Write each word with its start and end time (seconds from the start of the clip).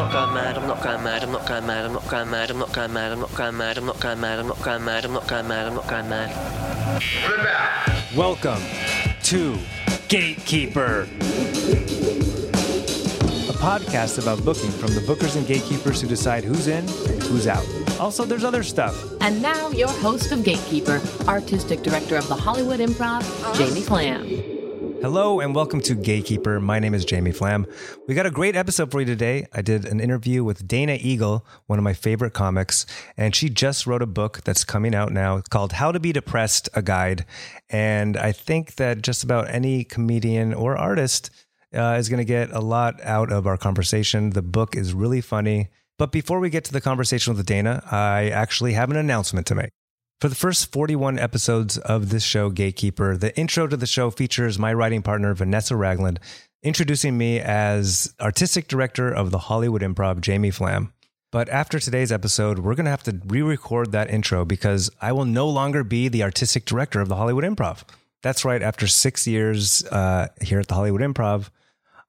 not 0.00 0.12
going 0.12 0.32
mad, 0.32 0.56
I'm 0.56 0.66
not 0.66 0.82
going 0.82 1.02
mad, 1.04 1.22
I'm 1.22 1.32
not 1.32 1.46
going 1.46 1.66
mad, 1.66 1.84
I'm 1.84 1.92
not 1.92 2.08
going 2.08 2.30
mad, 2.30 2.50
I'm 2.50 2.58
not 2.58 2.72
going 2.72 2.92
mad, 2.94 3.06
I'm 3.10 3.20
not 3.20 3.36
going 3.36 3.50
mad, 3.52 3.76
I'm 3.76 3.86
not 3.86 4.00
going 4.00 4.20
mad, 4.20 4.38
I'm 4.38 4.46
not 4.48 4.62
going 4.62 4.84
mad, 4.84 5.04
I'm 5.04 5.12
not 5.12 5.28
going 5.28 5.48
mad, 5.48 5.66
I'm 5.66 5.74
not 5.74 5.88
going 5.88 6.08
mad. 6.08 7.02
Welcome 8.16 8.62
to 9.24 9.58
Gatekeeper, 10.08 11.02
a 11.02 11.06
podcast 13.60 14.22
about 14.22 14.42
booking 14.42 14.70
from 14.70 14.94
the 14.94 15.02
bookers 15.02 15.36
and 15.36 15.46
gatekeepers 15.46 16.00
who 16.00 16.08
decide 16.08 16.44
who's 16.44 16.66
in 16.66 16.88
and 16.88 17.22
who's 17.24 17.46
out. 17.46 17.66
Also, 18.00 18.24
there's 18.24 18.44
other 18.44 18.62
stuff. 18.62 18.98
And 19.20 19.42
now, 19.42 19.68
your 19.68 19.90
host 19.90 20.32
of 20.32 20.42
Gatekeeper, 20.42 21.02
artistic 21.28 21.82
director 21.82 22.16
of 22.16 22.26
the 22.28 22.36
Hollywood 22.36 22.80
Improv, 22.80 23.22
Jamie 23.54 23.82
Flam. 23.82 24.49
Hello 25.02 25.40
and 25.40 25.54
welcome 25.54 25.80
to 25.80 25.94
Gatekeeper. 25.94 26.60
My 26.60 26.78
name 26.78 26.92
is 26.92 27.06
Jamie 27.06 27.32
Flam. 27.32 27.66
We 28.06 28.14
got 28.14 28.26
a 28.26 28.30
great 28.30 28.54
episode 28.54 28.90
for 28.90 29.00
you 29.00 29.06
today. 29.06 29.46
I 29.50 29.62
did 29.62 29.86
an 29.86 29.98
interview 29.98 30.44
with 30.44 30.68
Dana 30.68 30.98
Eagle, 31.00 31.46
one 31.68 31.78
of 31.78 31.82
my 31.82 31.94
favorite 31.94 32.34
comics, 32.34 32.84
and 33.16 33.34
she 33.34 33.48
just 33.48 33.86
wrote 33.86 34.02
a 34.02 34.06
book 34.06 34.42
that's 34.44 34.62
coming 34.62 34.94
out 34.94 35.10
now 35.10 35.40
called 35.48 35.72
How 35.72 35.90
to 35.90 35.98
Be 35.98 36.12
Depressed, 36.12 36.68
a 36.74 36.82
Guide. 36.82 37.24
And 37.70 38.18
I 38.18 38.32
think 38.32 38.74
that 38.74 39.00
just 39.00 39.24
about 39.24 39.48
any 39.48 39.84
comedian 39.84 40.52
or 40.52 40.76
artist 40.76 41.30
uh, 41.74 41.96
is 41.98 42.10
going 42.10 42.18
to 42.18 42.24
get 42.26 42.50
a 42.50 42.60
lot 42.60 43.00
out 43.02 43.32
of 43.32 43.46
our 43.46 43.56
conversation. 43.56 44.30
The 44.30 44.42
book 44.42 44.76
is 44.76 44.92
really 44.92 45.22
funny. 45.22 45.70
But 45.96 46.12
before 46.12 46.40
we 46.40 46.50
get 46.50 46.64
to 46.64 46.72
the 46.74 46.80
conversation 46.82 47.34
with 47.34 47.46
Dana, 47.46 47.82
I 47.90 48.28
actually 48.28 48.74
have 48.74 48.90
an 48.90 48.96
announcement 48.96 49.46
to 49.46 49.54
make. 49.54 49.70
For 50.20 50.28
the 50.28 50.34
first 50.34 50.70
41 50.70 51.18
episodes 51.18 51.78
of 51.78 52.10
this 52.10 52.22
show, 52.22 52.50
Gatekeeper, 52.50 53.16
the 53.16 53.34
intro 53.38 53.66
to 53.66 53.74
the 53.74 53.86
show 53.86 54.10
features 54.10 54.58
my 54.58 54.70
writing 54.70 55.00
partner, 55.00 55.32
Vanessa 55.32 55.74
Ragland, 55.74 56.20
introducing 56.62 57.16
me 57.16 57.40
as 57.40 58.12
artistic 58.20 58.68
director 58.68 59.10
of 59.10 59.30
the 59.30 59.38
Hollywood 59.38 59.80
Improv, 59.80 60.20
Jamie 60.20 60.50
Flam. 60.50 60.92
But 61.32 61.48
after 61.48 61.80
today's 61.80 62.12
episode, 62.12 62.58
we're 62.58 62.74
going 62.74 62.84
to 62.84 62.90
have 62.90 63.02
to 63.04 63.18
re 63.24 63.40
record 63.40 63.92
that 63.92 64.10
intro 64.10 64.44
because 64.44 64.90
I 65.00 65.12
will 65.12 65.24
no 65.24 65.48
longer 65.48 65.84
be 65.84 66.08
the 66.08 66.22
artistic 66.22 66.66
director 66.66 67.00
of 67.00 67.08
the 67.08 67.16
Hollywood 67.16 67.44
Improv. 67.44 67.84
That's 68.20 68.44
right, 68.44 68.60
after 68.60 68.86
six 68.86 69.26
years 69.26 69.86
uh, 69.86 70.28
here 70.42 70.60
at 70.60 70.68
the 70.68 70.74
Hollywood 70.74 71.00
Improv, 71.00 71.48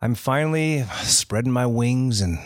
I'm 0.02 0.16
finally 0.16 0.84
spreading 1.04 1.54
my 1.54 1.66
wings 1.66 2.20
and 2.20 2.40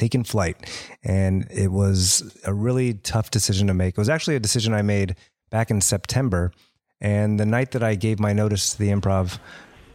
taken 0.00 0.24
flight. 0.24 0.56
And 1.04 1.46
it 1.50 1.70
was 1.70 2.36
a 2.44 2.54
really 2.54 2.94
tough 2.94 3.30
decision 3.30 3.66
to 3.66 3.74
make. 3.74 3.94
It 3.94 3.98
was 3.98 4.08
actually 4.08 4.36
a 4.36 4.40
decision 4.40 4.72
I 4.72 4.82
made 4.82 5.14
back 5.50 5.70
in 5.70 5.80
September. 5.80 6.52
And 7.00 7.38
the 7.38 7.46
night 7.46 7.72
that 7.72 7.82
I 7.82 7.94
gave 7.94 8.18
my 8.18 8.32
notice 8.32 8.72
to 8.72 8.78
the 8.78 8.88
improv, 8.88 9.38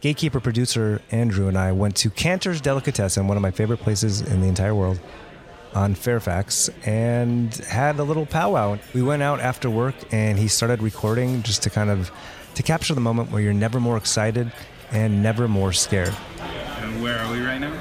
gatekeeper 0.00 0.40
producer 0.40 1.02
Andrew 1.10 1.48
and 1.48 1.58
I 1.58 1.72
went 1.72 1.96
to 1.96 2.10
Canter's 2.10 2.60
Delicatessen, 2.60 3.26
one 3.26 3.36
of 3.36 3.42
my 3.42 3.50
favorite 3.50 3.80
places 3.80 4.20
in 4.20 4.40
the 4.40 4.46
entire 4.46 4.74
world 4.74 5.00
on 5.74 5.94
Fairfax 5.94 6.70
and 6.84 7.54
had 7.56 7.98
a 7.98 8.04
little 8.04 8.26
powwow. 8.26 8.78
We 8.94 9.02
went 9.02 9.22
out 9.22 9.40
after 9.40 9.68
work 9.68 9.96
and 10.12 10.38
he 10.38 10.48
started 10.48 10.80
recording 10.82 11.42
just 11.42 11.64
to 11.64 11.70
kind 11.70 11.90
of 11.90 12.10
to 12.54 12.62
capture 12.62 12.94
the 12.94 13.00
moment 13.00 13.30
where 13.30 13.42
you're 13.42 13.52
never 13.52 13.80
more 13.80 13.96
excited 13.96 14.52
and 14.92 15.22
never 15.22 15.48
more 15.48 15.72
scared. 15.72 16.14
And 16.80 17.02
where 17.02 17.18
are 17.18 17.32
we 17.32 17.40
right 17.40 17.58
now? 17.58 17.76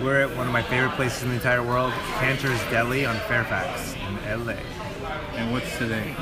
We're 0.00 0.20
at 0.20 0.36
one 0.36 0.46
of 0.46 0.52
my 0.52 0.62
favorite 0.62 0.92
places 0.92 1.24
in 1.24 1.30
the 1.30 1.34
entire 1.34 1.62
world, 1.62 1.92
Canter's 2.20 2.60
Deli 2.70 3.04
on 3.04 3.16
Fairfax 3.26 3.94
in 3.94 4.46
LA. 4.46 4.52
And 5.34 5.52
what's 5.52 5.76
today? 5.76 6.14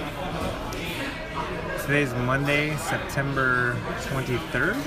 Today's 1.82 2.14
Monday, 2.14 2.74
September 2.78 3.76
23rd, 4.04 4.80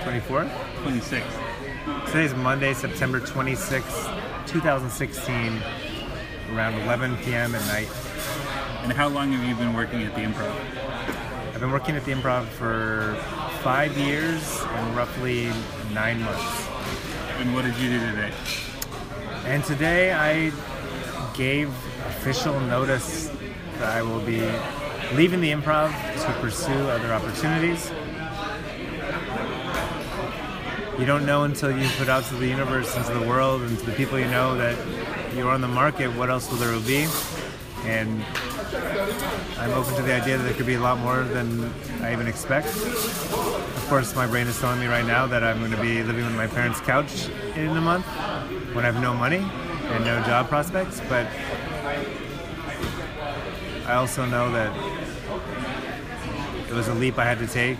24th. 0.00 0.82
26. 0.82 1.26
Today's 2.06 2.34
Monday, 2.34 2.72
September 2.72 3.20
26th, 3.20 4.46
2016, 4.46 5.62
around 6.54 6.74
11 6.80 7.18
p.m. 7.18 7.54
at 7.54 7.66
night. 7.66 7.88
And 8.82 8.94
how 8.94 9.08
long 9.08 9.30
have 9.32 9.46
you 9.46 9.54
been 9.56 9.74
working 9.74 10.02
at 10.04 10.14
the 10.14 10.22
improv? 10.22 10.54
I've 11.54 11.60
been 11.60 11.70
working 11.70 11.96
at 11.96 12.04
the 12.06 12.12
improv 12.12 12.46
for 12.46 13.14
five 13.62 13.96
years 13.98 14.62
and 14.62 14.96
roughly 14.96 15.52
nine 15.92 16.22
months. 16.22 16.71
And 17.42 17.54
what 17.54 17.64
did 17.64 17.76
you 17.78 17.90
do 17.90 17.98
today? 17.98 18.32
And 19.46 19.64
today 19.64 20.12
I 20.12 20.52
gave 21.34 21.70
official 22.06 22.60
notice 22.60 23.32
that 23.78 23.96
I 23.96 24.00
will 24.00 24.20
be 24.20 24.48
leaving 25.16 25.40
the 25.40 25.50
improv 25.50 25.90
to 26.24 26.40
pursue 26.40 26.72
other 26.88 27.12
opportunities. 27.12 27.90
You 31.00 31.04
don't 31.04 31.26
know 31.26 31.42
until 31.42 31.76
you 31.76 31.88
put 31.98 32.08
out 32.08 32.22
to 32.26 32.34
the 32.36 32.46
universe 32.46 32.96
into 32.96 33.12
the 33.12 33.26
world 33.26 33.62
and 33.62 33.76
to 33.76 33.86
the 33.86 33.92
people 33.92 34.20
you 34.20 34.28
know 34.28 34.56
that 34.58 34.78
you're 35.34 35.50
on 35.50 35.62
the 35.62 35.66
market, 35.66 36.16
what 36.16 36.30
else 36.30 36.48
will 36.48 36.58
there 36.58 36.78
be? 36.78 37.08
And 37.86 38.22
I'm 39.58 39.72
open 39.72 39.96
to 39.96 40.02
the 40.02 40.14
idea 40.14 40.38
that 40.38 40.44
there 40.44 40.54
could 40.54 40.66
be 40.66 40.74
a 40.74 40.80
lot 40.80 41.00
more 41.00 41.24
than 41.24 41.74
I 42.02 42.12
even 42.12 42.28
expect. 42.28 42.68
Of 43.92 43.98
course, 43.98 44.16
my 44.16 44.26
brain 44.26 44.46
is 44.46 44.58
telling 44.58 44.80
me 44.80 44.86
right 44.86 45.04
now 45.04 45.26
that 45.26 45.44
I'm 45.44 45.58
going 45.58 45.70
to 45.70 45.76
be 45.78 46.02
living 46.02 46.24
on 46.24 46.34
my 46.34 46.46
parents' 46.46 46.80
couch 46.80 47.28
in 47.54 47.76
a 47.76 47.80
month 47.82 48.06
when 48.72 48.86
I 48.86 48.90
have 48.90 49.02
no 49.02 49.12
money 49.12 49.36
and 49.36 50.02
no 50.02 50.18
job 50.22 50.48
prospects, 50.48 51.02
but 51.10 51.26
I 53.86 53.92
also 53.96 54.24
know 54.24 54.50
that 54.52 54.74
it 56.70 56.72
was 56.72 56.88
a 56.88 56.94
leap 56.94 57.18
I 57.18 57.24
had 57.24 57.38
to 57.40 57.46
take, 57.46 57.76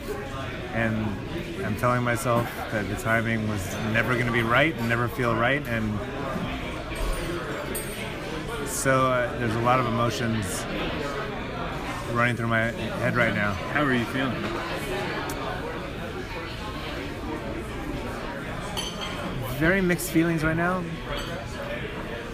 and 0.74 1.06
I'm 1.64 1.76
telling 1.76 2.02
myself 2.02 2.46
that 2.72 2.86
the 2.90 2.96
timing 2.96 3.48
was 3.48 3.74
never 3.94 4.12
going 4.12 4.26
to 4.26 4.32
be 4.32 4.42
right 4.42 4.74
and 4.76 4.90
never 4.90 5.08
feel 5.08 5.34
right, 5.34 5.66
and 5.66 5.98
so 8.68 9.06
uh, 9.06 9.38
there's 9.38 9.56
a 9.56 9.60
lot 9.60 9.80
of 9.80 9.86
emotions 9.86 10.62
running 12.12 12.36
through 12.36 12.48
my 12.48 12.64
head 13.00 13.16
right 13.16 13.34
now. 13.34 13.54
How 13.72 13.82
are 13.82 13.94
you 13.94 14.04
feeling? 14.04 14.44
Very 19.62 19.80
mixed 19.80 20.10
feelings 20.10 20.42
right 20.42 20.56
now. 20.56 20.82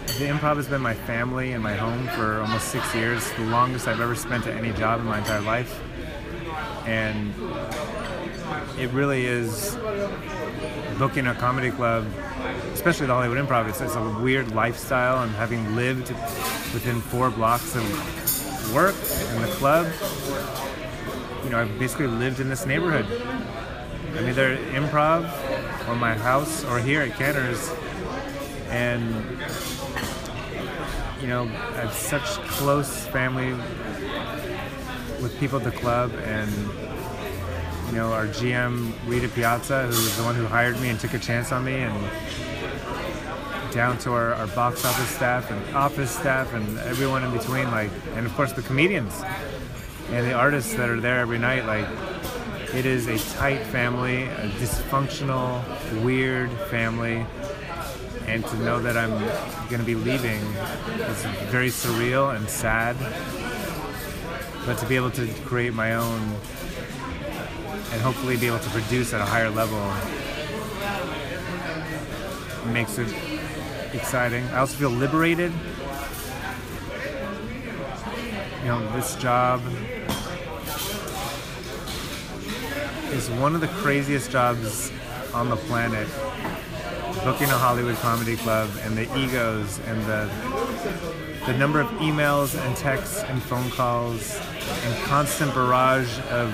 The 0.06 0.28
improv 0.28 0.56
has 0.56 0.66
been 0.66 0.80
my 0.80 0.94
family 0.94 1.52
and 1.52 1.62
my 1.62 1.74
home 1.74 2.06
for 2.16 2.40
almost 2.40 2.68
six 2.68 2.94
years, 2.94 3.30
the 3.32 3.42
longest 3.42 3.86
I've 3.86 4.00
ever 4.00 4.14
spent 4.14 4.46
at 4.46 4.56
any 4.56 4.72
job 4.72 5.00
in 5.00 5.04
my 5.04 5.18
entire 5.18 5.42
life. 5.42 5.78
And 6.86 7.34
it 8.78 8.90
really 8.92 9.26
is 9.26 9.76
booking 10.96 11.26
a 11.26 11.34
comedy 11.34 11.70
club, 11.70 12.06
especially 12.72 13.08
the 13.08 13.12
Hollywood 13.12 13.46
Improv. 13.46 13.68
It's, 13.68 13.82
it's 13.82 13.94
a 13.94 14.20
weird 14.22 14.52
lifestyle, 14.52 15.22
and 15.22 15.30
having 15.32 15.76
lived 15.76 16.08
within 16.72 17.02
four 17.02 17.28
blocks 17.28 17.76
of 17.76 18.74
work 18.74 18.94
and 18.94 19.44
the 19.44 19.52
club, 19.56 19.86
you 21.44 21.50
know, 21.50 21.58
I've 21.58 21.78
basically 21.78 22.06
lived 22.06 22.40
in 22.40 22.48
this 22.48 22.64
neighborhood. 22.64 23.04
I'm 24.16 24.26
either 24.26 24.56
improv 24.72 25.30
or 25.88 25.96
my 25.96 26.14
house 26.14 26.64
or 26.64 26.78
here 26.78 27.00
at 27.00 27.16
Canter's, 27.16 27.72
and 28.68 29.02
you 31.20 31.26
know, 31.26 31.44
I 31.44 31.80
have 31.80 31.92
such 31.92 32.22
close 32.48 33.06
family 33.06 33.52
with 35.22 35.36
people 35.40 35.58
at 35.58 35.64
the 35.64 35.72
club, 35.72 36.12
and 36.24 36.50
you 37.88 37.94
know, 37.94 38.12
our 38.12 38.26
GM 38.26 38.92
Rita 39.06 39.28
Piazza, 39.28 39.82
who 39.82 39.88
was 39.88 40.16
the 40.16 40.22
one 40.22 40.34
who 40.34 40.46
hired 40.46 40.78
me 40.80 40.90
and 40.90 41.00
took 41.00 41.14
a 41.14 41.18
chance 41.18 41.52
on 41.52 41.64
me, 41.64 41.74
and 41.74 42.10
down 43.72 43.98
to 43.98 44.12
our, 44.12 44.34
our 44.34 44.46
box 44.48 44.84
office 44.84 45.08
staff 45.08 45.50
and 45.50 45.76
office 45.76 46.10
staff 46.10 46.52
and 46.54 46.78
everyone 46.80 47.24
in 47.24 47.32
between, 47.32 47.70
like, 47.70 47.90
and 48.14 48.26
of 48.26 48.34
course 48.34 48.52
the 48.52 48.62
comedians 48.62 49.22
and 50.10 50.26
the 50.26 50.32
artists 50.32 50.74
that 50.74 50.88
are 50.88 51.00
there 51.00 51.20
every 51.20 51.38
night, 51.38 51.66
like. 51.66 51.86
It 52.74 52.84
is 52.84 53.06
a 53.06 53.18
tight 53.36 53.64
family, 53.64 54.24
a 54.24 54.48
dysfunctional, 54.58 55.62
weird 56.04 56.50
family, 56.70 57.24
and 58.26 58.44
to 58.44 58.56
know 58.58 58.78
that 58.80 58.94
I'm 58.94 59.18
going 59.68 59.80
to 59.80 59.86
be 59.86 59.94
leaving 59.94 60.42
is 60.42 61.24
very 61.50 61.70
surreal 61.70 62.36
and 62.36 62.46
sad. 62.48 62.94
But 64.66 64.76
to 64.78 64.86
be 64.86 64.96
able 64.96 65.10
to 65.12 65.26
create 65.46 65.72
my 65.72 65.94
own 65.94 66.20
and 67.90 68.02
hopefully 68.02 68.36
be 68.36 68.48
able 68.48 68.58
to 68.58 68.70
produce 68.70 69.14
at 69.14 69.22
a 69.22 69.24
higher 69.24 69.48
level 69.48 69.80
makes 72.70 72.98
it 72.98 73.08
exciting. 73.94 74.44
I 74.48 74.58
also 74.58 74.76
feel 74.76 74.90
liberated. 74.90 75.52
You 78.60 78.68
know, 78.68 78.92
this 78.94 79.16
job 79.16 79.62
is 83.12 83.30
one 83.30 83.54
of 83.54 83.60
the 83.60 83.68
craziest 83.68 84.30
jobs 84.30 84.92
on 85.32 85.48
the 85.48 85.56
planet. 85.56 86.08
Booking 87.24 87.48
a 87.48 87.58
Hollywood 87.58 87.96
comedy 87.96 88.36
club 88.36 88.70
and 88.82 88.96
the 88.96 89.04
egos 89.18 89.78
and 89.86 90.00
the 90.04 90.30
the 91.46 91.56
number 91.56 91.80
of 91.80 91.88
emails 92.00 92.54
and 92.66 92.76
texts 92.76 93.22
and 93.22 93.42
phone 93.42 93.70
calls 93.70 94.38
and 94.84 95.04
constant 95.04 95.54
barrage 95.54 96.18
of 96.28 96.52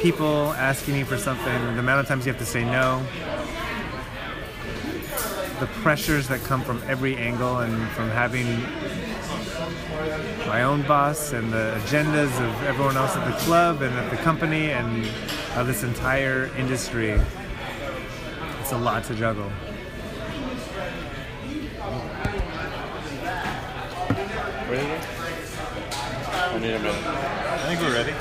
people 0.00 0.52
asking 0.54 0.94
you 0.94 1.04
for 1.04 1.18
something, 1.18 1.52
the 1.74 1.80
amount 1.80 1.98
of 1.98 2.06
times 2.06 2.24
you 2.24 2.32
have 2.32 2.40
to 2.40 2.46
say 2.46 2.64
no. 2.64 3.04
the 5.58 5.66
pressures 5.82 6.28
that 6.28 6.40
come 6.44 6.62
from 6.62 6.80
every 6.86 7.16
angle 7.16 7.58
and 7.58 7.88
from 7.92 8.08
having 8.10 8.46
my 10.46 10.62
own 10.62 10.82
boss 10.82 11.32
and 11.32 11.52
the 11.52 11.80
agendas 11.80 12.30
of 12.46 12.62
everyone 12.62 12.96
else 12.96 13.16
at 13.16 13.24
the 13.28 13.36
club 13.38 13.82
and 13.82 13.92
at 13.94 14.10
the 14.10 14.16
company 14.18 14.70
and 14.70 15.04
of 15.56 15.66
this 15.66 15.82
entire 15.82 16.50
industry. 16.58 17.18
It's 18.60 18.72
a 18.72 18.78
lot 18.78 19.04
to 19.04 19.14
juggle. 19.14 19.50
Ready? 24.68 24.90
I 26.28 26.58
need 26.58 26.74
a 26.74 26.78
minute. 26.78 27.06
I 27.06 27.74
think 27.74 27.80
we're 27.80 27.94
ready. 27.94 28.12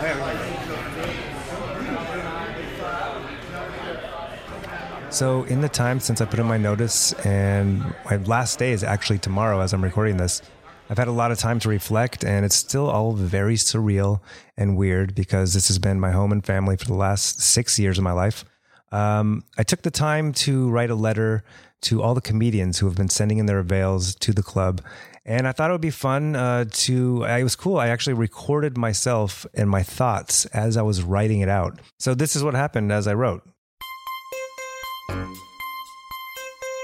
So, 5.12 5.44
in 5.44 5.62
the 5.62 5.70
time 5.70 6.00
since 6.00 6.22
I 6.22 6.26
put 6.26 6.40
in 6.40 6.46
my 6.46 6.58
notice, 6.58 7.14
and 7.26 7.94
my 8.06 8.18
last 8.18 8.60
day 8.60 8.72
is 8.72 8.84
actually 8.84 9.20
tomorrow 9.20 9.60
as 9.60 9.74
I'm 9.74 9.84
recording 9.84 10.18
this, 10.18 10.42
I've 10.88 11.00
had 11.00 11.08
a 11.08 11.12
lot 11.12 11.32
of 11.32 11.40
time 11.40 11.60
to 11.62 11.70
reflect, 11.70 12.24
and 12.24 12.46
it's 12.46 12.56
still 12.56 12.88
all 12.90 13.14
very 13.14 13.56
surreal 13.56 14.22
and 14.56 14.78
weird 14.78 15.16
because 15.16 15.54
this 15.54 15.68
has 15.68 15.80
been 15.80 16.00
my 16.00 16.12
home 16.12 16.32
and 16.32 16.46
family 16.46 16.78
for 16.78 16.86
the 16.86 16.94
last 16.94 17.42
six 17.42 17.80
years 17.80 17.98
of 17.98 18.04
my 18.04 18.12
life. 18.12 18.46
Um, 18.92 19.44
I 19.58 19.64
took 19.64 19.82
the 19.82 19.90
time 19.90 20.32
to 20.34 20.70
write 20.70 20.92
a 20.92 20.96
letter 20.96 21.44
to 21.82 22.04
all 22.04 22.14
the 22.14 22.22
comedians 22.22 22.78
who 22.78 22.86
have 22.86 22.96
been 22.96 23.10
sending 23.10 23.40
in 23.40 23.48
their 23.48 23.58
avails 23.58 24.14
to 24.16 24.32
the 24.32 24.44
club. 24.44 24.80
And 25.26 25.48
I 25.48 25.54
thought 25.54 25.72
it 25.72 25.74
would 25.74 25.82
be 25.82 25.90
fun 25.90 26.36
uh, 26.36 26.66
to, 26.70 27.24
it 27.24 27.44
was 27.44 27.56
cool. 27.56 27.78
I 27.78 27.88
actually 27.88 28.14
recorded 28.14 28.78
myself 28.78 29.44
and 29.56 29.68
my 29.70 29.82
thoughts 29.82 30.46
as 30.48 30.78
I 30.78 30.84
was 30.84 31.02
writing 31.02 31.42
it 31.42 31.50
out. 31.50 31.80
So 32.00 32.14
this 32.14 32.36
is 32.36 32.44
what 32.44 32.54
happened 32.54 32.92
as 32.92 33.08
I 33.08 33.16
wrote. 33.16 33.42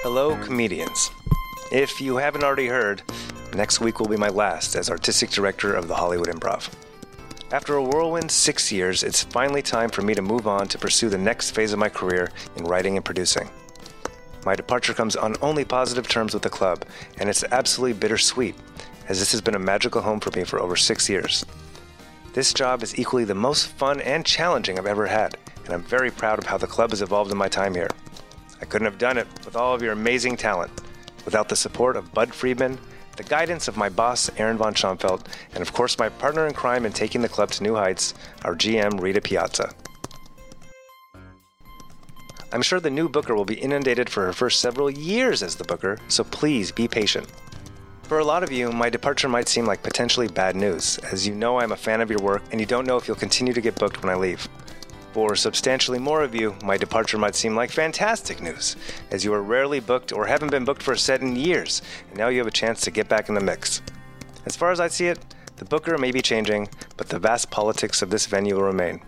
Hello, 0.04 0.36
comedians. 0.44 1.12
If 1.72 2.02
you 2.02 2.18
haven't 2.18 2.44
already 2.44 2.68
heard, 2.68 3.04
next 3.54 3.80
week 3.80 4.00
will 4.00 4.08
be 4.08 4.18
my 4.18 4.30
last 4.30 4.76
as 4.76 4.90
artistic 4.90 5.30
director 5.30 5.74
of 5.74 5.88
the 5.88 5.96
Hollywood 5.96 6.28
Improv. 6.28 6.70
After 7.52 7.76
a 7.76 7.84
whirlwind 7.84 8.32
six 8.32 8.72
years, 8.72 9.04
it's 9.04 9.24
finally 9.24 9.62
time 9.62 9.90
for 9.90 10.02
me 10.02 10.14
to 10.14 10.22
move 10.22 10.48
on 10.48 10.68
to 10.68 10.78
pursue 10.78 11.10
the 11.10 11.18
next 11.18 11.52
phase 11.52 11.74
of 11.74 11.80
my 11.80 11.90
career 11.90 12.32
in 12.56 12.64
writing 12.64 12.96
and 12.96 13.04
producing. 13.04 13.50
My 14.46 14.56
departure 14.56 14.94
comes 14.94 15.16
on 15.16 15.36
only 15.42 15.66
positive 15.66 16.08
terms 16.08 16.34
with 16.34 16.44
the 16.44 16.50
club, 16.50 16.86
and 17.20 17.30
it's 17.30 17.44
absolutely 17.52 18.00
bittersweet, 18.00 18.56
as 19.10 19.20
this 19.20 19.32
has 19.34 19.42
been 19.42 19.56
a 19.56 19.60
magical 19.60 20.02
home 20.02 20.20
for 20.20 20.32
me 20.32 20.46
for 20.46 20.60
over 20.60 20.76
six 20.76 21.10
years. 21.10 21.46
This 22.34 22.54
job 22.54 22.82
is 22.82 22.98
equally 22.98 23.26
the 23.26 23.36
most 23.36 23.68
fun 23.68 24.00
and 24.02 24.26
challenging 24.26 24.80
I've 24.80 24.86
ever 24.86 25.06
had, 25.06 25.38
and 25.66 25.74
I'm 25.74 25.84
very 25.84 26.10
proud 26.10 26.40
of 26.40 26.46
how 26.46 26.58
the 26.58 26.68
club 26.68 26.92
has 26.92 27.02
evolved 27.02 27.32
in 27.32 27.38
my 27.38 27.50
time 27.50 27.76
here. 27.76 27.90
I 28.62 28.66
couldn't 28.66 28.86
have 28.86 28.98
done 28.98 29.18
it 29.18 29.28
with 29.44 29.58
all 29.58 29.76
of 29.76 29.82
your 29.82 29.92
amazing 29.92 30.38
talent, 30.38 30.72
without 31.26 31.50
the 31.50 31.56
support 31.56 31.98
of 31.98 32.14
Bud 32.14 32.34
Friedman, 32.34 32.80
the 33.22 33.30
guidance 33.30 33.68
of 33.68 33.78
my 33.78 33.88
boss, 33.88 34.32
Aaron 34.38 34.58
Von 34.58 34.74
Schomfeld, 34.74 35.26
and 35.54 35.62
of 35.62 35.74
course 35.74 36.00
my 36.00 36.10
partner 36.10 36.48
in 36.48 36.54
crime 36.54 36.88
in 36.88 36.92
taking 36.92 37.22
the 37.22 37.30
club 37.30 37.52
to 37.52 37.64
new 37.64 37.76
heights, 37.76 38.16
our 38.44 38.56
GM, 38.56 39.00
Rita 39.00 39.22
Piazza. 39.22 39.74
I'm 42.52 42.64
sure 42.64 42.80
the 42.80 42.90
new 42.90 43.08
booker 43.08 43.36
will 43.36 43.46
be 43.46 43.60
inundated 43.60 44.10
for 44.10 44.26
her 44.26 44.34
first 44.34 44.60
several 44.60 44.90
years 44.90 45.44
as 45.44 45.56
the 45.56 45.64
booker, 45.64 46.00
so 46.08 46.24
please 46.24 46.72
be 46.72 46.88
patient. 46.88 47.32
For 48.04 48.18
a 48.18 48.26
lot 48.26 48.44
of 48.44 48.52
you, 48.52 48.72
my 48.72 48.90
departure 48.90 49.30
might 49.30 49.48
seem 49.48 49.66
like 49.66 49.84
potentially 49.84 50.28
bad 50.28 50.56
news, 50.56 50.98
as 50.98 51.28
you 51.28 51.36
know 51.36 51.60
I'm 51.60 51.72
a 51.72 51.78
fan 51.78 52.02
of 52.02 52.10
your 52.10 52.20
work 52.20 52.42
and 52.52 52.60
you 52.60 52.66
don't 52.66 52.88
know 52.88 52.98
if 52.98 53.08
you'll 53.08 53.16
continue 53.16 53.54
to 53.54 53.62
get 53.62 53.76
booked 53.76 54.02
when 54.02 54.12
I 54.12 54.16
leave. 54.16 54.50
For 55.14 55.36
substantially 55.36 56.00
more 56.00 56.24
of 56.24 56.34
you, 56.34 56.56
my 56.64 56.78
departure 56.78 57.18
might 57.18 57.36
seem 57.36 57.54
like 57.54 57.70
fantastic 57.70 58.42
news, 58.42 58.78
as 59.12 59.26
you 59.26 59.34
are 59.34 59.44
rarely 59.44 59.82
booked 59.82 60.14
or 60.14 60.26
haven't 60.26 60.52
been 60.52 60.64
booked 60.64 60.82
for 60.82 60.94
a 60.94 60.98
set 60.98 61.22
in 61.22 61.36
years, 61.36 61.82
and 62.10 62.18
now 62.18 62.30
you 62.30 62.38
have 62.38 62.48
a 62.48 62.52
chance 62.52 62.80
to 62.82 62.92
get 62.92 63.10
back 63.10 63.28
in 63.28 63.36
the 63.36 63.42
mix. 63.42 63.82
As 64.46 64.56
far 64.56 64.72
as 64.72 64.80
I 64.80 64.88
see 64.88 65.08
it, 65.08 65.20
the 65.58 65.66
booker 65.66 65.98
may 65.98 66.12
be 66.12 66.22
changing, 66.22 66.70
but 66.96 67.10
the 67.10 67.20
vast 67.20 67.52
politics 67.52 68.02
of 68.02 68.10
this 68.10 68.26
venue 68.26 68.56
will 68.56 68.64
remain. 68.64 69.02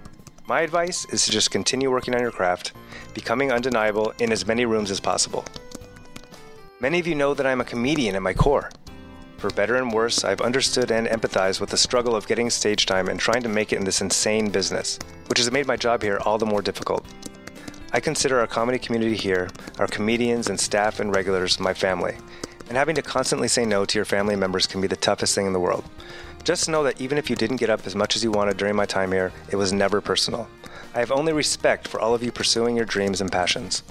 My 0.46 0.60
advice 0.60 1.06
is 1.06 1.24
to 1.24 1.32
just 1.32 1.52
continue 1.52 1.90
working 1.90 2.14
on 2.14 2.22
your 2.22 2.32
craft, 2.32 2.74
becoming 3.14 3.54
undeniable 3.54 4.14
in 4.20 4.34
as 4.34 4.46
many 4.46 4.66
rooms 4.66 4.92
as 4.92 5.00
possible. 5.00 5.46
Many 6.82 7.00
of 7.00 7.08
you 7.08 7.16
know 7.16 7.34
that 7.34 7.48
I'm 7.48 7.62
a 7.62 7.66
comedian 7.66 8.16
at 8.16 8.22
my 8.22 8.34
core. 8.34 8.70
For 9.44 9.50
better 9.50 9.76
and 9.76 9.92
worse, 9.92 10.24
I've 10.24 10.40
understood 10.40 10.90
and 10.90 11.06
empathized 11.06 11.60
with 11.60 11.70
the 11.70 11.76
struggle 11.76 12.16
of 12.16 12.28
getting 12.28 12.50
stage 12.50 12.86
time 12.86 13.10
and 13.10 13.20
trying 13.20 13.44
to 13.44 13.50
make 13.50 13.74
it 13.74 13.78
in 13.78 13.84
this 13.84 14.00
insane 14.00 14.50
business, 14.50 14.98
which 15.28 15.38
has 15.38 15.52
made 15.52 15.68
my 15.68 15.76
job 15.76 16.02
here 16.02 16.18
all 16.22 16.38
the 16.38 16.46
more 16.46 16.62
difficult. 16.62 17.06
I 17.92 18.00
consider 18.00 18.40
our 18.40 18.48
comedy 18.48 18.80
community 18.80 19.18
here, 19.18 19.50
our 19.80 19.88
comedians 19.88 20.48
and 20.48 20.58
staff 20.58 21.02
and 21.02 21.14
regulars, 21.14 21.60
my 21.60 21.74
family, 21.74 22.16
and 22.70 22.78
having 22.78 22.96
to 22.96 23.02
constantly 23.02 23.50
say 23.50 23.66
no 23.66 23.84
to 23.84 23.98
your 23.98 24.06
family 24.06 24.38
members 24.38 24.66
can 24.66 24.80
be 24.80 24.88
the 24.88 24.96
toughest 24.96 25.36
thing 25.36 25.46
in 25.46 25.52
the 25.52 25.60
world. 25.60 25.84
Just 26.46 26.70
know 26.70 26.84
that 26.86 27.02
even 27.02 27.18
if 27.18 27.30
you 27.30 27.36
didn't 27.36 27.58
get 27.58 27.70
up 27.70 27.86
as 27.86 27.98
much 27.98 28.16
as 28.16 28.24
you 28.24 28.32
wanted 28.32 28.56
during 28.56 28.78
my 28.78 28.86
time 28.86 29.12
here, 29.12 29.34
it 29.52 29.58
was 29.58 29.74
never 29.74 30.00
personal. 30.00 30.48
I 30.96 31.00
have 31.00 31.12
only 31.12 31.34
respect 31.34 31.90
for 31.90 32.00
all 32.00 32.16
of 32.16 32.24
you 32.24 32.32
pursuing 32.32 32.78
your 32.78 32.86
dreams 32.86 33.20
and 33.20 33.30
passions. 33.30 33.84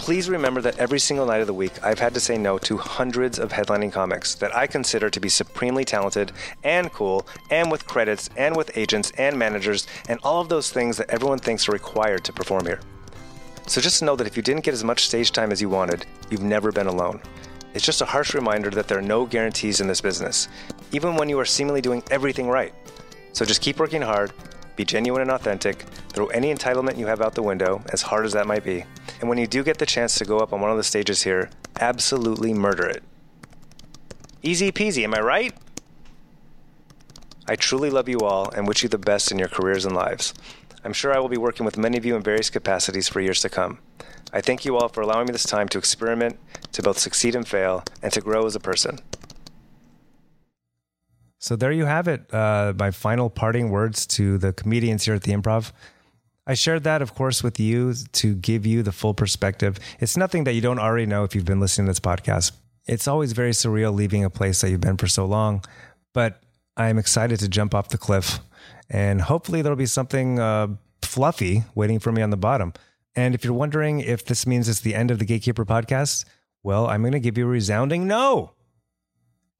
Please 0.00 0.30
remember 0.30 0.62
that 0.62 0.78
every 0.78 0.98
single 0.98 1.26
night 1.26 1.42
of 1.42 1.46
the 1.46 1.52
week, 1.52 1.72
I've 1.84 1.98
had 1.98 2.14
to 2.14 2.20
say 2.20 2.38
no 2.38 2.56
to 2.60 2.78
hundreds 2.78 3.38
of 3.38 3.52
headlining 3.52 3.92
comics 3.92 4.34
that 4.36 4.56
I 4.56 4.66
consider 4.66 5.10
to 5.10 5.20
be 5.20 5.28
supremely 5.28 5.84
talented 5.84 6.32
and 6.64 6.90
cool, 6.90 7.26
and 7.50 7.70
with 7.70 7.86
credits, 7.86 8.30
and 8.34 8.56
with 8.56 8.78
agents 8.78 9.12
and 9.18 9.38
managers, 9.38 9.86
and 10.08 10.18
all 10.22 10.40
of 10.40 10.48
those 10.48 10.70
things 10.70 10.96
that 10.96 11.10
everyone 11.10 11.38
thinks 11.38 11.68
are 11.68 11.72
required 11.72 12.24
to 12.24 12.32
perform 12.32 12.64
here. 12.64 12.80
So 13.66 13.82
just 13.82 14.02
know 14.02 14.16
that 14.16 14.26
if 14.26 14.38
you 14.38 14.42
didn't 14.42 14.64
get 14.64 14.72
as 14.72 14.82
much 14.82 15.04
stage 15.04 15.32
time 15.32 15.52
as 15.52 15.60
you 15.60 15.68
wanted, 15.68 16.06
you've 16.30 16.42
never 16.42 16.72
been 16.72 16.86
alone. 16.86 17.20
It's 17.74 17.84
just 17.84 18.00
a 18.00 18.06
harsh 18.06 18.32
reminder 18.32 18.70
that 18.70 18.88
there 18.88 18.98
are 18.98 19.02
no 19.02 19.26
guarantees 19.26 19.82
in 19.82 19.86
this 19.86 20.00
business, 20.00 20.48
even 20.92 21.14
when 21.14 21.28
you 21.28 21.38
are 21.38 21.44
seemingly 21.44 21.82
doing 21.82 22.02
everything 22.10 22.48
right. 22.48 22.72
So 23.34 23.44
just 23.44 23.60
keep 23.60 23.78
working 23.78 24.00
hard, 24.00 24.32
be 24.80 24.84
genuine 24.86 25.20
and 25.20 25.30
authentic, 25.30 25.82
throw 26.08 26.26
any 26.28 26.54
entitlement 26.54 26.96
you 26.96 27.06
have 27.06 27.20
out 27.20 27.34
the 27.34 27.42
window, 27.42 27.82
as 27.92 28.00
hard 28.00 28.24
as 28.24 28.32
that 28.32 28.46
might 28.46 28.64
be. 28.64 28.82
And 29.20 29.28
when 29.28 29.36
you 29.36 29.46
do 29.46 29.62
get 29.62 29.76
the 29.76 29.84
chance 29.84 30.14
to 30.14 30.24
go 30.24 30.38
up 30.38 30.54
on 30.54 30.60
one 30.62 30.70
of 30.70 30.78
the 30.78 30.82
stages 30.82 31.22
here, 31.22 31.50
absolutely 31.78 32.54
murder 32.54 32.86
it. 32.86 33.02
Easy 34.42 34.72
peasy, 34.72 35.04
am 35.04 35.14
I 35.14 35.20
right? 35.20 35.54
I 37.46 37.56
truly 37.56 37.90
love 37.90 38.08
you 38.08 38.20
all 38.20 38.48
and 38.52 38.66
wish 38.66 38.82
you 38.82 38.88
the 38.88 38.96
best 38.96 39.30
in 39.30 39.38
your 39.38 39.48
careers 39.48 39.84
and 39.84 39.94
lives. 39.94 40.32
I'm 40.82 40.94
sure 40.94 41.12
I 41.12 41.18
will 41.18 41.28
be 41.28 41.36
working 41.36 41.66
with 41.66 41.76
many 41.76 41.98
of 41.98 42.06
you 42.06 42.16
in 42.16 42.22
various 42.22 42.48
capacities 42.48 43.06
for 43.06 43.20
years 43.20 43.42
to 43.42 43.50
come. 43.50 43.80
I 44.32 44.40
thank 44.40 44.64
you 44.64 44.78
all 44.78 44.88
for 44.88 45.02
allowing 45.02 45.26
me 45.26 45.32
this 45.32 45.44
time 45.44 45.68
to 45.68 45.78
experiment, 45.78 46.38
to 46.72 46.82
both 46.82 46.98
succeed 46.98 47.34
and 47.34 47.46
fail, 47.46 47.84
and 48.02 48.14
to 48.14 48.22
grow 48.22 48.46
as 48.46 48.56
a 48.56 48.60
person. 48.60 49.00
So 51.40 51.56
there 51.56 51.72
you 51.72 51.86
have 51.86 52.06
it. 52.06 52.32
Uh, 52.32 52.74
my 52.78 52.90
final 52.90 53.30
parting 53.30 53.70
words 53.70 54.06
to 54.08 54.36
the 54.36 54.52
comedians 54.52 55.06
here 55.06 55.14
at 55.14 55.22
the 55.22 55.32
Improv. 55.32 55.72
I 56.46 56.52
shared 56.52 56.84
that, 56.84 57.00
of 57.00 57.14
course, 57.14 57.42
with 57.42 57.58
you 57.58 57.94
to 58.12 58.34
give 58.34 58.66
you 58.66 58.82
the 58.82 58.92
full 58.92 59.14
perspective. 59.14 59.78
It's 60.00 60.18
nothing 60.18 60.44
that 60.44 60.52
you 60.52 60.60
don't 60.60 60.78
already 60.78 61.06
know 61.06 61.24
if 61.24 61.34
you've 61.34 61.46
been 61.46 61.60
listening 61.60 61.86
to 61.86 61.90
this 61.92 62.00
podcast. 62.00 62.52
It's 62.86 63.08
always 63.08 63.32
very 63.32 63.52
surreal 63.52 63.94
leaving 63.94 64.22
a 64.22 64.28
place 64.28 64.60
that 64.60 64.70
you've 64.70 64.82
been 64.82 64.98
for 64.98 65.06
so 65.06 65.24
long, 65.24 65.64
but 66.12 66.42
I'm 66.76 66.98
excited 66.98 67.38
to 67.40 67.48
jump 67.48 67.74
off 67.74 67.88
the 67.88 67.98
cliff, 67.98 68.40
and 68.90 69.22
hopefully 69.22 69.62
there'll 69.62 69.76
be 69.76 69.86
something 69.86 70.38
uh, 70.38 70.68
fluffy 71.02 71.64
waiting 71.74 72.00
for 72.00 72.12
me 72.12 72.20
on 72.20 72.30
the 72.30 72.36
bottom. 72.36 72.74
And 73.14 73.34
if 73.34 73.44
you're 73.44 73.54
wondering 73.54 74.00
if 74.00 74.24
this 74.24 74.46
means 74.46 74.68
it's 74.68 74.80
the 74.80 74.94
end 74.94 75.10
of 75.10 75.18
the 75.18 75.24
Gatekeeper 75.24 75.64
podcast, 75.64 76.24
well, 76.62 76.86
I'm 76.86 77.00
going 77.02 77.12
to 77.12 77.20
give 77.20 77.38
you 77.38 77.46
a 77.46 77.48
resounding 77.48 78.06
no 78.06 78.52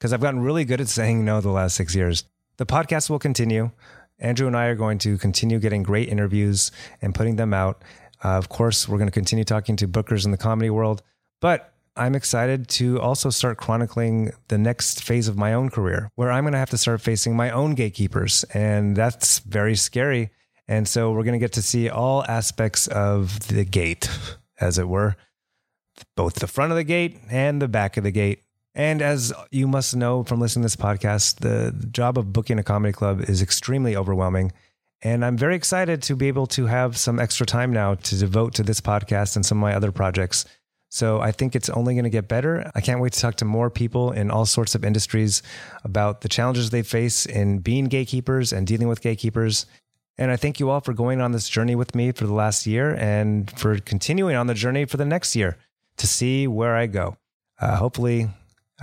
because 0.01 0.15
I've 0.15 0.23
gotten 0.23 0.41
really 0.41 0.65
good 0.65 0.81
at 0.81 0.89
saying 0.89 1.27
no 1.27 1.43
the 1.43 1.51
last 1.51 1.77
six 1.77 1.95
years. 1.95 2.25
The 2.57 2.65
podcast 2.65 3.11
will 3.11 3.19
continue. 3.19 3.71
Andrew 4.19 4.47
and 4.47 4.57
I 4.57 4.67
are 4.67 4.75
going 4.75 4.97
to 5.01 5.19
continue 5.19 5.59
getting 5.59 5.83
great 5.83 6.09
interviews 6.09 6.73
and 7.03 7.15
putting 7.15 7.37
them 7.37 7.53
out. 7.53 7.83
Uh, 8.25 8.31
of 8.31 8.49
course, 8.49 8.89
we're 8.89 8.97
going 8.97 9.09
to 9.09 9.13
continue 9.13 9.45
talking 9.45 9.77
to 9.77 9.87
bookers 9.87 10.25
in 10.25 10.31
the 10.31 10.39
comedy 10.39 10.71
world, 10.71 11.03
but 11.41 11.75
I'm 11.97 12.15
excited 12.15 12.69
to 12.69 12.99
also 12.99 13.29
start 13.29 13.59
chronicling 13.59 14.33
the 14.49 14.57
next 14.57 15.05
phase 15.05 15.29
of 15.29 15.37
my 15.37 15.53
own 15.53 15.69
career 15.69 16.11
where 16.15 16.31
I'm 16.31 16.45
going 16.45 16.53
to 16.53 16.59
have 16.59 16.71
to 16.71 16.79
start 16.79 17.03
facing 17.03 17.37
my 17.37 17.51
own 17.51 17.75
gatekeepers. 17.75 18.45
And 18.55 18.97
that's 18.97 19.41
very 19.41 19.77
scary. 19.77 20.31
And 20.67 20.89
so 20.89 21.13
we're 21.13 21.25
going 21.25 21.39
to 21.39 21.45
get 21.45 21.53
to 21.55 21.63
see 21.63 21.91
all 21.91 22.25
aspects 22.27 22.87
of 22.87 23.49
the 23.49 23.65
gate, 23.65 24.09
as 24.61 24.79
it 24.79 24.89
were, 24.89 25.17
both 26.17 26.37
the 26.37 26.47
front 26.47 26.73
of 26.73 26.77
the 26.77 26.85
gate 26.85 27.19
and 27.29 27.61
the 27.61 27.69
back 27.69 27.99
of 27.99 28.05
the 28.05 28.13
gate. 28.13 28.45
And 28.75 29.03
as 29.03 29.33
you 29.51 29.67
must 29.67 29.97
know 29.97 30.23
from 30.23 30.41
listening 30.41 30.63
to 30.63 30.67
this 30.67 30.77
podcast, 30.77 31.41
the 31.41 31.75
job 31.91 32.17
of 32.17 32.33
booking 32.33 32.59
a 32.59 32.63
comedy 32.63 32.93
club 32.93 33.23
is 33.29 33.43
extremely 33.43 33.97
overwhelming. 33.97 34.53
And 35.03 35.25
I'm 35.25 35.37
very 35.37 35.57
excited 35.57 36.03
to 36.05 36.17
be 36.17 36.29
able 36.29 36.47
to 36.49 36.67
have 36.67 36.97
some 36.97 37.19
extra 37.19 37.47
time 37.47 37.73
now 37.73 37.95
to 37.95 38.19
devote 38.19 38.55
to 38.55 38.63
this 38.63 38.81
podcast 38.81 39.35
and 39.35 39.45
some 39.45 39.59
of 39.59 39.63
my 39.63 39.75
other 39.75 39.93
projects. 39.93 40.45
So 40.91 41.21
I 41.21 41.33
think 41.33 41.55
it's 41.55 41.71
only 41.71 41.95
going 41.95 42.05
to 42.05 42.11
get 42.11 42.29
better. 42.29 42.71
I 42.75 42.81
can't 42.81 43.01
wait 43.01 43.13
to 43.13 43.21
talk 43.21 43.37
to 43.37 43.45
more 43.45 43.71
people 43.71 44.11
in 44.11 44.31
all 44.31 44.45
sorts 44.45 44.75
of 44.75 44.85
industries 44.85 45.43
about 45.85 46.21
the 46.21 46.29
challenges 46.29 46.71
they 46.71 46.83
face 46.83 47.27
in 47.27 47.59
being 47.61 47.87
gatekeepers 47.87 48.53
and 48.53 48.67
dealing 48.67 48.89
with 48.89 49.01
gatekeepers. 49.01 49.67
And 50.19 50.31
I 50.31 50.37
thank 50.37 50.61
you 50.61 50.69
all 50.69 50.81
for 50.81 50.93
going 50.93 51.21
on 51.21 51.33
this 51.33 51.49
journey 51.49 51.77
with 51.77 51.95
me 51.95 52.13
for 52.13 52.27
the 52.27 52.35
last 52.35 52.67
year 52.67 52.95
and 52.97 53.51
for 53.59 53.79
continuing 53.79 54.35
on 54.37 54.49
the 54.49 54.55
journey 54.55 54.85
for 54.85 54.97
the 54.97 55.05
next 55.05 55.35
year 55.35 55.57
to 55.97 56.07
see 56.07 56.47
where 56.47 56.75
I 56.77 56.87
go. 56.87 57.17
Uh, 57.61 57.77
hopefully, 57.77 58.29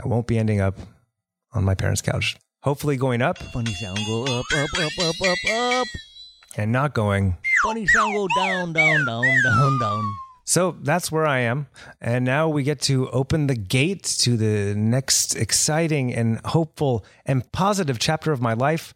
I 0.04 0.08
won't 0.08 0.27
be 0.27 0.38
ending 0.38 0.62
up 0.62 0.77
on 1.54 1.63
my 1.63 1.75
parents' 1.75 2.01
couch. 2.01 2.38
Hopefully, 2.63 2.98
going 2.98 3.22
up 3.22 3.38
Funny 3.38 3.74
sound 3.74 4.00
go 4.08 4.24
up, 4.24 4.46
up, 4.54 4.70
up, 4.77 4.92
up, 5.00 5.16
up, 5.22 5.38
up. 5.51 5.88
and 6.58 6.72
not 6.72 6.94
going. 6.94 7.38
Funny 7.63 7.88
sound 7.88 8.13
go 8.13 8.27
down, 8.38 8.74
down, 8.74 9.06
down, 9.06 9.24
down, 9.44 9.80
down. 9.80 10.13
So 10.44 10.77
that's 10.82 11.12
where 11.12 11.25
I 11.27 11.39
am. 11.39 11.68
And 12.00 12.24
now 12.24 12.48
we 12.48 12.63
get 12.63 12.80
to 12.84 13.10
open 13.10 13.48
the 13.48 13.56
gate 13.56 14.04
to 14.20 14.38
the 14.38 14.74
next 14.75 15.36
exciting 15.36 16.13
and 16.13 16.39
hopeful 16.46 17.04
and 17.25 17.50
positive 17.51 18.00
chapter 18.00 18.32
of 18.32 18.42
my 18.42 18.54
life 18.54 18.94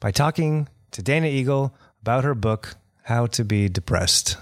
by 0.00 0.10
talking 0.10 0.68
to 0.92 1.02
Dana 1.02 1.26
Eagle 1.26 1.74
about 2.00 2.24
her 2.24 2.34
book, 2.34 2.76
How 3.02 3.26
to 3.26 3.44
Be 3.44 3.68
Depressed. 3.68 4.38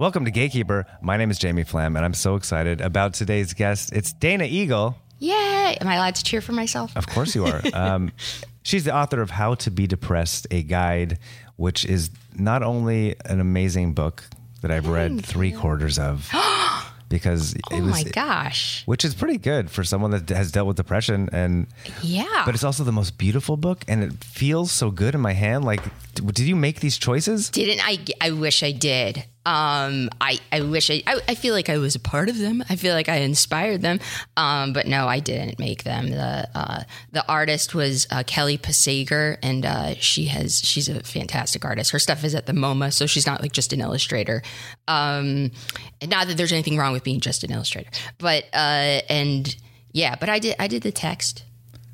Welcome 0.00 0.24
to 0.24 0.30
Gatekeeper. 0.32 0.86
My 1.02 1.16
name 1.16 1.30
is 1.30 1.38
Jamie 1.38 1.62
Flam, 1.62 1.94
and 1.96 2.04
I'm 2.04 2.14
so 2.14 2.34
excited 2.34 2.80
about 2.80 3.14
today's 3.14 3.54
guest. 3.54 3.92
It's 3.92 4.12
Dana 4.12 4.44
Eagle. 4.44 4.96
Yay! 5.20 5.76
Am 5.80 5.86
I 5.86 5.94
allowed 5.94 6.16
to 6.16 6.24
cheer 6.24 6.40
for 6.40 6.50
myself? 6.52 6.96
Of 6.96 7.06
course 7.06 7.34
you 7.34 7.46
are. 7.46 7.62
Um, 7.74 8.10
she's 8.64 8.84
the 8.84 8.94
author 8.94 9.20
of 9.22 9.30
How 9.30 9.54
to 9.56 9.70
Be 9.70 9.86
Depressed, 9.86 10.48
a 10.50 10.62
guide, 10.64 11.18
which 11.56 11.84
is 11.84 12.10
not 12.34 12.62
only 12.64 13.14
an 13.24 13.38
amazing 13.40 13.94
book 13.94 14.24
that 14.62 14.70
I've 14.72 14.88
read 14.88 15.24
three 15.24 15.52
quarters 15.52 15.98
of, 15.98 16.28
because 17.08 17.54
Oh 17.70 17.76
it 17.76 17.80
was, 17.82 17.90
my 17.92 18.02
gosh. 18.10 18.82
which 18.86 19.04
is 19.04 19.14
pretty 19.14 19.38
good 19.38 19.70
for 19.70 19.84
someone 19.84 20.10
that 20.10 20.28
has 20.30 20.50
dealt 20.50 20.66
with 20.66 20.76
depression, 20.76 21.28
and 21.32 21.68
Yeah. 22.02 22.42
but 22.44 22.54
it's 22.56 22.64
also 22.64 22.82
the 22.82 22.92
most 22.92 23.16
beautiful 23.16 23.56
book, 23.56 23.84
and 23.86 24.02
it 24.02 24.24
feels 24.24 24.72
so 24.72 24.90
good 24.90 25.14
in 25.14 25.20
my 25.20 25.34
hand. 25.34 25.64
Like, 25.64 25.82
did 26.14 26.40
you 26.40 26.56
make 26.56 26.80
these 26.80 26.98
choices? 26.98 27.48
Didn't 27.50 27.80
I? 27.86 27.98
I 28.20 28.32
wish 28.32 28.64
I 28.64 28.72
did. 28.72 29.24
Um, 29.46 30.08
I, 30.20 30.38
I 30.50 30.62
wish 30.62 30.90
I, 30.90 31.02
I, 31.06 31.20
I 31.28 31.34
feel 31.34 31.54
like 31.54 31.68
I 31.68 31.76
was 31.78 31.94
a 31.94 32.00
part 32.00 32.28
of 32.28 32.38
them. 32.38 32.64
I 32.70 32.76
feel 32.76 32.94
like 32.94 33.08
I 33.08 33.16
inspired 33.16 33.82
them. 33.82 34.00
Um, 34.36 34.72
but 34.72 34.86
no, 34.86 35.06
I 35.06 35.20
didn't 35.20 35.58
make 35.58 35.84
them. 35.84 36.08
The, 36.08 36.48
uh, 36.54 36.84
the 37.12 37.28
artist 37.28 37.74
was, 37.74 38.06
uh, 38.10 38.22
Kelly 38.26 38.56
Pasager 38.56 39.36
and, 39.42 39.66
uh, 39.66 39.94
she 39.96 40.26
has, 40.26 40.60
she's 40.60 40.88
a 40.88 41.02
fantastic 41.02 41.64
artist. 41.64 41.90
Her 41.90 41.98
stuff 41.98 42.24
is 42.24 42.34
at 42.34 42.46
the 42.46 42.52
MoMA, 42.52 42.92
so 42.92 43.06
she's 43.06 43.26
not 43.26 43.42
like 43.42 43.52
just 43.52 43.72
an 43.72 43.80
illustrator. 43.80 44.42
Um, 44.88 45.50
not 46.06 46.28
that 46.28 46.36
there's 46.36 46.52
anything 46.52 46.78
wrong 46.78 46.92
with 46.92 47.04
being 47.04 47.20
just 47.20 47.44
an 47.44 47.52
illustrator, 47.52 47.90
but, 48.18 48.44
uh, 48.54 49.02
and 49.08 49.54
yeah, 49.92 50.16
but 50.18 50.28
I 50.28 50.38
did, 50.38 50.56
I 50.58 50.68
did 50.68 50.82
the 50.82 50.92
text 50.92 51.44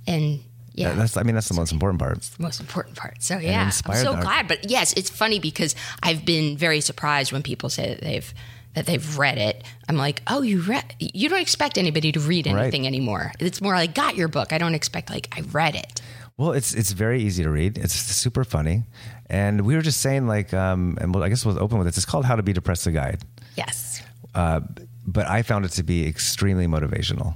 and 0.07 0.41
yeah. 0.75 0.93
That's, 0.95 1.17
I 1.17 1.23
mean, 1.23 1.35
that's 1.35 1.49
the 1.49 1.55
most 1.55 1.73
important 1.73 2.01
part. 2.01 2.21
the 2.21 2.43
most 2.43 2.61
important 2.61 2.97
part. 2.97 3.23
So 3.23 3.39
yeah, 3.39 3.65
I'm 3.85 3.95
so 3.95 4.17
glad. 4.17 4.49
But 4.49 4.71
yes, 4.71 4.93
it's 4.95 5.11
funny 5.11 5.39
because 5.39 5.75
I've 6.03 6.25
been 6.25 6.57
very 6.57 6.81
surprised 6.81 7.33
when 7.33 7.43
people 7.43 7.69
say 7.69 7.89
that 7.95 8.01
they've 8.03 8.33
that 8.75 8.87
they've 8.87 9.19
read 9.19 9.37
it. 9.37 9.65
I'm 9.89 9.97
like, 9.97 10.23
oh, 10.29 10.43
you 10.43 10.61
read? 10.61 10.95
You 11.01 11.29
don't 11.29 11.41
expect 11.41 11.77
anybody 11.77 12.13
to 12.13 12.21
read 12.21 12.47
Right. 12.47 12.57
anything 12.63 12.87
anymore. 12.87 13.33
It's 13.41 13.61
more 13.61 13.75
like 13.75 13.95
got 13.95 14.15
your 14.17 14.29
book. 14.29 14.53
I 14.53 14.59
don't 14.59 14.75
expect 14.77 15.11
like 15.11 15.27
I 15.37 15.41
read 15.53 15.75
it. 15.75 16.01
Well, 16.37 16.53
it's 16.53 16.73
it's 16.73 16.93
very 16.93 17.21
easy 17.23 17.43
to 17.43 17.51
read. 17.51 17.77
It's 17.77 17.93
super 17.95 18.45
funny, 18.45 18.85
and 19.29 19.63
we 19.63 19.75
were 19.75 19.83
just 19.83 20.01
saying 20.01 20.27
like, 20.29 20.55
um, 20.55 20.97
and 21.01 21.13
well, 21.15 21.23
I 21.25 21.29
guess 21.29 21.45
we'll 21.45 21.59
open 21.63 21.79
with 21.79 21.87
this. 21.89 21.97
It's 21.99 22.07
called 22.07 22.25
How 22.25 22.37
to 22.37 22.43
Be 22.43 22.53
Depressed, 22.53 22.85
the 22.85 22.93
guide. 22.93 23.23
Yes, 23.57 24.01
Uh, 24.35 24.61
but 25.07 25.27
I 25.27 25.43
found 25.43 25.65
it 25.67 25.73
to 25.73 25.83
be 25.83 26.07
extremely 26.07 26.67
motivational 26.67 27.35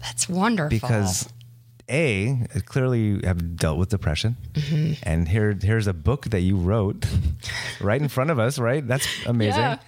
that's 0.00 0.28
wonderful. 0.28 0.70
because 0.70 1.28
a 1.88 2.38
clearly 2.64 3.00
you 3.00 3.20
have 3.24 3.56
dealt 3.56 3.78
with 3.78 3.88
depression, 3.90 4.36
Mm-hmm. 4.54 4.92
and 5.02 5.28
here 5.28 5.56
here's 5.60 5.86
a 5.86 5.92
book 5.94 6.24
that 6.30 6.40
you 6.40 6.56
wrote 6.56 7.06
right 7.80 8.00
in 8.00 8.08
front 8.08 8.30
of 8.30 8.38
us. 8.38 8.58
Right, 8.58 8.86
that's 8.86 9.06
amazing. 9.26 9.60
Yeah. 9.62 9.78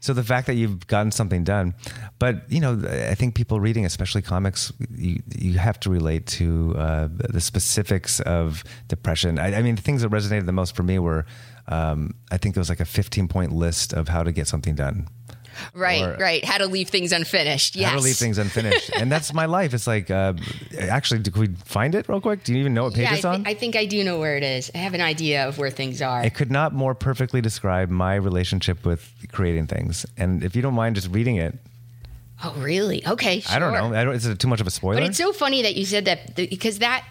So 0.00 0.12
the 0.12 0.24
fact 0.24 0.48
that 0.48 0.54
you've 0.54 0.86
gotten 0.88 1.12
something 1.12 1.44
done, 1.44 1.74
but 2.18 2.50
you 2.50 2.58
know, 2.60 2.72
I 3.10 3.14
think 3.14 3.34
people 3.36 3.60
reading, 3.60 3.86
especially 3.86 4.22
comics, 4.22 4.72
you 4.90 5.22
you 5.38 5.58
have 5.58 5.78
to 5.80 5.90
relate 5.90 6.26
to 6.38 6.74
uh, 6.76 7.08
the 7.10 7.40
specifics 7.40 8.18
of 8.20 8.64
depression. 8.88 9.38
I, 9.38 9.54
I 9.58 9.62
mean, 9.62 9.76
the 9.76 9.82
things 9.82 10.02
that 10.02 10.10
resonated 10.10 10.46
the 10.46 10.52
most 10.52 10.74
for 10.74 10.82
me 10.82 10.98
were, 10.98 11.24
um, 11.68 12.14
I 12.32 12.36
think 12.38 12.54
there 12.56 12.60
was 12.60 12.68
like 12.68 12.80
a 12.80 12.84
15 12.84 13.28
point 13.28 13.52
list 13.52 13.92
of 13.92 14.08
how 14.08 14.24
to 14.24 14.32
get 14.32 14.48
something 14.48 14.74
done. 14.74 15.06
Right, 15.74 16.02
or- 16.02 16.16
right. 16.18 16.44
How 16.44 16.58
to 16.58 16.66
leave 16.66 16.88
things 16.88 17.12
unfinished. 17.12 17.76
Yes. 17.76 17.90
How 17.90 17.96
to 17.96 18.02
leave 18.02 18.16
things 18.16 18.38
unfinished, 18.38 18.90
and 18.94 19.10
that's 19.10 19.32
my 19.32 19.46
life. 19.58 19.74
It's 19.74 19.86
like, 19.86 20.10
uh, 20.10 20.34
actually, 20.78 21.22
could 21.22 21.36
we 21.36 21.48
find 21.64 21.94
it 21.94 22.08
real 22.08 22.20
quick? 22.20 22.44
Do 22.44 22.52
you 22.52 22.60
even 22.60 22.74
know 22.74 22.84
what 22.84 22.94
page 22.94 23.04
Yeah, 23.04 23.12
I, 23.12 23.16
it's 23.16 23.24
on? 23.24 23.46
I 23.46 23.54
think 23.54 23.76
I 23.76 23.86
do 23.86 24.02
know 24.04 24.18
where 24.18 24.36
it 24.36 24.42
is. 24.42 24.70
I 24.74 24.78
have 24.78 24.94
an 24.94 25.00
idea 25.00 25.46
of 25.48 25.58
where 25.58 25.70
things 25.70 26.00
are. 26.02 26.22
it 26.24 26.34
could 26.34 26.50
not 26.50 26.72
more 26.72 26.94
perfectly 26.94 27.40
describe 27.40 27.88
my 27.90 28.14
relationship 28.14 28.84
with 28.84 29.10
creating 29.32 29.66
things. 29.66 30.06
And 30.16 30.42
if 30.44 30.54
you 30.56 30.62
don't 30.62 30.74
mind 30.74 30.96
just 30.96 31.08
reading 31.08 31.36
it, 31.36 31.54
oh, 32.44 32.54
really? 32.58 33.06
Okay. 33.06 33.40
Sure. 33.40 33.56
I 33.56 33.58
don't 33.58 33.72
know. 33.72 33.96
I 33.98 34.04
don't, 34.04 34.14
is 34.14 34.26
it 34.26 34.38
too 34.38 34.48
much 34.48 34.60
of 34.60 34.66
a 34.66 34.70
spoiler? 34.70 35.00
But 35.00 35.04
it's 35.04 35.18
so 35.18 35.32
funny 35.32 35.62
that 35.62 35.76
you 35.76 35.84
said 35.84 36.04
that 36.06 36.34
because 36.34 36.78
that 36.80 37.04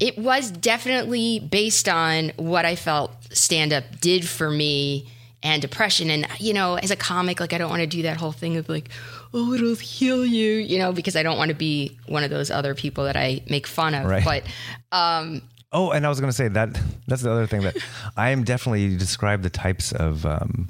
it 0.00 0.16
was 0.16 0.50
definitely 0.50 1.40
based 1.40 1.88
on 1.88 2.30
what 2.36 2.64
I 2.64 2.76
felt 2.76 3.12
stand 3.32 3.72
up 3.72 3.84
did 4.00 4.26
for 4.28 4.50
me 4.50 5.08
and 5.42 5.62
depression. 5.62 6.10
And, 6.10 6.26
you 6.38 6.52
know, 6.52 6.74
as 6.76 6.90
a 6.90 6.96
comic, 6.96 7.40
like 7.40 7.52
I 7.52 7.58
don't 7.58 7.70
want 7.70 7.80
to 7.80 7.86
do 7.86 8.02
that 8.02 8.16
whole 8.16 8.32
thing 8.32 8.56
of 8.56 8.68
like, 8.68 8.90
oh, 9.32 9.52
it'll 9.54 9.74
heal 9.74 10.24
you, 10.24 10.54
you 10.54 10.78
know, 10.78 10.92
because 10.92 11.16
I 11.16 11.22
don't 11.22 11.38
want 11.38 11.50
to 11.50 11.54
be 11.54 11.96
one 12.06 12.24
of 12.24 12.30
those 12.30 12.50
other 12.50 12.74
people 12.74 13.04
that 13.04 13.16
I 13.16 13.40
make 13.48 13.66
fun 13.66 13.94
of. 13.94 14.06
Right. 14.06 14.24
But 14.24 14.44
um, 14.92 15.42
Oh, 15.70 15.90
and 15.90 16.06
I 16.06 16.08
was 16.08 16.18
going 16.18 16.30
to 16.30 16.36
say 16.36 16.48
that 16.48 16.80
that's 17.06 17.22
the 17.22 17.30
other 17.30 17.46
thing 17.46 17.62
that 17.62 17.76
I 18.16 18.30
am 18.30 18.42
definitely 18.44 18.84
you 18.84 18.96
describe 18.96 19.42
the 19.42 19.50
types 19.50 19.92
of 19.92 20.24
um, 20.24 20.68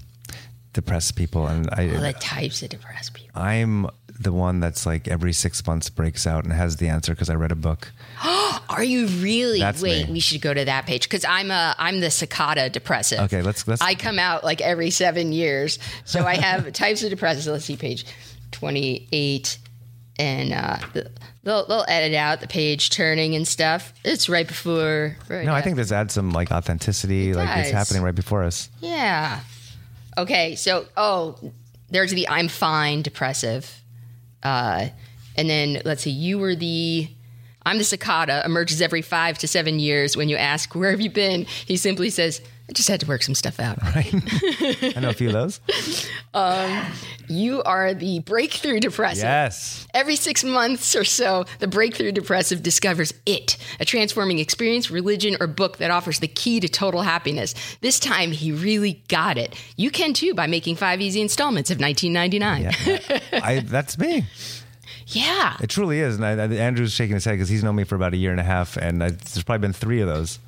depressed 0.72 1.14
people, 1.14 1.46
and 1.46 1.68
I 1.72 1.94
all 1.94 2.00
the 2.00 2.12
types 2.14 2.62
of 2.62 2.70
depressed 2.70 3.14
people. 3.14 3.40
I'm 3.40 3.86
the 4.20 4.32
one 4.32 4.60
that's 4.60 4.84
like 4.84 5.06
every 5.06 5.32
six 5.32 5.64
months 5.66 5.90
breaks 5.90 6.26
out 6.26 6.44
and 6.44 6.52
has 6.52 6.76
the 6.76 6.88
answer 6.88 7.12
because 7.12 7.30
I 7.30 7.34
read 7.34 7.52
a 7.52 7.56
book. 7.56 7.92
Are 8.68 8.82
you 8.84 9.06
really? 9.06 9.60
That's 9.60 9.80
Wait, 9.80 10.06
me. 10.06 10.14
we 10.14 10.20
should 10.20 10.40
go 10.40 10.52
to 10.52 10.64
that 10.64 10.86
page 10.86 11.02
because 11.04 11.24
I'm 11.24 11.50
a 11.50 11.74
I'm 11.78 12.00
the 12.00 12.10
cicada 12.10 12.68
depressive. 12.68 13.20
Okay, 13.20 13.42
let's 13.42 13.66
let's. 13.68 13.80
I 13.80 13.94
come 13.94 14.18
out 14.18 14.44
like 14.44 14.60
every 14.60 14.90
seven 14.90 15.32
years. 15.32 15.78
So 16.04 16.24
I 16.24 16.34
have 16.34 16.72
types 16.72 17.02
of 17.02 17.12
depressants. 17.12 17.46
Let's 17.46 17.64
see, 17.64 17.76
page 17.76 18.04
28. 18.52 19.58
And 20.20 20.52
uh, 20.52 20.78
they'll, 21.44 21.64
they'll 21.66 21.84
edit 21.86 22.14
out 22.14 22.40
the 22.40 22.48
page 22.48 22.90
turning 22.90 23.36
and 23.36 23.46
stuff. 23.46 23.94
It's 24.04 24.28
right 24.28 24.48
before. 24.48 25.16
Right 25.28 25.44
no, 25.44 25.54
I 25.54 25.62
think 25.62 25.76
this 25.76 25.92
adds 25.92 26.12
some 26.12 26.32
like 26.32 26.50
authenticity, 26.50 27.34
like 27.34 27.56
it's 27.58 27.70
happening 27.70 28.02
right 28.02 28.14
before 28.14 28.42
us. 28.42 28.68
Yeah. 28.80 29.40
Okay, 30.16 30.56
so, 30.56 30.86
oh, 30.96 31.38
there's 31.90 32.10
the 32.10 32.28
I'm 32.28 32.48
fine 32.48 33.02
depressive. 33.02 33.80
Uh, 34.42 34.88
and 35.36 35.48
then 35.48 35.82
let's 35.84 36.02
see, 36.02 36.10
you 36.10 36.38
were 36.38 36.54
the. 36.54 37.08
I'm 37.66 37.76
the 37.76 37.84
cicada, 37.84 38.42
emerges 38.46 38.80
every 38.80 39.02
five 39.02 39.36
to 39.38 39.48
seven 39.48 39.78
years. 39.78 40.16
When 40.16 40.30
you 40.30 40.36
ask, 40.36 40.74
Where 40.74 40.90
have 40.90 41.02
you 41.02 41.10
been? 41.10 41.44
He 41.44 41.76
simply 41.76 42.08
says, 42.08 42.40
I 42.68 42.72
just 42.74 42.88
had 42.88 43.00
to 43.00 43.06
work 43.06 43.22
some 43.22 43.34
stuff 43.34 43.58
out. 43.60 43.78
Right. 43.88 44.12
I 44.96 45.00
know 45.00 45.08
a 45.08 45.14
few 45.14 45.28
of 45.28 45.32
those. 45.32 45.60
You 47.28 47.62
are 47.62 47.94
the 47.94 48.20
breakthrough 48.20 48.80
depressive. 48.80 49.24
yes. 49.24 49.86
Every 49.94 50.16
six 50.16 50.44
months 50.44 50.94
or 50.94 51.04
so, 51.04 51.44
the 51.58 51.66
breakthrough 51.66 52.12
depressive 52.12 52.62
discovers 52.62 53.12
it, 53.26 53.56
a 53.80 53.84
transforming 53.84 54.38
experience, 54.38 54.90
religion, 54.90 55.36
or 55.40 55.46
book 55.46 55.78
that 55.78 55.90
offers 55.90 56.20
the 56.20 56.28
key 56.28 56.60
to 56.60 56.68
total 56.68 57.02
happiness. 57.02 57.54
This 57.80 57.98
time, 57.98 58.32
he 58.32 58.52
really 58.52 59.02
got 59.08 59.36
it. 59.38 59.54
You 59.76 59.90
can 59.90 60.12
too 60.12 60.34
by 60.34 60.46
making 60.46 60.76
five 60.76 61.00
easy 61.00 61.20
installments 61.20 61.70
of 61.70 61.80
1999. 61.80 62.62
Yeah, 62.62 63.40
I, 63.44 63.60
that's 63.60 63.98
me. 63.98 64.24
Yeah. 65.08 65.56
It 65.60 65.70
truly 65.70 66.00
is. 66.00 66.16
And 66.16 66.24
I, 66.24 66.32
I, 66.32 66.46
Andrew's 66.58 66.92
shaking 66.92 67.14
his 67.14 67.24
head 67.24 67.32
because 67.32 67.48
he's 67.48 67.64
known 67.64 67.76
me 67.76 67.84
for 67.84 67.94
about 67.94 68.12
a 68.14 68.18
year 68.18 68.30
and 68.30 68.40
a 68.40 68.44
half, 68.44 68.76
and 68.76 69.02
I, 69.02 69.10
there's 69.10 69.42
probably 69.42 69.62
been 69.66 69.72
three 69.72 70.00
of 70.00 70.08
those. 70.08 70.38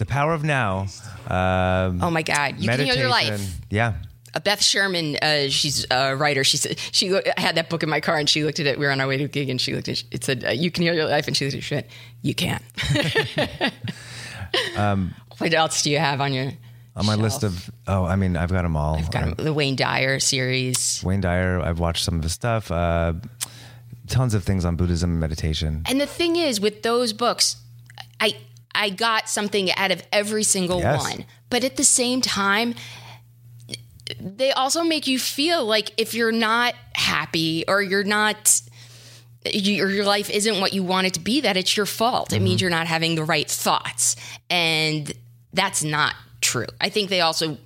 The 0.00 0.06
power 0.06 0.32
of 0.32 0.42
now. 0.42 0.86
Um, 1.28 2.02
Oh 2.02 2.10
my 2.10 2.22
God. 2.22 2.58
You 2.58 2.70
can 2.70 2.80
heal 2.80 2.96
your 2.96 3.10
life. 3.10 3.60
Yeah. 3.68 3.96
Uh, 4.34 4.40
Beth 4.40 4.62
Sherman, 4.64 5.18
uh, 5.20 5.50
she's 5.50 5.84
a 5.90 6.16
writer. 6.16 6.42
She 6.42 6.56
said 6.56 6.78
she 6.90 7.14
I 7.14 7.34
had 7.36 7.56
that 7.56 7.68
book 7.68 7.82
in 7.82 7.90
my 7.90 8.00
car, 8.00 8.16
and 8.16 8.26
she 8.26 8.42
looked 8.42 8.60
at 8.60 8.66
it. 8.66 8.78
We 8.78 8.86
were 8.86 8.92
on 8.92 9.00
our 9.02 9.06
way 9.06 9.18
to 9.18 9.24
a 9.24 9.28
gig, 9.28 9.50
and 9.50 9.60
she 9.60 9.74
looked 9.74 9.90
at 9.90 10.00
it. 10.00 10.04
It 10.10 10.24
said, 10.24 10.42
uh, 10.42 10.50
"You 10.52 10.70
can 10.70 10.84
heal 10.84 10.94
your 10.94 11.04
life," 11.04 11.26
and 11.26 11.36
she 11.36 11.44
looked 11.44 11.56
at 11.56 11.58
it. 11.58 11.64
She 11.64 11.74
went, 11.74 11.86
"You 12.22 12.34
can." 12.34 12.62
what 15.36 15.52
else 15.52 15.82
do 15.82 15.90
you 15.90 15.98
have 15.98 16.22
on 16.22 16.32
your 16.32 16.46
Um, 16.46 16.56
On 16.96 17.04
my 17.06 17.14
list 17.14 17.44
of, 17.44 17.70
oh, 17.86 18.04
I 18.06 18.16
mean, 18.16 18.38
I've 18.38 18.50
got 18.50 18.62
them 18.62 18.76
all. 18.76 18.96
I've 18.96 19.10
got 19.10 19.36
the 19.36 19.52
Wayne 19.52 19.76
Dyer 19.76 20.18
series. 20.18 21.02
Wayne 21.04 21.20
Dyer, 21.20 21.60
I've 21.60 21.78
watched 21.78 22.04
some 22.06 22.16
of 22.16 22.22
his 22.22 22.32
stuff. 22.32 22.70
Uh, 22.70 23.12
tons 24.08 24.32
of 24.32 24.44
things 24.44 24.64
on 24.64 24.76
Buddhism 24.76 25.10
and 25.10 25.20
meditation. 25.20 25.82
And 25.84 26.00
the 26.00 26.06
thing 26.06 26.36
is, 26.36 26.58
with 26.58 26.82
those 26.82 27.12
books, 27.12 27.56
I 28.18 28.34
I 28.74 28.90
got 28.90 29.28
something 29.28 29.72
out 29.72 29.90
of 29.90 30.02
every 30.12 30.42
single 30.42 30.80
Yes. 30.80 31.02
one. 31.02 31.26
But 31.48 31.64
at 31.64 31.76
the 31.76 31.84
same 31.84 32.20
time, 32.20 32.74
they 34.18 34.52
also 34.52 34.82
make 34.82 35.06
you 35.06 35.18
feel 35.18 35.64
like 35.64 35.92
if 35.96 36.14
you're 36.14 36.32
not 36.32 36.74
happy 36.94 37.64
or 37.68 37.82
you're 37.82 38.04
not 38.04 38.60
your, 39.44 39.88
your 39.90 40.04
life 40.04 40.28
isn't 40.30 40.60
what 40.60 40.72
you 40.72 40.82
want 40.82 41.06
it 41.06 41.14
to 41.14 41.20
be 41.20 41.40
that 41.40 41.56
it's 41.56 41.76
your 41.76 41.86
fault 41.86 42.32
it 42.32 42.40
means 42.40 42.60
you're 42.60 42.70
not 42.70 42.86
having 42.86 43.14
the 43.14 43.24
right 43.24 43.48
thoughts 43.48 44.16
and 44.50 45.12
that's 45.54 45.82
not 45.82 46.14
true 46.42 46.66
i 46.80 46.88
think 46.90 47.08
they 47.08 47.20
also 47.20 47.56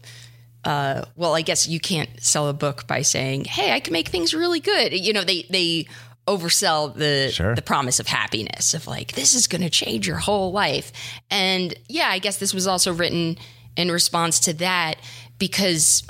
uh, 0.64 1.04
well, 1.14 1.34
I 1.34 1.42
guess 1.42 1.68
you 1.68 1.78
can't 1.78 2.08
sell 2.22 2.48
a 2.48 2.54
book 2.54 2.86
by 2.86 3.02
saying, 3.02 3.44
"Hey, 3.44 3.72
I 3.72 3.80
can 3.80 3.92
make 3.92 4.08
things 4.08 4.32
really 4.32 4.60
good." 4.60 4.94
You 4.98 5.12
know, 5.12 5.22
they 5.22 5.44
they 5.50 5.86
oversell 6.26 6.94
the 6.94 7.30
Sure. 7.32 7.54
the 7.54 7.62
promise 7.62 8.00
of 8.00 8.06
happiness 8.06 8.72
of 8.74 8.86
like 8.86 9.12
this 9.12 9.34
is 9.34 9.46
going 9.46 9.62
to 9.62 9.70
change 9.70 10.06
your 10.06 10.16
whole 10.16 10.52
life. 10.52 10.92
And 11.30 11.74
yeah, 11.88 12.08
I 12.08 12.18
guess 12.18 12.38
this 12.38 12.54
was 12.54 12.66
also 12.66 12.92
written 12.92 13.36
in 13.76 13.90
response 13.90 14.40
to 14.40 14.52
that 14.54 14.96
because 15.38 16.02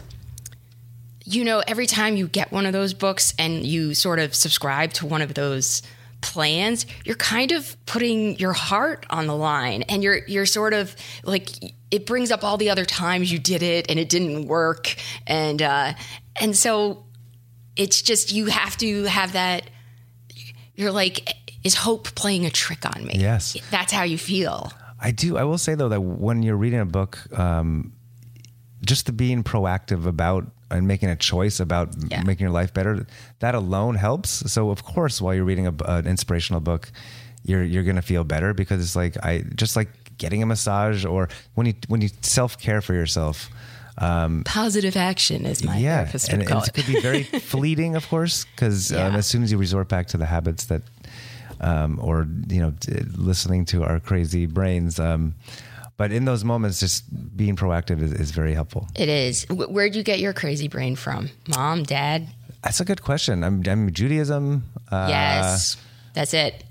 you 1.27 1.43
know, 1.43 1.63
every 1.67 1.87
time 1.87 2.17
you 2.17 2.29
get 2.29 2.53
one 2.53 2.67
of 2.67 2.75
those 2.75 2.93
books 2.93 3.33
and 3.39 3.65
you 3.65 3.95
sort 3.95 4.19
of 4.19 4.35
subscribe 4.35 4.93
to 4.93 5.07
one 5.07 5.23
of 5.23 5.33
those 5.33 5.81
plans, 6.21 6.85
you're 7.05 7.17
kind 7.17 7.51
of 7.51 7.77
putting 7.87 8.39
your 8.39 8.53
heart 8.53 9.07
on 9.09 9.27
the 9.27 9.35
line 9.35 9.83
and 9.83 10.03
you're 10.03 10.19
you're 10.27 10.47
sort 10.47 10.75
of 10.75 10.95
like 11.23 11.49
it 11.91 12.07
brings 12.07 12.31
up 12.31 12.45
all 12.45 12.57
the 12.57 12.71
other 12.71 12.85
times 12.85 13.33
you 13.33 13.39
did 13.39 13.63
it 13.63 13.91
and 13.91 13.99
it 13.99 14.09
didn't 14.09 14.47
work 14.47 14.95
and 15.27 15.63
uh 15.63 15.93
and 16.41 16.57
so 16.57 17.05
it's 17.77 18.03
just 18.03 18.33
you 18.33 18.47
have 18.47 18.77
to 18.77 19.05
have 19.05 19.33
that 19.33 19.69
you're 20.77 20.93
like 20.93 21.37
is 21.63 21.75
hope 21.75 22.15
playing 22.15 22.45
a 22.45 22.51
trick 22.51 22.85
on 22.85 23.07
me? 23.07 23.15
Yes. 23.15 23.57
That's 23.71 23.93
how 23.93 24.03
you 24.03 24.19
feel. 24.19 24.71
I 25.01 25.11
do. 25.13 25.37
I 25.39 25.45
will 25.45 25.59
say 25.59 25.75
though 25.75 25.89
that 25.89 26.01
when 26.01 26.43
you're 26.43 26.57
reading 26.57 26.81
a 26.81 26.85
book, 26.87 27.19
um, 27.39 27.93
just 28.85 29.07
the 29.07 29.13
being 29.13 29.43
proactive 29.43 30.07
about 30.07 30.47
and 30.71 30.87
making 30.87 31.09
a 31.09 31.17
choice 31.17 31.61
about 31.61 31.95
Yeah. 32.11 32.23
making 32.23 32.45
your 32.45 32.53
life 32.53 32.75
better, 32.75 33.07
that 33.39 33.55
alone 33.55 33.95
helps. 33.95 34.51
So 34.53 34.71
of 34.71 34.83
course, 34.85 35.21
while 35.23 35.35
you're 35.35 35.45
reading 35.45 35.67
a, 35.67 35.75
an 35.87 36.07
inspirational 36.07 36.61
book, 36.61 36.91
you're 37.45 37.63
you're 37.65 37.83
gonna 37.83 38.03
feel 38.03 38.25
better 38.25 38.53
because 38.55 38.83
it's 38.83 38.97
like 38.97 39.17
I 39.25 39.45
just 39.55 39.77
like 39.77 39.89
getting 40.19 40.43
a 40.43 40.47
massage 40.47 41.05
or 41.05 41.29
when 41.55 41.67
you 41.67 41.75
when 41.89 42.01
you 42.01 42.09
self 42.23 42.59
care 42.59 42.81
for 42.83 42.95
yourself. 42.95 43.49
Positive 43.99 44.97
action 44.97 45.47
is 45.47 45.63
my 45.65 45.77
yeah, 45.79 45.99
therapist 46.03 46.29
and, 46.29 46.47
call 46.47 46.59
and 46.59 46.69
it 46.69 46.71
it. 46.71 46.75
could 46.85 46.93
be 46.95 47.01
very 47.01 47.23
fleeting, 47.53 47.95
of 47.97 48.09
course, 48.09 48.45
because 48.45 48.93
um, 48.93 49.15
as 49.15 49.27
soon 49.27 49.43
as 49.43 49.53
you 49.53 49.59
resort 49.59 49.89
back 49.89 50.07
to 50.09 50.17
the 50.17 50.27
habits 50.27 50.65
that, 50.67 50.83
um, 51.61 51.99
or 52.03 52.27
you 52.49 52.61
know, 52.61 52.73
listening 53.17 53.65
to 53.67 53.85
our 53.85 54.01
crazy 54.01 54.47
brains, 54.47 54.99
um, 54.99 55.35
but 55.97 56.11
in 56.11 56.25
those 56.25 56.45
moments, 56.45 56.81
just 56.81 57.05
being 57.37 57.55
proactive 57.55 58.03
is, 58.03 58.13
is 58.13 58.31
very 58.33 58.53
helpful. 58.53 58.89
It 58.97 59.09
is. 59.09 59.45
Wh- 59.45 59.71
Where'd 59.71 59.95
you 59.95 60.03
get 60.03 60.19
your 60.19 60.33
crazy 60.33 60.67
brain 60.67 60.97
from? 60.97 61.31
Mom, 61.49 61.85
dad? 61.85 62.27
That's 62.65 62.81
a 62.81 62.85
good 62.85 63.03
question. 63.03 63.45
I'm, 63.45 63.63
I'm 63.69 63.93
Judaism. 63.93 64.65
Uh, 64.91 65.07
Yes. 65.09 65.77
That's 66.15 66.35
it. 66.35 66.65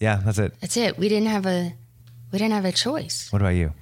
Yeah, 0.00 0.20
that's 0.24 0.38
it. 0.38 0.54
That's 0.60 0.76
it. 0.76 0.96
We 0.98 1.08
didn't 1.08 1.28
have 1.28 1.44
a 1.46 1.74
we 2.32 2.38
didn't 2.38 2.54
have 2.54 2.64
a 2.64 2.72
choice. 2.72 3.32
What 3.32 3.42
about 3.42 3.54
you? 3.56 3.72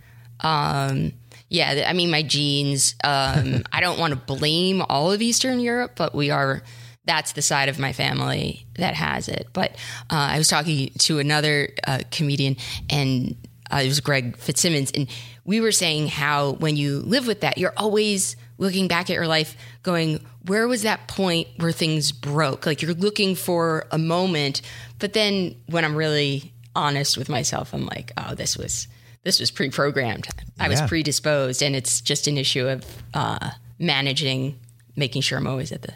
Um 0.40 1.12
yeah, 1.49 1.87
I 1.88 1.93
mean 1.93 2.11
my 2.11 2.23
genes 2.23 2.95
um 3.05 3.62
I 3.73 3.81
don't 3.81 3.99
want 3.99 4.12
to 4.12 4.17
blame 4.17 4.83
all 4.88 5.12
of 5.12 5.23
Eastern 5.23 5.61
Europe, 5.61 5.93
but 5.97 6.15
we 6.15 6.31
are 6.31 6.62
that's 7.07 7.33
the 7.33 7.43
side 7.43 7.69
of 7.69 7.79
my 7.79 7.93
family 7.93 8.67
that 8.75 8.95
has 8.95 9.29
it. 9.29 9.49
But 9.53 9.73
uh, 10.11 10.29
I 10.33 10.38
was 10.38 10.49
talking 10.49 10.91
to 10.99 11.19
another 11.19 11.71
uh, 11.87 12.00
comedian, 12.11 12.57
and 12.91 13.37
uh, 13.73 13.81
it 13.85 13.87
was 13.87 14.00
Greg 14.00 14.37
Fitzsimmons, 14.37 14.91
and 14.91 15.09
we 15.45 15.61
were 15.61 15.73
saying 15.73 16.09
how 16.09 16.53
when 16.53 16.76
you 16.76 16.99
live 16.99 17.26
with 17.26 17.41
that, 17.41 17.59
you're 17.59 17.73
always 17.76 18.37
looking 18.59 18.88
back 18.88 19.09
at 19.09 19.15
your 19.15 19.29
life, 19.29 19.57
going, 19.83 20.25
"Where 20.47 20.69
was 20.69 20.83
that 20.83 21.07
point 21.07 21.49
where 21.57 21.73
things 21.73 22.12
broke?" 22.12 22.67
Like 22.67 22.83
you're 22.83 22.95
looking 22.95 23.37
for 23.37 23.87
a 23.93 23.99
moment, 23.99 24.62
but 24.99 25.12
then 25.12 25.55
when 25.67 25.85
I'm 25.85 25.95
really 25.95 26.53
honest 26.75 27.17
with 27.17 27.29
myself, 27.29 27.73
I'm 27.73 27.87
like, 27.87 28.12
"Oh, 28.19 28.35
this 28.35 28.59
was." 28.59 28.88
This 29.26 29.40
was 29.40 29.50
pre-programmed. 29.50 30.28
I 30.61 30.68
was 30.68 30.80
predisposed, 30.83 31.61
and 31.61 31.75
it's 31.75 32.00
just 32.00 32.28
an 32.28 32.38
issue 32.38 32.68
of 32.68 32.85
uh, 33.12 33.50
managing, 33.80 34.56
making 34.95 35.23
sure 35.23 35.37
I'm 35.37 35.49
always 35.49 35.73
at 35.73 35.83
the 35.83 35.95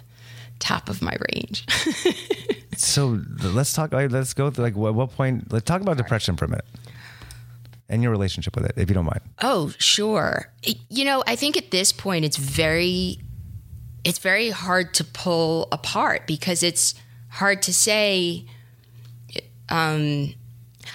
top 0.58 0.88
of 0.88 1.00
my 1.00 1.16
range. 1.32 1.64
So 2.76 3.20
let's 3.42 3.74
talk. 3.74 3.92
Let's 3.92 4.32
go. 4.32 4.48
Through, 4.50 4.64
like, 4.64 4.74
what, 4.74 4.94
what 4.94 5.12
point? 5.14 5.52
Let's 5.52 5.66
talk 5.66 5.82
about 5.82 5.98
depression 5.98 6.36
for 6.36 6.46
a 6.46 6.48
minute, 6.48 6.64
and 7.90 8.02
your 8.02 8.10
relationship 8.10 8.56
with 8.56 8.64
it, 8.64 8.72
if 8.78 8.88
you 8.88 8.94
don't 8.94 9.04
mind. 9.04 9.20
Oh, 9.42 9.72
sure. 9.76 10.50
It- 10.62 10.78
you 10.88 11.04
know, 11.04 11.22
I 11.26 11.36
think 11.36 11.58
at 11.58 11.70
this 11.72 11.92
point 11.92 12.24
it's 12.24 12.38
very 12.38 13.18
it's 14.02 14.18
very 14.18 14.48
hard 14.48 14.94
to 14.94 15.04
pull 15.04 15.68
apart 15.72 16.26
because 16.26 16.62
it's 16.62 16.94
hard 17.28 17.60
to 17.62 17.74
say 17.74 18.46
um 19.68 20.32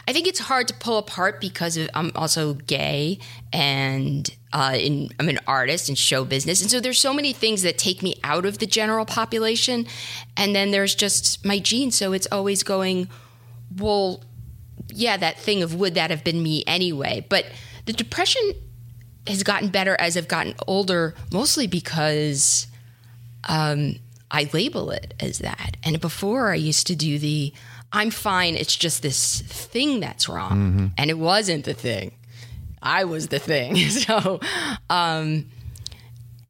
I 0.08 0.14
think 0.14 0.28
it's 0.28 0.40
hard 0.40 0.68
to 0.68 0.74
pull 0.74 0.98
apart 0.98 1.42
because 1.42 1.78
I'm 1.94 2.12
also 2.16 2.54
gay 2.54 3.20
and 3.52 4.30
uh, 4.54 4.78
in, 4.80 5.10
I'm 5.20 5.30
an 5.30 5.40
artist 5.48 5.90
in 5.90 5.96
show 5.96 6.24
business. 6.24 6.62
And 6.62 6.72
so 6.72 6.80
there's 6.80 7.00
so 7.00 7.14
many 7.14 7.34
things 7.34 7.62
that 7.64 7.78
take 7.78 8.02
me 8.02 8.16
out 8.24 8.46
of 8.46 8.60
the 8.60 8.66
general 8.66 9.06
population. 9.06 9.86
And 10.38 10.56
then 10.56 10.72
there's 10.72 10.96
just 10.96 11.44
my 11.46 11.60
genes. 11.60 11.96
So 11.96 12.14
it's 12.14 12.28
always 12.32 12.64
going, 12.64 13.10
well, 13.78 14.24
yeah, 14.90 15.18
that 15.18 15.40
thing 15.40 15.62
of 15.62 15.76
would 15.76 15.96
that 15.96 16.10
have 16.10 16.24
been 16.24 16.42
me 16.42 16.64
anyway? 16.66 17.26
But 17.28 17.46
the 17.86 17.94
depression 17.94 18.54
has 19.28 19.44
gotten 19.44 19.70
better 19.70 19.96
as 20.00 20.16
I've 20.16 20.28
gotten 20.28 20.56
older, 20.68 21.16
mostly 21.32 21.68
because 21.68 22.68
um, 23.48 23.96
I 24.32 24.50
label 24.54 24.92
it 24.92 25.14
as 25.20 25.40
that. 25.40 25.78
And 25.84 26.00
before 26.00 26.52
I 26.52 26.56
used 26.56 26.88
to 26.88 26.96
do 26.96 27.20
the 27.20 27.54
I'm 27.96 28.12
fine, 28.12 28.56
it's 28.56 28.76
just 28.76 29.02
this 29.02 29.42
thing 29.42 30.02
that's 30.02 30.28
wrong. 30.28 30.52
And 30.98 31.10
it 31.10 31.18
wasn't 31.18 31.64
the 31.64 31.74
thing. 31.74 32.12
I 32.82 33.06
was 33.06 33.30
the 33.30 33.40
thing. 33.40 33.76
So, 33.90 34.40
um, 34.90 35.46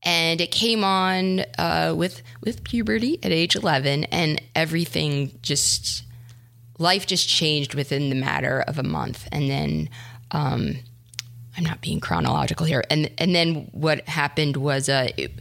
and 0.01 0.41
it 0.41 0.51
came 0.51 0.83
on 0.83 1.41
uh, 1.57 1.93
with 1.95 2.21
with 2.41 2.63
puberty 2.63 3.19
at 3.23 3.31
age 3.31 3.55
11 3.55 4.05
and 4.05 4.41
everything 4.55 5.37
just 5.41 6.03
life 6.77 7.05
just 7.07 7.27
changed 7.27 7.73
within 7.73 8.09
the 8.09 8.15
matter 8.15 8.61
of 8.67 8.77
a 8.77 8.83
month 8.83 9.27
and 9.31 9.49
then 9.49 9.89
um, 10.31 10.75
i'm 11.57 11.63
not 11.63 11.81
being 11.81 11.99
chronological 11.99 12.65
here 12.65 12.83
and 12.89 13.09
and 13.17 13.33
then 13.33 13.67
what 13.71 14.07
happened 14.07 14.57
was 14.57 14.89
uh, 14.89 15.09
it, 15.17 15.31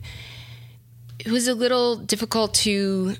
it 1.18 1.30
was 1.30 1.46
a 1.46 1.54
little 1.54 1.96
difficult 1.96 2.54
to 2.54 3.16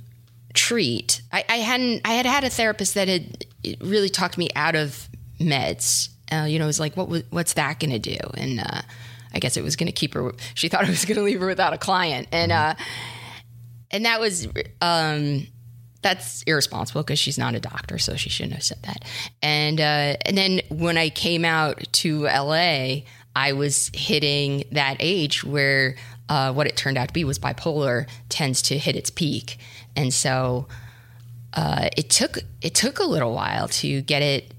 treat. 0.55 1.23
I, 1.33 1.45
I 1.49 1.57
hadn't 1.57 2.03
i 2.05 2.15
had 2.15 2.27
had 2.27 2.45
a 2.45 2.51
therapist 2.51 2.95
that 2.95 3.09
had 3.09 3.45
really 3.81 4.09
talked 4.09 4.39
me 4.39 4.49
out 4.57 4.75
of 4.75 5.09
meds. 5.39 6.09
Uh, 6.33 6.45
you 6.45 6.59
know 6.59 6.65
it 6.65 6.69
was 6.69 6.81
like 6.81 6.97
what 6.97 7.09
was, 7.09 7.23
what's 7.31 7.55
that 7.55 7.81
going 7.81 7.91
to 7.91 7.99
do? 7.99 8.17
And 8.35 8.61
uh, 8.61 8.83
i 9.33 9.39
guess 9.39 9.57
it 9.57 9.65
was 9.65 9.77
going 9.77 9.89
to 9.89 9.93
keep 9.93 10.15
her 10.15 10.33
she 10.55 10.69
thought 10.69 10.85
it 10.85 10.91
was 10.91 11.05
going 11.05 11.17
to 11.17 11.23
leave 11.23 11.41
her 11.41 11.47
without 11.47 11.75
a 11.75 11.79
client. 11.79 12.29
And 12.33 12.53
uh, 12.53 12.75
and 13.91 14.05
that 14.05 14.21
was 14.21 14.49
um, 14.81 15.47
that's 16.05 16.43
irresponsible 16.43 17.03
because 17.03 17.19
she's 17.19 17.39
not 17.39 17.55
a 17.55 17.61
doctor, 17.61 17.99
so 17.99 18.15
she 18.15 18.29
shouldn't 18.29 18.55
have 18.55 18.63
said 18.63 18.83
that. 18.83 19.05
And 19.43 19.81
uh, 19.81 20.17
and 20.27 20.37
then 20.37 20.61
when 20.69 20.99
I 20.99 21.09
came 21.09 21.45
out 21.45 21.83
to 21.93 22.25
LA, 22.25 23.03
I 23.35 23.53
was 23.55 23.91
hitting 23.95 24.65
that 24.73 24.97
age 25.01 25.43
where 25.43 25.97
uh, 26.29 26.53
what 26.53 26.67
it 26.67 26.77
turned 26.77 26.99
out 26.99 27.09
to 27.09 27.15
be 27.15 27.25
was 27.25 27.39
bipolar 27.39 28.07
tends 28.29 28.63
to 28.63 28.79
hit 28.79 28.97
its 28.97 29.11
peak, 29.11 29.59
and 29.97 30.13
so 30.13 30.67
uh, 31.55 31.89
it 31.97 32.11
took 32.11 32.39
it 32.63 32.75
took 32.75 32.99
a 32.99 33.05
little 33.05 33.33
while 33.33 33.69
to 33.69 34.03
get 34.03 34.23
it 34.23 34.53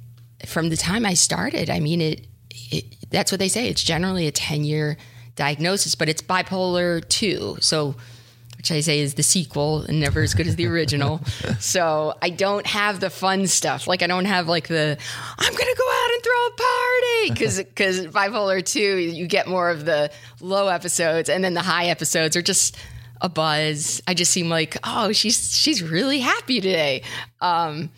from 0.46 0.70
the 0.70 0.78
time 0.78 1.06
I 1.06 1.14
started. 1.14 1.70
I 1.70 1.80
mean, 1.80 2.02
it, 2.02 2.28
it 2.50 2.86
that's 3.10 3.32
what 3.32 3.40
they 3.40 3.50
say. 3.50 3.68
It's 3.68 3.84
generally 3.84 4.28
a 4.28 4.32
ten 4.32 4.64
year 4.64 4.98
diagnosis, 5.36 5.96
but 5.96 6.10
it's 6.10 6.22
bipolar 6.22 7.08
two, 7.08 7.58
so 7.60 7.96
which 8.66 8.72
I 8.72 8.80
say 8.80 9.00
is 9.00 9.14
the 9.14 9.24
sequel 9.24 9.82
and 9.82 10.00
never 10.00 10.22
as 10.22 10.34
good 10.34 10.48
as 10.48 10.56
the 10.56 10.66
original. 10.66 11.22
so 11.60 12.16
I 12.22 12.32
don't 12.32 12.66
have 12.66 13.00
the 13.00 13.12
fun 13.12 13.46
stuff. 13.46 13.88
Like 13.88 14.02
I 14.02 14.08
don't 14.08 14.26
have 14.26 14.48
like 14.48 14.68
the 14.68 14.98
I'm 15.38 15.54
gonna 15.54 15.76
go 15.76 15.92
out 15.92 16.10
and 16.14 16.24
throw 16.24 16.48
a 16.48 16.52
party 16.52 17.30
because 17.30 17.58
because 17.58 18.08
bipolar 18.16 18.66
two 18.66 18.98
you 18.98 19.28
get 19.28 19.48
more 19.48 19.70
of 19.70 19.86
the 19.86 20.12
low 20.40 20.70
episodes 20.70 21.30
and 21.30 21.44
then 21.44 21.54
the 21.54 21.62
high 21.62 21.88
episodes 21.88 22.36
are 22.36 22.42
just 22.42 22.78
a 23.22 23.30
buzz. 23.30 24.02
I 24.08 24.14
just 24.14 24.32
seem 24.32 24.50
like 24.50 24.78
oh 24.84 25.12
she's 25.12 25.56
she's 25.56 25.82
really 25.84 26.20
happy 26.20 26.62
today. 26.62 27.04
Um, 27.42 27.90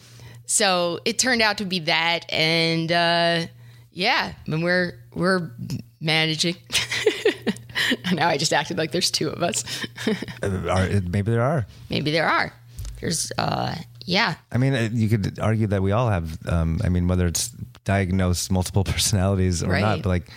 so 0.45 0.99
it 1.05 1.19
turned 1.19 1.41
out 1.41 1.57
to 1.59 1.65
be 1.65 1.79
that 1.79 2.25
and 2.31 2.91
uh, 2.91 3.45
yeah, 3.91 4.33
I 4.35 4.49
mean, 4.49 4.61
we're 4.61 4.93
we're 5.13 5.51
managing. 5.99 6.55
now 8.13 8.27
I 8.27 8.37
just 8.37 8.53
acted 8.53 8.77
like 8.77 8.91
there's 8.91 9.11
two 9.11 9.29
of 9.29 9.41
us. 9.43 9.63
Are, 10.43 10.87
maybe 11.09 11.31
there 11.31 11.41
are. 11.41 11.65
Maybe 11.89 12.11
there 12.11 12.27
are. 12.27 12.53
There's, 13.01 13.31
uh, 13.37 13.75
yeah. 14.05 14.35
I 14.51 14.57
mean, 14.57 14.73
uh, 14.73 14.89
you 14.91 15.09
could 15.09 15.39
argue 15.39 15.67
that 15.67 15.81
we 15.81 15.91
all 15.91 16.09
have. 16.09 16.37
Um, 16.47 16.79
I 16.83 16.89
mean, 16.89 17.07
whether 17.07 17.27
it's 17.27 17.49
diagnosed 17.85 18.51
multiple 18.51 18.83
personalities 18.93 19.63
or 19.63 19.69
Right. 19.69 19.81
not, 19.81 20.01
but 20.01 20.09
like, 20.09 20.29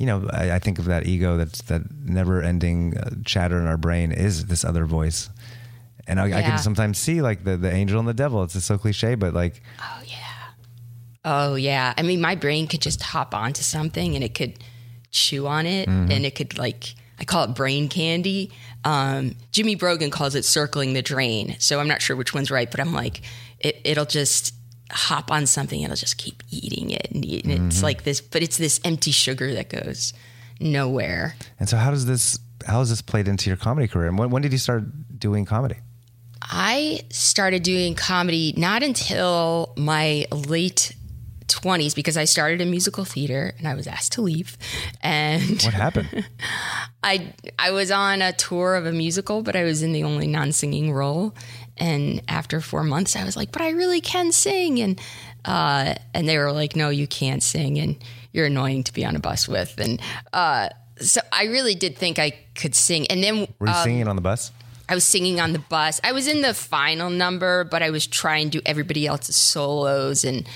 you 0.00 0.06
know, 0.06 0.26
I, 0.32 0.52
I 0.52 0.58
think 0.58 0.78
of 0.78 0.86
that 0.86 1.06
ego 1.06 1.36
that's 1.36 1.60
that 1.62 1.82
never-ending 2.04 2.96
uh, 2.96 3.10
chatter 3.24 3.58
in 3.60 3.66
our 3.66 3.76
brain 3.76 4.10
is 4.12 4.46
this 4.46 4.64
other 4.64 4.86
voice, 4.86 5.28
and 6.06 6.18
I, 6.18 6.24
I 6.38 6.42
can 6.42 6.58
sometimes 6.58 6.98
see 6.98 7.20
like 7.20 7.44
the 7.44 7.56
the 7.56 7.70
angel 7.70 7.98
and 8.00 8.08
the 8.08 8.14
devil. 8.14 8.42
It's 8.42 8.54
just 8.54 8.66
so 8.66 8.78
cliche, 8.78 9.14
but 9.14 9.34
like, 9.34 9.62
Oh, 9.78 10.02
yeah. 10.06 10.16
Oh, 11.22 11.54
yeah. 11.54 11.92
I 11.98 12.02
mean, 12.02 12.20
my 12.20 12.34
brain 12.34 12.66
could 12.66 12.80
just 12.80 13.02
hop 13.02 13.34
onto 13.34 13.60
something 13.62 14.14
and 14.14 14.24
it 14.24 14.34
could 14.34 14.54
chew 15.10 15.46
on 15.46 15.66
it 15.66 15.86
and 15.88 16.24
it 16.24 16.34
could, 16.34 16.56
like, 16.56 16.94
I 17.18 17.24
call 17.24 17.44
it 17.44 17.54
brain 17.54 17.88
candy. 17.90 18.50
Um, 18.84 19.36
Jimmy 19.52 19.74
Brogan 19.74 20.10
calls 20.10 20.34
it 20.34 20.46
circling 20.46 20.94
the 20.94 21.02
drain. 21.02 21.56
So 21.58 21.78
I'm 21.78 21.88
not 21.88 22.00
sure 22.00 22.16
which 22.16 22.32
one's 22.32 22.50
right, 22.50 22.70
but 22.70 22.80
I'm 22.80 22.94
like, 22.94 23.20
it, 23.58 23.78
it'll 23.84 24.06
just 24.06 24.54
hop 24.90 25.30
on 25.30 25.46
something. 25.46 25.80
It'll 25.82 25.96
just 25.96 26.18
keep 26.18 26.42
eating 26.50 26.90
it, 26.90 27.08
and 27.10 27.24
eating 27.24 27.50
it. 27.50 27.60
It's 27.60 27.76
mm-hmm. 27.76 27.84
like 27.84 28.04
this, 28.04 28.20
but 28.20 28.42
it's 28.42 28.56
this 28.56 28.80
empty 28.84 29.10
sugar 29.10 29.52
that 29.54 29.68
goes 29.68 30.12
nowhere. 30.60 31.36
And 31.58 31.68
so, 31.68 31.76
how 31.76 31.90
does 31.90 32.06
this 32.06 32.38
how 32.66 32.80
has 32.80 32.90
this 32.90 33.02
played 33.02 33.28
into 33.28 33.48
your 33.50 33.56
comedy 33.56 33.88
career? 33.88 34.08
And 34.08 34.18
when, 34.18 34.30
when 34.30 34.42
did 34.42 34.52
you 34.52 34.58
start 34.58 34.84
doing 35.18 35.44
comedy? 35.44 35.76
I 36.42 37.02
started 37.10 37.62
doing 37.62 37.94
comedy 37.94 38.54
not 38.56 38.82
until 38.82 39.72
my 39.76 40.26
late 40.32 40.94
20s 41.46 41.94
because 41.94 42.16
I 42.16 42.24
started 42.24 42.60
in 42.60 42.70
musical 42.70 43.04
theater 43.04 43.54
and 43.58 43.66
I 43.66 43.74
was 43.74 43.86
asked 43.86 44.12
to 44.12 44.22
leave. 44.22 44.56
And 45.02 45.62
What 45.62 45.74
happened? 45.74 46.26
I 47.02 47.32
I 47.58 47.70
was 47.70 47.90
on 47.90 48.22
a 48.22 48.32
tour 48.32 48.74
of 48.74 48.86
a 48.86 48.92
musical, 48.92 49.42
but 49.42 49.56
I 49.56 49.64
was 49.64 49.82
in 49.82 49.92
the 49.92 50.04
only 50.04 50.26
non-singing 50.26 50.92
role. 50.92 51.34
And 51.80 52.22
after 52.28 52.60
four 52.60 52.84
months, 52.84 53.16
I 53.16 53.24
was 53.24 53.36
like, 53.36 53.50
"But 53.50 53.62
I 53.62 53.70
really 53.70 54.00
can 54.00 54.30
sing," 54.32 54.78
and 54.80 55.00
uh, 55.44 55.94
and 56.14 56.28
they 56.28 56.38
were 56.38 56.52
like, 56.52 56.76
"No, 56.76 56.90
you 56.90 57.06
can't 57.06 57.42
sing, 57.42 57.78
and 57.78 57.96
you're 58.32 58.46
annoying 58.46 58.84
to 58.84 58.92
be 58.92 59.04
on 59.04 59.16
a 59.16 59.20
bus 59.20 59.48
with." 59.48 59.78
And 59.80 60.00
uh, 60.32 60.68
so 61.00 61.20
I 61.32 61.44
really 61.44 61.74
did 61.74 61.96
think 61.96 62.18
I 62.18 62.32
could 62.54 62.74
sing. 62.74 63.06
And 63.08 63.24
then 63.24 63.48
Were 63.58 63.68
you 63.68 63.72
um, 63.72 63.82
singing 63.82 64.06
on 64.06 64.16
the 64.16 64.22
bus? 64.22 64.52
I 64.88 64.94
was 64.94 65.04
singing 65.04 65.40
on 65.40 65.52
the 65.52 65.58
bus. 65.58 66.00
I 66.02 66.12
was 66.12 66.26
in 66.26 66.42
the 66.42 66.52
final 66.52 67.10
number, 67.10 67.64
but 67.64 67.82
I 67.82 67.90
was 67.90 68.06
trying 68.06 68.50
to 68.50 68.58
do 68.58 68.62
everybody 68.66 69.06
else's 69.06 69.36
solos 69.36 70.24
and 70.24 70.48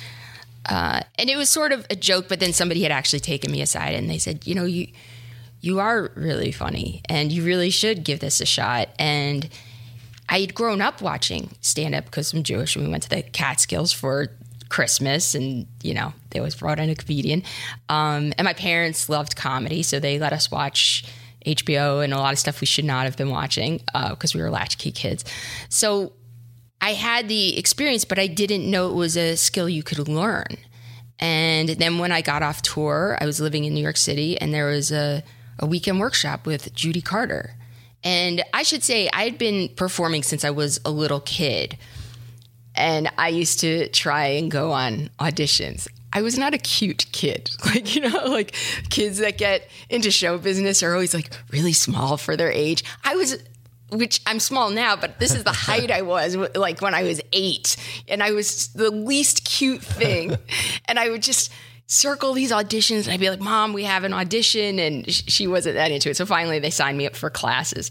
uh, 0.67 1.01
and 1.19 1.31
it 1.31 1.37
was 1.37 1.51
sort 1.51 1.73
of 1.73 1.87
a 1.91 1.97
joke. 1.97 2.29
But 2.29 2.41
then 2.41 2.53
somebody 2.53 2.83
had 2.83 2.93
actually 2.93 3.21
taken 3.21 3.53
me 3.53 3.63
aside 3.63 3.95
and 3.95 4.11
they 4.11 4.19
said, 4.19 4.47
you 4.47 4.55
know, 4.55 4.65
you 4.65 4.89
you 5.61 5.81
are 5.81 6.11
really 6.15 6.53
funny 6.53 7.01
and 7.09 7.33
you 7.33 7.45
really 7.45 7.71
should 7.71 8.05
give 8.05 8.21
this 8.21 8.41
a 8.41 8.47
shot. 8.47 8.89
And 8.99 9.49
I 10.29 10.41
had 10.41 10.55
grown 10.55 10.81
up 10.81 11.03
watching 11.03 11.55
stand 11.61 11.95
up 11.95 12.07
because 12.07 12.33
I'm 12.33 12.43
Jewish 12.43 12.77
and 12.77 12.85
we 12.85 12.91
went 12.91 13.03
to 13.05 13.09
the 13.09 13.23
Catskills 13.23 13.93
for 13.93 14.29
Christmas 14.69 15.35
and, 15.35 15.67
you 15.83 15.95
know, 15.95 16.13
they 16.31 16.39
always 16.39 16.55
brought 16.55 16.81
in 16.81 16.91
a 16.91 16.95
comedian. 16.95 17.43
Um, 17.89 18.33
and 18.39 18.45
my 18.45 18.55
parents 18.55 19.09
loved 19.09 19.37
comedy, 19.37 19.83
so 19.83 20.01
they 20.01 20.19
let 20.19 20.33
us 20.33 20.51
watch 20.51 21.05
HBO 21.47 22.03
and 22.03 22.13
a 22.13 22.19
lot 22.19 22.33
of 22.33 22.39
stuff 22.39 22.61
we 22.61 22.67
should 22.67 22.85
not 22.85 23.05
have 23.05 23.17
been 23.17 23.31
watching 23.31 23.81
because 24.11 24.35
we 24.35 24.41
were 24.41 24.51
latchkey 24.51 24.93
kids. 24.93 25.25
So 25.69 26.13
I 26.81 26.95
had 26.95 27.29
the 27.29 27.59
experience, 27.59 28.05
but 28.05 28.19
I 28.19 28.27
didn't 28.27 28.69
know 28.69 28.91
it 28.91 28.95
was 28.95 29.17
a 29.17 29.37
skill 29.37 29.69
you 29.69 29.83
could 29.83 30.09
learn. 30.09 30.57
And 31.19 31.69
then 31.71 31.99
when 31.99 32.13
I 32.13 32.21
got 32.21 32.43
off 32.43 32.63
tour, 32.63 33.17
I 33.21 33.27
was 33.27 33.41
living 33.41 33.65
in 33.65 33.75
New 33.75 33.81
York 33.81 33.97
City 33.97 34.39
and 34.41 34.53
there 34.53 34.67
was 34.67 34.91
a, 34.91 35.23
a 35.59 35.67
weekend 35.67 36.01
workshop 36.01 36.47
with 36.47 36.75
Judy 36.75 37.01
Carter. 37.01 37.55
And 38.05 38.43
I 38.53 38.63
should 38.63 38.83
say, 38.83 39.09
I 39.13 39.25
had 39.25 39.39
been 39.39 39.71
performing 39.71 40.23
since 40.23 40.45
I 40.45 40.51
was 40.51 40.79
a 40.85 40.91
little 40.91 41.21
kid. 41.21 41.79
And 42.75 43.11
I 43.17 43.29
used 43.29 43.61
to 43.61 43.89
try 43.89 44.27
and 44.27 44.51
go 44.51 44.73
on 44.73 45.09
auditions. 45.19 45.89
I 46.13 46.23
was 46.23 46.39
not 46.39 46.55
a 46.55 46.59
cute 46.59 47.07
kid. 47.13 47.51
Like, 47.65 47.97
you 47.97 48.03
know, 48.03 48.27
like 48.27 48.55
kids 48.91 49.19
that 49.19 49.39
get 49.39 49.69
into 49.89 50.11
show 50.11 50.39
business 50.39 50.83
are 50.83 50.93
always 50.93 51.15
like 51.15 51.31
really 51.51 51.73
small 51.73 52.17
for 52.17 52.37
their 52.37 52.53
age. 52.53 52.85
I 53.03 53.17
was 53.17 53.43
which 53.91 54.21
I'm 54.27 54.41
small 54.41 54.71
now, 54.71 54.97
but 54.97 55.19
this 55.19 55.35
is 55.35 55.45
the 55.45 55.53
height 55.53 55.91
I 55.91 56.03
was 56.03 56.37
like 56.37 56.81
when 56.81 56.95
I 56.95 57.03
was 57.03 57.21
eight, 57.33 57.77
and 58.09 58.23
I 58.23 58.33
was 58.33 58.69
the 58.69 58.91
least 58.91 59.45
cute 59.45 59.83
thing, 59.83 60.37
and 60.87 60.99
I 60.99 61.11
would 61.11 61.23
just 61.23 61.53
circle 61.87 62.33
these 62.33 62.51
auditions, 62.53 63.05
and 63.05 63.13
I'd 63.13 63.21
be 63.21 63.31
like, 63.31 63.41
"Mom, 63.41 63.73
we 63.73 63.85
have 63.85 64.05
an 64.05 64.13
audition," 64.13 64.79
and 64.79 65.11
sh- 65.11 65.25
she 65.29 65.47
wasn't 65.47 65.77
that 65.77 65.91
into 65.91 66.11
it. 66.11 66.17
So 66.17 66.27
finally, 66.27 66.59
they 66.59 66.71
signed 66.71 66.97
me 66.99 67.07
up 67.07 67.15
for 67.17 67.31
classes. 67.31 67.91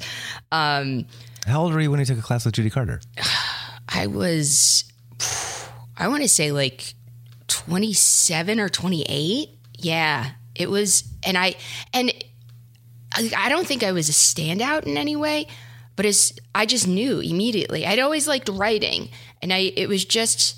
Um, 0.51 1.05
How 1.45 1.61
old 1.61 1.73
were 1.73 1.81
you 1.81 1.91
when 1.91 1.99
you 1.99 2.05
took 2.05 2.17
a 2.17 2.21
class 2.21 2.45
with 2.45 2.55
Judy 2.55 2.69
Carter? 2.69 3.01
I 3.89 4.07
was, 4.07 4.85
I 5.97 6.07
want 6.07 6.23
to 6.23 6.29
say 6.29 6.51
like 6.51 6.95
27 7.47 8.59
or 8.59 8.69
28. 8.69 9.49
Yeah, 9.77 10.31
it 10.55 10.69
was, 10.69 11.03
and 11.23 11.37
I, 11.37 11.55
and 11.93 12.11
I 13.13 13.31
I 13.37 13.49
don't 13.49 13.67
think 13.67 13.83
I 13.83 13.91
was 13.91 14.09
a 14.09 14.13
standout 14.13 14.83
in 14.83 14.97
any 14.97 15.15
way, 15.15 15.47
but 15.95 16.05
it's, 16.05 16.33
I 16.55 16.65
just 16.65 16.87
knew 16.87 17.19
immediately. 17.19 17.85
I'd 17.85 17.99
always 17.99 18.27
liked 18.27 18.49
writing, 18.49 19.09
and 19.41 19.53
I, 19.53 19.71
it 19.75 19.87
was 19.87 20.03
just, 20.05 20.55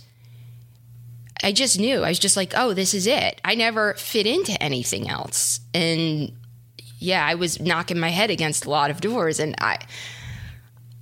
I 1.45 1.51
just 1.51 1.79
knew. 1.79 2.01
I 2.03 2.09
was 2.09 2.17
just 2.17 2.35
like, 2.35 2.53
oh, 2.57 2.73
this 2.73 2.95
is 2.95 3.05
it. 3.05 3.39
I 3.45 3.53
never 3.53 3.93
fit 3.93 4.25
into 4.25 4.61
anything 4.61 5.07
else. 5.07 5.59
And 5.75 6.31
yeah, 6.97 7.23
I 7.23 7.35
was 7.35 7.61
knocking 7.61 7.99
my 7.99 8.09
head 8.09 8.31
against 8.31 8.65
a 8.65 8.71
lot 8.71 8.89
of 8.89 8.99
doors. 8.99 9.39
And 9.39 9.53
I, 9.61 9.77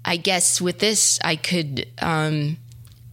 I 0.03 0.17
guess 0.17 0.59
with 0.59 0.79
this, 0.79 1.17
I 1.23 1.37
could, 1.37 1.87
um, 2.01 2.57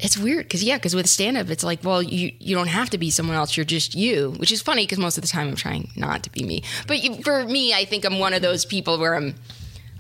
it's 0.01 0.19
weird 0.19 0.47
because 0.47 0.65
yeah, 0.65 0.77
because 0.77 0.97
with 0.97 1.09
stand 1.09 1.37
up, 1.37 1.51
it's 1.51 1.63
like, 1.63 1.85
well, 1.85 2.03
you 2.03 2.33
you 2.41 2.57
don't 2.57 2.69
have 2.69 2.91
to 2.91 2.99
be 2.99 3.11
someone 3.11 3.37
else. 3.37 3.57
You're 3.57 3.65
just 3.67 3.95
you, 3.95 4.33
which 4.39 4.51
is 4.51 4.61
funny 4.61 4.83
because 4.83 4.99
most 4.99 5.17
of 5.19 5.23
the 5.23 5.29
time 5.29 5.47
I'm 5.47 5.57
trying 5.57 5.91
not 5.95 6.25
to 6.25 6.31
be 6.31 6.43
me. 6.43 6.65
But 6.89 7.05
you, 7.05 7.23
for 7.23 7.45
me, 7.45 7.75
I 7.75 7.85
think 7.85 8.05
I'm 8.05 8.19
one 8.19 8.33
of 8.33 8.43
those 8.43 8.65
people 8.65 8.99
where 8.99 9.15
I'm 9.15 9.35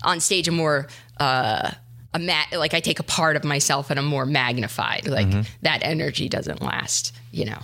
on 0.02 0.18
stage. 0.20 0.48
I'm 0.48 0.56
more 0.56 0.88
uh, 1.18 1.72
a 2.12 2.18
mat, 2.18 2.48
like 2.52 2.74
I 2.74 2.80
take 2.80 2.98
a 2.98 3.04
part 3.04 3.36
of 3.36 3.44
myself 3.44 3.90
and 3.90 3.98
I'm 3.98 4.06
more 4.06 4.26
magnified. 4.26 5.06
Like 5.06 5.28
that 5.62 5.80
energy 5.82 6.28
doesn't 6.28 6.60
last, 6.60 7.14
you 7.30 7.44
know, 7.44 7.58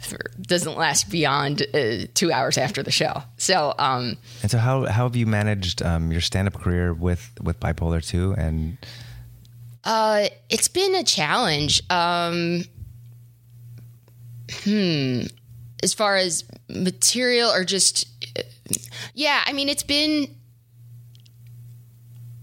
for, 0.00 0.18
doesn't 0.40 0.76
last 0.76 1.08
beyond 1.10 1.62
uh, 1.72 2.06
two 2.14 2.32
hours 2.32 2.58
after 2.58 2.82
the 2.82 2.90
show. 2.90 3.22
So 3.36 3.74
um, 3.78 4.16
And 4.42 4.50
so, 4.50 4.58
how 4.58 4.86
how 4.86 5.04
have 5.04 5.14
you 5.14 5.26
managed 5.26 5.82
um, 5.82 6.10
your 6.10 6.20
stand 6.20 6.48
up 6.48 6.54
career 6.54 6.92
with 6.92 7.30
with 7.40 7.60
bipolar 7.60 8.04
two? 8.04 8.34
And 8.36 8.78
Uh, 9.84 10.28
it's 10.48 10.68
been 10.68 10.94
a 10.96 11.04
challenge. 11.04 11.82
Um, 11.90 12.64
hmm. 14.64 15.22
As 15.82 15.94
far 15.94 16.16
as 16.16 16.44
material 16.68 17.50
or 17.50 17.64
just, 17.64 18.06
yeah, 19.14 19.42
I 19.44 19.52
mean, 19.52 19.68
it's 19.68 19.82
been, 19.82 20.28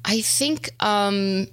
I 0.10 0.22
think, 0.22 0.72
um, 0.84 1.48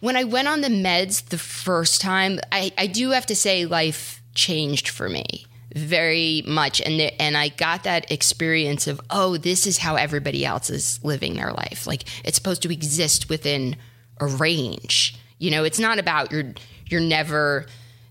when 0.00 0.14
I 0.14 0.24
went 0.24 0.46
on 0.46 0.60
the 0.60 0.68
meds 0.68 1.24
the 1.24 1.38
first 1.38 2.02
time, 2.02 2.38
I, 2.52 2.70
I 2.76 2.86
do 2.86 3.12
have 3.12 3.24
to 3.26 3.34
say 3.34 3.64
life 3.64 4.22
changed 4.34 4.90
for 4.90 5.08
me 5.08 5.46
very 5.74 6.42
much. 6.46 6.82
And, 6.82 7.00
the, 7.00 7.22
and 7.22 7.38
I 7.38 7.48
got 7.48 7.84
that 7.84 8.12
experience 8.12 8.86
of, 8.86 9.00
oh, 9.08 9.38
this 9.38 9.66
is 9.66 9.78
how 9.78 9.96
everybody 9.96 10.44
else 10.44 10.68
is 10.68 11.02
living 11.02 11.34
their 11.34 11.52
life. 11.52 11.86
Like 11.86 12.04
it's 12.26 12.36
supposed 12.36 12.60
to 12.62 12.70
exist 12.70 13.30
within 13.30 13.76
a 14.18 14.26
range. 14.26 15.16
You 15.38 15.50
know, 15.50 15.64
it's 15.64 15.78
not 15.78 15.98
about 15.98 16.30
you're 16.32 16.52
you're 16.88 17.00
never. 17.00 17.66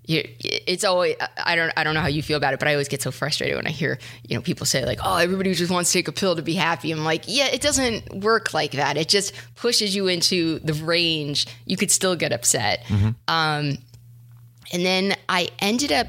You, 0.10 0.28
it's 0.40 0.84
always 0.84 1.16
I 1.38 1.56
don't 1.56 1.72
I 1.78 1.84
don't 1.84 1.94
know 1.94 2.02
how 2.02 2.08
you 2.08 2.24
feel 2.24 2.38
about 2.38 2.56
it, 2.56 2.60
but 2.60 2.68
I 2.68 2.72
always 2.72 2.88
get 2.88 3.04
so 3.04 3.12
frustrated 3.12 3.56
when 3.56 3.68
I 3.68 3.70
hear 3.70 4.00
you 4.28 4.36
know 4.36 4.42
people 4.42 4.66
say 4.66 4.84
like, 4.84 4.98
oh, 5.04 5.18
everybody 5.18 5.54
just 5.54 5.72
wants 5.72 5.92
to 5.92 6.00
take 6.00 6.08
a 6.08 6.12
pill 6.12 6.36
to 6.36 6.42
be 6.42 6.56
happy. 6.56 6.92
I'm 6.92 7.04
like, 7.04 7.26
yeah, 7.28 7.46
it 7.46 7.62
doesn't 7.62 8.12
work 8.16 8.52
like 8.52 8.72
that. 8.72 8.98
It 8.98 9.08
just 9.08 9.34
pushes 9.56 9.96
you 9.96 10.08
into 10.08 10.58
the 10.60 10.74
range. 10.74 11.46
You 11.68 11.78
could 11.78 11.92
still 11.92 12.16
get 12.16 12.32
upset. 12.32 12.84
Um, 13.28 13.78
and 14.74 14.84
then 14.84 15.16
I 15.30 15.50
ended 15.60 15.92
up 15.92 16.08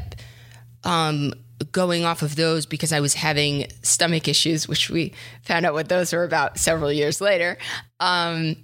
um, 0.84 1.34
going 1.70 2.06
off 2.06 2.22
of 2.22 2.36
those 2.36 2.64
because 2.64 2.94
I 2.94 3.00
was 3.00 3.12
having 3.12 3.66
stomach 3.82 4.28
issues, 4.28 4.66
which 4.66 4.88
we 4.88 5.12
found 5.42 5.66
out 5.66 5.74
what 5.74 5.90
those 5.90 6.14
were 6.14 6.24
about 6.24 6.56
several 6.56 6.90
years 6.90 7.20
later. 7.20 7.58
Um, 8.00 8.56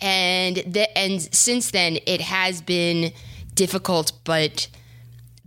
and 0.00 0.56
the, 0.56 0.98
and 0.98 1.22
since 1.32 1.70
then, 1.70 1.98
it 2.06 2.20
has 2.20 2.60
been 2.60 3.12
difficult, 3.54 4.12
but 4.24 4.68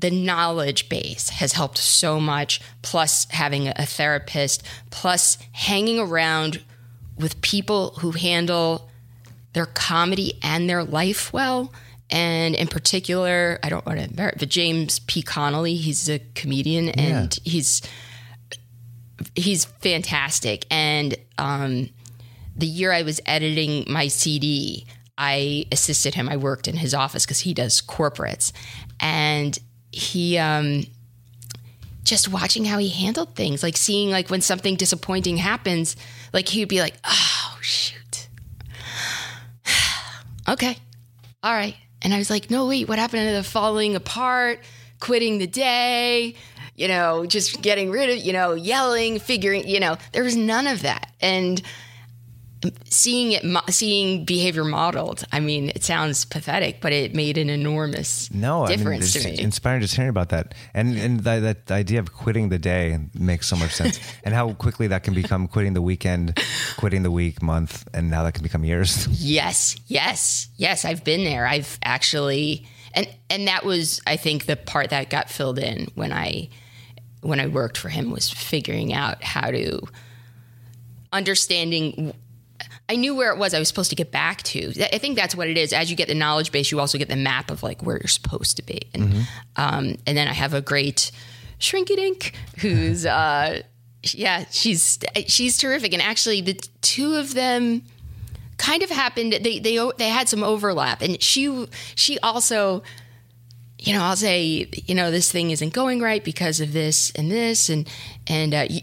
the 0.03 0.11
knowledge 0.11 0.89
base 0.89 1.29
has 1.29 1.53
helped 1.53 1.77
so 1.77 2.19
much. 2.19 2.59
Plus, 2.81 3.25
having 3.29 3.69
a 3.69 3.85
therapist, 3.85 4.61
plus 4.89 5.37
hanging 5.53 5.97
around 5.97 6.61
with 7.17 7.39
people 7.39 7.91
who 8.01 8.11
handle 8.11 8.89
their 9.53 9.65
comedy 9.65 10.33
and 10.43 10.69
their 10.69 10.83
life 10.83 11.31
well. 11.31 11.71
And 12.09 12.53
in 12.53 12.67
particular, 12.67 13.59
I 13.63 13.69
don't 13.69 13.85
want 13.85 13.97
to 13.97 14.03
embarrass, 14.03 14.35
but 14.39 14.49
James 14.49 14.99
P. 14.99 15.21
Connolly, 15.21 15.75
he's 15.75 16.09
a 16.09 16.19
comedian 16.35 16.89
and 16.89 17.39
he's 17.45 17.81
he's 19.35 19.63
fantastic. 19.63 20.65
And 20.69 21.15
um, 21.37 21.89
the 22.57 22.67
year 22.67 22.91
I 22.91 23.03
was 23.03 23.21
editing 23.25 23.85
my 23.87 24.09
CD, 24.09 24.85
I 25.17 25.65
assisted 25.71 26.13
him. 26.13 26.27
I 26.27 26.35
worked 26.35 26.67
in 26.67 26.75
his 26.75 26.93
office 26.93 27.25
because 27.25 27.39
he 27.39 27.53
does 27.53 27.81
corporates, 27.81 28.51
and 28.99 29.57
he 29.93 30.37
um, 30.39 30.85
just 32.03 32.27
watching 32.27 32.65
how 32.65 32.79
he 32.79 32.89
handled 32.89 33.35
things, 33.35 33.61
like 33.61 33.77
seeing 33.77 34.09
like 34.09 34.29
when 34.29 34.41
something 34.41 34.75
disappointing 34.75 35.37
happens, 35.37 35.95
like 36.33 36.49
he'd 36.49 36.67
be 36.67 36.81
like, 36.81 36.95
"Oh 37.05 37.57
shoot, 37.61 38.27
okay, 40.49 40.77
all 41.43 41.53
right," 41.53 41.75
and 42.01 42.13
I 42.13 42.17
was 42.17 42.29
like, 42.29 42.49
"No, 42.49 42.67
wait, 42.67 42.87
what 42.87 42.97
happened 42.97 43.27
to 43.27 43.35
the 43.35 43.43
falling 43.43 43.95
apart, 43.95 44.61
quitting 44.99 45.37
the 45.37 45.47
day?" 45.47 46.35
You 46.75 46.87
know, 46.87 47.27
just 47.27 47.61
getting 47.61 47.91
rid 47.91 48.09
of, 48.09 48.17
you 48.17 48.33
know, 48.33 48.53
yelling, 48.53 49.19
figuring, 49.19 49.67
you 49.67 49.79
know, 49.79 49.95
there 50.11 50.23
was 50.23 50.35
none 50.35 50.65
of 50.65 50.81
that. 50.81 51.13
And 51.21 51.61
seeing 52.89 53.31
it, 53.33 53.43
seeing 53.73 54.25
behavior 54.25 54.63
modeled. 54.63 55.23
I 55.31 55.39
mean, 55.39 55.69
it 55.69 55.83
sounds 55.83 56.25
pathetic, 56.25 56.79
but 56.81 56.91
it 56.91 57.13
made 57.15 57.37
an 57.37 57.49
enormous 57.49 58.31
No, 58.31 58.65
difference 58.67 59.15
I 59.15 59.19
mean, 59.19 59.23
to 59.25 59.29
it's 59.31 59.39
me. 59.39 59.43
inspiring 59.43 59.81
just 59.81 59.95
hearing 59.95 60.09
about 60.09 60.29
that, 60.29 60.53
and 60.73 60.97
and 60.97 61.19
that, 61.21 61.39
that 61.39 61.71
idea 61.71 61.99
of 61.99 62.13
quitting 62.13 62.49
the 62.49 62.59
day 62.59 62.97
makes 63.13 63.47
so 63.47 63.55
much 63.55 63.71
sense, 63.71 63.99
and 64.23 64.33
how 64.33 64.53
quickly 64.53 64.87
that 64.87 65.03
can 65.03 65.13
become 65.13 65.47
quitting 65.47 65.73
the 65.73 65.81
weekend, 65.81 66.39
quitting 66.77 67.03
the 67.03 67.11
week, 67.11 67.41
month, 67.41 67.87
and 67.93 68.09
now 68.09 68.23
that 68.23 68.33
can 68.33 68.43
become 68.43 68.63
years. 68.63 69.07
Yes, 69.23 69.75
yes, 69.87 70.47
yes. 70.57 70.85
I've 70.85 71.03
been 71.03 71.23
there. 71.23 71.45
I've 71.47 71.79
actually, 71.83 72.67
and 72.93 73.07
and 73.29 73.47
that 73.47 73.63
was, 73.65 74.01
I 74.05 74.15
think, 74.17 74.45
the 74.45 74.55
part 74.55 74.89
that 74.91 75.09
got 75.09 75.29
filled 75.29 75.59
in 75.59 75.87
when 75.95 76.11
I 76.11 76.49
when 77.21 77.39
I 77.39 77.47
worked 77.47 77.77
for 77.77 77.89
him 77.89 78.11
was 78.11 78.29
figuring 78.29 78.93
out 78.93 79.23
how 79.23 79.49
to 79.51 79.81
understanding. 81.11 82.13
I 82.93 82.95
knew 82.95 83.15
where 83.15 83.31
it 83.31 83.39
was 83.39 83.55
I 83.55 83.59
was 83.59 83.67
supposed 83.67 83.89
to 83.89 83.95
get 83.95 84.11
back 84.11 84.43
to. 84.43 84.71
I 84.93 84.99
think 84.99 85.15
that's 85.15 85.35
what 85.35 85.47
it 85.47 85.57
is. 85.57 85.73
As 85.73 85.89
you 85.89 85.97
get 85.97 86.07
the 86.07 86.13
knowledge 86.13 86.51
base, 86.51 86.71
you 86.71 86.79
also 86.79 86.99
get 86.99 87.09
the 87.09 87.15
map 87.15 87.49
of 87.49 87.63
like 87.63 87.81
where 87.81 87.97
you're 87.97 88.07
supposed 88.07 88.55
to 88.57 88.63
be. 88.63 88.83
And 88.93 89.27
um, 89.55 89.95
and 90.05 90.15
then 90.15 90.27
I 90.27 90.33
have 90.33 90.53
a 90.53 90.61
great 90.61 91.11
shrinky 91.59 91.95
dink 91.95 92.35
who's 92.59 93.03
uh, 93.07 93.63
yeah, 94.03 94.45
she's 94.51 94.99
she's 95.25 95.57
terrific. 95.57 95.91
And 95.91 96.03
actually, 96.03 96.41
the 96.41 96.53
two 96.81 97.15
of 97.15 97.33
them 97.33 97.81
kind 98.57 98.83
of 98.83 98.91
happened. 98.91 99.33
They 99.41 99.57
they 99.57 99.91
they 99.97 100.09
had 100.09 100.29
some 100.29 100.43
overlap, 100.43 101.01
and 101.01 101.19
she 101.19 101.67
she 101.95 102.19
also, 102.19 102.83
you 103.79 103.93
know, 103.93 104.03
I'll 104.03 104.15
say, 104.15 104.69
you 104.85 104.93
know, 104.93 105.09
this 105.09 105.31
thing 105.31 105.49
isn't 105.49 105.73
going 105.73 105.99
right 105.99 106.23
because 106.23 106.61
of 106.61 106.73
this 106.73 107.11
and 107.15 107.31
this, 107.31 107.69
and 107.69 107.89
and 108.27 108.53
uh, 108.53 108.67
you, 108.69 108.81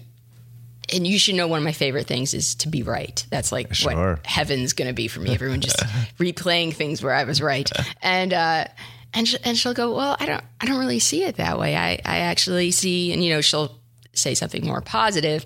and 0.92 1.06
you 1.06 1.18
should 1.18 1.34
know 1.34 1.46
one 1.48 1.58
of 1.58 1.64
my 1.64 1.72
favorite 1.72 2.06
things 2.06 2.34
is 2.34 2.54
to 2.56 2.68
be 2.68 2.82
right. 2.82 3.24
That's 3.30 3.52
like 3.52 3.74
Sure. 3.74 4.12
what 4.14 4.26
heaven's 4.26 4.72
going 4.72 4.88
to 4.88 4.94
be 4.94 5.08
for 5.08 5.20
me. 5.20 5.32
Everyone 5.34 5.60
just 5.60 5.78
replaying 6.18 6.74
things 6.74 7.02
where 7.02 7.14
I 7.14 7.24
was 7.24 7.40
right, 7.42 7.70
and. 8.02 8.32
uh 8.32 8.64
and, 9.12 9.26
sh- 9.26 9.34
and 9.42 9.58
she'll 9.58 9.74
go, 9.74 9.92
well, 9.96 10.16
I 10.20 10.26
don't, 10.26 10.44
I 10.60 10.66
don't 10.66 10.78
really 10.78 11.00
see 11.00 11.24
it 11.24 11.34
that 11.38 11.58
way. 11.58 11.76
I, 11.76 11.94
I 12.04 12.18
actually 12.18 12.70
see, 12.70 13.12
and 13.12 13.24
you 13.24 13.30
know, 13.34 13.40
she'll 13.40 13.76
say 14.12 14.34
something 14.36 14.64
more 14.64 14.80
positive. 14.80 15.44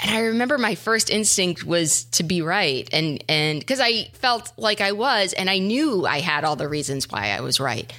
and 0.00 0.10
I 0.10 0.22
remember 0.22 0.58
my 0.58 0.74
first 0.74 1.08
instinct 1.08 1.62
was 1.62 2.02
to 2.06 2.24
be 2.24 2.42
right, 2.42 2.88
and 2.92 3.22
and 3.28 3.60
because 3.60 3.78
I 3.78 4.08
felt 4.14 4.52
like 4.56 4.80
I 4.80 4.90
was, 4.90 5.34
and 5.34 5.48
I 5.48 5.58
knew 5.58 6.04
I 6.04 6.18
had 6.18 6.42
all 6.42 6.56
the 6.56 6.68
reasons 6.68 7.08
why 7.08 7.28
I 7.28 7.42
was 7.42 7.60
right, 7.60 7.92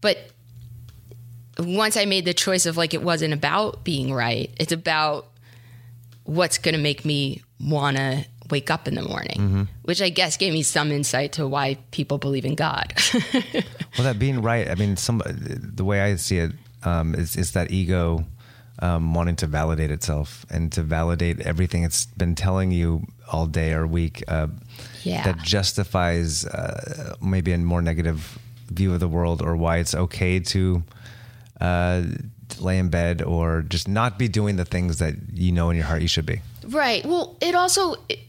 but 0.00 0.18
once 1.58 1.96
I 1.96 2.04
made 2.06 2.24
the 2.24 2.34
choice 2.34 2.66
of 2.66 2.76
like 2.76 2.92
it 2.92 3.02
wasn't 3.02 3.32
about 3.34 3.84
being 3.84 4.12
right, 4.12 4.50
it's 4.58 4.72
about 4.72 5.28
what's 6.26 6.58
going 6.58 6.74
to 6.74 6.80
make 6.80 7.04
me 7.04 7.42
want 7.60 7.96
to 7.96 8.24
wake 8.50 8.70
up 8.70 8.86
in 8.86 8.94
the 8.94 9.02
morning, 9.02 9.66
which 9.82 10.00
I 10.00 10.08
guess 10.08 10.36
gave 10.36 10.52
me 10.52 10.62
some 10.62 10.92
insight 10.92 11.32
to 11.32 11.48
why 11.48 11.78
people 11.90 12.18
believe 12.18 12.44
in 12.44 12.54
God. 12.54 12.92
Well, 13.98 14.04
that 14.04 14.18
being 14.18 14.42
right, 14.42 14.68
I 14.68 14.74
mean, 14.74 14.96
some 14.98 15.22
the 15.24 15.82
way 15.84 16.02
I 16.02 16.16
see 16.16 16.36
it 16.38 16.52
um, 16.82 17.14
is 17.14 17.34
is 17.34 17.52
that 17.52 17.70
ego 17.70 18.26
um, 18.80 19.14
wanting 19.14 19.36
to 19.36 19.46
validate 19.46 19.90
itself 19.90 20.44
and 20.50 20.70
to 20.72 20.82
validate 20.82 21.40
everything 21.40 21.82
it's 21.82 22.04
been 22.04 22.34
telling 22.34 22.72
you 22.72 23.06
all 23.32 23.46
day 23.46 23.72
or 23.72 23.86
week. 23.86 24.22
Uh, 24.28 24.48
Yeah. 25.02 25.22
that 25.24 25.38
justifies 25.42 26.44
uh, 26.44 27.14
maybe 27.22 27.52
a 27.52 27.58
more 27.58 27.80
negative 27.80 28.38
view 28.70 28.92
of 28.92 29.00
the 29.00 29.08
world 29.08 29.40
or 29.40 29.56
why 29.56 29.78
it's 29.78 29.94
okay 29.94 30.40
to 30.40 30.82
uh, 31.60 32.02
lay 32.60 32.78
in 32.78 32.88
bed 32.88 33.22
or 33.22 33.62
just 33.62 33.88
not 33.88 34.18
be 34.18 34.28
doing 34.28 34.56
the 34.56 34.64
things 34.64 34.98
that 34.98 35.14
you 35.32 35.52
know 35.52 35.70
in 35.70 35.76
your 35.76 35.86
heart 35.86 36.02
you 36.02 36.08
should 36.08 36.26
be. 36.26 36.40
Right. 36.66 37.04
Well, 37.04 37.36
it 37.40 37.54
also 37.54 37.94
it, 38.08 38.20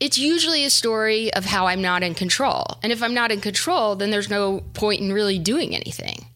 it's 0.00 0.18
usually 0.18 0.64
a 0.64 0.70
story 0.70 1.32
of 1.34 1.44
how 1.44 1.66
I'm 1.66 1.80
not 1.82 2.02
in 2.02 2.14
control. 2.14 2.64
And 2.82 2.92
if 2.92 3.02
I'm 3.02 3.14
not 3.14 3.30
in 3.30 3.40
control, 3.40 3.94
then 3.96 4.10
there's 4.10 4.28
no 4.30 4.62
point 4.74 5.00
in 5.00 5.12
really 5.12 5.38
doing 5.38 5.74
anything. 5.76 6.26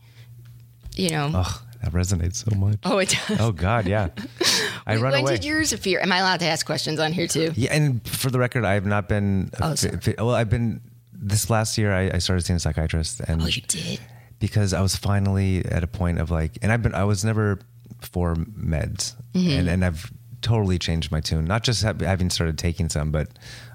You 0.95 1.11
know. 1.11 1.31
Ugh, 1.35 1.61
that 1.83 1.93
resonates 1.93 2.37
so 2.49 2.57
much. 2.57 2.79
Oh, 2.85 2.99
it 2.99 3.11
does. 3.29 3.41
Oh 3.41 3.53
God, 3.53 3.87
yeah. 3.87 4.09
I 4.87 4.97
run 4.97 5.13
when 5.13 5.23
away. 5.23 5.33
did 5.37 5.45
yours 5.45 5.73
appear? 5.73 6.01
Am 6.01 6.13
I 6.13 6.19
allowed 6.19 6.41
to 6.41 6.47
ask 6.47 6.65
questions 6.65 7.01
on 7.01 7.13
here 7.13 7.27
too? 7.27 7.53
Yeah, 7.57 7.73
and 7.75 8.07
for 8.09 8.31
the 8.31 8.39
record, 8.39 8.65
I 8.65 8.75
have 8.75 8.87
not 8.87 9.09
been. 9.09 9.51
Oh, 9.61 9.71
fi- 9.71 9.75
sorry. 9.75 9.97
fi- 9.99 10.15
well, 10.19 10.31
I've 10.35 10.49
been 10.51 10.81
this 11.13 11.51
last 11.51 11.77
year. 11.77 11.93
I, 11.93 12.11
I 12.15 12.19
started 12.19 12.43
seeing 12.47 12.57
a 12.57 12.61
psychiatrist, 12.61 13.21
and 13.21 13.43
Oh, 13.43 13.47
you 13.47 13.63
did. 13.63 14.01
Because 14.39 14.73
I 14.73 14.81
was 14.81 14.97
finally 14.97 15.65
at 15.65 15.83
a 15.83 15.87
point 15.87 16.19
of 16.21 16.31
like, 16.31 16.59
and 16.63 16.71
I've 16.73 16.83
been. 16.83 16.95
I 16.95 17.05
was 17.05 17.25
never 17.25 17.59
for 18.01 18.35
meds, 18.37 19.15
Mm-hmm. 19.35 19.59
and 19.59 19.69
and 19.69 19.85
I've 19.85 20.11
totally 20.43 20.79
changed 20.79 21.11
my 21.11 21.21
tune. 21.21 21.45
Not 21.45 21.63
just 21.65 21.83
having 21.83 22.31
started 22.31 22.59
taking 22.59 22.89
some, 22.89 23.11
but 23.11 23.29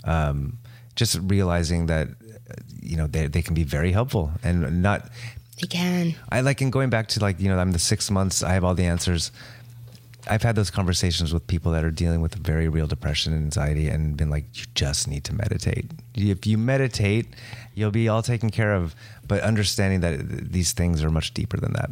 um, 0.06 0.58
just 0.95 1.19
realizing 1.24 1.88
that 1.88 2.08
you 2.82 2.97
know 2.97 3.08
they 3.08 3.28
they 3.28 3.41
can 3.41 3.54
be 3.54 3.63
very 3.63 3.91
helpful, 3.91 4.32
and 4.43 4.82
not. 4.82 5.10
They 5.62 5.67
can. 5.67 6.15
I 6.32 6.41
like 6.41 6.62
in 6.62 6.71
going 6.71 6.89
back 6.89 7.08
to 7.10 7.19
like 7.19 7.39
you 7.39 7.47
know 7.50 7.60
I'm 7.60 7.71
the 7.71 7.80
six 7.80 8.10
months. 8.10 8.41
I 8.43 8.54
have 8.54 8.63
all 8.63 8.74
the 8.76 8.86
answers. 8.86 9.32
I've 10.30 10.43
had 10.43 10.56
those 10.56 10.69
conversations 10.69 11.34
with 11.34 11.47
people 11.47 11.71
that 11.71 11.84
are 11.84 11.89
dealing 11.91 12.21
with 12.21 12.36
very 12.36 12.67
real 12.69 12.86
depression 12.88 13.34
and 13.34 13.43
anxiety, 13.43 13.88
and 13.88 14.15
been 14.15 14.30
like, 14.30 14.45
you 14.54 14.65
just 14.76 15.08
need 15.08 15.24
to 15.26 15.34
meditate. 15.34 15.89
If 16.13 16.45
you 16.45 16.60
meditate, 16.60 17.26
you'll 17.74 17.89
be 17.91 18.08
all 18.08 18.21
taken 18.21 18.52
care 18.52 18.74
of. 18.76 18.95
But 19.32 19.44
understanding 19.44 20.02
that 20.02 20.52
these 20.52 20.74
things 20.74 21.02
are 21.06 21.10
much 21.10 21.34
deeper 21.34 21.56
than 21.56 21.72
that, 21.80 21.91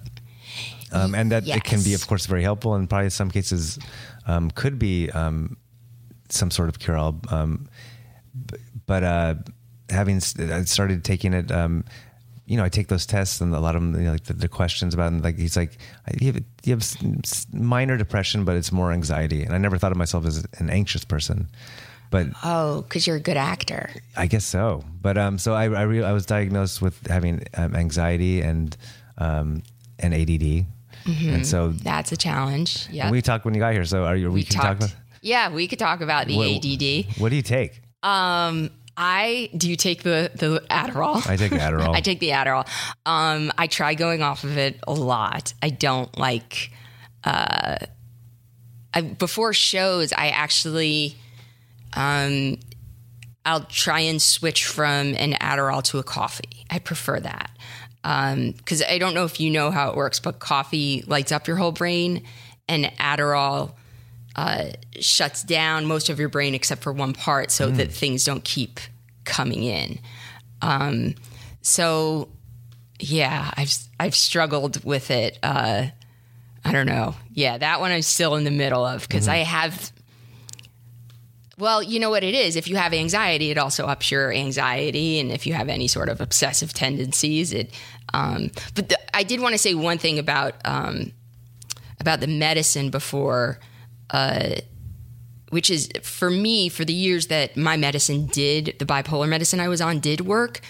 um, 0.91 1.15
and 1.15 1.31
that 1.31 1.47
it 1.47 1.63
can 1.63 1.81
be, 1.81 1.93
of 1.93 2.05
course, 2.05 2.25
very 2.25 2.43
helpful, 2.43 2.75
and 2.75 2.89
probably 2.89 3.05
in 3.05 3.11
some 3.11 3.31
cases 3.31 3.79
um, 4.27 4.51
could 4.51 4.77
be 4.77 5.09
um, 5.11 5.55
some 6.27 6.51
sort 6.51 6.67
of 6.67 6.79
cure 6.79 6.97
all. 6.97 7.15
Um, 7.31 7.69
but 8.85 9.03
uh, 9.03 9.35
having 9.89 10.19
started 10.19 11.05
taking 11.05 11.33
it, 11.33 11.49
um, 11.49 11.85
you 12.45 12.57
know, 12.57 12.65
I 12.65 12.69
take 12.69 12.89
those 12.89 13.05
tests 13.05 13.39
and 13.39 13.55
a 13.55 13.61
lot 13.61 13.77
of 13.77 13.81
them, 13.83 13.95
you 13.95 14.07
know, 14.07 14.11
like 14.11 14.25
the, 14.25 14.33
the 14.33 14.49
questions 14.49 14.93
about, 14.93 15.13
like 15.23 15.37
he's 15.37 15.55
like, 15.55 15.77
you 16.19 16.33
have, 16.33 16.43
you 16.65 16.73
have 16.73 16.83
minor 17.53 17.95
depression, 17.95 18.43
but 18.43 18.57
it's 18.57 18.73
more 18.73 18.91
anxiety, 18.91 19.43
and 19.43 19.53
I 19.53 19.59
never 19.59 19.77
thought 19.77 19.93
of 19.93 19.97
myself 19.97 20.25
as 20.25 20.45
an 20.57 20.69
anxious 20.69 21.05
person, 21.05 21.47
but 22.09 22.27
Oh, 22.43 22.81
because 22.81 23.05
you're 23.07 23.15
a 23.17 23.21
good 23.21 23.37
actor. 23.37 23.89
I 24.17 24.27
guess 24.27 24.45
so. 24.45 24.83
But 25.01 25.17
um, 25.17 25.37
so 25.37 25.53
I 25.53 25.65
I, 25.65 25.81
re- 25.83 26.03
I 26.03 26.11
was 26.11 26.25
diagnosed 26.25 26.81
with 26.81 27.05
having 27.07 27.43
um, 27.55 27.75
anxiety 27.75 28.41
and 28.41 28.75
um, 29.17 29.63
and 29.99 30.13
ADD, 30.13 30.65
and 31.05 31.45
so 31.45 31.69
That's 31.69 32.11
a 32.11 32.17
challenge. 32.17 32.87
Yeah. 32.91 33.11
we 33.11 33.21
talked 33.21 33.45
when 33.45 33.53
you 33.53 33.59
got 33.59 33.73
here. 33.73 33.85
So 33.85 34.05
are 34.05 34.15
you? 34.15 34.31
We, 34.31 34.43
can 34.43 34.59
talk 34.61 34.77
about. 34.77 34.95
Yeah, 35.21 35.49
we 35.53 35.67
could 35.67 35.79
talk 35.79 36.01
about 36.01 36.27
the 36.27 36.37
What- 36.37 36.65
ADD. 36.65 37.19
What 37.19 37.29
do 37.29 37.35
you 37.35 37.41
take? 37.41 37.81
Um, 38.03 38.69
I 38.95 39.49
do 39.55 39.69
you 39.69 39.75
take 39.75 40.03
the 40.03 40.31
the 40.35 40.63
Adderall? 40.69 41.25
I 41.27 41.35
take 41.37 41.51
Adderall. 41.53 41.93
I 41.95 42.01
take 42.01 42.19
the 42.19 42.29
Adderall. 42.29 42.67
Um, 43.05 43.51
I 43.57 43.67
try 43.67 43.93
going 43.95 44.21
off 44.21 44.43
of 44.43 44.57
it 44.57 44.79
a 44.87 44.93
lot. 44.93 45.53
I 45.61 45.69
don't 45.69 46.17
like. 46.17 46.71
Uh, 47.23 47.77
I, 48.93 49.01
before 49.01 49.53
shows, 49.53 50.11
I 50.13 50.29
actually, 50.29 51.15
um, 51.93 52.57
I'll 53.45 53.63
try 53.63 54.01
and 54.01 54.21
switch 54.21 54.65
from 54.65 55.15
an 55.15 55.33
Adderall 55.33 55.83
to 55.85 55.97
a 55.97 56.03
coffee. 56.03 56.65
I 56.69 56.79
prefer 56.79 57.19
that 57.19 57.51
because 58.03 58.83
I 58.83 58.97
don't 58.97 59.13
know 59.13 59.25
if 59.25 59.39
you 59.39 59.49
know 59.49 59.71
how 59.71 59.89
it 59.89 59.95
works, 59.95 60.19
but 60.19 60.39
coffee 60.39 61.03
lights 61.07 61.31
up 61.31 61.47
your 61.47 61.57
whole 61.57 61.71
brain, 61.71 62.23
and 62.67 62.85
Adderall 62.99 63.73
uh, 64.35 64.65
shuts 64.99 65.43
down 65.43 65.85
most 65.85 66.09
of 66.09 66.19
your 66.19 66.29
brain 66.29 66.53
except 66.53 66.81
for 66.81 66.93
one 66.93 67.13
part, 67.13 67.51
so 67.51 67.69
that 67.71 67.91
things 67.91 68.23
don't 68.23 68.43
keep 68.43 68.79
coming 69.25 69.63
in. 69.63 69.99
Um, 70.61 71.15
so, 71.61 72.29
yeah, 72.99 73.51
I've 73.55 73.73
I've 73.99 74.15
struggled 74.15 74.83
with 74.83 75.11
it. 75.11 75.39
Uh, 75.43 75.87
I 76.63 76.71
don't 76.71 76.87
know. 76.87 77.15
Yeah, 77.33 77.57
that 77.57 77.79
one 77.79 77.91
I'm 77.91 78.01
still 78.01 78.35
in 78.35 78.43
the 78.43 78.51
middle 78.51 78.85
of 78.85 79.01
because 79.01 79.27
I 79.27 79.37
have. 79.37 79.91
Well, 81.59 81.83
you 81.83 81.99
know 81.99 82.09
what 82.09 82.23
it 82.23 82.33
is. 82.33 82.55
If 82.55 82.69
you 82.69 82.77
have 82.77 82.93
anxiety, 82.93 83.51
it 83.51 83.57
also 83.57 83.85
ups 83.85 84.11
your 84.11 84.31
anxiety, 84.31 85.19
and 85.19 85.29
if 85.29 85.45
you 85.45 85.53
have 85.53 85.67
any 85.67 85.87
sort 85.87 86.07
of 86.07 86.21
obsessive 86.21 86.73
tendencies, 86.73 87.51
it. 87.51 87.73
Um, 88.13 88.51
but 88.75 88.87
the, 88.89 88.97
I 89.15 89.23
did 89.23 89.41
want 89.41 89.53
to 89.53 89.57
say 89.57 89.75
one 89.75 89.97
thing 89.97 90.17
about 90.17 90.55
um, 90.63 91.11
about 91.99 92.21
the 92.21 92.27
medicine 92.27 92.89
before, 92.89 93.59
uh, 94.09 94.55
which 95.49 95.69
is 95.69 95.89
for 96.01 96.29
me 96.29 96.69
for 96.69 96.85
the 96.85 96.93
years 96.93 97.27
that 97.27 97.57
my 97.57 97.75
medicine 97.75 98.27
did, 98.27 98.75
the 98.79 98.85
bipolar 98.85 99.27
medicine 99.27 99.59
I 99.59 99.67
was 99.67 99.81
on 99.81 99.99
did 99.99 100.21
work. 100.21 100.61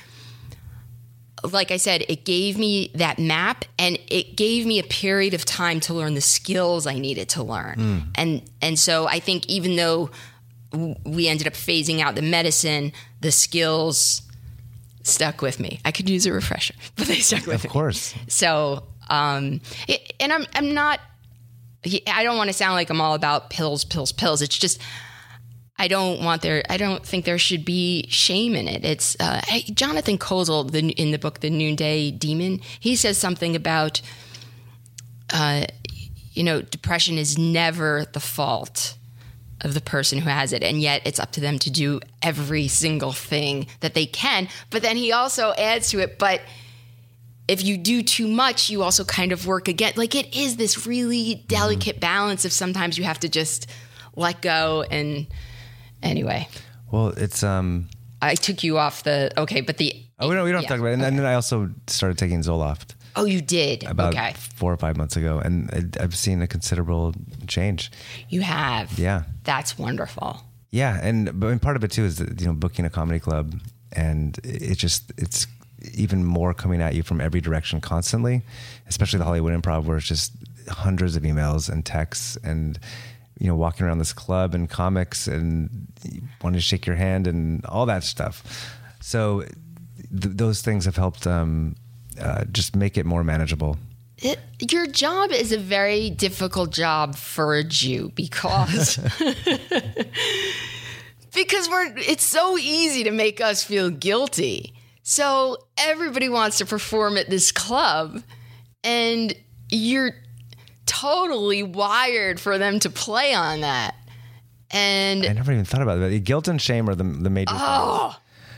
Like 1.43 1.71
I 1.71 1.78
said, 1.78 2.04
it 2.10 2.25
gave 2.25 2.58
me 2.58 2.91
that 2.95 3.19
map 3.19 3.63
and 3.78 3.97
it 4.08 4.36
gave 4.36 4.65
me 4.65 4.80
a 4.80 4.84
period 4.84 5.34
of 5.34 5.45
time 5.45 5.80
to 5.82 5.93
learn 5.93 6.15
the 6.15 6.19
skills 6.21 6.86
I 6.86 6.97
needed 6.99 7.30
to 7.30 7.43
learn. 7.43 8.12
And 8.15 8.41
and 8.60 8.78
so 8.78 9.08
I 9.08 9.19
think 9.19 9.47
even 9.47 9.75
though 9.75 10.10
we 10.71 11.27
ended 11.27 11.47
up 11.47 11.53
phasing 11.53 11.99
out 11.99 12.15
the 12.15 12.21
medicine, 12.21 12.91
the 13.21 13.32
skills 13.32 14.21
stuck 15.03 15.41
with 15.41 15.60
me. 15.60 15.79
I 15.84 15.91
could 15.91 16.10
use 16.10 16.25
a 16.25 16.34
refresher, 16.34 16.75
but 16.95 17.08
they 17.08 17.19
stuck 17.19 17.41
with 17.41 17.47
me. 17.47 17.55
Of 17.55 17.63
me. 17.63 17.69
course. 17.69 18.13
So, 18.27 18.84
um, 19.10 19.62
it, 19.88 20.13
and 20.19 20.32
I'm 20.32 20.45
I'm 20.53 20.73
not. 20.73 20.99
I 22.08 22.23
don't 22.23 22.36
want 22.36 22.49
to 22.49 22.53
sound 22.53 22.73
like 22.73 22.89
I'm 22.89 22.99
all 22.99 23.13
about 23.13 23.49
pills, 23.49 23.86
pills, 23.86 24.12
pills. 24.12 24.41
It's 24.41 24.58
just 24.58 24.82
I 25.79 25.88
don't 25.88 26.21
want 26.21 26.41
there. 26.41 26.62
I 26.69 26.75
don't 26.75 27.05
think 27.05 27.23
there 27.23 27.38
should 27.38 27.63
be 27.63 28.05
shame 28.10 28.53
in 28.53 28.67
it. 28.67 28.84
It's 28.84 29.15
uh, 29.19 29.39
hey, 29.47 29.62
Jonathan 29.73 30.17
Kozel 30.17 30.69
the, 30.69 30.89
in 30.89 31.12
the 31.12 31.17
book 31.17 31.39
The 31.39 31.49
Noonday 31.49 32.12
Demon. 32.12 32.60
He 32.82 32.97
says 32.97 33.17
something 33.17 33.55
about, 33.55 34.01
uh, 35.32 35.67
you 36.34 36.43
know, 36.43 36.62
depression 36.62 37.17
is 37.17 37.38
never 37.38 38.05
the 38.12 38.19
fault 38.19 38.97
of 39.62 39.74
the 39.74 39.82
person 39.82 40.19
who 40.19 40.30
has 40.30 40.54
it, 40.54 40.63
and 40.63 40.82
yet 40.82 41.02
it's 41.06 41.19
up 41.19 41.32
to 41.34 41.41
them 41.41 41.60
to 41.60 41.69
do 41.69 42.00
every 42.22 42.67
single 42.67 43.12
thing 43.12 43.67
that 43.82 43.93
they 43.93 44.06
can. 44.06 44.48
But 44.69 44.82
then 44.82 44.98
he 44.98 45.12
also 45.12 45.54
adds 45.58 45.89
to 45.91 46.00
it, 46.00 46.17
but 46.17 46.41
if 47.48 47.63
you 47.63 47.78
do 47.78 48.04
too 48.04 48.28
much, 48.28 48.69
you 48.69 48.84
also 48.84 49.04
kind 49.04 49.32
of 49.32 49.48
work 49.48 49.67
again. 49.67 49.93
Like 49.95 50.15
it 50.15 50.36
is 50.36 50.58
this 50.58 50.86
really 50.86 51.43
delicate 51.48 52.00
balance 52.00 52.45
of 52.45 52.52
sometimes 52.52 52.98
you 52.98 53.04
have 53.04 53.19
to 53.22 53.30
just 53.30 53.67
let 54.15 54.41
go 54.41 54.86
and 54.89 55.28
anyway. 56.04 56.48
Well, 56.91 57.10
it's 57.10 57.43
um. 57.43 57.89
I 58.22 58.36
took 58.36 58.63
you 58.63 58.78
off 58.78 59.04
the 59.04 59.32
okay, 59.38 59.62
but 59.62 59.78
the 59.78 60.06
Oh, 60.19 60.28
we 60.28 60.36
don't. 60.36 60.43
We 60.43 60.52
don't 60.52 60.63
yeah, 60.63 60.67
talk 60.69 60.80
about 60.80 60.89
it. 60.89 61.00
And, 61.00 61.17
then 61.17 61.26
I 61.26 61.34
also 61.36 61.69
started 61.88 62.17
taking 62.17 62.41
Zoloft 62.41 62.95
Oh, 63.15 63.26
you 63.26 63.41
did. 63.41 63.84
about 63.84 64.13
okay, 64.13 64.34
four 64.56 64.72
or 64.72 64.78
five 64.78 64.98
months 64.98 65.15
ago, 65.15 65.39
and 65.39 65.95
I've 66.00 66.15
seen 66.15 66.41
a 66.41 66.48
considerable 66.48 67.13
change. 67.48 67.91
you 68.30 68.41
have. 68.41 68.98
Yeah. 68.98 69.24
that's 69.43 69.78
wonderful. 69.78 70.43
Yeah, 70.72 71.00
and 71.02 71.39
but 71.39 71.62
part 71.62 71.76
of 71.76 71.84
it 71.84 71.91
too 71.91 72.06
is 72.06 72.17
that, 72.17 72.39
you 72.39 72.48
know 72.48 72.54
booking 72.54 72.86
a 72.86 72.89
comedy 72.89 73.19
club, 73.19 73.60
and 73.91 74.39
it 74.43 74.78
just 74.78 75.12
it's 75.17 75.48
even 75.93 76.24
more 76.26 76.54
coming 76.54 76.82
at 76.82 76.93
you 76.93 77.04
from 77.04 77.22
every 77.22 77.41
direction 77.41 77.82
constantly, 77.82 78.43
especially 78.88 79.17
the 79.19 79.26
Hollywood 79.26 79.54
Improv, 79.60 79.86
where 79.86 79.98
it's 79.98 80.08
just 80.08 80.34
hundreds 80.67 81.15
of 81.15 81.24
emails 81.24 81.69
and 81.69 81.86
texts 81.86 82.38
and 82.43 82.78
you 83.39 83.48
know 83.48 83.56
walking 83.56 83.86
around 83.86 83.98
this 83.98 84.13
club 84.13 84.54
and 84.54 84.69
comics 84.69 85.26
and 85.28 85.88
wanting 86.43 86.58
to 86.58 86.62
shake 86.62 86.86
your 86.86 86.98
hand 86.98 87.26
and 87.28 87.65
all 87.65 87.86
that 87.88 88.04
stuff. 88.04 88.43
So 89.02 89.41
th- 89.41 90.36
those 90.36 90.62
things 90.62 90.86
have 90.86 90.98
helped 90.98 91.26
um, 91.26 91.76
uh, 92.19 92.45
just 92.51 92.75
make 92.75 92.97
it 92.97 93.05
more 93.05 93.23
manageable. 93.23 93.77
It, 94.17 94.39
your 94.69 94.86
job 94.88 95.32
is 95.32 95.51
a 95.51 95.58
very 95.58 96.10
difficult 96.10 96.71
job 96.71 97.15
for 97.15 97.55
a 97.55 97.63
Jew 97.63 98.12
because 98.15 98.97
because 101.34 101.69
we're 101.69 101.97
it's 101.97 102.25
so 102.25 102.58
easy 102.58 103.05
to 103.05 103.12
make 103.12 103.39
us 103.39 103.63
feel 103.63 103.89
guilty. 103.89 104.73
So 105.03 105.58
everybody 105.77 106.27
wants 106.27 106.58
to 106.58 106.65
perform 106.65 107.17
at 107.17 107.29
this 107.29 107.51
club 107.51 108.21
and 108.84 109.34
you're 109.71 110.12
totally 110.86 111.63
wired 111.63 112.39
for 112.39 112.58
them 112.58 112.79
to 112.79 112.89
play 112.89 113.34
on 113.34 113.62
that. 113.62 113.95
And 114.71 115.25
I 115.25 115.34
never 115.34 115.51
even 115.51 115.65
thought 115.65 115.82
about 115.82 115.99
that. 115.99 116.19
Guilt 116.23 116.47
and 116.47 116.62
shame 116.62 116.89
are 116.89 116.95
the 116.95 117.03
the 117.03 117.29
major. 117.29 117.51
things. 117.53 118.15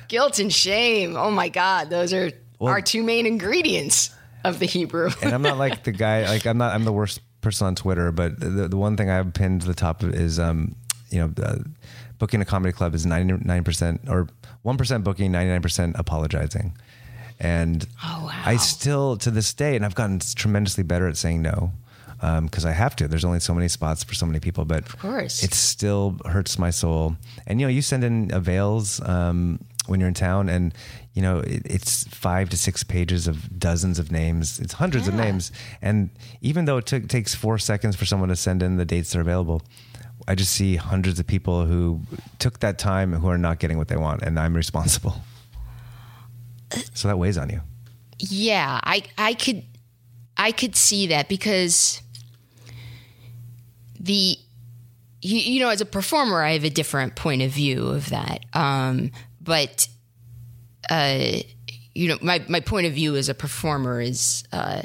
guilt 0.08 0.40
and 0.40 0.52
shame. 0.52 1.16
Oh 1.16 1.32
my 1.32 1.50
God, 1.50 1.90
those 1.90 2.14
are 2.14 2.32
our 2.70 2.82
two 2.82 3.04
main 3.04 3.26
ingredients 3.26 4.14
of 4.44 4.60
the 4.60 4.66
Hebrew. 4.66 5.10
and 5.22 5.34
I'm 5.34 5.42
not 5.42 5.58
like 5.58 5.84
the 5.84 5.92
guy. 5.92 6.26
Like 6.28 6.46
I'm 6.46 6.58
not. 6.58 6.74
I'm 6.74 6.84
the 6.86 6.94
worst 6.94 7.22
person 7.42 7.68
on 7.68 7.76
Twitter. 7.76 8.12
But 8.12 8.40
the, 8.40 8.68
the 8.68 8.78
one 8.78 8.98
thing 8.98 9.10
I 9.10 9.16
have 9.16 9.34
pinned 9.34 9.62
to 9.62 9.68
the 9.68 9.74
top 9.74 10.04
is, 10.04 10.40
um, 10.40 10.76
you 11.10 11.20
know, 11.20 11.34
uh, 11.44 11.58
booking 12.20 12.42
a 12.42 12.46
comedy 12.46 12.72
club 12.72 12.94
is 12.96 13.06
99 13.06 13.64
percent 13.64 14.02
or 14.08 14.28
one 14.62 14.78
percent 14.78 15.04
booking, 15.04 15.32
99 15.32 15.62
percent 15.62 15.96
apologizing. 15.98 16.78
And 17.40 17.88
Oh, 18.04 18.26
wow. 18.26 18.42
I 18.46 18.58
still 18.58 19.18
to 19.18 19.32
this 19.32 19.54
day, 19.54 19.76
and 19.76 19.84
I've 19.84 19.96
gotten 19.96 20.20
tremendously 20.20 20.84
better 20.84 21.08
at 21.08 21.18
saying 21.18 21.42
no 21.42 21.72
um 22.22 22.46
because 22.46 22.66
I 22.66 22.72
have 22.72 22.96
to. 22.98 23.08
There's 23.08 23.26
only 23.26 23.40
so 23.40 23.54
many 23.56 23.68
spots 23.68 24.04
for 24.04 24.14
so 24.14 24.28
many 24.28 24.40
people, 24.40 24.64
but 24.66 24.86
of 24.86 25.00
course. 25.00 25.42
it 25.44 25.54
still 25.56 26.18
hurts 26.26 26.60
my 26.60 26.70
soul. 26.70 27.16
And 27.48 27.60
you 27.60 27.66
know, 27.66 27.72
you 27.72 27.82
send 27.82 28.04
in 28.04 28.32
avails 28.32 29.02
um, 29.02 29.60
when 29.88 30.00
you're 30.00 30.08
in 30.10 30.14
town, 30.14 30.50
and 30.50 30.72
you 31.14 31.22
know 31.22 31.40
it, 31.40 31.64
it's 31.66 32.06
five 32.08 32.50
to 32.50 32.58
six 32.58 32.84
pages 32.84 33.28
of 33.28 33.60
dozens 33.60 34.00
of 34.00 34.12
names. 34.12 34.60
It's 34.60 34.74
hundreds 34.74 35.08
of 35.08 35.14
names, 35.14 35.52
and 35.82 36.10
even 36.42 36.66
though 36.66 36.78
it 36.78 36.86
took, 36.86 37.08
takes 37.08 37.36
four 37.36 37.58
seconds 37.58 37.96
for 37.96 38.06
someone 38.06 38.30
to 38.30 38.36
send 38.36 38.64
in 38.64 38.78
the 38.78 38.86
dates 38.86 39.12
that 39.12 39.20
are 39.20 39.22
available. 39.22 39.62
I 40.28 40.36
just 40.36 40.52
see 40.52 40.76
hundreds 40.76 41.20
of 41.20 41.26
people 41.26 41.66
who 41.66 42.02
took 42.38 42.60
that 42.60 42.78
time 42.78 43.12
who 43.12 43.28
are 43.28 43.40
not 43.40 43.60
getting 43.60 43.78
what 43.78 43.88
they 43.88 43.98
want, 43.98 44.22
and 44.22 44.40
I'm 44.40 44.56
responsible. 44.56 45.16
So 46.94 47.08
that 47.08 47.18
weighs 47.18 47.38
on 47.38 47.50
you. 47.50 47.62
Yeah, 48.18 48.80
I 48.84 49.04
I 49.18 49.34
could 49.34 49.64
I 50.38 50.52
could 50.52 50.76
see 50.76 51.08
that 51.08 51.28
because 51.28 52.02
the 54.00 54.38
you, 55.22 55.38
you 55.38 55.60
know 55.60 55.70
as 55.70 55.82
a 55.82 55.86
performer 55.86 56.42
I 56.42 56.54
have 56.54 56.64
a 56.64 56.70
different 56.70 57.16
point 57.16 57.42
of 57.42 57.52
view 57.52 57.88
of 57.88 58.10
that. 58.10 58.46
Um, 58.54 59.12
but 59.42 59.88
uh, 60.90 61.38
you 61.94 62.08
know 62.08 62.18
my 62.22 62.44
my 62.48 62.60
point 62.60 62.88
of 62.88 62.94
view 62.94 63.16
as 63.16 63.30
a 63.30 63.34
performer 63.34 64.02
is 64.02 64.44
uh, 64.52 64.82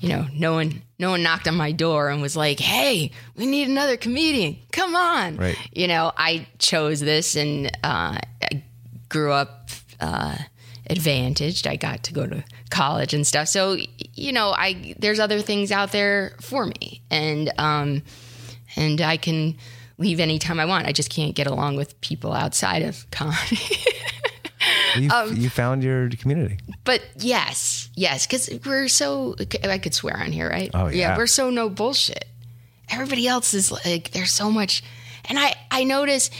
you 0.00 0.08
know 0.08 0.26
no 0.32 0.52
one 0.54 0.82
no 0.98 1.10
one 1.10 1.22
knocked 1.22 1.46
on 1.48 1.54
my 1.56 1.72
door 1.72 2.08
and 2.08 2.22
was 2.22 2.36
like 2.36 2.58
hey 2.60 3.10
we 3.36 3.46
need 3.46 3.68
another 3.68 3.96
comedian 3.96 4.56
come 4.72 4.94
on 4.96 5.36
Right. 5.36 5.56
you 5.72 5.88
know 5.88 6.12
I 6.16 6.46
chose 6.58 7.00
this 7.00 7.36
and 7.36 7.66
uh, 7.84 8.18
I 8.42 8.62
grew 9.08 9.32
up 9.32 9.70
uh, 10.00 10.36
advantaged. 10.88 11.66
I 11.66 11.76
got 11.76 12.02
to 12.04 12.12
go 12.12 12.26
to 12.26 12.44
college 12.70 13.14
and 13.14 13.26
stuff. 13.26 13.48
So 13.48 13.76
you 14.14 14.32
know, 14.32 14.50
I 14.56 14.94
there's 14.98 15.18
other 15.20 15.40
things 15.40 15.72
out 15.72 15.92
there 15.92 16.36
for 16.40 16.66
me, 16.66 17.02
and 17.10 17.52
um, 17.58 18.02
and 18.76 19.00
I 19.00 19.16
can 19.16 19.56
leave 19.98 20.20
anytime 20.20 20.60
I 20.60 20.64
want. 20.66 20.86
I 20.86 20.92
just 20.92 21.08
can't 21.10 21.34
get 21.34 21.46
along 21.46 21.76
with 21.76 21.98
people 22.00 22.32
outside 22.32 22.82
of 22.82 23.10
comedy. 23.10 23.58
You, 24.96 25.10
Um, 25.10 25.36
you 25.36 25.50
found 25.50 25.82
your 25.82 26.08
community. 26.10 26.58
but 26.84 27.02
yes, 27.18 27.90
yes, 27.94 28.26
because 28.26 28.48
we're 28.64 28.88
so 28.88 29.36
I 29.62 29.78
could 29.78 29.92
swear 29.94 30.16
on 30.18 30.32
here, 30.32 30.48
right? 30.48 30.70
Oh, 30.72 30.88
yeah. 30.88 31.16
we're 31.18 31.26
so 31.26 31.50
no 31.50 31.68
bullshit. 31.68 32.24
Everybody 32.88 33.28
else 33.28 33.52
is 33.52 33.70
like 33.70 34.12
there's 34.12 34.30
so 34.32 34.50
much, 34.50 34.82
and 35.26 35.38
I 35.38 35.54
I 35.70 35.84
notice, 35.84 36.30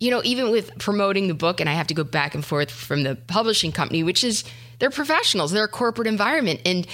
you 0.00 0.10
know, 0.10 0.22
even 0.24 0.50
with 0.50 0.78
promoting 0.78 1.28
the 1.28 1.34
book, 1.34 1.60
and 1.60 1.68
I 1.68 1.74
have 1.74 1.88
to 1.88 1.94
go 1.94 2.04
back 2.04 2.34
and 2.34 2.44
forth 2.44 2.70
from 2.70 3.02
the 3.02 3.16
publishing 3.16 3.70
company, 3.72 4.02
which 4.02 4.24
is 4.24 4.44
they're 4.78 4.90
professionals, 4.90 5.50
they're 5.52 5.64
a 5.64 5.68
corporate 5.68 6.06
environment, 6.08 6.60
and 6.64 6.86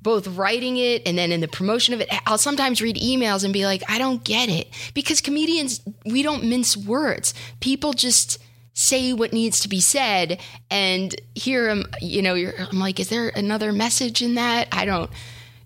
both 0.00 0.26
writing 0.28 0.78
it 0.78 1.02
and 1.06 1.16
then 1.18 1.30
in 1.32 1.40
the 1.40 1.48
promotion 1.48 1.92
of 1.94 2.00
it, 2.00 2.08
I'll 2.26 2.38
sometimes 2.38 2.80
read 2.82 2.96
emails 2.96 3.44
and 3.44 3.52
be 3.52 3.66
like, 3.66 3.82
I 3.88 3.98
don't 3.98 4.24
get 4.24 4.48
it 4.48 4.68
because 4.94 5.20
comedians 5.20 5.80
we 6.06 6.22
don't 6.22 6.44
mince 6.44 6.76
words. 6.76 7.34
People 7.60 7.92
just 7.92 8.38
say 8.74 9.12
what 9.12 9.32
needs 9.32 9.60
to 9.60 9.68
be 9.68 9.80
said 9.80 10.40
and 10.70 11.14
here 11.34 11.68
I'm 11.68 11.84
you 12.00 12.22
know 12.22 12.34
you're, 12.34 12.54
I'm 12.58 12.78
like 12.78 12.98
is 13.00 13.08
there 13.08 13.28
another 13.28 13.72
message 13.72 14.22
in 14.22 14.34
that? 14.34 14.68
I 14.72 14.84
don't 14.84 15.10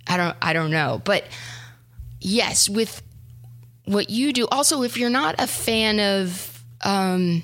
I 0.06 0.16
don't 0.16 0.36
I 0.42 0.52
don't 0.52 0.70
know. 0.70 1.00
But 1.04 1.24
yes 2.20 2.68
with 2.68 3.02
what 3.84 4.10
you 4.10 4.32
do 4.32 4.46
also 4.48 4.82
if 4.82 4.96
you're 4.96 5.10
not 5.10 5.36
a 5.38 5.46
fan 5.46 6.00
of 6.00 6.64
um 6.82 7.42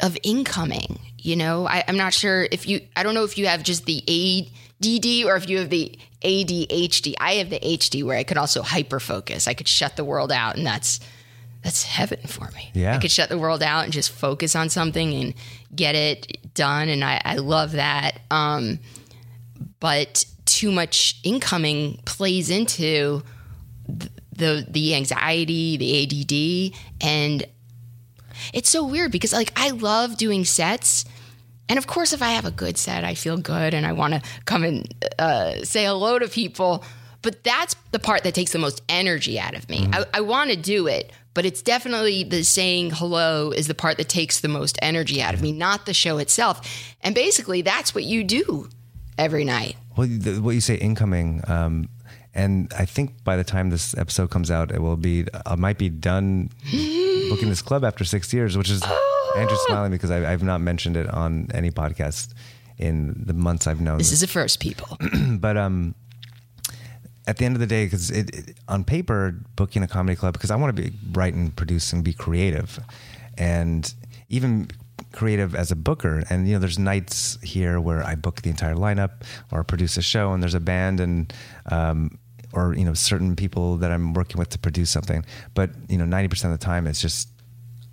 of 0.00 0.16
incoming 0.22 0.98
you 1.18 1.36
know 1.36 1.66
I, 1.66 1.84
i'm 1.86 1.96
not 1.96 2.14
sure 2.14 2.48
if 2.50 2.66
you 2.66 2.80
i 2.96 3.02
don't 3.02 3.14
know 3.14 3.24
if 3.24 3.36
you 3.36 3.46
have 3.46 3.62
just 3.62 3.84
the 3.84 3.98
add 4.02 5.26
or 5.26 5.36
if 5.36 5.48
you 5.48 5.58
have 5.58 5.68
the 5.68 5.98
adhd 6.22 7.14
i 7.20 7.34
have 7.34 7.50
the 7.50 7.58
hd 7.58 8.02
where 8.04 8.16
i 8.16 8.24
could 8.24 8.38
also 8.38 8.62
hyper 8.62 8.98
focus. 9.00 9.46
I 9.46 9.54
could 9.54 9.68
shut 9.68 9.96
the 9.96 10.04
world 10.04 10.32
out 10.32 10.56
and 10.56 10.66
that's 10.66 11.00
that's 11.68 11.82
heaven 11.84 12.18
for 12.26 12.50
me 12.54 12.70
Yeah. 12.72 12.94
i 12.94 12.98
could 12.98 13.10
shut 13.10 13.28
the 13.28 13.36
world 13.38 13.62
out 13.62 13.84
and 13.84 13.92
just 13.92 14.10
focus 14.10 14.56
on 14.56 14.70
something 14.70 15.12
and 15.12 15.34
get 15.74 15.94
it 15.94 16.54
done 16.54 16.88
and 16.88 17.04
i, 17.04 17.20
I 17.24 17.36
love 17.36 17.72
that 17.72 18.20
um 18.30 18.78
but 19.80 20.24
too 20.46 20.72
much 20.72 21.20
incoming 21.24 22.00
plays 22.06 22.48
into 22.50 23.22
the 24.32 24.64
the 24.68 24.94
anxiety, 24.94 25.76
the 25.76 26.72
ADD, 26.72 27.06
and 27.06 27.44
it's 28.54 28.70
so 28.70 28.84
weird 28.86 29.10
because 29.12 29.32
like 29.32 29.52
I 29.56 29.70
love 29.70 30.16
doing 30.16 30.44
sets, 30.44 31.04
and 31.68 31.78
of 31.78 31.86
course 31.86 32.12
if 32.12 32.22
I 32.22 32.30
have 32.30 32.44
a 32.44 32.50
good 32.50 32.78
set, 32.78 33.04
I 33.04 33.14
feel 33.14 33.36
good 33.36 33.74
and 33.74 33.84
I 33.86 33.92
want 33.92 34.14
to 34.14 34.22
come 34.44 34.64
and 34.64 34.94
uh, 35.18 35.64
say 35.64 35.84
hello 35.84 36.18
to 36.18 36.28
people. 36.28 36.84
But 37.22 37.42
that's 37.42 37.74
the 37.90 37.98
part 37.98 38.22
that 38.22 38.34
takes 38.34 38.52
the 38.52 38.58
most 38.60 38.80
energy 38.88 39.40
out 39.40 39.54
of 39.56 39.68
me. 39.68 39.88
I, 39.92 40.04
I 40.14 40.20
want 40.20 40.50
to 40.50 40.56
do 40.56 40.86
it, 40.86 41.12
but 41.34 41.44
it's 41.44 41.62
definitely 41.62 42.24
the 42.24 42.42
saying 42.42 42.90
hello 42.90 43.50
is 43.50 43.68
the 43.68 43.74
part 43.74 43.96
that 43.98 44.08
takes 44.08 44.40
the 44.40 44.48
most 44.48 44.78
energy 44.82 45.22
out 45.22 45.34
of 45.34 45.42
me, 45.42 45.52
not 45.52 45.86
the 45.86 45.94
show 45.94 46.18
itself. 46.18 46.60
And 47.00 47.14
basically, 47.14 47.62
that's 47.62 47.94
what 47.94 48.04
you 48.04 48.24
do 48.24 48.68
every 49.16 49.44
night. 49.44 49.76
Well, 49.96 50.08
the, 50.08 50.40
what 50.40 50.54
you 50.54 50.60
say 50.60 50.76
incoming, 50.76 51.42
um, 51.46 51.88
and 52.34 52.72
I 52.76 52.84
think 52.84 53.24
by 53.24 53.36
the 53.36 53.44
time 53.44 53.70
this 53.70 53.96
episode 53.96 54.30
comes 54.30 54.50
out, 54.50 54.70
it 54.70 54.80
will 54.80 54.96
be 54.96 55.26
I 55.46 55.56
might 55.56 55.78
be 55.78 55.88
done 55.88 56.50
booking 56.70 57.48
this 57.48 57.62
club 57.62 57.84
after 57.84 58.04
six 58.04 58.32
years, 58.32 58.56
which 58.56 58.70
is 58.70 58.82
Andrew's 59.36 59.60
smiling 59.66 59.90
because 59.90 60.10
I, 60.10 60.32
I've 60.32 60.42
not 60.42 60.60
mentioned 60.60 60.96
it 60.96 61.08
on 61.08 61.48
any 61.52 61.70
podcast 61.70 62.34
in 62.78 63.24
the 63.26 63.34
months 63.34 63.66
I've 63.66 63.80
known. 63.80 63.98
This 63.98 64.12
is 64.12 64.20
the 64.20 64.26
first 64.26 64.60
people. 64.60 64.96
but 65.38 65.56
um, 65.56 65.94
at 67.28 67.36
the 67.36 67.44
end 67.44 67.54
of 67.54 67.60
the 67.60 67.66
day, 67.66 67.84
because 67.84 68.10
it, 68.10 68.34
it, 68.34 68.56
on 68.66 68.82
paper, 68.82 69.34
booking 69.54 69.82
a 69.82 69.88
comedy 69.88 70.16
club, 70.16 70.32
because 70.32 70.50
I 70.50 70.56
want 70.56 70.74
to 70.74 70.82
be 70.82 70.92
write 71.12 71.34
and 71.34 71.54
produce 71.54 71.92
and 71.92 72.02
be 72.02 72.12
creative, 72.12 72.80
and 73.36 73.94
even 74.28 74.68
creative 75.12 75.54
as 75.54 75.70
a 75.70 75.76
booker. 75.76 76.24
And 76.30 76.48
you 76.48 76.54
know, 76.54 76.58
there's 76.58 76.78
nights 76.78 77.38
here 77.42 77.80
where 77.80 78.02
I 78.02 78.14
book 78.14 78.42
the 78.42 78.50
entire 78.50 78.74
lineup 78.74 79.22
or 79.52 79.62
produce 79.62 79.96
a 79.98 80.02
show, 80.02 80.32
and 80.32 80.42
there's 80.42 80.54
a 80.54 80.60
band 80.60 81.00
and 81.00 81.32
um, 81.70 82.18
or 82.52 82.74
you 82.74 82.84
know 82.84 82.94
certain 82.94 83.36
people 83.36 83.76
that 83.76 83.90
I'm 83.90 84.14
working 84.14 84.38
with 84.38 84.48
to 84.50 84.58
produce 84.58 84.90
something. 84.90 85.24
But 85.54 85.70
you 85.88 85.98
know, 85.98 86.06
ninety 86.06 86.28
percent 86.28 86.52
of 86.52 86.58
the 86.58 86.64
time, 86.64 86.86
it's 86.86 87.00
just 87.00 87.28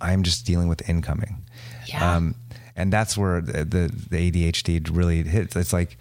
I'm 0.00 0.22
just 0.22 0.46
dealing 0.46 0.68
with 0.68 0.88
incoming. 0.88 1.44
Yeah. 1.86 2.16
Um, 2.16 2.34
and 2.74 2.92
that's 2.92 3.16
where 3.18 3.40
the, 3.42 3.64
the 3.64 3.90
the 4.10 4.30
ADHD 4.30 4.88
really 4.90 5.22
hits. 5.24 5.54
It's 5.56 5.72
like 5.74 5.98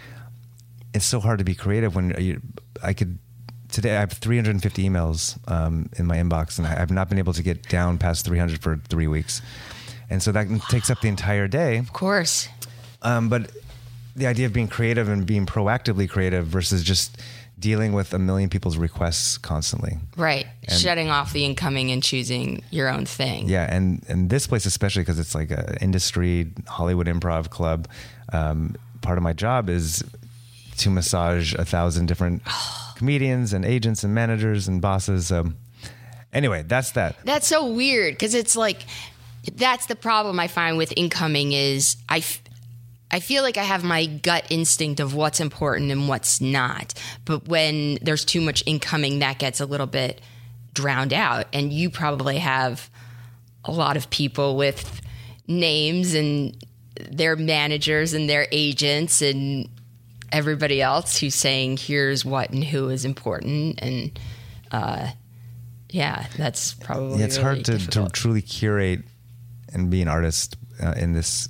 it's 0.93 1.05
so 1.05 1.19
hard 1.19 1.39
to 1.39 1.43
be 1.43 1.55
creative 1.55 1.95
when 1.95 2.15
you, 2.17 2.41
I 2.81 2.93
could. 2.93 3.19
Today 3.75 3.97
I 3.97 3.99
have 3.99 4.13
350 4.13 4.87
emails 4.89 5.37
um, 5.51 5.89
in 5.97 6.05
my 6.05 6.15
inbox, 6.15 6.57
and 6.57 6.65
I- 6.65 6.81
I've 6.81 6.91
not 6.91 7.09
been 7.09 7.17
able 7.17 7.33
to 7.33 7.43
get 7.43 7.67
down 7.67 7.97
past 7.97 8.23
300 8.23 8.61
for 8.61 8.77
three 8.87 9.07
weeks, 9.07 9.41
and 10.09 10.23
so 10.23 10.31
that 10.31 10.47
takes 10.69 10.89
up 10.89 11.01
the 11.01 11.09
entire 11.09 11.49
day. 11.49 11.77
Of 11.79 11.91
course. 11.91 12.47
Um, 13.01 13.27
but 13.27 13.51
the 14.15 14.27
idea 14.27 14.45
of 14.45 14.53
being 14.53 14.69
creative 14.69 15.09
and 15.09 15.25
being 15.25 15.45
proactively 15.45 16.09
creative 16.09 16.47
versus 16.47 16.83
just 16.83 17.17
dealing 17.59 17.91
with 17.91 18.13
a 18.13 18.17
million 18.19 18.49
people's 18.49 18.77
requests 18.77 19.37
constantly. 19.37 19.97
Right. 20.15 20.47
And- 20.69 20.79
Shutting 20.79 21.09
off 21.09 21.33
the 21.33 21.43
incoming 21.43 21.91
and 21.91 22.01
choosing 22.01 22.63
your 22.71 22.87
own 22.87 23.05
thing. 23.05 23.49
Yeah, 23.49 23.67
and 23.69 24.05
and 24.07 24.29
this 24.29 24.47
place 24.47 24.65
especially 24.65 25.01
because 25.01 25.19
it's 25.19 25.35
like 25.35 25.51
an 25.51 25.75
industry 25.81 26.49
Hollywood 26.65 27.07
improv 27.07 27.49
club. 27.49 27.89
Um, 28.31 28.77
part 29.01 29.17
of 29.17 29.23
my 29.25 29.33
job 29.33 29.69
is 29.69 30.01
to 30.77 30.89
massage 30.89 31.53
a 31.55 31.65
thousand 31.65 32.07
different 32.07 32.43
comedians 32.95 33.53
and 33.53 33.65
agents 33.65 34.03
and 34.03 34.13
managers 34.13 34.67
and 34.67 34.81
bosses. 34.81 35.31
Um, 35.31 35.57
anyway, 36.33 36.63
that's 36.63 36.91
that. 36.91 37.15
That's 37.23 37.47
so 37.47 37.71
weird 37.71 38.13
because 38.13 38.33
it's 38.33 38.55
like 38.55 38.85
that's 39.53 39.85
the 39.85 39.95
problem 39.95 40.39
I 40.39 40.47
find 40.47 40.77
with 40.77 40.93
incoming 40.95 41.51
is 41.51 41.97
I, 42.09 42.17
f- 42.17 42.41
I 43.11 43.19
feel 43.19 43.43
like 43.43 43.57
I 43.57 43.63
have 43.63 43.83
my 43.83 44.05
gut 44.05 44.47
instinct 44.49 44.99
of 44.99 45.13
what's 45.13 45.39
important 45.39 45.91
and 45.91 46.07
what's 46.07 46.41
not. 46.41 46.93
But 47.25 47.47
when 47.47 47.99
there's 48.01 48.25
too 48.25 48.41
much 48.41 48.63
incoming, 48.65 49.19
that 49.19 49.39
gets 49.39 49.59
a 49.59 49.65
little 49.65 49.87
bit 49.87 50.21
drowned 50.73 51.13
out. 51.13 51.45
And 51.53 51.71
you 51.71 51.89
probably 51.89 52.39
have 52.39 52.89
a 53.63 53.71
lot 53.71 53.97
of 53.97 54.09
people 54.09 54.55
with 54.57 55.01
names 55.47 56.13
and 56.13 56.55
their 57.09 57.35
managers 57.35 58.13
and 58.13 58.29
their 58.29 58.47
agents 58.51 59.21
and 59.21 59.69
everybody 60.31 60.81
else 60.81 61.17
who's 61.19 61.35
saying 61.35 61.77
here's 61.77 62.25
what 62.25 62.49
and 62.51 62.63
who 62.63 62.89
is 62.89 63.05
important. 63.05 63.79
And 63.81 64.19
uh, 64.71 65.09
yeah 65.89 66.27
that's 66.37 66.73
probably 66.73 67.19
Yeah, 67.19 67.25
it's 67.25 67.37
really 67.37 67.55
hard 67.55 67.65
to, 67.65 67.87
to 67.91 68.09
truly 68.09 68.41
curate 68.41 69.01
and 69.73 69.89
be 69.89 70.01
an 70.01 70.07
artist 70.07 70.57
uh, 70.83 70.93
in 70.97 71.13
this. 71.13 71.47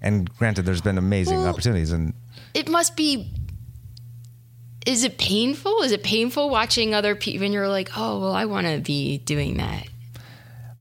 And 0.00 0.32
granted, 0.38 0.62
there's 0.66 0.80
been 0.80 0.98
amazing 0.98 1.38
Well- 1.38 1.48
opportunities, 1.48 1.92
and 1.92 2.14
it 2.54 2.68
must 2.68 2.96
be 2.96 3.32
is 4.86 5.02
it 5.02 5.18
painful? 5.18 5.82
Is 5.82 5.90
it 5.90 6.04
painful 6.04 6.48
watching 6.48 6.94
other 6.94 7.16
people 7.16 7.44
and 7.44 7.52
you're 7.52 7.68
like 7.68 7.90
oh 7.96 8.20
well 8.20 8.32
i 8.32 8.44
want 8.44 8.66
to 8.68 8.78
be 8.80 9.18
doing 9.18 9.56
that. 9.56 9.88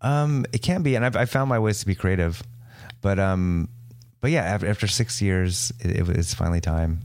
Um, 0.02 0.46
it 0.54 0.62
can 0.62 0.84
be, 0.84 0.96
and 0.96 1.04
I've 1.04 1.16
I 1.16 1.26
found 1.26 1.50
my 1.50 1.58
ways 1.58 1.80
to 1.80 1.88
be 1.88 1.96
creative, 1.96 2.44
but 3.02 3.18
um, 3.18 3.70
but 4.26 4.32
yeah, 4.32 4.42
after, 4.42 4.68
after 4.68 4.88
six 4.88 5.22
years, 5.22 5.72
it, 5.80 5.98
it 5.98 6.08
was 6.08 6.34
finally 6.34 6.62
time. 6.62 7.02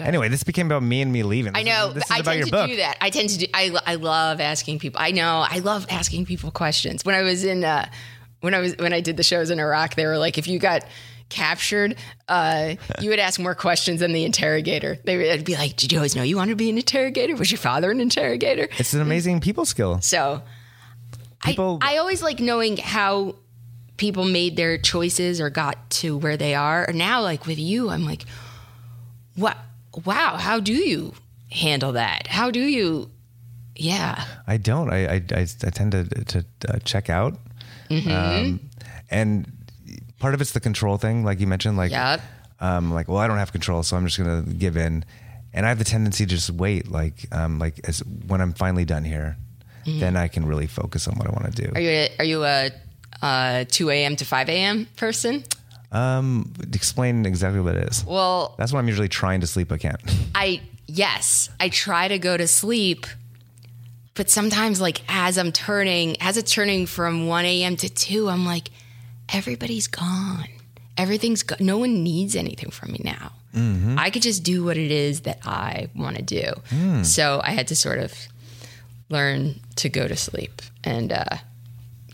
Anyway, 0.00 0.28
this 0.28 0.42
became 0.42 0.66
about 0.66 0.82
me 0.82 1.00
and 1.00 1.12
me 1.12 1.22
leaving. 1.22 1.54
I 1.54 1.62
This 1.62 1.72
is- 1.72 1.78
know. 1.78 1.92
this 1.92 2.04
is 2.04 2.10
I 2.10 2.20
tend 2.22 2.44
to 2.46 2.50
book. 2.50 2.68
do 2.70 2.76
that. 2.78 2.96
I 3.00 3.10
tend 3.10 3.28
to 3.28 3.38
do. 3.38 3.46
I, 3.54 3.78
I 3.86 3.94
love 3.94 4.40
asking 4.40 4.80
people. 4.80 5.00
I 5.00 5.12
know. 5.12 5.46
I 5.48 5.60
love 5.60 5.86
asking 5.88 6.26
people 6.26 6.50
questions. 6.50 7.04
When 7.04 7.14
I 7.14 7.22
was 7.22 7.44
in, 7.44 7.62
uh, 7.62 7.88
when 8.40 8.52
I 8.52 8.58
was 8.58 8.76
when 8.78 8.92
I 8.92 9.00
did 9.00 9.16
the 9.16 9.22
shows 9.22 9.50
in 9.50 9.60
Iraq, 9.60 9.94
they 9.94 10.04
were 10.06 10.18
like, 10.18 10.38
if 10.38 10.48
you 10.48 10.58
got 10.58 10.84
captured, 11.28 11.94
uh, 12.28 12.74
you 13.00 13.10
would 13.10 13.20
ask 13.20 13.38
more 13.38 13.54
questions 13.54 14.00
than 14.00 14.12
the 14.12 14.24
interrogator. 14.24 14.98
They 15.04 15.16
would 15.36 15.44
be 15.44 15.54
like, 15.54 15.76
did 15.76 15.92
you 15.92 15.98
always 15.98 16.16
know 16.16 16.22
you 16.24 16.36
wanted 16.36 16.50
to 16.52 16.56
be 16.56 16.68
an 16.68 16.78
interrogator? 16.78 17.36
Was 17.36 17.50
your 17.52 17.58
father 17.58 17.90
an 17.92 18.00
interrogator? 18.00 18.68
It's 18.78 18.92
an 18.92 19.00
amazing 19.00 19.40
people 19.40 19.64
skill. 19.64 20.00
So 20.00 20.42
People- 21.44 21.78
I, 21.80 21.94
I 21.94 21.98
always 21.98 22.22
like 22.22 22.40
knowing 22.40 22.76
how 22.76 23.36
people 23.96 24.24
made 24.24 24.56
their 24.56 24.78
choices 24.78 25.40
or 25.40 25.50
got 25.50 25.90
to 25.90 26.16
where 26.16 26.36
they 26.36 26.54
are. 26.54 26.90
Now, 26.92 27.22
like 27.22 27.46
with 27.46 27.58
you, 27.58 27.90
I'm 27.90 28.04
like, 28.04 28.24
what? 29.34 29.56
Wow, 30.04 30.36
how 30.36 30.60
do 30.60 30.72
you 30.74 31.14
handle 31.50 31.92
that? 31.92 32.26
How 32.26 32.50
do 32.50 32.60
you? 32.60 33.10
Yeah, 33.74 34.24
I 34.46 34.56
don't. 34.56 34.90
I 34.90 35.06
I, 35.06 35.22
I, 35.34 35.40
I 35.40 35.70
tend 35.70 35.92
to 35.92 36.04
to 36.24 36.44
uh, 36.68 36.78
check 36.84 37.10
out, 37.10 37.38
Mm-hmm. 37.90 38.10
um, 38.10 38.60
and 39.10 39.46
part 40.18 40.34
of 40.34 40.40
it's 40.40 40.52
the 40.52 40.60
control 40.60 40.96
thing, 40.96 41.24
like 41.24 41.40
you 41.40 41.46
mentioned. 41.46 41.76
Like, 41.76 41.92
Yep. 41.92 42.20
um, 42.60 42.92
like 42.92 43.08
well, 43.08 43.18
I 43.18 43.26
don't 43.28 43.38
have 43.38 43.52
control, 43.52 43.82
so 43.82 43.96
I'm 43.96 44.04
just 44.06 44.18
gonna 44.18 44.42
give 44.42 44.76
in, 44.76 45.04
and 45.52 45.66
I 45.66 45.68
have 45.68 45.78
the 45.78 45.84
tendency 45.84 46.24
to 46.24 46.30
just 46.34 46.50
wait. 46.50 46.90
Like, 46.90 47.26
um, 47.32 47.58
like 47.58 47.80
as 47.84 48.00
when 48.26 48.40
I'm 48.40 48.52
finally 48.54 48.84
done 48.86 49.04
here, 49.04 49.36
then 49.84 50.16
I 50.16 50.28
can 50.28 50.46
really 50.46 50.66
focus 50.66 51.06
on 51.06 51.14
what 51.16 51.26
I 51.26 51.30
want 51.30 51.54
to 51.54 51.62
do. 51.62 51.68
Mm-hmm. 51.68 51.76
Are 51.76 51.80
you 51.80 51.90
a, 51.90 52.10
are 52.18 52.24
you 52.24 52.44
a, 52.44 52.70
uh 53.26 53.64
2 53.68 53.90
a.m. 53.90 54.14
to 54.16 54.24
5 54.24 54.48
a.m. 54.48 54.86
person? 54.96 55.44
Um, 55.92 56.52
explain 56.72 57.24
exactly 57.26 57.60
what 57.60 57.76
it 57.76 57.88
is. 57.88 58.04
Well, 58.04 58.54
That's 58.58 58.72
when 58.72 58.80
I'm 58.80 58.88
usually 58.88 59.08
trying 59.08 59.40
to 59.40 59.46
sleep. 59.46 59.72
I 59.72 59.78
can't. 59.78 60.00
I 60.34 60.60
yes, 60.86 61.48
I 61.58 61.68
try 61.68 62.08
to 62.08 62.18
go 62.18 62.36
to 62.36 62.46
sleep, 62.46 63.06
but 64.14 64.28
sometimes 64.30 64.80
like 64.80 65.02
as 65.08 65.38
I'm 65.38 65.52
turning, 65.52 66.16
as 66.20 66.36
it's 66.36 66.52
turning 66.52 66.86
from 66.86 67.26
1 67.28 67.44
a.m. 67.44 67.76
to 67.76 67.88
2, 67.88 68.28
I'm 68.28 68.44
like, 68.44 68.68
everybody's 69.32 69.86
gone. 69.88 70.48
Everything's 70.96 71.42
go- 71.42 71.56
no 71.60 71.78
one 71.78 72.02
needs 72.02 72.34
anything 72.36 72.70
from 72.70 72.92
me 72.92 73.00
now. 73.04 73.32
I 73.98 74.10
could 74.10 74.20
just 74.22 74.42
do 74.42 74.64
what 74.64 74.76
it 74.76 74.90
is 74.90 75.20
that 75.22 75.38
I 75.46 75.88
want 75.96 76.16
to 76.16 76.22
do. 76.22 77.02
So 77.04 77.40
I 77.42 77.52
had 77.52 77.66
to 77.68 77.76
sort 77.76 77.98
of 77.98 78.12
learn 79.08 79.60
to 79.76 79.88
go 79.88 80.06
to 80.06 80.16
sleep 80.16 80.60
and 80.84 81.10
uh 81.12 81.36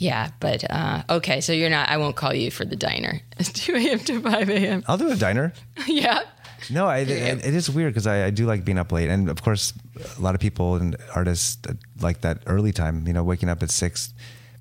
yeah, 0.03 0.31
but 0.41 0.69
uh, 0.69 1.03
okay. 1.09 1.41
So 1.41 1.53
you're 1.53 1.71
not. 1.71 1.89
I 1.89 1.97
won't 1.97 2.17
call 2.17 2.35
you 2.35 2.51
for 2.51 2.65
the 2.65 2.77
diner. 2.77 3.21
It's 3.39 3.53
2 3.67 3.75
a.m. 3.77 3.99
to 4.01 4.21
5 4.21 4.51
a.m. 4.51 4.85
I'll 4.89 4.99
do 4.99 5.11
a 5.11 5.17
diner. 5.17 5.53
yeah. 5.87 6.23
No, 6.71 6.87
I, 6.87 6.99
it, 6.99 7.45
it 7.45 7.55
is 7.55 7.71
weird 7.71 7.93
because 7.93 8.07
I, 8.07 8.27
I 8.27 8.31
do 8.31 8.47
like 8.47 8.65
being 8.65 8.79
up 8.79 8.91
late, 8.93 9.09
and 9.09 9.29
of 9.29 9.43
course, 9.43 9.73
a 10.19 10.21
lot 10.21 10.35
of 10.35 10.41
people 10.41 10.75
and 10.77 10.97
artists 11.15 11.59
like 12.01 12.21
that 12.23 12.43
early 12.47 12.73
time. 12.73 13.07
You 13.07 13.13
know, 13.13 13.23
waking 13.23 13.49
up 13.49 13.63
at 13.63 13.71
six 13.71 14.13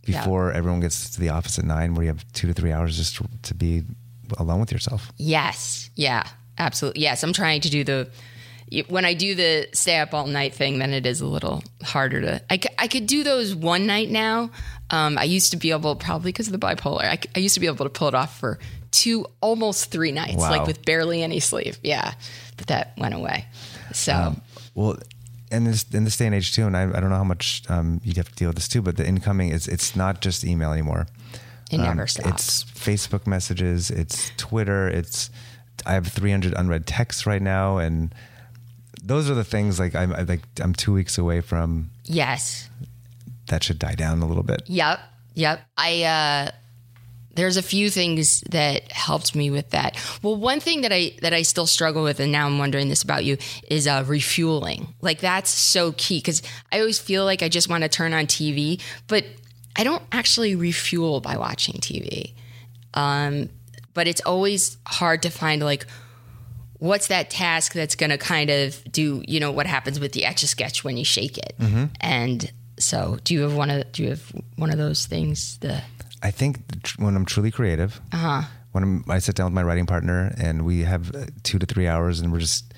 before 0.05 0.51
everyone 0.51 0.79
gets 0.79 1.09
to 1.11 1.19
the 1.19 1.29
office 1.29 1.57
at 1.59 1.65
nine, 1.65 1.95
where 1.95 2.03
you 2.03 2.09
have 2.09 2.23
two 2.33 2.47
to 2.47 2.53
three 2.53 2.71
hours 2.71 2.97
just 2.97 3.15
to, 3.17 3.25
to 3.43 3.53
be 3.53 3.83
alone 4.37 4.59
with 4.59 4.71
yourself. 4.71 5.11
Yes. 5.17 5.89
Yeah. 5.95 6.23
Absolutely. 6.57 7.01
Yes. 7.01 7.23
I'm 7.23 7.33
trying 7.33 7.61
to 7.61 7.69
do 7.69 7.83
the. 7.83 8.09
When 8.87 9.03
I 9.03 9.13
do 9.15 9.35
the 9.35 9.67
stay 9.73 9.99
up 9.99 10.13
all 10.13 10.27
night 10.27 10.53
thing, 10.53 10.79
then 10.79 10.93
it 10.93 11.05
is 11.05 11.19
a 11.19 11.25
little 11.25 11.61
harder 11.83 12.21
to. 12.21 12.41
I, 12.49 12.59
I 12.77 12.87
could 12.87 13.05
do 13.05 13.23
those 13.23 13.53
one 13.53 13.85
night 13.85 14.09
now. 14.09 14.51
Um, 14.91 15.17
I 15.17 15.23
used 15.23 15.51
to 15.51 15.57
be 15.57 15.71
able, 15.71 15.95
probably 15.95 16.31
because 16.31 16.47
of 16.47 16.51
the 16.53 16.59
bipolar, 16.59 17.03
I 17.35 17.39
used 17.39 17.53
to 17.53 17.59
be 17.61 17.67
able 17.67 17.85
to 17.85 17.89
pull 17.89 18.07
it 18.09 18.13
off 18.15 18.37
for 18.39 18.59
two, 18.91 19.25
almost 19.39 19.89
three 19.91 20.11
nights, 20.11 20.35
Wow. 20.37 20.49
like 20.51 20.67
with 20.67 20.83
barely 20.85 21.23
any 21.23 21.39
sleep. 21.39 21.75
Yeah. 21.81 22.13
But 22.57 22.67
that 22.67 22.93
went 22.97 23.13
away. 23.15 23.45
So, 23.93 24.35
Well, 24.75 24.97
in 25.51 25.63
this 25.65 25.83
in 25.93 26.03
this 26.05 26.15
day 26.17 26.25
and 26.27 26.35
age 26.35 26.53
too, 26.53 26.65
and 26.65 26.75
I, 26.77 26.83
I 26.83 26.99
don't 26.99 27.09
know 27.09 27.17
how 27.17 27.23
much 27.23 27.63
um, 27.69 27.99
you'd 28.03 28.17
have 28.17 28.29
to 28.29 28.35
deal 28.35 28.49
with 28.49 28.55
this 28.57 28.67
too, 28.67 28.81
but 28.81 28.95
the 28.97 29.05
incoming 29.07 29.49
is 29.49 29.67
it's 29.67 29.95
not 29.95 30.21
just 30.21 30.43
email 30.45 30.71
anymore. 30.71 31.07
it 31.71 31.77
never 31.77 32.01
Um, 32.03 32.07
stops. 32.07 32.29
It's 32.29 32.63
Facebook 32.65 33.25
messages, 33.27 33.91
it's 33.91 34.31
Twitter, 34.37 34.87
it's 34.89 35.29
I 35.85 35.93
have 35.93 36.07
300 36.07 36.53
unread 36.53 36.85
texts 36.85 37.25
right 37.25 37.41
now, 37.41 37.77
and 37.79 38.13
those 39.03 39.29
are 39.29 39.33
the 39.35 39.43
things 39.43 39.79
like 39.79 39.95
I'm 39.95 40.13
I, 40.13 40.21
like 40.21 40.41
I'm 40.61 40.73
two 40.73 40.93
weeks 40.93 41.17
away 41.17 41.41
from 41.41 41.89
yes. 42.05 42.69
That 43.51 43.63
should 43.63 43.77
die 43.79 43.95
down 43.95 44.21
a 44.21 44.25
little 44.25 44.43
bit. 44.43 44.63
Yep. 44.65 44.99
Yep. 45.35 45.61
I 45.77 46.03
uh 46.03 46.51
there's 47.33 47.55
a 47.55 47.61
few 47.61 47.89
things 47.89 48.41
that 48.49 48.91
helped 48.91 49.35
me 49.35 49.49
with 49.49 49.69
that. 49.69 49.95
Well, 50.21 50.35
one 50.35 50.59
thing 50.59 50.81
that 50.81 50.91
I 50.91 51.13
that 51.21 51.33
I 51.33 51.43
still 51.43 51.67
struggle 51.67 52.03
with 52.03 52.19
and 52.19 52.31
now 52.31 52.45
I'm 52.47 52.57
wondering 52.57 52.89
this 52.89 53.03
about 53.03 53.23
you 53.23 53.37
is 53.69 53.87
uh 53.87 54.03
refueling. 54.07 54.93
Like 55.01 55.19
that's 55.19 55.49
so 55.49 55.93
key 55.97 56.21
cuz 56.21 56.41
I 56.71 56.79
always 56.79 56.99
feel 56.99 57.23
like 57.23 57.43
I 57.43 57.49
just 57.49 57.69
want 57.69 57.83
to 57.83 57.89
turn 57.89 58.13
on 58.13 58.25
TV, 58.25 58.81
but 59.07 59.25
I 59.75 59.83
don't 59.83 60.03
actually 60.11 60.55
refuel 60.55 61.21
by 61.21 61.37
watching 61.37 61.75
TV. 61.75 62.33
Um 62.93 63.49
but 63.93 64.07
it's 64.07 64.21
always 64.21 64.77
hard 64.87 65.21
to 65.23 65.29
find 65.29 65.61
like 65.61 65.85
what's 66.79 67.07
that 67.07 67.29
task 67.29 67.73
that's 67.73 67.95
going 67.95 68.09
to 68.09 68.17
kind 68.17 68.49
of 68.49 68.83
do 68.91 69.23
you 69.27 69.39
know 69.39 69.51
what 69.51 69.67
happens 69.67 69.99
with 69.99 70.13
the 70.13 70.25
etch 70.25 70.41
a 70.41 70.47
sketch 70.47 70.83
when 70.83 70.97
you 70.97 71.05
shake 71.05 71.37
it 71.37 71.53
and 72.01 72.51
so 72.81 73.17
do 73.23 73.33
you 73.33 73.41
have 73.41 73.55
one 73.55 73.69
of 73.69 73.91
do 73.91 74.03
you 74.03 74.09
have 74.09 74.31
one 74.57 74.69
of 74.71 74.77
those 74.77 75.05
things 75.05 75.57
the 75.59 75.81
I 76.23 76.29
think 76.31 76.59
when 76.97 77.15
I'm 77.15 77.25
truly 77.25 77.49
creative, 77.49 77.99
Uh-huh. 78.11 78.43
when 78.73 78.83
I'm, 78.83 79.03
I 79.09 79.17
sit 79.19 79.35
down 79.35 79.45
with 79.47 79.53
my 79.55 79.63
writing 79.63 79.87
partner 79.87 80.33
and 80.37 80.63
we 80.65 80.81
have 80.83 81.15
uh, 81.15 81.25
two 81.41 81.57
to 81.57 81.65
three 81.65 81.87
hours 81.87 82.19
and 82.19 82.31
we're 82.31 82.39
just 82.45 82.73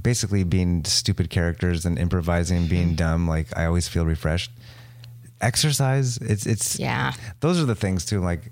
basically 0.00 0.42
being 0.44 0.82
stupid 0.84 1.28
characters 1.30 1.84
and 1.84 1.98
improvising, 1.98 2.68
being 2.68 2.88
Mm-hmm. 2.88 2.94
dumb, 2.96 3.28
like 3.28 3.48
I 3.56 3.66
always 3.66 3.86
feel 3.88 4.06
refreshed. 4.06 4.50
exercise. 5.40 6.16
It's 6.18 6.46
it's 6.46 6.78
Yeah. 6.78 7.12
Those 7.40 7.60
are 7.60 7.66
the 7.66 7.74
things 7.74 8.04
too. 8.06 8.20
Like 8.20 8.50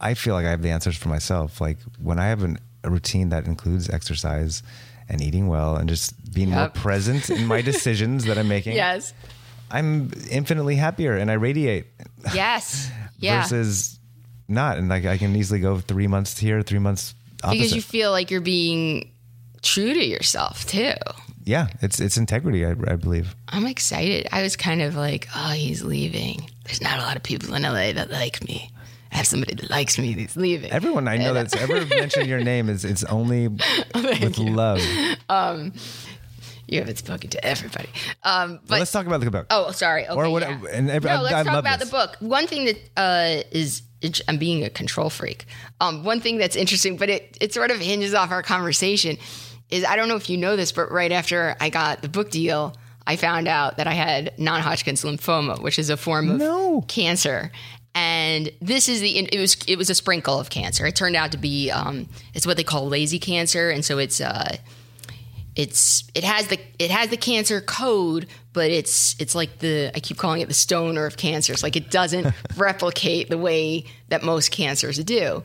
I 0.00 0.14
feel 0.14 0.34
like 0.34 0.46
I 0.46 0.50
have 0.50 0.62
the 0.62 0.70
answers 0.70 0.96
for 0.96 1.08
myself. 1.08 1.60
Like 1.60 1.78
when 2.02 2.18
I 2.18 2.26
have 2.28 2.42
an, 2.42 2.58
a 2.84 2.90
routine 2.90 3.28
that 3.30 3.46
includes 3.46 3.88
exercise 3.90 4.62
and 5.08 5.20
eating 5.22 5.48
well 5.48 5.76
and 5.76 5.88
just 5.88 6.14
being 6.32 6.50
more 6.50 6.68
present 6.68 7.30
in 7.30 7.46
my 7.46 7.60
decisions 7.72 8.24
that 8.24 8.38
I'm 8.38 8.48
making. 8.48 8.74
Yes. 8.76 9.12
I'm 9.70 10.10
infinitely 10.30 10.76
happier 10.76 11.16
and 11.16 11.30
I 11.30 11.34
radiate 11.34 11.86
Yes. 12.34 12.90
Yeah. 13.18 13.42
versus 13.42 13.98
not. 14.46 14.76
And 14.78 14.88
like 14.90 15.06
I 15.06 15.16
can 15.16 15.34
easily 15.36 15.60
go 15.60 15.78
three 15.80 16.06
months 16.06 16.36
here, 16.38 16.60
three 16.62 16.78
months 16.78 17.14
opposite. 17.42 17.58
because 17.58 17.74
you 17.74 17.80
feel 17.82 18.10
like 18.10 18.30
you're 18.30 18.40
being 18.42 19.10
true 19.62 19.94
to 19.94 20.04
yourself 20.04 20.66
too. 20.66 20.92
yeah, 21.44 21.68
it's 21.80 21.98
it's 21.98 22.16
integrity. 22.18 22.66
I, 22.66 22.70
I 22.70 22.96
believe. 22.96 23.34
I'm 23.48 23.66
excited. 23.66 24.28
I 24.32 24.42
was 24.42 24.54
kind 24.54 24.82
of 24.82 24.96
like, 24.96 25.28
oh, 25.34 25.50
he's 25.52 25.82
leaving. 25.82 26.50
There's 26.64 26.82
not 26.82 26.98
a 26.98 27.02
lot 27.02 27.16
of 27.16 27.22
people 27.22 27.54
in 27.54 27.62
LA 27.62 27.92
that 27.92 28.10
like 28.10 28.46
me. 28.46 28.70
I 29.12 29.16
have 29.18 29.26
somebody 29.26 29.54
that 29.54 29.70
likes 29.70 29.98
me 29.98 30.12
that's 30.14 30.36
leaving. 30.36 30.70
Everyone 30.72 31.08
I 31.08 31.16
know 31.16 31.32
that's 31.32 31.56
ever 31.56 31.86
mentioned 31.86 32.26
your 32.26 32.40
name 32.44 32.68
is 32.68 32.84
it's 32.84 33.04
only 33.04 33.48
with 33.94 34.36
love. 34.38 34.80
Um, 35.30 35.72
you 36.68 36.78
haven't 36.80 36.98
spoken 36.98 37.30
to 37.30 37.44
everybody. 37.44 37.88
Um, 38.24 38.58
but 38.62 38.70
Well, 38.70 38.78
let's 38.80 38.92
talk 38.92 39.06
about 39.06 39.20
the 39.20 39.30
book. 39.30 39.46
Oh, 39.50 39.70
sorry. 39.72 40.04
Okay, 40.06 40.14
Or 40.14 40.28
what- 40.30 40.42
yeah. 40.42 40.58
and 40.72 40.90
every- 40.90 41.08
no, 41.10 41.16
I- 41.16 41.20
let's 41.20 41.34
I 41.34 41.42
talk 41.44 41.58
about 41.58 41.78
this. 41.78 41.88
the 41.88 41.92
book. 41.96 42.16
One 42.20 42.46
thing 42.46 42.64
that 42.66 42.76
uh, 42.96 43.42
is 43.52 43.82
I'm 44.28 44.36
being 44.38 44.62
a 44.64 44.70
control 44.70 45.10
freak. 45.10 45.46
Um, 45.80 46.04
one 46.04 46.20
thing 46.20 46.38
that's 46.38 46.54
interesting, 46.56 46.96
but 46.96 47.08
it 47.10 47.36
it 47.40 47.52
sort 47.54 47.70
of 47.70 47.78
hinges 47.80 48.14
off 48.14 48.30
our 48.30 48.42
conversation, 48.42 49.16
is 49.70 49.84
I 49.84 49.96
don't 49.96 50.08
know 50.08 50.16
if 50.16 50.28
you 50.30 50.36
know 50.36 50.54
this, 50.56 50.70
but 50.72 50.92
right 50.92 51.10
after 51.10 51.56
I 51.60 51.70
got 51.70 52.02
the 52.02 52.08
book 52.08 52.30
deal, 52.30 52.76
I 53.06 53.16
found 53.16 53.48
out 53.48 53.78
that 53.78 53.86
I 53.88 53.94
had 53.94 54.32
non-Hodgkin's 54.38 55.02
lymphoma, 55.02 55.60
which 55.60 55.78
is 55.78 55.90
a 55.90 55.96
form 55.96 56.30
of 56.30 56.38
No. 56.38 56.82
cancer. 56.88 57.50
And 57.94 58.50
this 58.60 58.88
is 58.88 59.00
the 59.00 59.18
it 59.18 59.40
was 59.40 59.56
it 59.66 59.76
was 59.78 59.88
a 59.90 59.94
sprinkle 59.94 60.38
of 60.38 60.50
cancer. 60.50 60.86
It 60.86 60.94
turned 60.94 61.16
out 61.16 61.32
to 61.32 61.38
be 61.38 61.70
um, 61.70 62.08
it's 62.34 62.46
what 62.46 62.56
they 62.58 62.64
call 62.64 62.86
lazy 62.88 63.18
cancer, 63.18 63.70
and 63.70 63.84
so 63.84 63.98
it's 63.98 64.20
uh, 64.20 64.56
it's 65.56 66.04
it 66.14 66.22
has 66.22 66.48
the 66.48 66.60
it 66.78 66.90
has 66.90 67.08
the 67.08 67.16
cancer 67.16 67.60
code, 67.62 68.26
but 68.52 68.70
it's 68.70 69.16
it's 69.18 69.34
like 69.34 69.58
the 69.58 69.90
I 69.94 70.00
keep 70.00 70.18
calling 70.18 70.42
it 70.42 70.48
the 70.48 70.54
stoner 70.54 71.06
of 71.06 71.16
cancers. 71.16 71.62
Like 71.62 71.76
it 71.76 71.90
doesn't 71.90 72.32
replicate 72.56 73.30
the 73.30 73.38
way 73.38 73.84
that 74.08 74.22
most 74.22 74.50
cancers 74.50 74.98
do. 74.98 75.42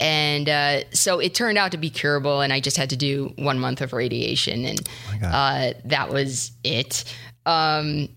And 0.00 0.48
uh, 0.48 0.90
so 0.90 1.18
it 1.18 1.34
turned 1.34 1.56
out 1.56 1.70
to 1.70 1.78
be 1.78 1.88
curable, 1.88 2.40
and 2.40 2.52
I 2.52 2.60
just 2.60 2.76
had 2.76 2.90
to 2.90 2.96
do 2.96 3.32
one 3.36 3.58
month 3.58 3.80
of 3.80 3.92
radiation, 3.92 4.64
and 4.64 4.88
uh, 5.22 5.72
that 5.84 6.10
was 6.10 6.52
it. 6.64 7.04
Um, 7.46 8.08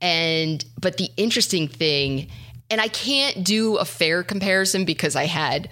and 0.00 0.64
but 0.80 0.96
the 0.96 1.10
interesting 1.16 1.68
thing, 1.68 2.28
and 2.70 2.80
I 2.80 2.88
can't 2.88 3.44
do 3.44 3.76
a 3.76 3.84
fair 3.84 4.22
comparison 4.22 4.84
because 4.86 5.14
I 5.14 5.26
had 5.26 5.68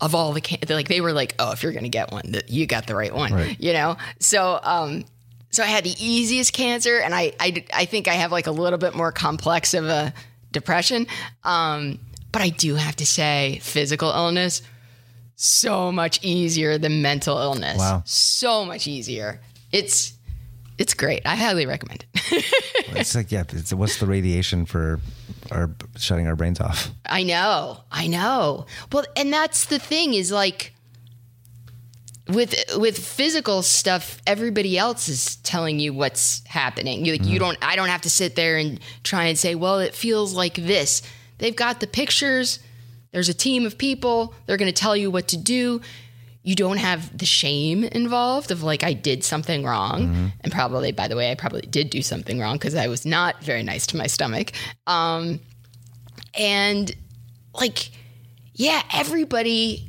of 0.00 0.14
all 0.14 0.32
the 0.32 0.40
can- 0.40 0.58
like 0.68 0.88
they 0.88 1.00
were 1.00 1.12
like, 1.12 1.34
oh, 1.38 1.52
if 1.52 1.62
you're 1.62 1.72
gonna 1.72 1.88
get 1.88 2.10
one, 2.12 2.34
you 2.48 2.66
got 2.66 2.86
the 2.86 2.94
right 2.96 3.14
one, 3.14 3.32
Right. 3.32 3.56
you 3.60 3.72
know. 3.72 3.96
So 4.18 4.58
um, 4.62 5.04
so 5.50 5.62
I 5.62 5.66
had 5.66 5.84
the 5.84 5.94
easiest 5.98 6.52
cancer, 6.52 6.98
and 6.98 7.14
I 7.14 7.32
I 7.40 7.64
I 7.72 7.84
think 7.84 8.08
I 8.08 8.14
have 8.14 8.32
like 8.32 8.46
a 8.46 8.50
little 8.52 8.78
bit 8.78 8.94
more 8.94 9.12
complex 9.12 9.74
of 9.74 9.84
a 9.86 10.12
depression. 10.52 11.06
Um, 11.44 11.98
but 12.32 12.42
I 12.42 12.48
do 12.50 12.76
have 12.76 12.96
to 12.96 13.06
say, 13.06 13.58
physical 13.62 14.10
illness 14.10 14.62
so 15.36 15.90
much 15.90 16.20
easier 16.22 16.78
than 16.78 17.02
mental 17.02 17.38
illness. 17.38 17.78
Wow. 17.78 18.02
so 18.06 18.64
much 18.64 18.86
easier. 18.86 19.40
It's 19.72 20.12
it's 20.78 20.94
great. 20.94 21.22
I 21.26 21.36
highly 21.36 21.66
recommend 21.66 22.04
it. 22.14 22.44
It's 22.92 23.14
like 23.14 23.30
yeah, 23.30 23.44
it's, 23.48 23.72
what's 23.72 23.98
the 23.98 24.06
radiation 24.06 24.66
for 24.66 24.98
our 25.50 25.74
shutting 25.96 26.26
our 26.26 26.36
brains 26.36 26.60
off? 26.60 26.90
I 27.06 27.22
know. 27.22 27.80
I 27.90 28.06
know. 28.06 28.66
Well, 28.92 29.04
and 29.16 29.32
that's 29.32 29.66
the 29.66 29.78
thing 29.78 30.14
is 30.14 30.30
like 30.30 30.74
with 32.28 32.54
with 32.76 32.98
physical 32.98 33.62
stuff, 33.62 34.20
everybody 34.26 34.78
else 34.78 35.08
is 35.08 35.36
telling 35.36 35.78
you 35.80 35.92
what's 35.92 36.46
happening. 36.46 37.04
You 37.04 37.12
like 37.12 37.22
you 37.22 37.38
mm-hmm. 37.38 37.38
don't 37.38 37.58
I 37.62 37.76
don't 37.76 37.88
have 37.88 38.02
to 38.02 38.10
sit 38.10 38.36
there 38.36 38.56
and 38.56 38.80
try 39.02 39.24
and 39.24 39.38
say, 39.38 39.54
"Well, 39.54 39.78
it 39.78 39.94
feels 39.94 40.34
like 40.34 40.54
this." 40.54 41.02
They've 41.38 41.56
got 41.56 41.80
the 41.80 41.86
pictures. 41.86 42.60
There's 43.12 43.28
a 43.28 43.34
team 43.34 43.66
of 43.66 43.78
people. 43.78 44.34
They're 44.46 44.56
going 44.56 44.72
to 44.72 44.78
tell 44.78 44.96
you 44.96 45.10
what 45.10 45.28
to 45.28 45.36
do. 45.36 45.80
You 46.42 46.54
don't 46.54 46.78
have 46.78 47.16
the 47.16 47.26
shame 47.26 47.84
involved 47.84 48.50
of 48.50 48.62
like 48.62 48.82
I 48.82 48.94
did 48.94 49.24
something 49.24 49.64
wrong. 49.64 50.32
And 50.40 50.52
probably 50.52 50.90
by 50.90 51.06
the 51.06 51.16
way, 51.16 51.30
I 51.30 51.34
probably 51.34 51.62
did 51.62 51.90
do 51.90 52.00
something 52.02 52.40
wrong 52.40 52.56
because 52.56 52.74
I 52.74 52.88
was 52.88 53.04
not 53.04 53.42
very 53.44 53.62
nice 53.62 53.86
to 53.88 53.96
my 53.96 54.06
stomach. 54.06 54.52
Um 54.86 55.40
and 56.34 56.94
like 57.54 57.90
yeah 58.54 58.82
everybody 58.92 59.86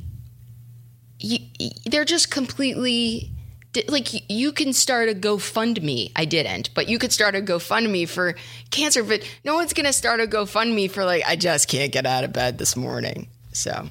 you, 1.19 1.37
they're 1.85 2.05
just 2.05 2.31
completely 2.31 3.29
like 3.87 4.29
you 4.29 4.51
can 4.51 4.73
start 4.73 5.07
a 5.07 5.13
gofundme 5.13 6.11
i 6.15 6.25
didn't 6.25 6.73
but 6.73 6.89
you 6.89 6.97
could 6.97 7.11
start 7.11 7.35
a 7.35 7.41
gofundme 7.41 8.07
for 8.07 8.35
cancer 8.71 9.03
but 9.03 9.21
no 9.45 9.53
one's 9.55 9.73
gonna 9.73 9.93
start 9.93 10.19
a 10.19 10.25
gofundme 10.25 10.89
for 10.89 11.05
like 11.05 11.23
i 11.27 11.35
just 11.35 11.67
can't 11.67 11.91
get 11.91 12.05
out 12.05 12.23
of 12.23 12.33
bed 12.33 12.57
this 12.57 12.75
morning 12.75 13.27
so 13.53 13.87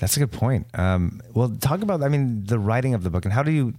That's 0.00 0.16
a 0.16 0.20
good 0.20 0.32
point. 0.32 0.66
Um, 0.74 1.20
well, 1.34 1.48
talk 1.60 1.82
about 1.82 2.02
I 2.02 2.08
mean 2.08 2.44
the 2.46 2.58
writing 2.58 2.94
of 2.94 3.04
the 3.04 3.10
book 3.10 3.24
and 3.24 3.32
how 3.32 3.42
do 3.42 3.52
you. 3.52 3.74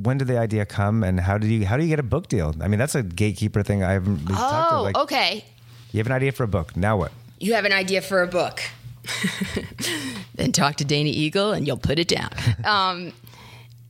When 0.00 0.16
did 0.16 0.28
the 0.28 0.38
idea 0.38 0.64
come, 0.64 1.02
and 1.02 1.18
how 1.18 1.38
do 1.38 1.46
you 1.48 1.66
how 1.66 1.76
do 1.76 1.82
you 1.82 1.88
get 1.88 1.98
a 1.98 2.04
book 2.04 2.28
deal? 2.28 2.54
I 2.60 2.68
mean, 2.68 2.78
that's 2.78 2.94
a 2.94 3.02
gatekeeper 3.02 3.64
thing. 3.64 3.82
I 3.82 3.92
haven't 3.92 4.18
we've 4.26 4.36
talked 4.36 4.70
to. 4.70 4.76
oh 4.76 4.82
Like, 4.82 4.96
okay 4.96 5.44
you 5.92 5.98
have 5.98 6.06
an 6.06 6.12
idea 6.12 6.32
for 6.32 6.44
a 6.44 6.48
book. 6.48 6.74
Now 6.76 6.96
what? 6.96 7.12
you 7.42 7.54
have 7.54 7.64
an 7.64 7.72
idea 7.72 8.00
for 8.00 8.22
a 8.22 8.26
book 8.26 8.62
then 10.36 10.52
talk 10.52 10.76
to 10.76 10.84
dana 10.84 11.10
eagle 11.10 11.50
and 11.50 11.66
you'll 11.66 11.76
put 11.76 11.98
it 11.98 12.08
down 12.08 12.30
um, 12.64 13.12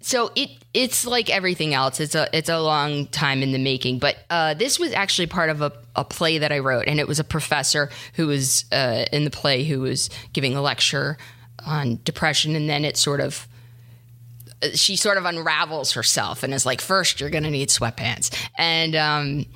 so 0.01 0.33
it 0.35 0.51
it's 0.73 1.07
like 1.07 1.29
everything 1.29 1.75
else 1.75 2.01
it's 2.01 2.15
a 2.15 2.27
it's 2.37 2.49
a 2.49 2.59
long 2.59 3.07
time 3.09 3.43
in 3.43 3.53
the 3.53 3.59
making 3.59 3.99
but 3.99 4.17
uh, 4.31 4.55
this 4.55 4.79
was 4.79 4.93
actually 4.93 5.27
part 5.27 5.51
of 5.51 5.61
a, 5.61 5.71
a 5.95 6.05
play 6.05 6.39
that 6.39 6.51
i 6.51 6.59
wrote 6.59 6.89
and 6.89 6.99
it 6.99 7.07
was 7.07 7.21
a 7.21 7.25
professor 7.25 7.91
who 8.15 8.27
was 8.27 8.65
uh, 8.73 9.05
in 9.13 9.25
the 9.25 9.31
play 9.31 9.65
who 9.65 9.81
was 9.81 10.09
giving 10.33 10.57
a 10.57 10.63
lecture 10.63 11.19
on 11.67 12.01
depression 12.05 12.55
and 12.57 12.69
then 12.69 12.85
it 12.85 12.97
sort 12.97 13.21
of 13.21 13.47
she 14.75 14.95
sort 14.95 15.17
of 15.17 15.25
unravels 15.25 15.93
herself 15.93 16.43
and 16.43 16.55
is 16.55 16.65
like 16.65 16.81
first 16.81 17.21
you're 17.21 17.31
going 17.31 17.43
to 17.43 17.51
need 17.51 17.69
sweatpants 17.69 18.31
and 18.57 18.95
um 18.95 19.47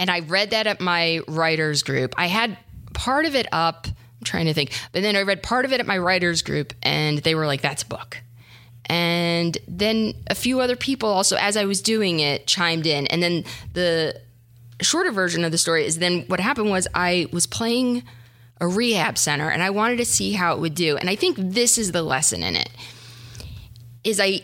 and 0.00 0.10
I 0.10 0.20
read 0.20 0.50
that 0.50 0.66
at 0.66 0.80
my 0.80 1.20
writers 1.28 1.82
group. 1.82 2.14
I 2.16 2.26
had 2.26 2.56
part 2.94 3.26
of 3.26 3.34
it 3.34 3.46
up. 3.52 3.86
I'm 3.86 4.24
trying 4.24 4.46
to 4.46 4.54
think, 4.54 4.72
but 4.92 5.02
then 5.02 5.14
I 5.14 5.22
read 5.22 5.42
part 5.42 5.66
of 5.66 5.74
it 5.74 5.80
at 5.80 5.86
my 5.86 5.98
writers 5.98 6.40
group, 6.40 6.72
and 6.82 7.18
they 7.18 7.34
were 7.34 7.46
like, 7.46 7.60
"That's 7.60 7.82
a 7.82 7.86
book." 7.86 8.16
And 8.86 9.58
then 9.68 10.14
a 10.28 10.34
few 10.34 10.60
other 10.60 10.74
people 10.74 11.10
also, 11.10 11.36
as 11.36 11.56
I 11.56 11.66
was 11.66 11.82
doing 11.82 12.18
it, 12.20 12.46
chimed 12.46 12.86
in. 12.86 13.06
And 13.08 13.22
then 13.22 13.44
the 13.74 14.18
shorter 14.80 15.12
version 15.12 15.44
of 15.44 15.52
the 15.52 15.58
story 15.58 15.84
is 15.84 15.98
then 15.98 16.24
what 16.28 16.40
happened 16.40 16.70
was 16.70 16.88
I 16.94 17.26
was 17.30 17.46
playing 17.46 18.02
a 18.60 18.68
rehab 18.68 19.16
center, 19.16 19.48
and 19.48 19.62
I 19.62 19.70
wanted 19.70 19.96
to 19.98 20.04
see 20.04 20.32
how 20.32 20.54
it 20.54 20.60
would 20.60 20.74
do. 20.74 20.96
And 20.96 21.08
I 21.08 21.16
think 21.16 21.36
this 21.38 21.78
is 21.78 21.92
the 21.92 22.02
lesson 22.02 22.42
in 22.42 22.56
it 22.56 22.70
is 24.04 24.20
I 24.20 24.42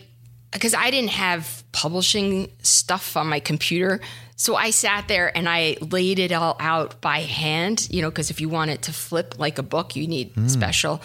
because 0.53 0.75
I 0.75 0.91
didn't 0.91 1.11
have 1.11 1.65
publishing 1.73 2.51
stuff 2.63 3.17
on 3.17 3.27
my 3.27 3.41
computer. 3.41 4.01
So 4.37 4.55
I 4.55 4.71
sat 4.71 5.09
there 5.09 5.37
and 5.37 5.49
I 5.49 5.77
laid 5.81 6.19
it 6.19 6.33
all 6.33 6.57
out 6.61 7.01
by 7.01 7.21
hand, 7.21 7.89
you 7.91 8.01
know, 8.01 8.11
because 8.11 8.31
if 8.31 8.41
you 8.41 8.49
want 8.49 8.71
it 8.71 8.83
to 8.83 8.93
flip 8.93 9.35
like 9.39 9.59
a 9.59 9.63
book, 9.63 9.97
you 9.97 10.07
need 10.07 10.33
hmm. 10.33 10.49
special. 10.49 11.03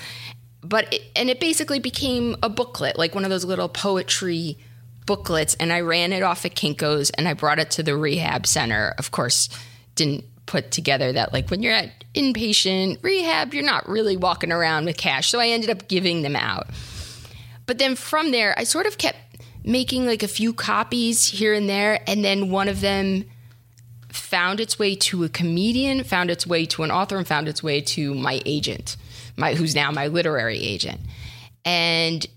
But 0.64 0.94
it, 0.94 1.02
and 1.16 1.30
it 1.30 1.40
basically 1.40 1.80
became 1.80 2.36
a 2.44 2.50
booklet, 2.50 2.98
like 2.98 3.16
one 3.16 3.24
of 3.26 3.30
those 3.30 3.44
little 3.44 3.68
poetry 3.68 4.58
booklets. 5.06 5.56
And 5.56 5.74
I 5.74 5.82
ran 5.82 6.14
it 6.14 6.24
off 6.24 6.46
at 6.46 6.56
Kinko's 6.56 7.10
and 7.12 7.28
I 7.28 7.34
brought 7.34 7.60
it 7.60 7.72
to 7.72 7.84
the 7.84 7.98
rehab 7.98 8.48
center. 8.48 8.94
Of 8.98 9.12
course, 9.12 9.50
didn't 9.96 10.24
put 10.52 10.70
together 10.70 11.14
that 11.14 11.32
like 11.32 11.50
when 11.50 11.64
you're 11.64 11.74
at 11.74 12.04
inpatient 12.14 13.02
rehab, 13.02 13.54
you're 13.54 13.64
not 13.64 13.88
really 13.88 14.18
walking 14.18 14.52
around 14.52 14.84
with 14.84 14.98
cash. 14.98 15.30
So 15.30 15.40
I 15.40 15.48
ended 15.48 15.70
up 15.70 15.88
giving 15.88 16.24
them 16.24 16.36
out. 16.36 16.68
But 17.66 17.78
then 17.78 17.96
from 17.96 18.32
there, 18.32 18.54
I 18.58 18.66
sort 18.66 18.86
of 18.86 18.98
kept 18.98 19.18
making 19.64 20.06
like 20.06 20.24
a 20.24 20.28
few 20.28 20.52
copies 20.52 21.26
here 21.26 21.54
and 21.54 21.70
there. 21.70 22.02
And 22.06 22.22
then 22.22 22.52
one 22.52 22.68
of 22.68 22.82
them 22.82 23.24
found 24.10 24.60
its 24.60 24.78
way 24.78 24.94
to 24.94 25.24
a 25.24 25.30
comedian, 25.30 26.04
found 26.04 26.30
its 26.30 26.46
way 26.46 26.66
to 26.66 26.84
an 26.84 26.92
author, 26.92 27.18
and 27.18 27.26
found 27.26 27.48
its 27.48 27.64
way 27.64 27.80
to 27.80 28.14
my 28.14 28.42
agent, 28.46 28.98
my 29.38 29.54
who's 29.54 29.74
now 29.74 29.90
my 29.90 30.08
literary 30.08 30.60
agent. 30.60 31.00
And 31.64 32.28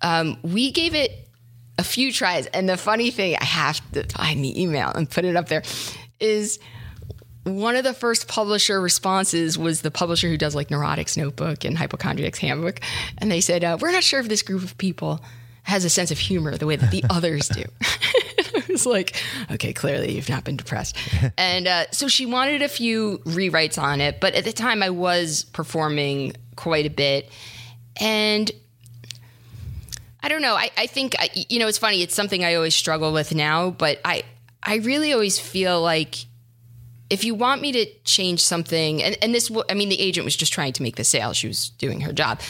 um, 0.00 0.38
we 0.42 0.70
gave 0.70 0.94
it 0.94 1.28
a 1.76 1.84
few 1.84 2.10
tries. 2.10 2.46
And 2.46 2.66
the 2.66 2.78
funny 2.78 3.10
thing, 3.10 3.36
I 3.38 3.44
have 3.44 3.82
to 3.92 4.04
find 4.04 4.42
the 4.42 4.62
email 4.62 4.90
and 4.94 5.10
put 5.10 5.26
it 5.26 5.36
up 5.36 5.48
there, 5.48 5.62
is 6.20 6.58
one 7.56 7.76
of 7.76 7.84
the 7.84 7.94
first 7.94 8.28
publisher 8.28 8.80
responses 8.80 9.58
was 9.58 9.82
the 9.82 9.90
publisher 9.90 10.28
who 10.28 10.36
does 10.36 10.54
like 10.54 10.68
Neurotics 10.68 11.16
Notebook 11.16 11.64
and 11.64 11.76
Hypochondriac's 11.76 12.38
Handbook. 12.38 12.80
And 13.18 13.30
they 13.30 13.40
said, 13.40 13.64
uh, 13.64 13.78
We're 13.80 13.92
not 13.92 14.04
sure 14.04 14.20
if 14.20 14.28
this 14.28 14.42
group 14.42 14.62
of 14.62 14.76
people 14.78 15.20
has 15.62 15.84
a 15.84 15.90
sense 15.90 16.10
of 16.10 16.18
humor 16.18 16.56
the 16.56 16.66
way 16.66 16.76
that 16.76 16.90
the 16.90 17.04
others 17.10 17.48
do. 17.48 17.64
was 18.70 18.86
like, 18.86 19.16
okay, 19.50 19.72
clearly 19.72 20.12
you've 20.12 20.28
not 20.28 20.44
been 20.44 20.56
depressed. 20.56 20.96
and 21.38 21.66
uh, 21.66 21.84
so 21.90 22.08
she 22.08 22.26
wanted 22.26 22.62
a 22.62 22.68
few 22.68 23.18
rewrites 23.24 23.80
on 23.80 24.00
it, 24.00 24.20
but 24.20 24.34
at 24.34 24.44
the 24.44 24.52
time 24.52 24.82
I 24.82 24.90
was 24.90 25.44
performing 25.44 26.34
quite 26.56 26.86
a 26.86 26.90
bit. 26.90 27.28
And 28.00 28.50
I 30.22 30.28
don't 30.28 30.42
know. 30.42 30.54
I, 30.54 30.70
I 30.76 30.86
think, 30.86 31.16
I, 31.18 31.28
you 31.34 31.58
know, 31.58 31.68
it's 31.68 31.78
funny. 31.78 32.02
It's 32.02 32.14
something 32.14 32.44
I 32.44 32.54
always 32.54 32.74
struggle 32.74 33.12
with 33.12 33.34
now, 33.34 33.70
but 33.70 34.00
I, 34.04 34.22
I 34.62 34.76
really 34.76 35.12
always 35.12 35.38
feel 35.38 35.80
like 35.80 36.26
if 37.10 37.24
you 37.24 37.34
want 37.34 37.60
me 37.60 37.72
to 37.72 37.86
change 38.04 38.42
something, 38.42 39.02
and, 39.02 39.18
and 39.20 39.34
this, 39.34 39.50
I 39.68 39.74
mean, 39.74 39.88
the 39.88 40.00
agent 40.00 40.24
was 40.24 40.36
just 40.36 40.52
trying 40.52 40.72
to 40.74 40.82
make 40.82 40.96
the 40.96 41.04
sale. 41.04 41.32
She 41.32 41.48
was 41.48 41.70
doing 41.70 42.00
her 42.02 42.12
job. 42.12 42.40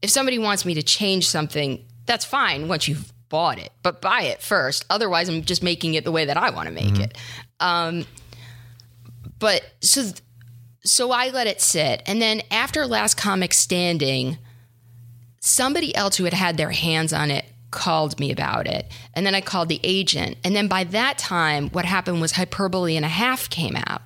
If 0.00 0.10
somebody 0.10 0.38
wants 0.38 0.64
me 0.64 0.74
to 0.74 0.82
change 0.82 1.28
something, 1.28 1.84
that's 2.06 2.24
fine 2.24 2.68
once 2.68 2.88
you've 2.88 3.12
bought 3.28 3.58
it, 3.58 3.70
but 3.82 4.00
buy 4.00 4.22
it 4.22 4.40
first. 4.40 4.84
Otherwise, 4.88 5.28
I'm 5.28 5.42
just 5.42 5.62
making 5.62 5.94
it 5.94 6.04
the 6.04 6.12
way 6.12 6.24
that 6.24 6.36
I 6.36 6.50
want 6.50 6.68
to 6.68 6.74
make 6.74 6.98
it. 6.98 7.18
Um, 7.60 8.06
but 9.38 9.62
so, 9.80 10.10
so 10.84 11.10
I 11.10 11.28
let 11.28 11.46
it 11.46 11.60
sit. 11.60 12.02
And 12.06 12.22
then 12.22 12.42
after 12.50 12.86
Last 12.86 13.16
Comic 13.16 13.52
Standing, 13.52 14.38
somebody 15.40 15.94
else 15.94 16.16
who 16.16 16.24
had 16.24 16.34
had 16.34 16.56
their 16.56 16.70
hands 16.70 17.12
on 17.12 17.30
it 17.30 17.44
called 17.76 18.18
me 18.18 18.32
about 18.32 18.66
it. 18.66 18.90
And 19.12 19.26
then 19.26 19.34
I 19.34 19.42
called 19.42 19.68
the 19.68 19.80
agent. 19.84 20.38
And 20.42 20.56
then 20.56 20.66
by 20.66 20.82
that 20.84 21.18
time, 21.18 21.68
what 21.68 21.84
happened 21.84 22.22
was 22.22 22.32
Hyperbole 22.32 22.96
and 22.96 23.04
a 23.04 23.08
Half 23.08 23.50
came 23.50 23.76
out. 23.76 24.00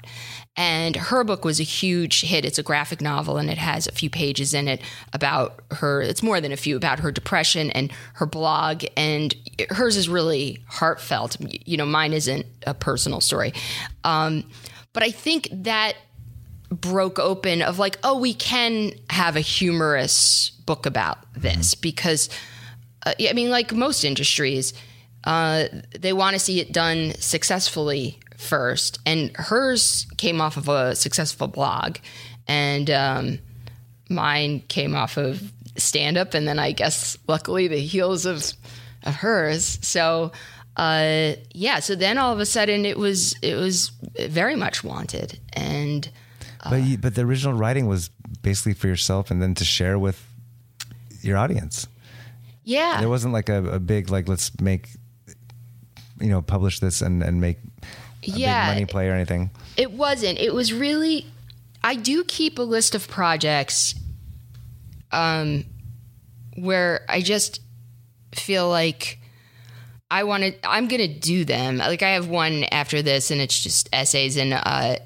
And 0.57 0.97
her 0.97 1.23
book 1.23 1.45
was 1.45 1.61
a 1.61 1.63
huge 1.63 2.23
hit. 2.23 2.45
It's 2.45 2.59
a 2.59 2.65
graphic 2.65 3.01
novel 3.01 3.39
and 3.39 3.49
it 3.49 3.59
has 3.59 3.87
a 3.87 3.93
few 3.93 4.11
pages 4.11 4.53
in 4.53 4.67
it 4.67 4.83
about 5.13 5.63
her, 5.71 6.03
it's 6.03 6.23
more 6.23 6.41
than 6.41 6.51
a 6.51 6.57
few, 6.57 6.77
about 6.77 6.99
her 6.99 7.13
depression 7.13 7.71
and 7.71 7.93
her 8.15 8.27
blog. 8.27 8.85
And 8.97 9.35
hers 9.71 9.97
is 9.97 10.09
really 10.09 10.65
heartfelt. 10.67 11.37
You 11.65 11.77
know, 11.77 11.87
mine 11.87 12.13
isn't 12.13 12.45
a 12.67 12.75
personal 12.75 13.21
story. 13.21 13.55
Um, 14.03 14.45
but 14.93 15.05
I 15.05 15.13
think 15.13 15.49
that 15.53 15.95
broke 16.71 17.21
open 17.21 17.63
of 17.63 17.79
like, 17.79 17.99
oh, 18.03 18.19
we 18.19 18.35
can 18.35 18.93
have 19.11 19.37
a 19.37 19.41
humorous 19.41 20.51
book 20.67 20.87
about 20.87 21.19
this 21.35 21.77
because, 21.77 22.29
uh, 23.05 23.15
I 23.21 23.33
mean, 23.33 23.51
like 23.51 23.73
most 23.73 24.05
industries, 24.05 24.73
uh, 25.25 25.65
they 25.99 26.13
want 26.13 26.35
to 26.35 26.41
see 26.41 26.61
it 26.61 26.73
done 26.73 27.13
successfully 27.15 28.19
first. 28.37 28.99
And 29.05 29.31
hers 29.37 30.07
came 30.17 30.41
off 30.41 30.57
of 30.57 30.69
a 30.69 30.95
successful 30.97 31.47
blog, 31.47 31.99
and 32.49 32.91
um, 32.91 33.39
mine 34.09 34.61
came 34.69 34.95
off 34.95 35.17
of 35.17 35.53
stand 35.77 36.17
up. 36.17 36.35
And 36.35 36.49
then 36.49 36.59
I 36.59 36.73
guess, 36.73 37.17
luckily, 37.29 37.69
the 37.69 37.81
heels 37.81 38.27
of, 38.27 38.45
of 39.03 39.15
hers. 39.15 39.79
So, 39.83 40.33
uh, 40.77 41.35
yeah, 41.53 41.81
so 41.81 41.95
then 41.95 42.17
all 42.17 42.33
of 42.33 42.41
a 42.41 42.47
sudden 42.47 42.87
it 42.87 42.97
was 42.99 43.35
it 43.43 43.57
was 43.57 43.93
very 44.29 44.57
much 44.57 44.83
wanted, 44.85 45.39
and 45.53 46.09
But 46.71 46.83
you, 46.83 46.99
but 46.99 47.15
the 47.15 47.23
original 47.23 47.55
writing 47.55 47.87
was 47.87 48.11
basically 48.43 48.75
for 48.75 48.87
yourself, 48.87 49.31
and 49.31 49.43
then 49.43 49.55
to 49.55 49.65
share 49.65 49.99
with 49.99 50.25
your 51.23 51.37
audience. 51.37 51.87
Yeah, 52.65 53.01
There 53.01 53.09
wasn't 53.09 53.33
like 53.33 53.49
a, 53.49 53.65
a 53.73 53.79
big 53.79 54.11
like 54.11 54.29
let's 54.29 54.59
make 54.61 54.89
you 56.21 56.29
know 56.29 56.43
publish 56.43 56.81
this 56.81 57.01
and 57.03 57.23
and 57.23 57.41
make 57.41 57.59
a 57.59 58.27
Yeah. 58.27 58.67
big 58.69 58.75
money 58.75 58.87
play 58.87 59.09
or 59.09 59.15
anything. 59.15 59.51
It 59.77 59.93
wasn't. 59.93 60.39
It 60.39 60.53
was 60.55 60.73
really. 60.73 61.27
I 61.83 61.95
do 61.97 62.25
keep 62.25 62.59
a 62.59 62.63
list 62.63 62.95
of 62.95 63.09
projects, 63.09 63.95
um, 65.13 65.65
where 66.57 67.05
I 67.09 67.23
just 67.23 67.61
feel 68.35 68.69
like 68.69 69.19
I 70.11 70.25
want 70.25 70.43
to. 70.43 70.55
I'm 70.69 70.89
gonna 70.89 71.09
do 71.09 71.45
them. 71.45 71.79
Like 71.79 72.03
I 72.03 72.11
have 72.11 72.29
one 72.29 72.65
after 72.65 73.01
this, 73.03 73.31
and 73.31 73.41
it's 73.41 73.63
just 73.63 73.89
essays, 73.93 74.37
and 74.37 74.53
uh, 74.53 74.97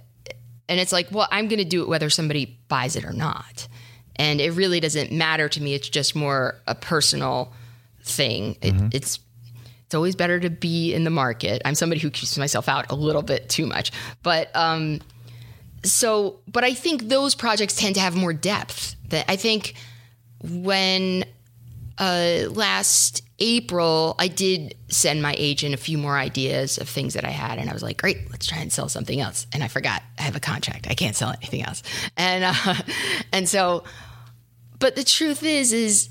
and 0.68 0.80
it's 0.80 0.92
like, 0.92 1.08
well, 1.12 1.28
I'm 1.30 1.46
gonna 1.48 1.64
do 1.64 1.82
it 1.82 1.88
whether 1.88 2.10
somebody 2.10 2.58
buys 2.68 2.96
it 2.96 3.04
or 3.04 3.12
not, 3.12 3.68
and 4.16 4.40
it 4.40 4.52
really 4.52 4.80
doesn't 4.80 5.12
matter 5.12 5.48
to 5.48 5.62
me. 5.62 5.74
It's 5.74 5.88
just 5.88 6.14
more 6.14 6.56
a 6.66 6.74
personal 6.74 7.52
thing. 8.02 8.56
It, 8.62 8.74
It's 8.94 9.18
it's 9.86 9.94
always 9.94 10.16
better 10.16 10.40
to 10.40 10.50
be 10.50 10.94
in 10.94 11.04
the 11.04 11.10
market. 11.10 11.62
I'm 11.64 11.74
somebody 11.74 12.00
who 12.00 12.10
keeps 12.10 12.38
myself 12.38 12.68
out 12.68 12.90
a 12.90 12.94
little 12.94 13.22
bit 13.22 13.48
too 13.48 13.66
much, 13.66 13.92
but 14.22 14.54
um, 14.56 15.00
so 15.82 16.40
but 16.50 16.64
I 16.64 16.74
think 16.74 17.08
those 17.08 17.34
projects 17.34 17.76
tend 17.76 17.94
to 17.96 18.00
have 18.00 18.16
more 18.16 18.32
depth. 18.32 18.96
That 19.10 19.26
I 19.28 19.36
think 19.36 19.74
when 20.42 21.24
uh, 21.98 22.48
last 22.50 23.22
April 23.38 24.14
I 24.18 24.28
did 24.28 24.74
send 24.88 25.22
my 25.22 25.34
agent 25.36 25.74
a 25.74 25.76
few 25.76 25.98
more 25.98 26.16
ideas 26.16 26.78
of 26.78 26.88
things 26.88 27.14
that 27.14 27.24
I 27.24 27.30
had, 27.30 27.58
and 27.58 27.68
I 27.68 27.72
was 27.72 27.82
like, 27.82 28.00
great, 28.00 28.30
let's 28.30 28.46
try 28.46 28.58
and 28.58 28.72
sell 28.72 28.88
something 28.88 29.20
else. 29.20 29.46
And 29.52 29.62
I 29.62 29.68
forgot 29.68 30.02
I 30.18 30.22
have 30.22 30.36
a 30.36 30.40
contract; 30.40 30.86
I 30.88 30.94
can't 30.94 31.14
sell 31.14 31.30
anything 31.30 31.62
else. 31.62 31.82
And 32.16 32.44
uh, 32.44 32.74
and 33.32 33.48
so, 33.48 33.84
but 34.78 34.96
the 34.96 35.04
truth 35.04 35.42
is, 35.42 35.72
is 35.72 36.10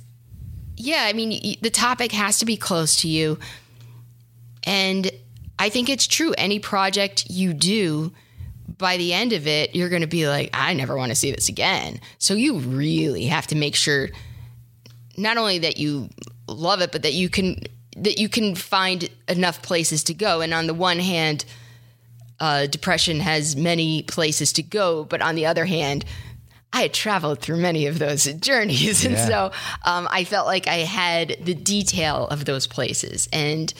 yeah, 0.75 1.05
I 1.07 1.13
mean, 1.13 1.57
the 1.61 1.69
topic 1.69 2.11
has 2.11 2.39
to 2.39 2.45
be 2.45 2.57
close 2.57 2.97
to 2.97 3.07
you. 3.07 3.39
And 4.63 5.11
I 5.59 5.69
think 5.69 5.89
it's 5.89 6.07
true. 6.07 6.33
Any 6.37 6.59
project 6.59 7.29
you 7.29 7.53
do, 7.53 8.11
by 8.77 8.97
the 8.97 9.13
end 9.13 9.33
of 9.33 9.47
it, 9.47 9.75
you're 9.75 9.89
going 9.89 10.01
to 10.01 10.07
be 10.07 10.27
like, 10.27 10.49
I 10.53 10.73
never 10.73 10.97
want 10.97 11.11
to 11.11 11.15
see 11.15 11.31
this 11.31 11.49
again. 11.49 11.99
So 12.17 12.33
you 12.33 12.57
really 12.57 13.25
have 13.25 13.47
to 13.47 13.55
make 13.55 13.75
sure 13.75 14.09
not 15.17 15.37
only 15.37 15.59
that 15.59 15.77
you 15.77 16.09
love 16.47 16.81
it, 16.81 16.91
but 16.91 17.03
that 17.03 17.13
you 17.13 17.29
can 17.29 17.61
that 17.95 18.17
you 18.17 18.27
can 18.27 18.55
find 18.55 19.07
enough 19.27 19.61
places 19.61 20.03
to 20.05 20.15
go. 20.15 20.41
And 20.41 20.51
on 20.51 20.65
the 20.65 20.73
one 20.73 20.97
hand, 20.97 21.45
uh, 22.39 22.65
depression 22.65 23.19
has 23.19 23.55
many 23.55 24.01
places 24.01 24.51
to 24.53 24.63
go, 24.63 25.03
but 25.03 25.21
on 25.21 25.35
the 25.35 25.45
other 25.45 25.65
hand, 25.65 26.03
I 26.73 26.81
had 26.81 26.93
traveled 26.93 27.39
through 27.39 27.57
many 27.57 27.85
of 27.85 27.99
those 27.99 28.25
journeys, 28.41 29.05
and 29.05 29.13
Yeah. 29.13 29.25
so 29.27 29.51
um, 29.85 30.07
I 30.11 30.23
felt 30.23 30.47
like 30.47 30.67
I 30.67 30.77
had 30.79 31.37
the 31.45 31.53
detail 31.53 32.27
of 32.27 32.45
those 32.45 32.65
places. 32.67 33.29
And 33.31 33.71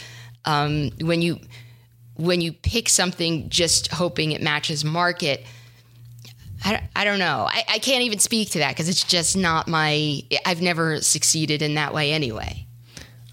um, 0.45 0.91
when 1.01 1.21
you 1.21 1.39
when 2.15 2.39
you 2.41 2.53
pick 2.53 2.87
something 2.89 3.49
just 3.49 3.91
hoping 3.91 4.31
it 4.33 4.41
matches 4.41 4.85
market, 4.85 5.43
I, 6.63 6.87
I 6.95 7.03
don't 7.05 7.17
know. 7.19 7.47
I, 7.49 7.63
I 7.67 7.79
can't 7.79 8.03
even 8.03 8.19
speak 8.19 8.51
to 8.51 8.59
that 8.59 8.69
because 8.69 8.87
it's 8.87 9.03
just 9.03 9.35
not 9.35 9.67
my. 9.67 10.21
I've 10.45 10.61
never 10.61 11.01
succeeded 11.01 11.61
in 11.63 11.73
that 11.75 11.93
way 11.93 12.13
anyway. 12.13 12.67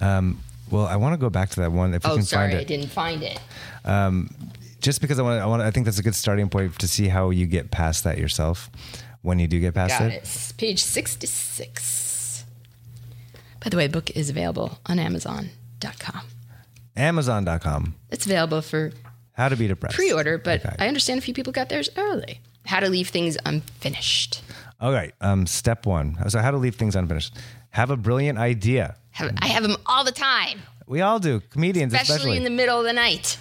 Well, 0.01 0.87
I 0.87 0.97
want 0.97 1.13
to 1.15 1.19
go 1.19 1.29
back 1.31 1.51
to 1.51 1.61
that 1.61 1.73
one 1.73 1.93
if 1.95 2.05
you 2.05 2.11
Oh, 2.11 2.15
can 2.15 2.25
sorry, 2.25 2.51
find 2.53 2.61
I 2.61 2.65
didn't 2.65 2.91
find 2.91 3.23
it. 3.23 3.39
Just 4.81 5.03
because 5.03 5.19
I 5.19 5.23
want, 5.23 5.43
I 5.43 5.47
want, 5.47 5.61
I 5.63 5.71
think 5.71 5.85
that's 5.85 5.99
a 5.99 6.03
good 6.03 6.15
starting 6.15 6.49
point 6.49 6.79
to 6.79 6.89
see 6.89 7.09
how 7.09 7.29
you 7.31 7.45
get 7.47 7.71
past 7.71 8.05
that 8.05 8.17
yourself 8.17 8.71
when 9.23 9.39
you 9.39 9.47
do 9.47 9.61
get 9.61 9.75
past 9.75 9.99
Got 9.99 10.11
it. 10.13 10.23
it. 10.23 10.53
Page 10.57 10.83
66. 10.83 12.45
By 13.63 13.69
the 13.69 13.77
way, 13.77 13.87
the 13.87 13.93
book 13.93 14.11
is 14.11 14.31
available 14.31 14.79
on 14.87 14.99
Amazon.com. 14.99 16.23
Amazon.com. 16.97 17.95
It's 18.11 18.27
available 18.27 18.63
for 18.63 18.93
How 19.33 19.49
to 19.49 19.57
be 19.57 19.67
depressed. 19.69 19.97
pre 19.97 20.13
order, 20.13 20.39
but 20.39 20.65
Okay. 20.65 20.77
I 20.79 20.89
understand 20.89 21.19
a 21.19 21.23
few 21.23 21.35
people 21.35 21.53
got 21.53 21.69
theirs 21.69 21.89
early. 21.97 22.41
How 22.67 22.81
to 22.81 22.89
leave 22.89 23.09
things 23.09 23.37
unfinished. 23.45 24.43
All 24.81 24.93
right. 24.93 25.15
Um, 25.21 25.47
step 25.47 25.87
one. 25.87 26.17
So, 26.29 26.39
how 26.41 26.51
to 26.51 26.57
leave 26.57 26.77
things 26.77 26.97
unfinished. 26.97 27.37
Have 27.71 27.91
a 27.91 27.97
brilliant 27.97 28.39
idea. 28.39 28.97
Have, 29.13 29.33
I 29.41 29.47
have 29.49 29.63
them 29.63 29.77
all 29.87 30.05
the 30.05 30.13
time, 30.13 30.61
We 30.87 31.01
all 31.03 31.19
do. 31.19 31.41
Comedians, 31.51 31.93
especially, 31.93 32.15
especially. 32.17 32.37
in 32.39 32.45
the 32.45 32.51
middle 32.51 32.79
of 32.79 32.85
the 32.85 32.93
night. 32.93 33.39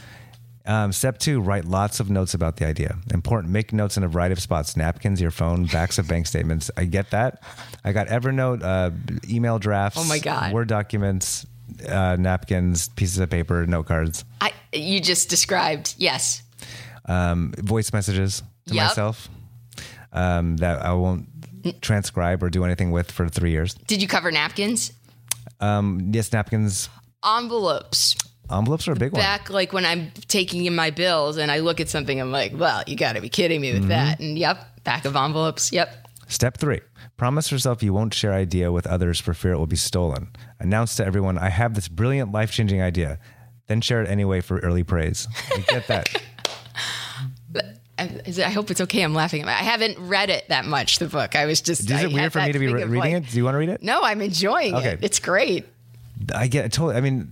Um, 0.65 0.91
step 0.91 1.17
two, 1.17 1.41
write 1.41 1.65
lots 1.65 1.99
of 1.99 2.09
notes 2.09 2.33
about 2.33 2.57
the 2.57 2.67
idea. 2.67 2.97
Important, 3.13 3.51
make 3.51 3.73
notes 3.73 3.97
in 3.97 4.03
a 4.03 4.07
variety 4.07 4.33
of 4.33 4.39
spots 4.41 4.77
napkins, 4.77 5.19
your 5.19 5.31
phone, 5.31 5.65
backs 5.65 5.97
of 5.97 6.07
bank 6.07 6.27
statements. 6.27 6.69
I 6.77 6.85
get 6.85 7.09
that. 7.11 7.41
I 7.83 7.91
got 7.91 8.07
Evernote, 8.07 8.61
uh, 8.63 8.91
email 9.27 9.57
drafts, 9.57 9.97
Oh 9.99 10.03
my 10.05 10.19
God. 10.19 10.53
Word 10.53 10.67
documents, 10.67 11.45
uh, 11.87 12.17
napkins, 12.19 12.89
pieces 12.89 13.17
of 13.19 13.29
paper, 13.29 13.65
note 13.65 13.87
cards, 13.87 14.25
I 14.41 14.51
you 14.71 14.99
just 15.01 15.29
described. 15.29 15.95
Yes. 15.97 16.43
um, 17.05 17.53
voice 17.57 17.91
messages 17.93 18.43
to 18.67 18.75
Yep. 18.75 18.87
myself 18.89 19.29
um, 20.13 20.57
that 20.57 20.83
I 20.85 20.93
won't 20.93 21.27
transcribe 21.81 22.43
or 22.43 22.49
do 22.49 22.63
anything 22.63 22.91
with 22.91 23.11
for 23.11 23.27
three 23.27 23.51
years. 23.51 23.73
Did 23.87 24.01
you 24.01 24.07
cover 24.07 24.31
napkins? 24.31 24.91
Um, 25.59 26.11
yes, 26.13 26.31
napkins, 26.31 26.89
Envelopes. 27.25 28.15
Envelopes 28.51 28.87
are 28.87 28.93
a 28.93 28.95
big 28.95 29.11
one. 29.13 29.21
Back 29.21 29.49
like 29.49 29.73
when 29.73 29.85
I'm 29.85 30.11
taking 30.27 30.65
in 30.65 30.75
my 30.75 30.89
bills 30.89 31.37
and 31.37 31.51
I 31.51 31.59
look 31.59 31.79
at 31.79 31.89
something, 31.89 32.19
I'm 32.19 32.31
like, 32.31 32.51
well, 32.55 32.83
you 32.87 32.95
got 32.95 33.13
to 33.13 33.21
be 33.21 33.29
kidding 33.29 33.61
me 33.61 33.71
with 33.73 33.81
Mm-hmm. 33.81 33.89
that. 33.89 34.19
And 34.19 34.37
yep, 34.37 34.83
back 34.83 35.05
of 35.05 35.15
envelopes. 35.15 35.71
Yep. 35.71 36.07
Step 36.27 36.57
three 36.57 36.81
promise 37.17 37.51
yourself 37.51 37.83
you 37.83 37.91
won't 37.91 38.13
share 38.13 38.31
idea 38.31 38.71
with 38.71 38.87
others 38.87 39.19
for 39.19 39.33
fear 39.33 39.51
it 39.51 39.57
will 39.57 39.67
be 39.67 39.75
stolen. 39.75 40.29
Announce 40.59 40.95
to 40.95 41.05
everyone, 41.05 41.37
I 41.37 41.49
have 41.49 41.73
this 41.73 41.89
brilliant, 41.89 42.31
life 42.31 42.49
changing 42.51 42.81
idea. 42.81 43.19
Then 43.67 43.81
share 43.81 44.01
it 44.01 44.07
anyway 44.09 44.39
for 44.39 44.57
early 44.59 44.83
praise. 44.83 45.27
I 45.53 45.59
get 45.67 45.87
that. 45.87 46.07
I, 47.97 48.03
is 48.25 48.37
it- 48.37 48.45
I 48.47 48.49
hope 48.51 48.71
it's 48.71 48.79
okay. 48.81 49.01
I'm 49.01 49.13
laughing. 49.13 49.43
I 49.43 49.51
haven't 49.51 49.97
read 49.99 50.29
it 50.29 50.47
that 50.49 50.65
much. 50.65 50.99
The 50.99 51.07
book. 51.07 51.35
I 51.35 51.45
was 51.45 51.59
just. 51.61 51.81
Is 51.81 51.91
I 51.91 52.03
it 52.05 52.13
weird 52.13 52.31
for 52.31 52.39
me 52.41 52.51
to 52.53 52.59
be 52.59 52.67
re- 52.67 52.83
reading 52.85 52.99
like- 52.99 53.13
it? 53.25 53.29
Do 53.29 53.37
you 53.37 53.43
want 53.43 53.55
to 53.55 53.59
read 53.59 53.69
it? 53.69 53.83
No, 53.83 54.01
I'm 54.01 54.21
enjoying 54.21 54.75
Okay. 54.75 54.91
it. 54.93 54.99
It's 55.01 55.19
great. 55.19 55.65
I 56.33 56.47
get 56.47 56.63
it 56.65 56.71
totally. 56.71 56.95
I 56.95 57.01
mean, 57.01 57.29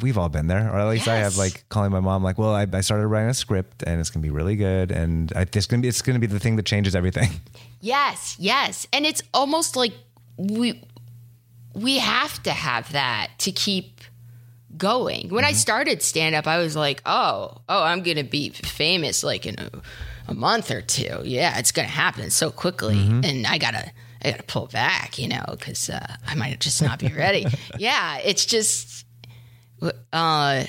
we've 0.00 0.18
all 0.18 0.28
been 0.28 0.46
there, 0.46 0.72
or 0.72 0.78
at 0.78 0.88
least 0.88 1.08
I 1.08 1.16
have. 1.16 1.36
Like 1.36 1.68
calling 1.68 1.90
my 1.90 2.00
mom, 2.00 2.22
like, 2.22 2.38
"Well, 2.38 2.54
I, 2.54 2.66
I 2.72 2.80
started 2.80 3.06
writing 3.06 3.30
a 3.30 3.34
script, 3.34 3.82
and 3.86 4.00
it's 4.00 4.10
gonna 4.10 4.22
be 4.22 4.30
really 4.30 4.56
good, 4.56 4.90
and 4.90 5.32
I, 5.34 5.42
it's 5.42 5.66
gonna 5.66 5.82
be 5.82 5.88
it's 5.88 6.02
gonna 6.02 6.18
be 6.18 6.26
the 6.26 6.38
thing 6.40 6.56
that 6.56 6.66
changes 6.66 6.94
everything." 6.94 7.30
Yes, 7.80 8.34
yes. 8.40 8.88
And 8.92 9.06
it's 9.06 9.22
almost 9.32 9.76
like 9.76 9.92
we 10.36 10.82
we 11.74 11.98
have 11.98 12.42
to 12.42 12.50
have 12.50 12.90
that 12.92 13.30
to 13.38 13.52
keep 13.52 14.00
going. 14.76 15.28
When 15.28 15.44
I 15.44 15.52
started 15.52 16.02
stand 16.02 16.34
up, 16.34 16.48
I 16.48 16.58
was 16.58 16.74
like, 16.74 17.02
"Oh, 17.06 17.58
oh, 17.68 17.82
I'm 17.84 18.02
going 18.02 18.16
to 18.16 18.24
be 18.24 18.50
famous 18.50 19.22
like 19.22 19.46
in 19.46 19.60
a, 19.60 19.70
a 20.26 20.34
month 20.34 20.72
or 20.72 20.82
two. 20.82 21.20
Yeah, 21.24 21.56
it's 21.58 21.70
going 21.70 21.86
to 21.86 21.94
happen 21.94 22.30
so 22.30 22.50
quickly." 22.50 22.98
And 22.98 23.46
I 23.46 23.58
got 23.58 23.72
to 23.74 23.92
I 24.22 24.30
got 24.32 24.38
to 24.38 24.44
pull 24.44 24.66
back, 24.66 25.16
you 25.18 25.28
know, 25.28 25.44
cuz 25.60 25.88
uh, 25.88 26.16
I 26.26 26.34
might 26.34 26.58
just 26.58 26.82
not 26.82 26.98
be 26.98 27.08
ready. 27.08 27.46
yeah, 27.78 28.18
it's 28.18 28.44
just 28.44 29.06
uh 30.12 30.64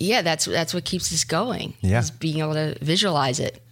yeah, 0.00 0.22
that's 0.22 0.46
that's 0.46 0.72
what 0.74 0.84
keeps 0.84 1.12
us 1.12 1.24
going. 1.24 1.74
Yeah. 1.80 2.00
Is 2.00 2.10
being 2.10 2.38
able 2.38 2.54
to 2.54 2.76
visualize 2.82 3.38
it. 3.38 3.62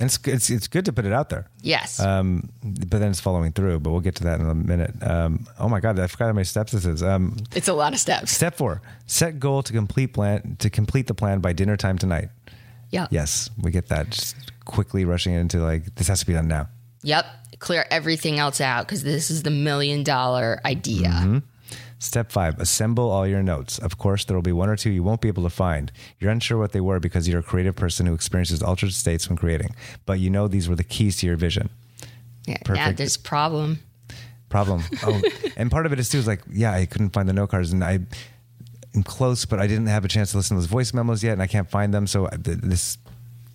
And 0.00 0.06
it's 0.08 0.18
it's 0.28 0.50
it's 0.50 0.68
good 0.68 0.84
to 0.84 0.92
put 0.92 1.06
it 1.06 1.12
out 1.12 1.30
there. 1.30 1.48
Yes. 1.62 1.98
Um, 1.98 2.50
but 2.62 3.00
then 3.00 3.10
it's 3.10 3.20
following 3.20 3.52
through. 3.52 3.80
But 3.80 3.90
we'll 3.90 4.00
get 4.00 4.14
to 4.16 4.24
that 4.24 4.38
in 4.38 4.48
a 4.48 4.54
minute. 4.54 4.94
Um, 5.02 5.46
oh 5.58 5.68
my 5.68 5.80
god, 5.80 5.98
I 5.98 6.06
forgot 6.06 6.26
how 6.26 6.32
many 6.34 6.44
steps 6.44 6.72
this 6.72 6.84
is. 6.84 7.02
Um, 7.02 7.36
it's 7.56 7.68
a 7.68 7.72
lot 7.72 7.94
of 7.94 7.98
steps. 7.98 8.30
step 8.30 8.56
four: 8.56 8.80
set 9.06 9.40
goal 9.40 9.62
to 9.62 9.72
complete 9.72 10.12
plan 10.12 10.56
to 10.60 10.70
complete 10.70 11.08
the 11.08 11.14
plan 11.14 11.40
by 11.40 11.52
dinner 11.52 11.76
time 11.76 11.98
tonight. 11.98 12.28
Yeah. 12.90 13.08
Yes, 13.10 13.50
we 13.60 13.70
get 13.70 13.88
that. 13.88 14.10
Just 14.10 14.36
quickly 14.66 15.04
rushing 15.04 15.32
into 15.32 15.58
like 15.58 15.94
this 15.96 16.06
has 16.08 16.20
to 16.20 16.26
be 16.26 16.34
done 16.34 16.48
now. 16.48 16.68
Yep. 17.02 17.26
Clear 17.58 17.86
everything 17.90 18.38
else 18.38 18.60
out 18.60 18.86
because 18.86 19.02
this 19.02 19.30
is 19.30 19.42
the 19.42 19.50
million 19.50 20.04
dollar 20.04 20.60
idea. 20.64 21.42
Step 21.98 22.30
five: 22.30 22.58
assemble 22.60 23.10
all 23.10 23.26
your 23.26 23.42
notes. 23.42 23.78
Of 23.78 23.98
course, 23.98 24.24
there 24.24 24.36
will 24.36 24.42
be 24.42 24.52
one 24.52 24.68
or 24.68 24.76
two 24.76 24.90
you 24.90 25.02
won't 25.02 25.20
be 25.20 25.28
able 25.28 25.42
to 25.42 25.50
find. 25.50 25.90
You're 26.20 26.30
unsure 26.30 26.56
what 26.58 26.72
they 26.72 26.80
were 26.80 27.00
because 27.00 27.28
you're 27.28 27.40
a 27.40 27.42
creative 27.42 27.74
person 27.74 28.06
who 28.06 28.14
experiences 28.14 28.62
altered 28.62 28.92
states 28.92 29.28
when 29.28 29.36
creating, 29.36 29.74
but 30.06 30.20
you 30.20 30.30
know 30.30 30.46
these 30.46 30.68
were 30.68 30.76
the 30.76 30.84
keys 30.84 31.16
to 31.18 31.26
your 31.26 31.36
vision. 31.36 31.70
Yeah. 32.46 32.58
Perfect. 32.64 32.98
there's 32.98 33.16
problem. 33.16 33.80
problem. 34.48 34.82
Oh, 35.02 35.20
and 35.56 35.70
part 35.70 35.86
of 35.86 35.92
it 35.92 35.98
is 35.98 36.08
too 36.08 36.18
is 36.18 36.26
like, 36.26 36.40
yeah, 36.50 36.72
I 36.72 36.86
couldn't 36.86 37.10
find 37.10 37.28
the 37.28 37.32
note 37.32 37.50
cards, 37.50 37.72
and 37.72 37.82
I 37.84 38.00
am 38.94 39.02
close, 39.02 39.44
but 39.44 39.58
I 39.58 39.66
didn't 39.66 39.88
have 39.88 40.04
a 40.04 40.08
chance 40.08 40.30
to 40.30 40.36
listen 40.38 40.56
to 40.56 40.60
those 40.60 40.70
voice 40.70 40.94
memos 40.94 41.22
yet, 41.22 41.32
and 41.32 41.42
I 41.42 41.46
can't 41.46 41.68
find 41.68 41.92
them. 41.92 42.06
So 42.06 42.26
uh, 42.26 42.36
this, 42.38 42.96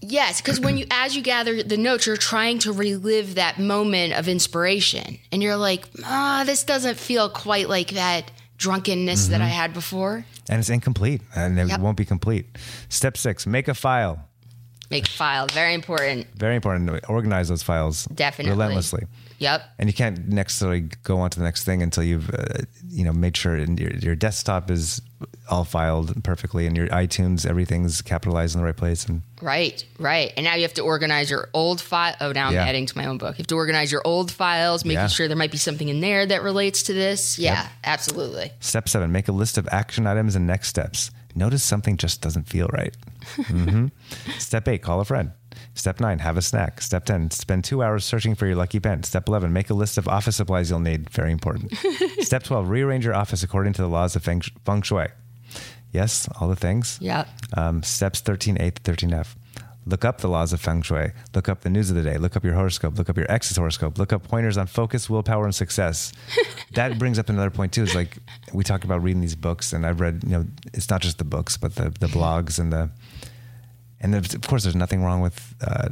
Yes, 0.06 0.42
because 0.42 0.60
when 0.60 0.78
you 0.78 0.86
as 0.92 1.16
you 1.16 1.22
gather 1.22 1.64
the 1.64 1.78
notes, 1.78 2.06
you're 2.06 2.18
trying 2.18 2.60
to 2.60 2.72
relive 2.74 3.36
that 3.36 3.58
moment 3.60 4.14
of 4.14 4.28
inspiration, 4.28 5.20
and 5.32 5.42
you're 5.42 5.56
like, 5.58 5.86
ah, 6.06 6.44
this 6.46 6.64
doesn't 6.64 6.98
feel 7.00 7.30
quite 7.30 7.70
like 7.70 7.92
that 7.92 8.30
drunkenness 8.58 9.28
that 9.28 9.42
I 9.42 9.48
had 9.48 9.74
before. 9.74 10.26
and 10.50 10.60
it's 10.60 10.70
incomplete, 10.70 11.22
and 11.36 11.58
it 11.58 11.68
Yep. 11.70 11.80
won't 11.80 11.98
be 11.98 12.06
complete. 12.06 12.46
Step 12.90 13.16
six: 13.18 13.48
make 13.48 13.68
a 13.70 13.74
file. 13.74 14.28
Make 14.94 15.08
file, 15.08 15.48
very 15.48 15.74
important. 15.74 16.28
Very 16.36 16.56
important. 16.56 16.88
to 16.88 17.06
Organize 17.08 17.50
those 17.50 17.64
files 17.64 18.06
Definitely. 18.06 18.52
relentlessly. 18.52 19.06
Yep. 19.40 19.62
And 19.80 19.90
you 19.90 19.94
can't 19.94 20.28
necessarily 20.30 20.82
go 21.04 21.20
on 21.20 21.30
to 21.32 21.40
the 21.40 21.44
next 21.44 21.66
thing 21.66 21.82
until 21.82 22.04
you've, 22.04 22.30
uh, 22.30 22.60
you 22.88 23.04
know, 23.04 23.12
made 23.12 23.36
sure 23.36 23.58
your, 23.58 23.92
your 23.92 24.16
desktop 24.16 24.72
is 24.72 25.02
all 25.50 25.66
filed 25.66 26.24
perfectly, 26.24 26.66
and 26.68 26.78
your 26.78 26.88
iTunes 26.88 27.46
everything's 27.46 28.02
capitalized 28.02 28.56
in 28.56 28.62
the 28.62 28.66
right 28.66 28.76
place. 28.78 29.06
And 29.06 29.22
Right, 29.42 29.84
right. 30.00 30.32
And 30.38 30.46
now 30.46 30.56
you 30.56 30.62
have 30.62 30.74
to 30.76 30.82
organize 30.82 31.30
your 31.30 31.50
old 31.54 31.82
file. 31.82 32.16
Oh, 32.22 32.32
now 32.32 32.48
I'm 32.48 32.54
Yeah. 32.54 32.64
adding 32.66 32.86
to 32.86 32.98
my 32.98 33.06
own 33.08 33.18
book. 33.18 33.38
You 33.38 33.42
have 33.42 33.48
to 33.48 33.56
organize 33.56 33.92
your 33.92 34.02
old 34.06 34.32
files, 34.32 34.86
making 34.86 35.00
Yeah. 35.00 35.08
sure 35.08 35.28
there 35.28 35.36
might 35.38 35.52
be 35.52 35.58
something 35.58 35.90
in 35.90 36.00
there 36.00 36.26
that 36.26 36.44
relates 36.44 36.84
to 36.84 36.94
this. 36.94 37.38
Yeah, 37.38 37.64
Yep. 37.64 37.72
absolutely. 37.84 38.52
Step 38.62 38.88
seven, 38.88 39.12
make 39.12 39.28
a 39.28 39.34
list 39.34 39.58
of 39.58 39.68
action 39.72 40.08
items 40.08 40.36
and 40.38 40.48
next 40.48 40.70
steps. 40.70 41.12
Notice 41.36 41.64
something 41.64 41.98
just 41.98 42.22
doesn't 42.22 42.48
feel 42.48 42.68
right. 42.74 42.96
hmm 43.46 43.88
Step 44.38 44.68
eight, 44.68 44.82
call 44.82 45.00
a 45.00 45.06
friend. 45.06 45.32
Step 45.76 46.00
nine, 46.00 46.20
have 46.20 46.38
a 46.38 46.42
snack. 46.42 46.82
Step 46.82 47.06
10, 47.06 47.32
spend 47.32 47.64
two 47.64 47.82
hours 47.84 48.06
searching 48.06 48.36
for 48.36 48.46
your 48.46 48.56
lucky 48.56 48.80
pen. 48.80 49.04
Step 49.04 49.28
11, 49.28 49.52
make 49.52 49.70
a 49.70 49.74
list 49.74 49.98
of 49.98 50.08
office 50.08 50.36
supplies 50.36 50.70
you'll 50.70 50.80
need. 50.80 51.10
Very 51.10 51.32
important. 51.32 51.74
Step 52.20 52.44
12, 52.44 52.70
rearrange 52.70 53.06
your 53.06 53.16
office 53.16 53.44
according 53.44 53.74
to 53.74 53.82
the 53.82 53.88
laws 53.88 54.16
of 54.16 54.24
feng, 54.24 54.42
feng 54.66 54.82
shui. 54.82 55.08
Yes, 55.92 56.28
all 56.40 56.48
the 56.48 56.56
things. 56.56 56.98
Yep. 57.02 57.28
Um, 57.56 57.84
steps 57.84 58.22
13A 58.22 58.76
to 58.76 58.92
13F. 58.92 59.36
Look 59.86 60.06
up 60.06 60.20
the 60.20 60.30
laws 60.30 60.54
of 60.54 60.62
feng 60.62 60.82
shui. 60.82 61.12
Look 61.36 61.50
up 61.50 61.62
the 61.62 61.70
news 61.70 61.90
of 61.90 61.96
the 61.96 62.04
day. 62.04 62.18
Look 62.18 62.36
up 62.36 62.44
your 62.44 62.54
horoscope. 62.54 62.98
Look 62.98 63.10
up 63.10 63.18
your 63.18 63.30
ex's 63.30 63.58
horoscope. 63.58 63.98
Look 63.98 64.14
up 64.14 64.28
pointers 64.28 64.58
on 64.58 64.68
focus, 64.68 65.10
willpower, 65.10 65.46
and 65.46 65.54
success. 65.54 66.14
that 66.74 66.98
brings 66.98 67.20
up 67.20 67.30
another 67.30 67.50
point 67.50 67.74
too. 67.74 67.84
Is 67.84 67.96
like 67.96 68.18
we 68.54 68.64
talk 68.64 68.84
about 68.84 69.04
reading 69.04 69.22
these 69.22 69.36
books, 69.36 69.74
and 69.74 69.86
I've 69.86 70.00
read. 70.00 70.24
You 70.24 70.30
know, 70.30 70.46
it's 70.74 70.90
not 70.90 71.02
just 71.02 71.18
the 71.18 71.26
books, 71.26 71.58
but 71.58 71.76
the 71.76 71.90
the 72.00 72.08
blogs 72.08 72.60
and 72.60 72.72
the 72.72 72.90
and 74.04 74.14
of 74.16 74.42
course, 74.42 74.64
there's 74.64 74.76
nothing 74.76 75.02
wrong 75.02 75.22
with 75.22 75.56
uh, 75.66 75.88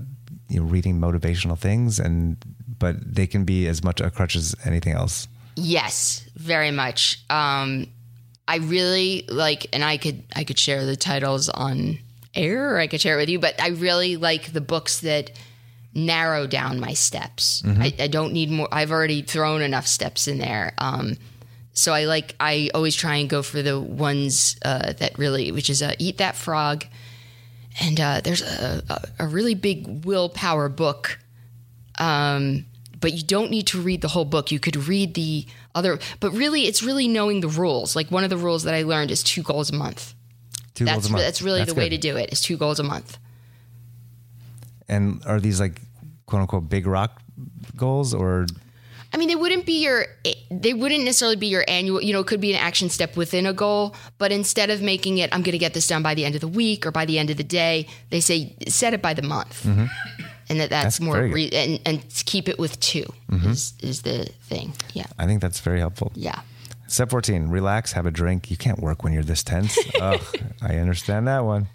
you 0.50 0.60
know 0.60 0.66
reading 0.66 1.00
motivational 1.00 1.58
things, 1.58 1.98
and 1.98 2.38
but 2.78 2.96
they 3.02 3.26
can 3.26 3.46
be 3.46 3.68
as 3.68 3.84
much 3.84 4.02
a 4.02 4.12
crutch 4.12 4.36
as 4.36 4.54
anything 4.66 4.94
else. 4.94 5.30
Yes, 5.56 6.28
very 6.36 6.72
much. 6.72 7.24
Um, 7.30 7.88
I 8.50 8.58
really 8.58 9.26
like, 9.30 9.68
and 9.72 9.84
I 9.84 9.96
could 9.96 10.24
I 10.36 10.44
could 10.44 10.60
share 10.60 10.86
the 10.86 10.98
titles 10.98 11.48
on 11.48 12.00
air, 12.36 12.76
or 12.76 12.80
I 12.80 12.88
could 12.88 13.02
share 13.02 13.18
it 13.18 13.22
with 13.22 13.30
you. 13.30 13.40
But 13.40 13.62
I 13.62 13.70
really 13.70 14.18
like 14.18 14.54
the 14.54 14.62
books 14.62 15.02
that 15.02 15.32
narrow 15.94 16.48
down 16.48 16.80
my 16.80 16.94
steps. 16.94 17.62
I, 17.82 17.94
I 18.00 18.08
don't 18.08 18.34
need 18.34 18.50
more. 18.50 18.68
I've 18.72 18.92
already 18.92 19.22
thrown 19.22 19.62
enough 19.62 19.88
steps 19.88 20.28
in 20.28 20.38
there. 20.38 20.74
Um, 20.78 21.18
so 21.74 21.94
I 21.94 22.06
like. 22.06 22.36
I 22.40 22.70
always 22.74 22.96
try 22.96 23.16
and 23.16 23.30
go 23.30 23.42
for 23.42 23.62
the 23.62 23.80
ones 23.80 24.58
uh, 24.64 24.94
that 24.94 25.18
really, 25.18 25.52
which 25.52 25.70
is 25.70 25.82
uh, 25.82 25.94
Eat 26.00 26.18
That 26.18 26.36
Frog, 26.36 26.86
and 27.80 28.00
uh, 28.00 28.22
there's 28.22 28.42
a, 28.42 28.84
a, 28.90 29.26
a 29.26 29.28
really 29.28 29.56
big 29.56 30.06
willpower 30.06 30.70
book 30.70 31.20
um, 32.02 32.66
but 33.00 33.14
you 33.14 33.24
don't 33.24 33.52
need 33.52 33.68
to 33.68 33.82
read 33.82 34.02
the 34.02 34.08
whole 34.08 34.26
book. 34.26 34.52
You 34.52 34.60
could 34.60 34.76
read 34.76 35.14
the 35.14 35.46
other, 35.74 36.00
but 36.20 36.32
really, 36.32 36.64
it's 36.64 36.84
really 36.84 37.08
knowing 37.08 37.42
the 37.42 37.48
rules. 37.48 37.96
Like 37.96 38.12
one 38.12 38.24
of 38.24 38.30
the 38.30 38.38
rules 38.38 38.64
that 38.64 38.74
I 38.74 38.84
learned 38.84 39.12
is 39.12 39.24
two 39.24 39.44
goals 39.44 39.70
a 39.70 39.76
month. 39.76 40.14
Two 40.74 40.86
That's 40.86 40.96
goals 40.96 41.06
a 41.08 41.12
month. 41.12 41.24
that's 41.24 41.42
really 41.42 41.60
That's 41.60 41.74
the 41.74 41.80
way 41.80 41.90
to 41.90 41.98
do 41.98 42.18
it. 42.18 42.32
Is 42.32 42.42
two 42.42 42.58
goals 42.58 42.80
a 42.80 42.84
month. 42.84 43.18
And 44.88 45.22
are 45.26 45.40
these 45.40 45.60
like 45.60 45.82
quote 46.26 46.42
unquote 46.42 46.70
big 46.70 46.88
rock 46.88 47.22
goals 47.76 48.14
or 48.14 48.48
I 49.14 49.18
mean, 49.18 49.28
they 49.28 49.36
wouldn't 49.36 49.66
be 49.66 49.84
your, 49.84 50.06
they 50.50 50.74
wouldn't 50.74 51.04
necessarily 51.04 51.36
be 51.36 51.48
your 51.48 51.66
annual, 51.68 52.02
you 52.02 52.14
know, 52.14 52.22
it 52.22 52.28
could 52.28 52.40
be 52.40 52.54
an 52.54 52.60
action 52.60 52.90
step 52.90 53.18
within 53.18 53.46
a 53.46 53.52
goal, 53.52 53.94
but 54.18 54.32
instead 54.32 54.70
of 54.70 54.82
making 54.82 55.18
it, 55.18 55.30
I'm 55.34 55.42
going 55.42 55.52
to 55.52 55.58
get 55.58 55.74
this 55.74 55.86
done 55.86 56.02
by 56.02 56.14
the 56.14 56.24
end 56.24 56.36
of 56.36 56.42
the 56.42 56.48
week 56.48 56.86
or 56.86 56.92
by 56.92 57.06
the 57.06 57.20
end 57.20 57.30
of 57.30 57.36
the 57.36 57.44
day, 57.44 57.88
they 58.10 58.22
say 58.22 58.56
set 58.70 58.94
it 58.94 59.02
by 59.02 59.14
the 59.14 59.22
month. 59.22 59.64
Mm-hmm. 59.66 59.86
And 60.48 60.60
that 60.60 60.70
that's, 60.70 60.98
That's 60.98 61.00
more, 61.02 61.24
re- 61.24 61.50
and, 61.52 61.82
and 61.86 62.10
keep 62.26 62.48
it 62.48 62.58
with 62.58 62.80
2 62.80 63.04
mm-hmm. 63.04 63.50
is, 63.50 63.74
is 63.82 64.02
the 64.04 64.26
thing. 64.44 64.74
Yeah. 64.94 65.06
I 65.18 65.26
think 65.26 65.42
that's 65.42 65.60
very 65.60 65.80
helpful. 65.80 66.12
Yeah. 66.16 66.42
Step 66.92 67.10
14, 67.10 67.48
relax, 67.48 67.94
have 67.94 68.06
a 68.06 68.12
drink. 68.12 68.52
You 68.52 68.58
can't 68.58 68.78
work 68.80 69.02
when 69.02 69.14
you're 69.14 69.24
this 69.24 69.44
tense. 69.44 69.80
Ugh, 70.02 70.22
I 70.62 70.76
understand 70.76 71.26
that 71.30 71.46
one. 71.46 71.68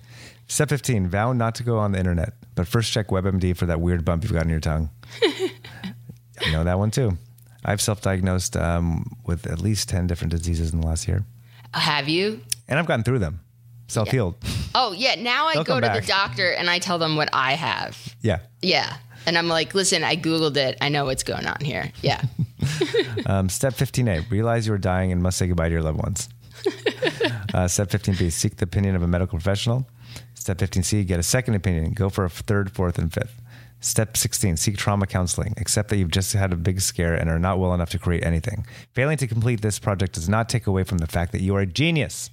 Step 0.46 0.68
15, 0.68 1.08
vow 1.08 1.32
not 1.32 1.54
to 1.54 1.62
go 1.62 1.78
on 1.78 1.92
the 1.92 1.98
internet, 1.98 2.34
but 2.54 2.68
first 2.68 2.92
check 2.92 3.08
WebMD 3.08 3.56
for 3.56 3.64
that 3.64 3.80
weird 3.80 4.04
bump 4.04 4.24
you've 4.24 4.34
got 4.34 4.42
in 4.42 4.50
your 4.50 4.60
tongue. 4.60 4.90
I 5.22 6.52
know 6.52 6.64
that 6.64 6.78
one 6.78 6.90
too. 6.90 7.16
I've 7.64 7.80
self 7.80 8.02
diagnosed 8.02 8.58
um, 8.58 9.06
with 9.24 9.46
at 9.46 9.58
least 9.58 9.88
10 9.88 10.06
different 10.06 10.32
diseases 10.32 10.74
in 10.74 10.82
the 10.82 10.86
last 10.86 11.08
year, 11.08 11.24
Have 11.72 12.10
you? 12.10 12.42
and 12.68 12.78
I've 12.78 12.84
gotten 12.86 13.02
through 13.02 13.20
them. 13.20 13.40
Self 13.88 14.10
healed. 14.10 14.34
Oh 14.74 14.92
yeah, 14.92 15.14
now 15.14 15.46
I 15.46 15.54
They'll 15.54 15.64
go 15.64 15.76
to 15.80 15.86
back. 15.86 16.02
the 16.02 16.06
doctor 16.06 16.50
and 16.50 16.68
I 16.68 16.78
tell 16.78 16.98
them 16.98 17.16
what 17.16 17.30
I 17.32 17.52
have. 17.52 18.14
Yeah. 18.20 18.40
Yeah. 18.60 18.98
And 19.24 19.38
I'm 19.38 19.48
like, 19.48 19.74
listen, 19.74 20.04
I 20.04 20.16
Googled 20.16 20.58
it. 20.58 20.76
I 20.82 20.90
know 20.90 21.06
what's 21.06 21.22
going 21.22 21.46
on 21.46 21.60
here. 21.64 21.90
Yeah. 22.02 22.20
Um, 23.26 23.48
step 23.48 23.74
15A, 23.74 24.30
realize 24.30 24.68
you 24.68 24.72
are 24.72 24.78
dying 24.78 25.10
and 25.10 25.20
must 25.20 25.36
say 25.38 25.48
goodbye 25.48 25.68
to 25.68 25.72
your 25.72 25.82
loved 25.82 25.98
ones. 25.98 26.28
uh, 27.54 27.66
step 27.66 27.88
15B, 27.88 28.30
seek 28.30 28.56
the 28.56 28.64
opinion 28.64 28.94
of 28.94 29.02
a 29.02 29.08
medical 29.08 29.36
professional. 29.36 29.88
Step 30.34 30.58
15C, 30.58 31.04
get 31.04 31.18
a 31.18 31.24
second 31.24 31.54
opinion. 31.54 31.92
Go 31.92 32.08
for 32.08 32.24
a 32.24 32.30
third, 32.30 32.70
fourth, 32.70 32.98
and 32.98 33.12
fifth. 33.12 33.42
Step 33.80 34.16
16, 34.16 34.56
seek 34.56 34.76
trauma 34.76 35.06
counseling. 35.06 35.54
Accept 35.56 35.88
that 35.88 35.96
you've 35.96 36.10
just 36.10 36.32
had 36.34 36.52
a 36.52 36.56
big 36.56 36.80
scare 36.80 37.14
and 37.14 37.28
are 37.28 37.38
not 37.38 37.58
well 37.58 37.74
enough 37.74 37.90
to 37.90 37.98
create 37.98 38.24
anything. 38.24 38.64
Failing 38.92 39.16
to 39.16 39.26
complete 39.26 39.60
this 39.60 39.78
project 39.78 40.14
does 40.14 40.28
not 40.28 40.48
take 40.48 40.66
away 40.66 40.84
from 40.84 40.98
the 40.98 41.06
fact 41.06 41.32
that 41.32 41.40
you 41.42 41.54
are 41.56 41.60
a 41.60 41.66
genius. 41.66 42.30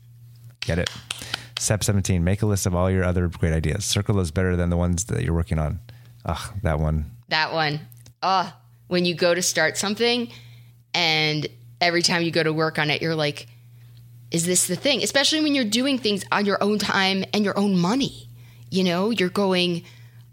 Get 0.62 0.80
it? 0.80 0.90
Step 1.58 1.84
17, 1.84 2.24
make 2.24 2.42
a 2.42 2.46
list 2.46 2.66
of 2.66 2.76
all 2.76 2.90
your 2.90 3.04
other 3.04 3.28
great 3.28 3.54
ideas. 3.54 3.84
Circle 3.86 4.16
those 4.16 4.32
better 4.32 4.56
than 4.56 4.70
the 4.70 4.78
ones 4.78 5.06
that 5.06 5.24
you're 5.24 5.34
working 5.34 5.60
on. 5.60 5.80
Ugh, 6.26 6.54
that 6.62 6.80
one. 6.80 7.12
that 7.30 7.52
one. 7.52 7.80
Oh, 8.22 8.54
when 8.94 9.06
you 9.06 9.16
go 9.16 9.34
to 9.34 9.42
start 9.42 9.76
something 9.76 10.32
and 10.94 11.48
every 11.82 12.04
time 12.04 12.22
you 12.22 12.30
go 12.30 12.44
to 12.44 12.54
work 12.54 12.78
on 12.78 12.92
it, 12.92 13.02
you're 13.02 13.16
like, 13.16 13.48
is 14.30 14.46
this 14.46 14.68
the 14.68 14.76
thing? 14.76 15.02
Especially 15.02 15.42
when 15.42 15.56
you're 15.56 15.66
doing 15.66 15.98
things 15.98 16.24
on 16.32 16.46
your 16.46 16.62
own 16.62 16.78
time 16.78 17.26
and 17.34 17.44
your 17.44 17.58
own 17.58 17.76
money. 17.76 18.30
You 18.70 18.84
know, 18.84 19.10
you're 19.10 19.30
going, 19.30 19.84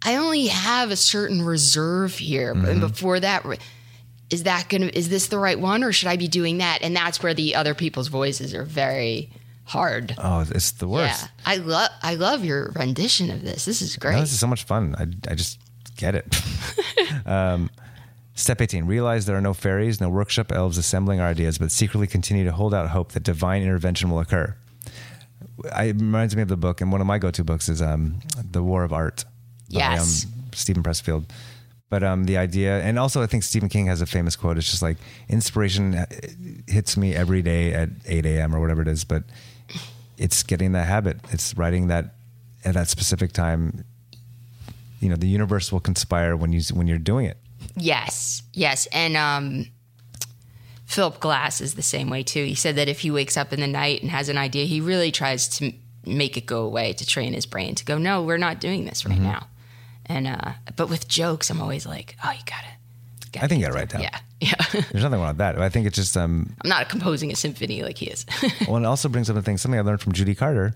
I 0.05 0.17
only 0.17 0.49
have 0.49 0.91
a 0.91 0.97
certain 0.97 1.41
reserve 1.41 2.13
here. 2.13 2.53
And 2.53 2.83
before 2.83 3.19
that, 3.21 3.47
is 4.29 4.43
that 4.43 4.69
going 4.69 4.83
to, 4.83 4.95
is 4.97 5.09
this 5.09 5.29
the 5.29 5.39
right 5.39 5.59
one 5.59 5.83
or 5.83 5.91
should 5.91 6.09
I 6.09 6.17
be 6.17 6.29
doing 6.29 6.59
that? 6.59 6.81
And 6.83 6.95
that's 6.95 7.23
where 7.23 7.33
the 7.33 7.55
other 7.55 7.75
people's 7.75 8.09
voices 8.09 8.53
are 8.53 8.65
very 8.65 9.31
hard. 9.65 10.15
Oh, 10.19 10.45
it's 10.51 10.73
the 10.73 10.87
worst. 10.87 11.23
Yeah, 11.23 11.29
I 11.47 11.57
love 11.57 11.91
I 12.03 12.15
love 12.17 12.45
your 12.45 12.73
rendition 12.73 13.31
of 13.31 13.43
this. 13.43 13.65
This 13.65 13.81
is 13.81 13.97
great. 13.97 14.15
No, 14.15 14.21
this 14.21 14.33
is 14.33 14.41
so 14.41 14.47
much 14.47 14.65
fun. 14.65 14.95
I, 14.99 15.31
I 15.31 15.35
just 15.35 15.59
get 15.97 16.15
it. 16.15 16.43
um, 17.27 17.71
step 18.35 18.61
18 18.61 18.85
realize 18.87 19.27
there 19.27 19.37
are 19.37 19.41
no 19.43 19.55
fairies, 19.55 20.01
no 20.01 20.09
workshop 20.09 20.53
elves 20.53 20.79
assembling 20.79 21.21
our 21.21 21.29
ideas, 21.29 21.59
but 21.59 21.71
secretly 21.73 22.07
continue 22.07 22.45
to 22.45 22.53
hold 22.53 22.73
out 22.75 22.89
hope 22.91 23.13
that 23.13 23.23
divine 23.23 23.63
intervention 23.63 24.11
will 24.11 24.21
occur. 24.21 24.57
I, 25.75 25.85
it 25.85 25.97
reminds 25.97 26.35
me 26.37 26.43
of 26.43 26.49
the 26.49 26.57
book, 26.57 26.81
and 26.81 26.91
one 26.93 27.01
of 27.01 27.07
my 27.07 27.19
go 27.19 27.31
to 27.31 27.45
books 27.45 27.69
is 27.69 27.83
um, 27.83 28.21
The 28.51 28.63
War 28.63 28.83
of 28.85 28.93
Art 28.93 29.25
by 29.73 29.79
Yes. 29.79 30.25
um, 30.27 30.33
Steven 30.53 30.83
Pressfield. 30.83 31.25
But 31.91 32.03
um, 32.05 32.25
the 32.25 32.39
idea, 32.39 32.81
and 32.83 32.99
also 32.99 33.21
I 33.21 33.27
think 33.27 33.43
Stephen 33.43 33.69
King 33.69 33.87
has 33.87 34.01
a 34.01 34.07
famous 34.07 34.37
quote. 34.37 34.57
It's 34.59 34.71
just 34.71 34.81
like 34.83 34.97
inspiration 35.29 35.95
uh, 35.97 36.07
hits 36.69 36.97
me 36.97 37.15
every 37.17 37.43
day 37.43 37.73
at 37.75 37.89
8 38.07 38.25
a.m. 38.27 38.55
or 38.55 38.61
whatever 38.61 38.81
it 38.81 38.87
is. 38.89 39.03
But 39.05 39.25
it's 40.17 40.43
getting 40.45 40.71
that 40.73 40.87
habit. 40.87 41.19
It's 41.33 41.57
writing 41.57 41.89
that 41.89 42.15
at 42.65 42.75
that 42.75 42.89
specific 42.89 43.33
time. 43.33 43.85
You 45.01 45.09
know, 45.09 45.17
the 45.17 45.27
universe 45.27 45.73
will 45.73 45.81
conspire 45.81 46.37
when 46.37 46.53
you 46.53 46.61
when 46.75 46.87
you're 46.87 46.99
doing 46.99 47.27
it. 47.27 47.39
Yes, 47.77 48.43
yes, 48.53 48.87
and 48.93 49.17
um, 49.17 49.67
Philip 50.87 51.21
Glass 51.21 51.61
is 51.61 51.75
the 51.75 51.83
same 51.83 52.11
way 52.11 52.23
too. 52.23 52.45
He 52.45 52.55
said 52.55 52.77
that 52.77 52.89
if 52.89 53.01
he 53.01 53.11
wakes 53.11 53.37
up 53.37 53.53
in 53.53 53.61
the 53.61 53.67
night 53.67 54.03
and 54.03 54.11
has 54.11 54.29
an 54.29 54.37
idea, 54.37 54.65
he 54.65 54.81
really 54.81 55.13
tries 55.13 55.49
to 55.59 55.73
make 56.05 56.37
it 56.37 56.47
go 56.47 56.65
away 56.65 56.93
to 56.95 57.07
train 57.07 57.33
his 57.33 57.47
brain 57.47 57.75
to 57.77 57.85
go. 57.85 57.99
No, 57.99 58.23
we're 58.23 58.39
not 58.39 58.61
doing 58.61 58.85
this 58.85 59.07
right 59.07 59.21
now. 59.21 59.47
And 60.07 60.27
uh, 60.27 60.55
but 60.75 60.89
with 60.89 61.07
jokes, 61.07 61.51
I'm 61.51 61.61
always 61.61 61.87
like, 61.87 62.17
oh, 62.25 62.33
you 62.33 62.41
got 62.45 62.65
it. 62.65 62.81
I 63.41 63.47
think 63.47 63.61
you 63.61 63.67
got 63.67 63.73
to 63.73 63.79
write 63.79 63.89
down. 63.91 64.03
Yeah, 64.03 64.19
yeah. 64.41 64.55
There's 64.73 65.05
nothing 65.05 65.21
wrong 65.21 65.29
with 65.29 65.39
that. 65.39 65.61
I 65.61 65.69
think 65.69 65.87
it's 65.87 65.95
just 65.95 66.17
um, 66.17 66.57
I'm 66.63 66.69
not 66.69 66.89
composing 66.89 67.31
a 67.31 67.37
symphony 67.37 67.83
like 67.83 67.99
he 67.99 68.07
is. 68.07 68.27
well, 68.69 68.77
it 68.77 68.85
also 68.85 69.09
brings 69.09 69.31
up 69.31 69.37
a 69.37 69.43
thing, 69.43 69.57
something 69.57 69.79
I 69.79 69.83
learned 69.83 70.01
from 70.01 70.13
Judy 70.13 70.35
Carter, 70.35 70.75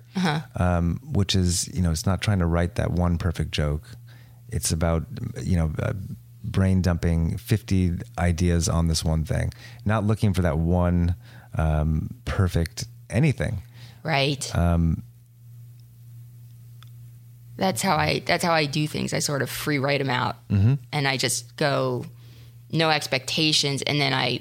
um, 0.54 1.00
which 1.02 1.34
is, 1.34 1.66
you 1.74 1.82
know, 1.82 1.90
it's 1.90 2.06
not 2.06 2.22
trying 2.22 2.38
to 2.38 2.46
write 2.46 2.76
that 2.76 2.92
one 2.92 3.18
perfect 3.18 3.50
joke. 3.50 3.82
It's 4.50 4.70
about, 4.70 5.04
you 5.42 5.56
know, 5.56 5.72
uh, 5.80 5.94
brain 6.44 6.82
dumping 6.82 7.36
50 7.38 7.94
ideas 8.18 8.68
on 8.68 8.88
this 8.88 9.04
one 9.04 9.24
thing, 9.24 9.52
not 9.84 10.04
looking 10.04 10.32
for 10.32 10.42
that 10.42 10.58
one 10.58 11.16
um, 11.56 12.10
perfect 12.24 12.86
anything. 13.10 13.62
right. 14.02 14.54
that's 17.56 17.82
how 17.82 17.96
I. 17.96 18.20
That's 18.26 18.42
how 18.42 18.52
I 18.52 18.66
do 18.66 18.86
things. 18.86 19.14
I 19.14 19.20
sort 19.20 19.40
of 19.40 19.48
free 19.48 19.78
write 19.78 20.00
them 20.00 20.10
out, 20.10 20.36
and 20.92 21.06
I 21.06 21.16
just 21.16 21.56
go, 21.56 22.04
no 22.72 22.90
expectations, 22.90 23.82
and 23.82 24.00
then 24.00 24.12
I 24.12 24.40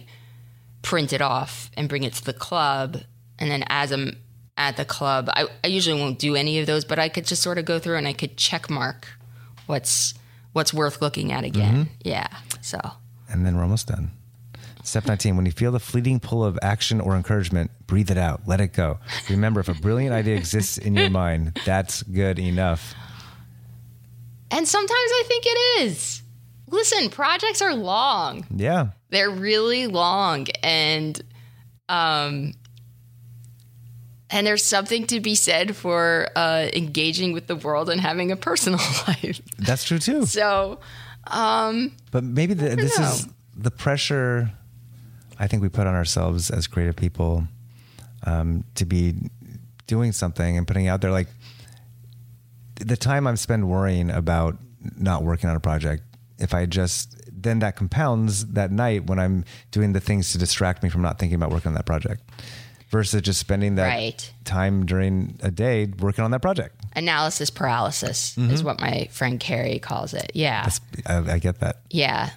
print 0.81 1.13
it 1.13 1.21
off 1.21 1.69
and 1.77 1.87
bring 1.87 2.03
it 2.03 2.13
to 2.13 2.25
the 2.25 2.33
club, 2.33 2.97
and 3.37 3.51
then 3.51 3.63
as 3.67 3.91
I'm 3.91 4.17
at 4.57 4.77
the 4.77 4.85
club, 4.85 5.29
I, 5.33 5.47
I 5.63 5.67
usually 5.67 5.99
won't 5.99 6.19
do 6.19 6.35
any 6.35 6.59
of 6.59 6.65
those, 6.65 6.85
but 6.85 6.99
I 6.99 7.09
could 7.09 7.25
just 7.25 7.41
sort 7.41 7.57
of 7.57 7.65
go 7.65 7.79
through 7.79 7.97
and 7.97 8.07
I 8.07 8.13
could 8.13 8.37
check 8.37 8.69
mark 8.69 9.07
what's 9.65 10.13
what's 10.53 10.73
worth 10.73 11.01
looking 11.01 11.31
at 11.31 11.43
again. 11.43 11.89
Yeah. 12.03 12.27
So 12.61 12.79
And 13.29 13.45
then 13.45 13.55
we're 13.55 13.63
almost 13.63 13.87
done. 13.87 14.11
Step 14.83 15.07
19, 15.07 15.37
when 15.37 15.45
you 15.45 15.51
feel 15.51 15.71
the 15.71 15.79
fleeting 15.79 16.19
pull 16.19 16.43
of 16.43 16.59
action 16.61 16.99
or 16.99 17.15
encouragement, 17.15 17.71
breathe 17.87 18.11
it 18.11 18.17
out, 18.17 18.41
let 18.45 18.59
it 18.59 18.73
go. 18.73 18.99
Remember, 19.29 19.61
if 19.61 19.69
a 19.69 19.73
brilliant 19.73 20.13
idea 20.13 20.35
exists 20.35 20.77
in 20.77 20.93
your 20.95 21.09
mind, 21.09 21.57
that's 21.65 22.03
good 22.03 22.37
enough. 22.37 22.93
And 24.51 24.67
sometimes 24.67 24.91
I 24.93 25.23
think 25.27 25.43
it 25.47 25.81
is. 25.83 26.21
Listen, 26.69 27.09
projects 27.09 27.61
are 27.61 27.73
long. 27.73 28.45
Yeah. 28.53 28.87
They're 29.09 29.29
really 29.29 29.87
long 29.87 30.47
and 30.61 31.19
um 31.89 32.53
and 34.33 34.47
there's 34.47 34.65
something 34.65 35.05
to 35.05 35.19
be 35.19 35.35
said 35.35 35.75
for 35.75 36.27
uh, 36.35 36.67
engaging 36.73 37.33
with 37.33 37.45
the 37.45 37.55
world 37.55 37.87
and 37.87 38.01
having 38.01 38.31
a 38.31 38.35
personal 38.35 38.79
life. 39.07 39.39
That's 39.59 39.83
true 39.83 39.99
too. 39.99 40.25
So, 40.25 40.79
um, 41.27 41.91
But 42.09 42.23
maybe 42.23 42.55
the, 42.55 42.75
this 42.75 42.97
know. 42.97 43.05
is 43.05 43.27
the 43.55 43.69
pressure 43.69 44.51
I 45.37 45.45
think 45.45 45.61
we 45.61 45.69
put 45.69 45.85
on 45.85 45.93
ourselves 45.93 46.49
as 46.49 46.65
creative 46.65 46.95
people 46.95 47.47
um, 48.25 48.63
to 48.73 48.85
be 48.85 49.13
doing 49.85 50.11
something 50.11 50.57
and 50.57 50.67
putting 50.67 50.85
it 50.85 50.89
out 50.89 51.01
there. 51.01 51.11
Like 51.11 51.27
the 52.75 52.97
time 52.97 53.27
I've 53.27 53.39
spent 53.39 53.67
worrying 53.67 54.09
about 54.09 54.57
not 54.97 55.21
working 55.21 55.47
on 55.47 55.55
a 55.55 55.59
project, 55.59 56.01
if 56.39 56.55
I 56.55 56.65
just 56.65 57.19
then 57.31 57.59
that 57.59 57.75
compounds 57.75 58.47
that 58.47 58.71
night 58.71 59.05
when 59.05 59.19
I'm 59.19 59.45
doing 59.69 59.93
the 59.93 59.99
things 59.99 60.31
to 60.31 60.39
distract 60.39 60.81
me 60.81 60.89
from 60.89 61.01
not 61.03 61.19
thinking 61.19 61.35
about 61.35 61.51
working 61.51 61.69
on 61.69 61.75
that 61.75 61.85
project 61.85 62.23
versus 62.93 63.23
just 63.23 63.39
spending 63.39 63.73
that 63.75 63.87
Right. 63.87 64.31
time 64.45 64.85
during 64.85 65.37
a 65.41 65.49
day 65.49 65.87
working 65.99 66.23
on 66.23 66.29
that 66.31 66.41
project. 66.43 66.75
analysis 66.95 67.49
paralysis 67.49 68.37
is 68.37 68.63
what 68.63 68.79
my 68.79 69.07
friend 69.11 69.39
Carrie 69.39 69.79
calls 69.79 70.13
it. 70.13 70.31
Yeah. 70.35 70.69
I, 71.07 71.17
I 71.33 71.39
get 71.39 71.59
that. 71.61 71.77
Yeah. 71.89 72.29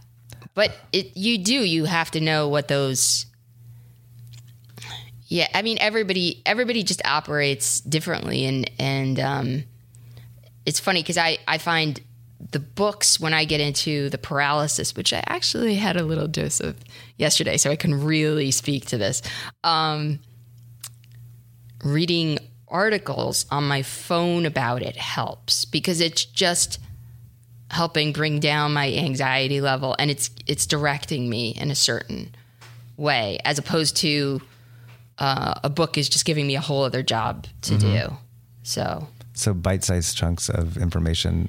But 0.55 0.73
it 0.95 1.15
you 1.15 1.37
do 1.37 1.53
you 1.53 1.85
have 1.85 2.11
to 2.13 2.21
know 2.21 2.49
what 2.49 2.69
those 2.69 3.27
Yeah, 5.29 5.49
I 5.53 5.61
mean 5.63 5.77
everybody 5.81 6.41
everybody 6.47 6.83
just 6.83 7.03
operates 7.05 7.81
differently 7.81 8.47
and 8.47 8.71
and 8.79 9.21
um 9.21 9.65
it's 10.65 10.81
funny 10.81 11.03
cuz 11.03 11.19
I 11.19 11.37
I 11.47 11.59
find 11.59 12.01
the 12.53 12.61
books 12.61 13.19
when 13.21 13.35
I 13.35 13.45
get 13.45 13.61
into 13.61 14.09
the 14.09 14.19
paralysis 14.19 14.95
which 14.97 15.13
I 15.13 15.23
actually 15.27 15.75
had 15.77 15.97
a 15.97 16.05
little 16.05 16.29
dose 16.29 16.61
of 16.61 16.77
yesterday 17.19 17.57
so 17.59 17.71
I 17.71 17.77
can 17.77 17.93
really 18.03 18.51
speak 18.51 18.87
to 18.87 18.97
this. 18.97 19.21
Um 19.65 20.21
reading 21.87 22.39
articles 22.69 23.47
on 23.51 23.67
my 23.67 23.83
phone 23.83 24.45
about 24.45 24.83
it 24.83 24.97
helps 24.97 25.65
because 25.65 26.01
it's 26.01 26.25
just 26.25 26.81
helping 27.71 28.13
bring 28.13 28.41
down 28.41 28.73
my 28.73 28.93
anxiety 28.93 29.61
level 29.61 29.95
and 29.99 30.11
it's 30.11 30.31
it's 30.47 30.67
directing 30.67 31.29
me 31.31 31.51
in 31.51 31.71
a 31.71 31.75
certain 31.75 32.35
way 32.97 33.39
as 33.45 33.59
opposed 33.59 33.97
to 33.97 34.41
uh, 35.19 35.55
a 35.65 35.71
book 35.71 35.97
is 35.97 36.09
just 36.09 36.25
giving 36.25 36.47
me 36.47 36.57
a 36.57 36.61
whole 36.61 36.83
other 36.85 37.03
job 37.03 37.47
to 37.63 37.77
do 37.79 38.17
so 38.63 39.07
So 39.35 39.55
bite-sized 39.55 40.17
chunks 40.17 40.49
of 40.49 40.77
information. 40.77 41.49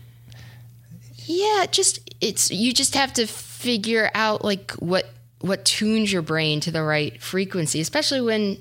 yeah 1.26 1.66
just 1.70 2.00
it's 2.22 2.52
you 2.52 2.74
just 2.74 2.94
have 2.96 3.14
to 3.14 3.26
figure 3.28 4.10
out 4.14 4.44
like 4.44 4.72
what 4.74 5.10
what 5.42 5.66
tunes 5.66 6.12
your 6.12 6.22
brain 6.22 6.60
to 6.62 6.72
the 6.72 6.82
right 6.84 7.22
frequency 7.22 7.80
especially 7.80 8.22
when 8.22 8.58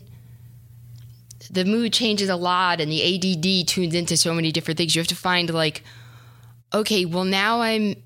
the 1.50 1.64
mood 1.64 1.92
changes 1.92 2.28
a 2.28 2.36
lot 2.36 2.80
and 2.80 2.90
the 2.90 3.02
ADD 3.02 3.68
tunes 3.68 3.94
into 3.94 4.16
so 4.16 4.32
many 4.34 4.52
different 4.52 4.78
things 4.78 4.94
you 4.94 5.00
have 5.00 5.08
to 5.08 5.16
find 5.16 5.52
like 5.52 5.82
okay 6.74 7.04
well 7.04 7.24
now 7.24 7.60
I'm 7.62 7.96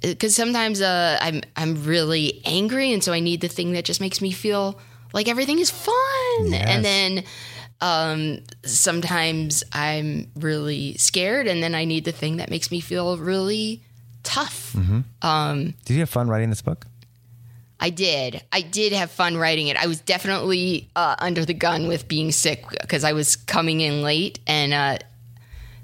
because 0.00 0.34
sometimes 0.34 0.80
uh, 0.80 1.18
I'm 1.20 1.42
I'm 1.56 1.84
really 1.84 2.40
angry 2.44 2.92
and 2.92 3.02
so 3.04 3.12
I 3.12 3.20
need 3.20 3.40
the 3.40 3.48
thing 3.48 3.72
that 3.72 3.84
just 3.84 4.00
makes 4.00 4.20
me 4.20 4.32
feel 4.32 4.78
like 5.12 5.28
everything 5.28 5.58
is 5.58 5.70
fun 5.70 5.94
Yes. 6.46 6.64
and 6.68 6.84
then 6.84 7.24
um, 7.80 8.38
sometimes 8.64 9.64
I'm 9.72 10.30
really 10.36 10.94
scared 10.98 11.46
and 11.48 11.62
then 11.62 11.74
I 11.74 11.84
need 11.84 12.04
the 12.04 12.12
thing 12.12 12.36
that 12.36 12.48
makes 12.50 12.70
me 12.70 12.80
feel 12.80 13.18
really 13.18 13.82
tough. 14.22 14.74
Did 15.84 15.94
you 15.94 16.00
have 16.00 16.08
fun 16.10 16.28
writing 16.28 16.48
this 16.50 16.62
book? 16.62 16.86
I 17.82 17.90
did. 17.90 18.40
I 18.52 18.60
did 18.60 18.92
have 18.92 19.10
fun 19.10 19.36
writing 19.36 19.66
it. 19.66 19.76
I 19.76 19.88
was 19.88 20.00
definitely 20.00 20.88
uh, 20.94 21.16
under 21.18 21.44
the 21.44 21.52
gun 21.52 21.88
with 21.88 22.06
being 22.06 22.30
sick 22.30 22.64
because 22.80 23.02
I 23.02 23.12
was 23.12 23.34
coming 23.34 23.80
in 23.80 24.02
late, 24.02 24.38
and 24.46 24.72
uh, 24.72 24.98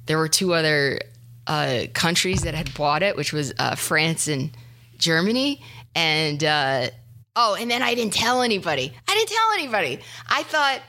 there 0.06 0.16
were 0.16 0.28
two 0.28 0.54
other 0.54 1.00
uh, 1.48 1.86
countries 1.94 2.42
that 2.42 2.54
had 2.54 2.72
bought 2.74 3.02
it, 3.02 3.16
which 3.16 3.32
was 3.32 3.52
uh, 3.58 3.74
France 3.74 4.28
and 4.28 4.52
Germany. 4.98 5.60
And 5.96 6.44
uh, 6.44 6.90
oh, 7.34 7.56
and 7.58 7.68
then 7.68 7.82
I 7.82 7.96
didn't 7.96 8.12
tell 8.12 8.42
anybody. 8.42 8.92
I 9.08 9.14
didn't 9.14 9.30
tell 9.30 9.52
anybody. 9.54 9.98
I 10.28 10.44
thought. 10.44 10.80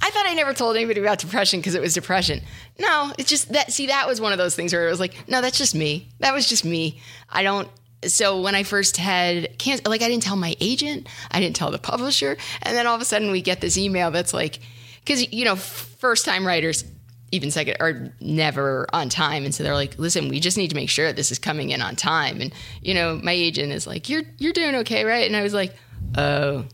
I 0.00 0.10
thought 0.10 0.26
I 0.26 0.34
never 0.34 0.54
told 0.54 0.76
anybody 0.76 1.00
about 1.00 1.18
depression 1.18 1.60
because 1.60 1.74
it 1.74 1.80
was 1.82 1.92
depression. 1.92 2.40
No, 2.78 3.12
it's 3.18 3.28
just 3.28 3.52
that. 3.52 3.70
See, 3.70 3.88
that 3.88 4.08
was 4.08 4.18
one 4.18 4.32
of 4.32 4.38
those 4.38 4.56
things 4.56 4.72
where 4.72 4.86
it 4.86 4.90
was 4.90 5.00
like, 5.00 5.28
no, 5.28 5.42
that's 5.42 5.58
just 5.58 5.74
me. 5.74 6.08
That 6.20 6.32
was 6.32 6.48
just 6.48 6.64
me. 6.64 7.02
I 7.28 7.42
don't. 7.42 7.68
So 8.12 8.40
when 8.40 8.54
I 8.54 8.62
first 8.62 8.96
had 8.96 9.58
cancer, 9.58 9.82
like 9.88 10.02
I 10.02 10.08
didn't 10.08 10.22
tell 10.22 10.36
my 10.36 10.54
agent, 10.60 11.08
I 11.30 11.40
didn't 11.40 11.56
tell 11.56 11.70
the 11.70 11.78
publisher, 11.78 12.36
and 12.62 12.76
then 12.76 12.86
all 12.86 12.94
of 12.94 13.00
a 13.00 13.04
sudden 13.04 13.30
we 13.30 13.42
get 13.42 13.60
this 13.60 13.76
email 13.76 14.10
that's 14.10 14.34
like, 14.34 14.60
because 15.00 15.32
you 15.32 15.44
know, 15.44 15.56
first 15.56 16.24
time 16.24 16.46
writers, 16.46 16.84
even 17.32 17.50
second, 17.50 17.76
are 17.80 18.12
never 18.20 18.86
on 18.92 19.08
time, 19.08 19.44
and 19.44 19.54
so 19.54 19.62
they're 19.62 19.74
like, 19.74 19.98
listen, 19.98 20.28
we 20.28 20.40
just 20.40 20.56
need 20.56 20.70
to 20.70 20.76
make 20.76 20.90
sure 20.90 21.12
this 21.12 21.32
is 21.32 21.38
coming 21.38 21.70
in 21.70 21.82
on 21.82 21.96
time, 21.96 22.40
and 22.40 22.52
you 22.82 22.94
know, 22.94 23.20
my 23.22 23.32
agent 23.32 23.72
is 23.72 23.86
like, 23.86 24.08
you're 24.08 24.22
you're 24.38 24.52
doing 24.52 24.74
okay, 24.76 25.04
right? 25.04 25.26
And 25.26 25.36
I 25.36 25.42
was 25.42 25.54
like, 25.54 25.74
oh, 26.16 26.64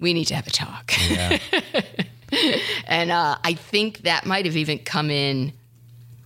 we 0.00 0.14
need 0.14 0.26
to 0.26 0.34
have 0.34 0.46
a 0.46 0.50
talk. 0.50 0.92
and 2.86 3.10
uh, 3.10 3.38
I 3.42 3.54
think 3.54 3.98
that 4.02 4.26
might 4.26 4.46
have 4.46 4.56
even 4.56 4.78
come 4.78 5.10
in 5.10 5.52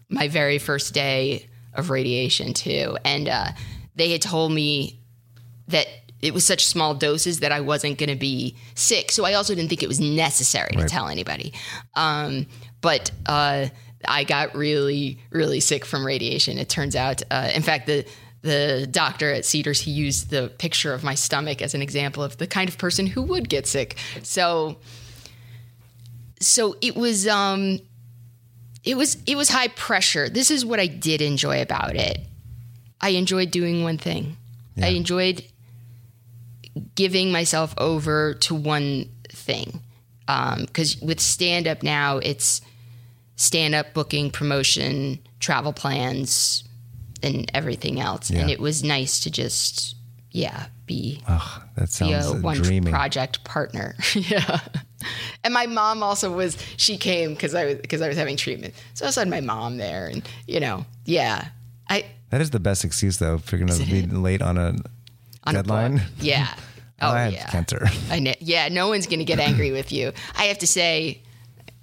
my 0.09 0.29
very 0.29 0.59
first 0.59 0.95
day 0.95 1.49
of 1.75 1.91
radiation 1.91 2.53
too. 2.53 2.97
And 3.05 3.29
uh, 3.29 3.49
they 3.95 4.11
had 4.11 4.23
told 4.23 4.53
me 4.53 5.01
that 5.69 5.87
it 6.21 6.33
was 6.33 6.47
such 6.47 6.67
small 6.67 6.95
doses 6.95 7.41
that 7.41 7.51
I 7.51 7.61
wasn't 7.61 7.99
going 7.99 8.09
to 8.09 8.17
be 8.17 8.57
sick. 8.75 9.11
So 9.11 9.25
I 9.25 9.35
also 9.35 9.55
didn't 9.55 9.69
think 9.69 9.83
it 9.83 9.89
was 9.89 10.01
necessary 10.01 10.75
to 10.77 10.87
tell 10.87 11.09
anybody. 11.09 11.53
Um, 11.95 12.47
but 12.81 13.11
uh, 13.27 13.67
I 14.07 14.25
got 14.25 14.55
really, 14.55 15.19
really 15.31 15.61
sick 15.61 15.85
from 15.85 16.07
radiation. 16.07 16.59
It 16.59 16.69
turns 16.69 16.95
out, 16.95 17.23
uh, 17.31 17.51
in 17.55 17.63
fact, 17.63 17.87
the 17.87 18.07
the 18.43 18.89
doctor 18.91 19.33
at 19.33 19.45
Cedars 19.45 19.81
he 19.81 19.93
used 19.93 20.31
the 20.31 20.49
picture 20.59 20.93
of 20.93 21.05
my 21.05 21.15
stomach 21.15 21.63
as 21.63 21.75
an 21.75 21.83
example 21.83 22.25
of 22.25 22.39
the 22.39 22.47
kind 22.49 22.69
of 22.69 22.77
person 22.77 23.07
who 23.07 23.23
would 23.23 23.49
get 23.49 23.69
sick. 23.69 23.97
So, 24.23 24.79
so 26.41 26.77
it 26.81 26.97
was. 26.97 27.27
Um, 27.27 27.81
it 28.85 28.97
was 28.97 29.17
it 29.27 29.37
was 29.37 29.49
high 29.49 29.69
pressure. 29.69 30.29
This 30.29 30.51
is 30.51 30.65
what 30.65 30.81
I 30.81 30.87
did 30.87 31.23
enjoy 31.23 31.63
about 31.63 31.95
it. 31.95 32.19
I 33.03 33.11
enjoyed 33.11 33.51
doing 33.51 33.83
one 33.83 33.99
thing. 33.99 34.37
I 34.81 34.89
enjoyed 34.89 35.45
giving 36.95 37.31
myself 37.31 37.75
over 37.77 38.35
to 38.35 38.55
one 38.55 39.11
thing. 39.29 39.81
Um, 40.29 40.63
because 40.65 40.97
with 41.03 41.21
stand 41.21 41.67
up 41.67 41.83
now, 41.83 42.19
it's 42.19 42.63
stand 43.37 43.75
up 43.75 43.93
booking, 43.93 44.31
promotion, 44.31 45.19
travel 45.41 45.73
plans, 45.73 46.65
and 47.23 47.51
everything 47.53 48.01
else. 48.01 48.31
And 48.31 48.51
it 48.51 48.61
was 48.61 48.83
nice 48.83 49.21
to 49.21 49.31
just, 49.31 49.97
yeah, 50.31 50.67
be 50.87 51.21
Oh, 51.29 51.63
that 51.77 51.95
be 52.01 52.13
a 52.13 52.23
one 52.41 52.57
dreamy. 52.57 52.91
project 52.91 53.45
partner. 53.45 53.95
yeah. 54.15 54.61
And 55.45 55.53
my 55.53 55.67
mom 55.67 56.03
also 56.03 56.33
was. 56.33 56.57
She 56.77 56.97
came 56.97 57.35
because 57.35 57.55
I 57.55 57.65
was 57.67 57.75
because 57.77 58.01
I 58.01 58.09
was 58.09 58.17
having 58.17 58.37
treatment. 58.37 58.75
So 58.95 59.05
I 59.05 59.11
had 59.13 59.29
my 59.29 59.41
mom 59.41 59.77
there, 59.77 60.07
and 60.07 60.23
you 60.47 60.61
know, 60.61 60.87
yeah, 61.05 61.49
I 61.91 62.07
That 62.33 62.41
is 62.41 62.51
the 62.51 62.59
best 62.61 62.83
excuse 62.85 63.19
though 63.19 63.35
if 63.37 63.53
you're 63.53 63.61
going 63.61 63.79
to 63.79 63.85
be 63.85 64.03
late 64.07 64.41
on 64.43 64.57
a 64.59 64.75
on 65.45 65.55
deadline. 65.55 65.99
book. 65.99 66.07
Yeah. 66.19 66.49
Oh 67.05 67.09
I 67.11 67.29
yeah. 67.31 67.51
cancer. 67.51 67.85
I 68.11 68.21
know. 68.21 68.33
Yeah. 68.39 68.69
No 68.69 68.87
one's 68.87 69.09
gonna 69.09 69.25
get 69.25 69.41
angry 69.41 69.73
with 69.73 69.91
you. 69.91 70.13
I 70.37 70.45
have 70.45 70.59
to 70.59 70.69
say, 70.69 71.21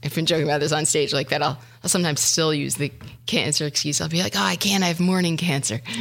I've 0.02 0.16
been 0.16 0.26
joking 0.26 0.46
about 0.46 0.62
this 0.62 0.72
on 0.72 0.86
stage 0.86 1.12
like 1.12 1.28
that. 1.30 1.44
I'll 1.44 1.60
I'll 1.84 1.90
sometimes 1.90 2.22
still 2.22 2.54
use 2.54 2.76
the 2.76 2.90
cancer 3.26 3.66
excuse. 3.66 4.00
I'll 4.00 4.08
be 4.08 4.24
like, 4.24 4.38
oh, 4.38 4.42
I 4.42 4.56
can't. 4.56 4.82
I 4.82 4.88
have 4.88 5.02
morning 5.02 5.36
cancer. 5.36 5.82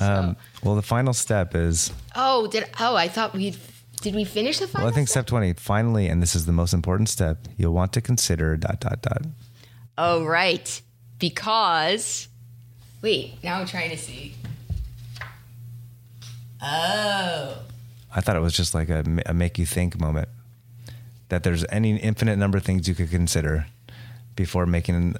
Um, 0.00 0.36
well, 0.64 0.74
the 0.76 0.82
final 0.82 1.12
step 1.12 1.54
is 1.54 1.92
Oh, 2.16 2.46
did 2.46 2.64
oh 2.80 2.96
I 2.96 3.08
thought 3.08 3.34
we 3.34 3.54
did 4.00 4.14
we 4.14 4.24
finish 4.24 4.58
the 4.58 4.66
final? 4.66 4.86
well, 4.86 4.92
I 4.92 4.94
think 4.94 5.08
step 5.08 5.26
20. 5.26 5.52
Finally, 5.54 6.08
and 6.08 6.22
this 6.22 6.34
is 6.34 6.46
the 6.46 6.52
most 6.52 6.72
important 6.72 7.08
step, 7.08 7.46
you'll 7.56 7.74
want 7.74 7.92
to 7.94 8.00
consider 8.00 8.56
dot 8.56 8.80
dot 8.80 9.02
dot. 9.02 9.22
Oh, 9.98 10.24
right. 10.24 10.80
Because, 11.20 12.26
wait, 13.02 13.34
now 13.44 13.60
I'm 13.60 13.66
trying 13.66 13.90
to 13.90 13.96
see. 13.96 14.34
Oh. 16.60 17.58
I 18.12 18.20
thought 18.20 18.34
it 18.34 18.40
was 18.40 18.54
just 18.54 18.74
like 18.74 18.88
a, 18.88 19.04
a 19.26 19.32
make 19.32 19.58
you 19.58 19.66
think 19.66 20.00
moment. 20.00 20.28
That 21.28 21.44
there's 21.44 21.64
any 21.70 21.96
infinite 21.96 22.36
number 22.38 22.58
of 22.58 22.64
things 22.64 22.88
you 22.88 22.96
could 22.96 23.10
consider 23.10 23.66
before 24.34 24.66
making 24.66 25.14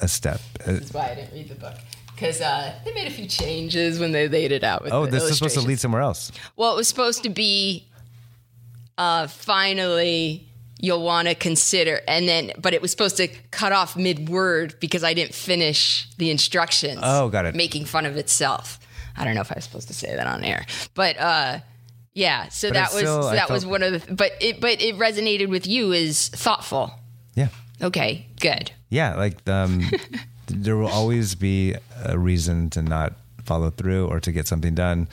a 0.00 0.06
step. 0.06 0.40
Uh, 0.60 0.72
That's 0.72 0.94
why 0.94 1.10
I 1.10 1.14
didn't 1.16 1.32
read 1.32 1.48
the 1.48 1.56
book. 1.56 1.74
Because 2.14 2.40
uh, 2.40 2.74
they 2.84 2.92
made 2.94 3.08
a 3.08 3.10
few 3.10 3.26
changes 3.26 3.98
when 3.98 4.12
they 4.12 4.28
laid 4.28 4.52
it 4.52 4.62
out. 4.62 4.84
With 4.84 4.92
oh, 4.92 5.06
the 5.06 5.12
this 5.12 5.24
is 5.24 5.38
supposed 5.38 5.54
to 5.54 5.60
lead 5.60 5.80
somewhere 5.80 6.02
else. 6.02 6.30
Well, 6.56 6.72
it 6.72 6.76
was 6.76 6.88
supposed 6.88 7.22
to 7.24 7.28
be 7.28 7.86
uh, 8.96 9.26
finally 9.28 10.47
you'll 10.78 11.02
want 11.02 11.26
to 11.28 11.34
consider 11.34 12.00
and 12.06 12.28
then 12.28 12.52
but 12.60 12.72
it 12.74 12.80
was 12.80 12.90
supposed 12.90 13.16
to 13.16 13.26
cut 13.50 13.72
off 13.72 13.96
mid-word 13.96 14.74
because 14.80 15.02
i 15.04 15.12
didn't 15.14 15.34
finish 15.34 16.08
the 16.18 16.30
instructions 16.30 17.00
Oh, 17.02 17.28
got 17.28 17.44
it. 17.46 17.54
making 17.54 17.84
fun 17.84 18.06
of 18.06 18.16
itself 18.16 18.78
i 19.16 19.24
don't 19.24 19.34
know 19.34 19.40
if 19.40 19.50
i 19.50 19.54
was 19.56 19.64
supposed 19.64 19.88
to 19.88 19.94
say 19.94 20.14
that 20.14 20.26
on 20.26 20.44
air 20.44 20.64
but 20.94 21.18
uh 21.18 21.58
yeah 22.14 22.48
so 22.48 22.68
But 22.68 22.74
that 22.74 22.90
was 22.92 22.98
still- 23.02 23.22
so 23.24 23.30
that 23.32 23.50
was 23.50 23.66
one 23.66 23.82
of 23.82 24.06
the 24.06 24.14
but 24.14 24.32
it 24.40 24.60
but 24.60 24.80
it 24.80 24.96
resonated 24.96 25.48
with 25.48 25.66
you 25.66 25.92
is 25.92 26.28
thoughtful 26.28 26.92
Yeah. 27.34 27.48
okay 27.82 28.26
good 28.40 28.70
Yeah, 28.90 29.14
like 29.16 29.46
um, 29.48 29.82
there 30.46 30.76
will 30.76 30.88
always 30.88 31.34
be 31.34 31.74
a 32.04 32.16
reason 32.18 32.70
to 32.70 32.80
not 32.82 33.12
follow 33.44 33.70
through 33.70 34.06
or 34.08 34.18
to 34.20 34.32
get 34.32 34.46
something 34.48 34.74
done. 34.74 35.08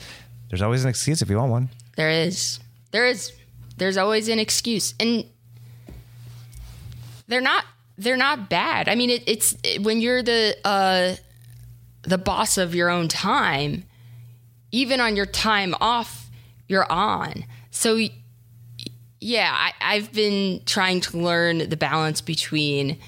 There's 0.48 0.62
always 0.62 0.82
an 0.84 0.88
excuse 0.88 1.20
if 1.20 1.28
you 1.28 1.36
want 1.36 1.50
one. 1.52 1.68
There 1.96 2.08
is. 2.08 2.58
There 2.92 3.04
is. 3.06 3.32
There's 3.76 3.98
always 3.98 4.28
an 4.28 4.38
excuse, 4.38 4.94
and 4.98 5.24
they're 7.28 7.40
not. 7.40 7.64
They're 7.98 8.16
not 8.18 8.50
bad. 8.50 8.88
I 8.88 8.94
mean, 8.94 9.08
it, 9.08 9.22
it's 9.26 9.56
when 9.80 10.00
you're 10.02 10.22
the 10.22 10.56
uh, 10.64 11.14
the 12.02 12.18
boss 12.18 12.58
of 12.58 12.74
your 12.74 12.90
own 12.90 13.08
time. 13.08 13.84
Even 14.72 15.00
on 15.00 15.16
your 15.16 15.26
time 15.26 15.74
off, 15.80 16.28
you're 16.68 16.90
on. 16.92 17.44
So, 17.70 17.98
yeah, 19.20 19.50
I, 19.50 19.72
I've 19.80 20.12
been 20.12 20.60
trying 20.66 21.00
to 21.02 21.16
learn 21.18 21.70
the 21.70 21.76
balance 21.76 22.20
between 22.20 22.98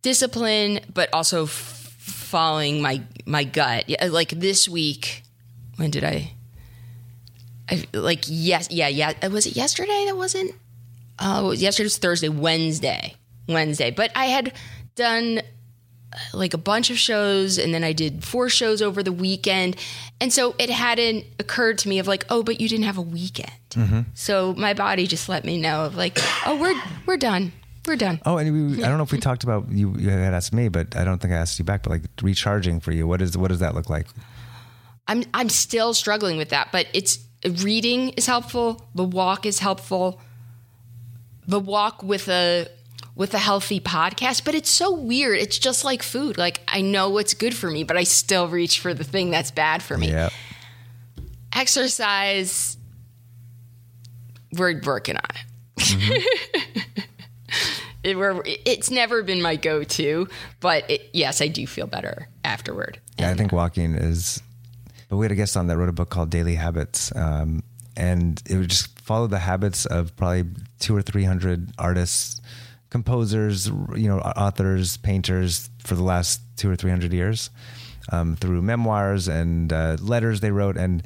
discipline, 0.00 0.80
but 0.94 1.12
also 1.12 1.42
f- 1.44 1.50
following 1.98 2.80
my 2.80 3.02
my 3.26 3.44
gut. 3.44 3.88
Yeah, 3.88 4.06
Like 4.06 4.30
this 4.30 4.68
week, 4.68 5.24
when 5.76 5.90
did 5.90 6.04
I? 6.04 6.32
I 7.70 7.84
like 7.92 8.24
yes, 8.26 8.68
yeah, 8.70 8.88
yeah. 8.88 9.26
Was 9.28 9.44
it 9.46 9.56
yesterday? 9.56 10.04
That 10.06 10.16
wasn't. 10.16 10.54
Oh, 11.20 11.52
yesterday 11.52 11.86
was 11.86 11.98
Thursday, 11.98 12.28
Wednesday, 12.28 13.14
Wednesday. 13.48 13.90
But 13.90 14.12
I 14.14 14.26
had 14.26 14.52
done 14.94 15.38
uh, 16.12 16.16
like 16.32 16.54
a 16.54 16.58
bunch 16.58 16.90
of 16.90 16.98
shows, 16.98 17.58
and 17.58 17.74
then 17.74 17.84
I 17.84 17.92
did 17.92 18.24
four 18.24 18.48
shows 18.48 18.80
over 18.82 19.02
the 19.02 19.12
weekend, 19.12 19.76
and 20.20 20.32
so 20.32 20.54
it 20.58 20.70
hadn't 20.70 21.24
occurred 21.38 21.78
to 21.78 21.88
me 21.88 21.98
of 21.98 22.06
like, 22.06 22.24
oh, 22.30 22.42
but 22.42 22.60
you 22.60 22.68
didn't 22.68 22.84
have 22.84 22.98
a 22.98 23.02
weekend. 23.02 23.50
So 24.14 24.54
my 24.54 24.74
body 24.74 25.06
just 25.06 25.28
let 25.28 25.44
me 25.44 25.56
know 25.60 25.84
of 25.84 25.94
like, 25.96 26.18
oh, 26.46 26.56
we're 26.60 26.80
we're 27.06 27.16
done, 27.16 27.52
we're 27.86 27.96
done. 27.96 28.20
Oh, 28.26 28.38
and 28.38 28.76
we, 28.76 28.84
I 28.84 28.88
don't 28.88 28.96
know 28.98 29.04
if 29.04 29.12
we 29.12 29.18
talked 29.28 29.44
about 29.44 29.70
you. 29.70 29.94
You 29.98 30.10
had 30.10 30.34
asked 30.34 30.52
me, 30.52 30.68
but 30.68 30.96
I 30.96 31.04
don't 31.04 31.20
think 31.20 31.32
I 31.32 31.36
asked 31.36 31.58
you 31.58 31.64
back. 31.64 31.82
But 31.84 31.90
like 31.90 32.02
recharging 32.22 32.80
for 32.80 32.92
you, 32.92 33.06
what 33.06 33.22
is 33.22 33.36
what 33.36 33.48
does 33.48 33.60
that 33.60 33.74
look 33.74 33.88
like? 33.90 34.06
I'm 35.06 35.24
I'm 35.34 35.48
still 35.48 35.94
struggling 35.94 36.36
with 36.38 36.48
that, 36.50 36.70
but 36.72 36.86
it's 36.92 37.18
reading 37.62 38.10
is 38.10 38.26
helpful. 38.26 38.88
The 38.94 39.04
walk 39.04 39.46
is 39.46 39.58
helpful. 39.58 40.20
The 41.48 41.58
walk 41.58 42.02
with 42.02 42.28
a 42.28 42.68
with 43.16 43.34
a 43.34 43.38
healthy 43.38 43.80
podcast, 43.80 44.44
but 44.44 44.54
it's 44.54 44.70
so 44.70 44.94
weird. 44.94 45.38
It's 45.38 45.58
just 45.58 45.84
like 45.84 46.04
food. 46.04 46.38
Like 46.38 46.60
I 46.68 46.82
know 46.82 47.10
what's 47.10 47.34
good 47.34 47.54
for 47.54 47.68
me, 47.68 47.82
but 47.82 47.96
I 47.96 48.04
still 48.04 48.46
reach 48.46 48.78
for 48.78 48.94
the 48.94 49.02
thing 49.02 49.32
that's 49.32 49.50
bad 49.50 49.82
for 49.82 49.98
me. 49.98 50.10
Yeah, 50.10 50.28
Exercise 51.52 52.78
we're 54.52 54.80
working 54.84 55.16
on 55.16 55.22
it. 55.76 56.24
it 58.02 58.16
we're, 58.16 58.42
it's 58.44 58.90
never 58.90 59.22
been 59.22 59.42
my 59.42 59.56
go-to, 59.56 60.28
but 60.60 60.90
it, 60.90 61.10
yes, 61.12 61.40
I 61.40 61.48
do 61.48 61.66
feel 61.66 61.86
better 61.86 62.28
afterward. 62.44 63.00
yeah. 63.18 63.30
I 63.30 63.34
think 63.34 63.52
walking 63.52 63.94
is. 63.94 64.42
But 65.08 65.16
we 65.16 65.24
had 65.24 65.32
a 65.32 65.36
guest 65.36 65.56
on 65.56 65.68
that 65.68 65.78
wrote 65.78 65.88
a 65.88 65.92
book 65.92 66.10
called 66.10 66.28
Daily 66.28 66.54
Habits, 66.54 67.14
um, 67.16 67.62
and 67.98 68.40
it 68.48 68.56
would 68.56 68.70
just 68.70 68.98
follow 69.00 69.26
the 69.26 69.40
habits 69.40 69.84
of 69.86 70.16
probably 70.16 70.44
two 70.78 70.96
or 70.96 71.02
three 71.02 71.24
hundred 71.24 71.72
artists, 71.78 72.40
composers, 72.90 73.66
you 73.94 74.08
know, 74.08 74.20
authors, 74.20 74.96
painters 74.98 75.68
for 75.84 75.94
the 75.94 76.02
last 76.02 76.40
two 76.56 76.70
or 76.70 76.76
three 76.76 76.90
hundred 76.90 77.12
years, 77.12 77.50
um, 78.12 78.36
through 78.36 78.62
memoirs 78.62 79.28
and 79.28 79.72
uh, 79.72 79.96
letters 80.00 80.40
they 80.40 80.50
wrote, 80.50 80.76
and 80.76 81.02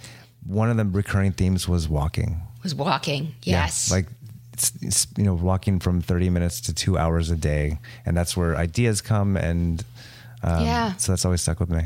one 0.46 0.70
of 0.70 0.76
the 0.76 0.84
recurring 0.84 1.32
themes 1.32 1.68
was 1.68 1.88
walking. 1.88 2.40
Was 2.62 2.74
walking. 2.74 3.34
Yeah, 3.42 3.62
Yes. 3.64 3.90
like 3.90 4.06
it's, 4.52 4.72
it's, 4.82 5.06
you 5.16 5.24
know, 5.24 5.34
walking 5.34 5.80
from 5.80 6.00
30 6.02 6.30
minutes 6.30 6.60
to 6.62 6.74
two 6.74 6.98
hours 6.98 7.30
a 7.30 7.36
day. 7.36 7.78
And 8.04 8.16
that's 8.16 8.36
where 8.36 8.54
ideas 8.56 9.00
come. 9.00 9.36
And 9.36 9.82
um, 10.42 10.64
Yeah. 10.64 10.94
so 10.96 11.12
that's 11.12 11.24
always 11.24 11.40
stuck 11.42 11.58
with 11.58 11.70
me. 11.70 11.82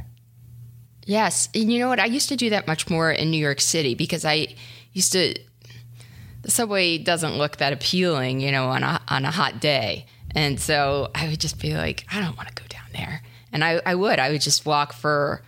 Yes. 1.04 1.48
And 1.54 1.72
you 1.72 1.78
know 1.78 1.88
what? 1.88 2.00
I 2.00 2.06
used 2.06 2.28
to 2.30 2.36
do 2.36 2.50
that 2.50 2.66
much 2.66 2.90
more 2.90 3.10
in 3.10 3.30
New 3.30 3.38
York 3.38 3.60
City 3.60 3.94
because 3.94 4.24
I 4.24 4.48
used 4.96 5.12
to 5.12 5.38
the 6.42 6.50
subway 6.50 6.96
doesn't 6.96 7.36
look 7.36 7.58
that 7.58 7.72
appealing, 7.72 8.40
you 8.40 8.50
know, 8.50 8.66
on 8.66 8.82
a 8.82 9.00
on 9.08 9.24
a 9.24 9.30
hot 9.30 9.60
day. 9.60 10.06
And 10.34 10.58
so 10.58 11.10
I 11.14 11.28
would 11.28 11.40
just 11.40 11.60
be 11.60 11.74
like, 11.74 12.04
I 12.10 12.20
don't 12.20 12.36
want 12.36 12.48
to 12.48 12.54
go 12.54 12.66
down 12.68 12.84
there. 12.92 13.22
And 13.52 13.64
I, 13.64 13.80
I 13.86 13.94
would. 13.94 14.18
I 14.18 14.30
would 14.30 14.40
just 14.40 14.66
walk 14.66 14.92
for 14.92 15.42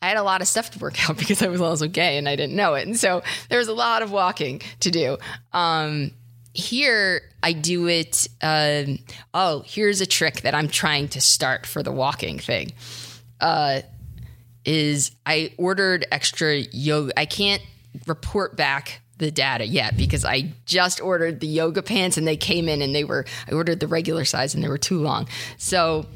I 0.00 0.08
had 0.08 0.16
a 0.16 0.22
lot 0.22 0.40
of 0.40 0.48
stuff 0.48 0.70
to 0.72 0.78
work 0.78 0.98
out 1.08 1.16
because 1.16 1.42
I 1.42 1.48
was 1.48 1.60
also 1.60 1.88
gay 1.88 2.18
and 2.18 2.28
I 2.28 2.36
didn't 2.36 2.56
know 2.56 2.74
it. 2.74 2.86
And 2.86 2.98
so 2.98 3.22
there 3.48 3.58
was 3.58 3.68
a 3.68 3.74
lot 3.74 4.02
of 4.02 4.10
walking 4.10 4.60
to 4.80 4.90
do. 4.90 5.16
Um, 5.52 6.10
here, 6.54 7.22
I 7.42 7.52
do 7.54 7.88
it. 7.88 8.28
Um, 8.42 8.98
oh, 9.32 9.62
here's 9.64 10.02
a 10.02 10.06
trick 10.06 10.42
that 10.42 10.54
I'm 10.54 10.68
trying 10.68 11.08
to 11.08 11.20
start 11.20 11.64
for 11.64 11.82
the 11.82 11.92
walking 11.92 12.38
thing. 12.38 12.72
Uh, 13.40 13.82
is 14.64 15.12
I 15.24 15.52
ordered 15.56 16.06
extra 16.12 16.56
yoga. 16.56 17.18
I 17.18 17.24
can't 17.24 17.62
report 18.06 18.56
back 18.56 19.00
the 19.18 19.30
data 19.30 19.64
yet 19.66 19.96
because 19.96 20.24
I 20.24 20.52
just 20.66 21.00
ordered 21.00 21.40
the 21.40 21.46
yoga 21.46 21.82
pants 21.82 22.16
and 22.16 22.26
they 22.26 22.36
came 22.36 22.68
in 22.68 22.82
and 22.82 22.94
they 22.94 23.04
were 23.04 23.24
I 23.48 23.52
ordered 23.52 23.78
the 23.80 23.86
regular 23.86 24.24
size 24.24 24.54
and 24.54 24.64
they 24.64 24.68
were 24.68 24.78
too 24.78 25.00
long. 25.00 25.28
So 25.58 26.06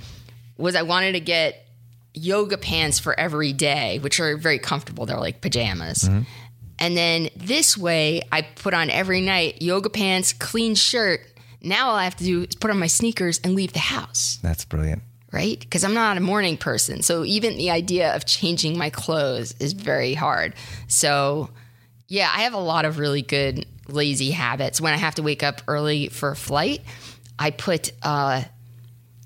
was 0.56 0.74
I 0.74 0.82
wanted 0.82 1.12
to 1.12 1.20
get 1.20 1.66
yoga 2.14 2.56
pants 2.56 2.98
for 2.98 3.18
every 3.18 3.52
day, 3.52 3.98
which 4.00 4.18
are 4.20 4.36
very 4.36 4.58
comfortable. 4.58 5.06
They're 5.06 5.20
like 5.20 5.40
pajamas. 5.40 6.04
Mm-hmm. 6.04 6.22
And 6.78 6.96
then 6.96 7.28
this 7.36 7.76
way, 7.76 8.22
I 8.32 8.42
put 8.42 8.74
on 8.74 8.90
every 8.90 9.20
night 9.20 9.62
yoga 9.62 9.88
pants, 9.90 10.32
clean 10.32 10.74
shirt. 10.74 11.20
Now 11.62 11.88
all 11.90 11.96
I 11.96 12.04
have 12.04 12.16
to 12.16 12.24
do 12.24 12.42
is 12.42 12.54
put 12.56 12.70
on 12.70 12.78
my 12.78 12.86
sneakers 12.86 13.40
and 13.44 13.54
leave 13.54 13.72
the 13.72 13.78
house, 13.78 14.38
That's 14.42 14.64
brilliant. 14.64 15.02
right? 15.32 15.58
Because 15.58 15.84
I'm 15.84 15.94
not 15.94 16.16
a 16.16 16.20
morning 16.20 16.56
person. 16.56 17.02
So 17.02 17.24
even 17.24 17.56
the 17.56 17.70
idea 17.70 18.14
of 18.14 18.26
changing 18.26 18.76
my 18.76 18.90
clothes 18.90 19.54
is 19.58 19.72
very 19.72 20.14
hard. 20.14 20.54
So 20.86 21.50
yeah, 22.08 22.30
I 22.32 22.42
have 22.42 22.54
a 22.54 22.58
lot 22.58 22.84
of 22.84 22.98
really 22.98 23.22
good 23.22 23.66
lazy 23.88 24.30
habits. 24.30 24.80
When 24.80 24.92
I 24.92 24.96
have 24.96 25.16
to 25.16 25.22
wake 25.22 25.42
up 25.42 25.62
early 25.66 26.08
for 26.08 26.30
a 26.30 26.36
flight, 26.36 26.82
I 27.38 27.50
put 27.50 27.92
uh, 28.02 28.42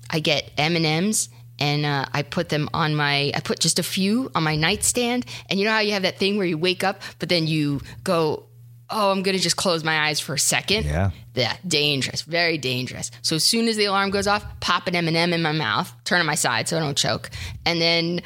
I 0.09 0.19
get 0.19 0.51
M 0.57 0.75
and 0.75 0.85
M's 0.85 1.29
and 1.59 1.85
uh, 1.85 2.05
I 2.11 2.23
put 2.23 2.49
them 2.49 2.69
on 2.73 2.95
my 2.95 3.31
I 3.35 3.39
put 3.43 3.59
just 3.59 3.79
a 3.79 3.83
few 3.83 4.31
on 4.35 4.43
my 4.43 4.55
nightstand. 4.55 5.25
And 5.49 5.59
you 5.59 5.65
know 5.65 5.71
how 5.71 5.79
you 5.79 5.93
have 5.93 6.03
that 6.03 6.17
thing 6.17 6.37
where 6.37 6.47
you 6.47 6.57
wake 6.57 6.83
up, 6.83 7.01
but 7.19 7.29
then 7.29 7.47
you 7.47 7.81
go, 8.03 8.47
oh, 8.89 9.11
I'm 9.11 9.21
gonna 9.23 9.39
just 9.39 9.57
close 9.57 9.83
my 9.83 10.07
eyes 10.07 10.19
for 10.19 10.33
a 10.33 10.39
second. 10.39 10.85
Yeah. 10.85 11.11
Yeah, 11.33 11.55
dangerous, 11.65 12.23
very 12.23 12.57
dangerous. 12.57 13.09
So 13.21 13.37
as 13.37 13.45
soon 13.45 13.69
as 13.69 13.77
the 13.77 13.85
alarm 13.85 14.09
goes 14.09 14.27
off, 14.27 14.43
pop 14.59 14.87
an 14.87 14.95
M 14.95 15.07
and 15.07 15.15
m 15.15 15.31
in 15.31 15.41
my 15.41 15.53
mouth, 15.53 15.93
turn 16.03 16.19
on 16.19 16.25
my 16.25 16.35
side 16.35 16.67
so 16.67 16.75
I 16.75 16.81
don't 16.81 16.97
choke, 16.97 17.29
and 17.65 17.79
then, 17.79 18.21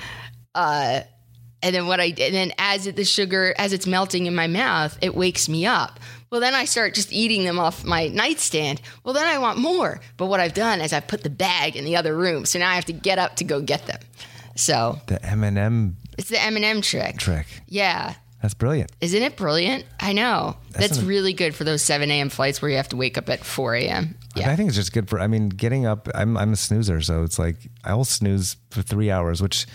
uh, 0.56 1.02
and 1.66 1.74
then 1.76 1.88
what 1.88 2.00
I 2.00 2.12
did, 2.12 2.28
and 2.28 2.36
then 2.36 2.54
as 2.60 2.86
it, 2.86 2.96
the 2.96 3.04
sugar 3.04 3.56
as 3.58 3.74
it's 3.74 3.88
melting 3.88 4.28
in 4.28 4.36
my 4.36 4.46
mouth, 4.46 4.98
it 5.02 5.16
wakes 5.16 5.50
me 5.50 5.66
up. 5.66 6.00
Well, 6.30 6.40
then 6.40 6.54
I 6.54 6.66
start 6.66 6.94
just 6.94 7.12
eating 7.12 7.44
them 7.44 7.58
off 7.60 7.84
my 7.84 8.08
nightstand. 8.08 8.82
Well, 9.04 9.14
then 9.16 9.26
I 9.26 9.40
want 9.40 9.58
more. 9.58 10.00
But 10.18 10.28
what 10.28 10.40
I've 10.40 10.54
done 10.54 10.80
is 10.80 10.94
I've 10.94 11.08
put 11.08 11.24
the 11.24 11.30
bag 11.30 11.76
in 11.76 11.84
the 11.86 11.96
other 11.96 12.16
room, 12.16 12.46
so 12.46 12.60
now 12.60 12.70
I 12.70 12.76
have 12.76 12.86
to 12.86 12.94
get 12.94 13.18
up 13.18 13.36
to 13.38 13.44
go 13.44 13.62
get 13.62 13.88
them. 13.88 14.00
So 14.56 15.00
The 15.08 15.24
M 15.26 15.44
and 15.44 15.58
M, 15.58 15.98
it's 16.18 16.30
the 16.30 16.42
M 16.42 16.56
and 16.56 16.64
m 16.64 16.82
trick. 16.82 17.18
trick. 17.18 17.48
Yeah. 17.68 18.14
That's 18.42 18.54
brilliant. 18.54 18.92
Isn't 19.02 19.24
it 19.24 19.38
brilliant? 19.38 19.86
I 20.00 20.14
know. 20.14 20.58
That's, 20.70 21.00
an- 21.00 21.08
really 21.08 21.34
good 21.34 21.56
for 21.56 21.64
those 21.64 21.82
7 21.82 22.12
a.m. 22.12 22.30
flights 22.30 22.62
where 22.62 22.70
you 22.70 22.78
have 22.78 22.90
to 22.90 22.96
wake 22.96 23.18
up 23.18 23.28
at 23.28 23.44
4 23.44 23.74
a.m. 23.74 24.16
Yeah. 24.36 24.52
I 24.52 24.56
think 24.56 24.68
it's 24.68 24.76
just 24.76 24.94
good 24.94 25.10
for. 25.10 25.20
I 25.20 25.26
mean, 25.26 25.50
getting 25.50 25.88
up. 25.88 26.10
I'm 26.14 26.38
I'm 26.38 26.54
a 26.54 26.56
snoozer, 26.56 27.02
so 27.02 27.24
it's 27.24 27.40
like 27.40 27.56
I'll 27.84 28.04
snooze 28.04 28.58
for 28.70 28.84
three 28.84 29.10
hours, 29.10 29.42
which 29.42 29.66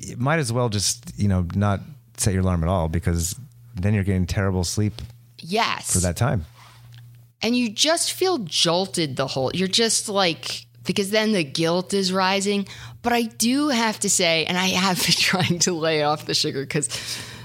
you 0.00 0.16
might 0.16 0.38
as 0.38 0.52
well 0.52 0.68
just 0.68 1.12
you 1.18 1.28
know 1.28 1.46
not 1.54 1.80
set 2.16 2.32
your 2.32 2.42
alarm 2.42 2.62
at 2.62 2.68
all 2.68 2.88
because 2.88 3.38
then 3.74 3.94
you're 3.94 4.04
getting 4.04 4.26
terrible 4.26 4.64
sleep 4.64 4.94
yes. 5.38 5.92
for 5.92 6.00
that 6.00 6.16
time. 6.16 6.44
and 7.42 7.56
you 7.56 7.70
just 7.70 8.12
feel 8.12 8.38
jolted 8.38 9.16
the 9.16 9.26
whole 9.26 9.50
you're 9.54 9.68
just 9.68 10.08
like 10.08 10.66
because 10.84 11.10
then 11.10 11.32
the 11.32 11.44
guilt 11.44 11.94
is 11.94 12.12
rising 12.12 12.66
but 13.02 13.12
i 13.12 13.22
do 13.22 13.68
have 13.68 13.98
to 13.98 14.10
say 14.10 14.44
and 14.46 14.58
i 14.58 14.68
have 14.68 14.98
been 14.98 15.12
trying 15.16 15.58
to 15.58 15.72
lay 15.72 16.02
off 16.02 16.26
the 16.26 16.34
sugar 16.34 16.62
because 16.62 16.88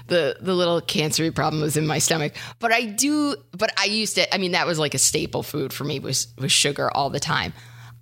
the 0.08 0.38
the 0.40 0.54
little 0.54 0.82
cancery 0.82 1.34
problem 1.34 1.62
was 1.62 1.78
in 1.78 1.88
my 1.88 2.00
stomach 2.00 2.34
but 2.60 2.72
i 2.72 2.86
do 2.86 3.36
but 3.52 3.72
i 3.80 3.86
used 3.86 4.16
to 4.16 4.34
i 4.34 4.38
mean 4.38 4.52
that 4.52 4.68
was 4.68 4.80
like 4.80 4.94
a 4.94 5.00
staple 5.00 5.44
food 5.44 5.74
for 5.74 5.84
me 5.84 6.00
was 6.00 6.28
was 6.38 6.52
sugar 6.52 6.90
all 6.92 7.10
the 7.10 7.20
time 7.20 7.54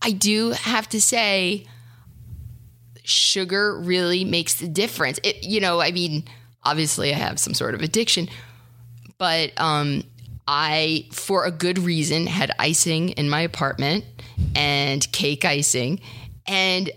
i 0.01 0.11
do 0.11 0.51
have 0.51 0.87
to 0.87 0.99
say 1.01 1.65
sugar 3.03 3.77
really 3.79 4.23
makes 4.23 4.55
the 4.55 4.67
difference 4.67 5.19
it, 5.23 5.43
you 5.43 5.59
know 5.59 5.79
i 5.81 5.91
mean 5.91 6.23
obviously 6.63 7.13
i 7.13 7.17
have 7.17 7.39
some 7.39 7.53
sort 7.53 7.73
of 7.75 7.81
addiction 7.81 8.27
but 9.17 9.51
um, 9.57 10.03
I, 10.47 11.07
for 11.11 11.45
a 11.45 11.51
good 11.51 11.79
reason, 11.79 12.27
had 12.27 12.51
icing 12.59 13.09
in 13.09 13.29
my 13.29 13.41
apartment 13.41 14.03
and 14.55 15.09
cake 15.11 15.45
icing, 15.45 16.01
and 16.45 16.91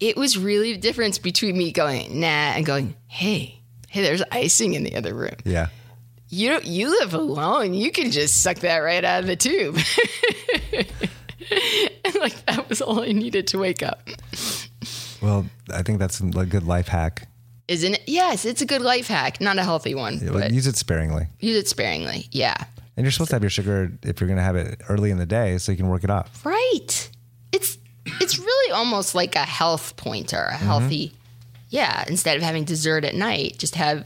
it 0.00 0.16
was 0.16 0.36
really 0.36 0.72
the 0.72 0.80
difference 0.80 1.18
between 1.18 1.56
me 1.56 1.70
going 1.70 2.20
nah 2.20 2.26
and 2.26 2.66
going 2.66 2.96
hey, 3.06 3.60
hey, 3.88 4.02
there's 4.02 4.22
icing 4.32 4.74
in 4.74 4.82
the 4.82 4.96
other 4.96 5.14
room. 5.14 5.36
Yeah. 5.44 5.68
You 6.28 6.58
you 6.64 6.90
live 6.90 7.14
alone. 7.14 7.74
You 7.74 7.92
can 7.92 8.10
just 8.10 8.42
suck 8.42 8.58
that 8.58 8.78
right 8.78 9.04
out 9.04 9.20
of 9.20 9.28
the 9.28 9.36
tube. 9.36 9.78
and 12.04 12.14
like 12.20 12.46
that 12.46 12.68
was 12.68 12.82
all 12.82 13.02
I 13.02 13.12
needed 13.12 13.46
to 13.48 13.58
wake 13.58 13.84
up. 13.84 14.08
Well, 15.24 15.46
I 15.72 15.82
think 15.82 15.98
that's 15.98 16.20
a 16.20 16.24
good 16.46 16.64
life 16.64 16.88
hack. 16.88 17.26
Isn't 17.66 17.94
it? 17.94 18.02
Yes, 18.06 18.44
it's 18.44 18.60
a 18.60 18.66
good 18.66 18.82
life 18.82 19.08
hack, 19.08 19.40
not 19.40 19.56
a 19.58 19.62
healthy 19.64 19.94
one, 19.94 20.20
but 20.30 20.52
Use 20.52 20.66
it 20.66 20.76
sparingly. 20.76 21.28
use 21.40 21.56
it 21.56 21.66
sparingly. 21.68 22.26
Yeah. 22.30 22.54
And 22.96 23.04
you're 23.04 23.10
supposed 23.10 23.30
to 23.30 23.36
have 23.36 23.42
your 23.42 23.50
sugar 23.50 23.90
if 24.02 24.20
you're 24.20 24.28
going 24.28 24.36
to 24.36 24.42
have 24.42 24.54
it 24.56 24.80
early 24.88 25.10
in 25.10 25.16
the 25.18 25.26
day 25.26 25.56
so 25.58 25.72
you 25.72 25.78
can 25.78 25.88
work 25.88 26.04
it 26.04 26.10
off. 26.10 26.44
Right. 26.44 27.10
It's 27.52 27.78
it's 28.20 28.38
really 28.38 28.72
almost 28.72 29.14
like 29.14 29.34
a 29.34 29.40
health 29.46 29.96
pointer, 29.96 30.44
a 30.50 30.56
healthy. 30.56 31.08
Mm-hmm. 31.08 31.16
Yeah, 31.70 32.04
instead 32.06 32.36
of 32.36 32.42
having 32.42 32.64
dessert 32.64 33.04
at 33.04 33.14
night, 33.14 33.56
just 33.58 33.74
have 33.76 34.04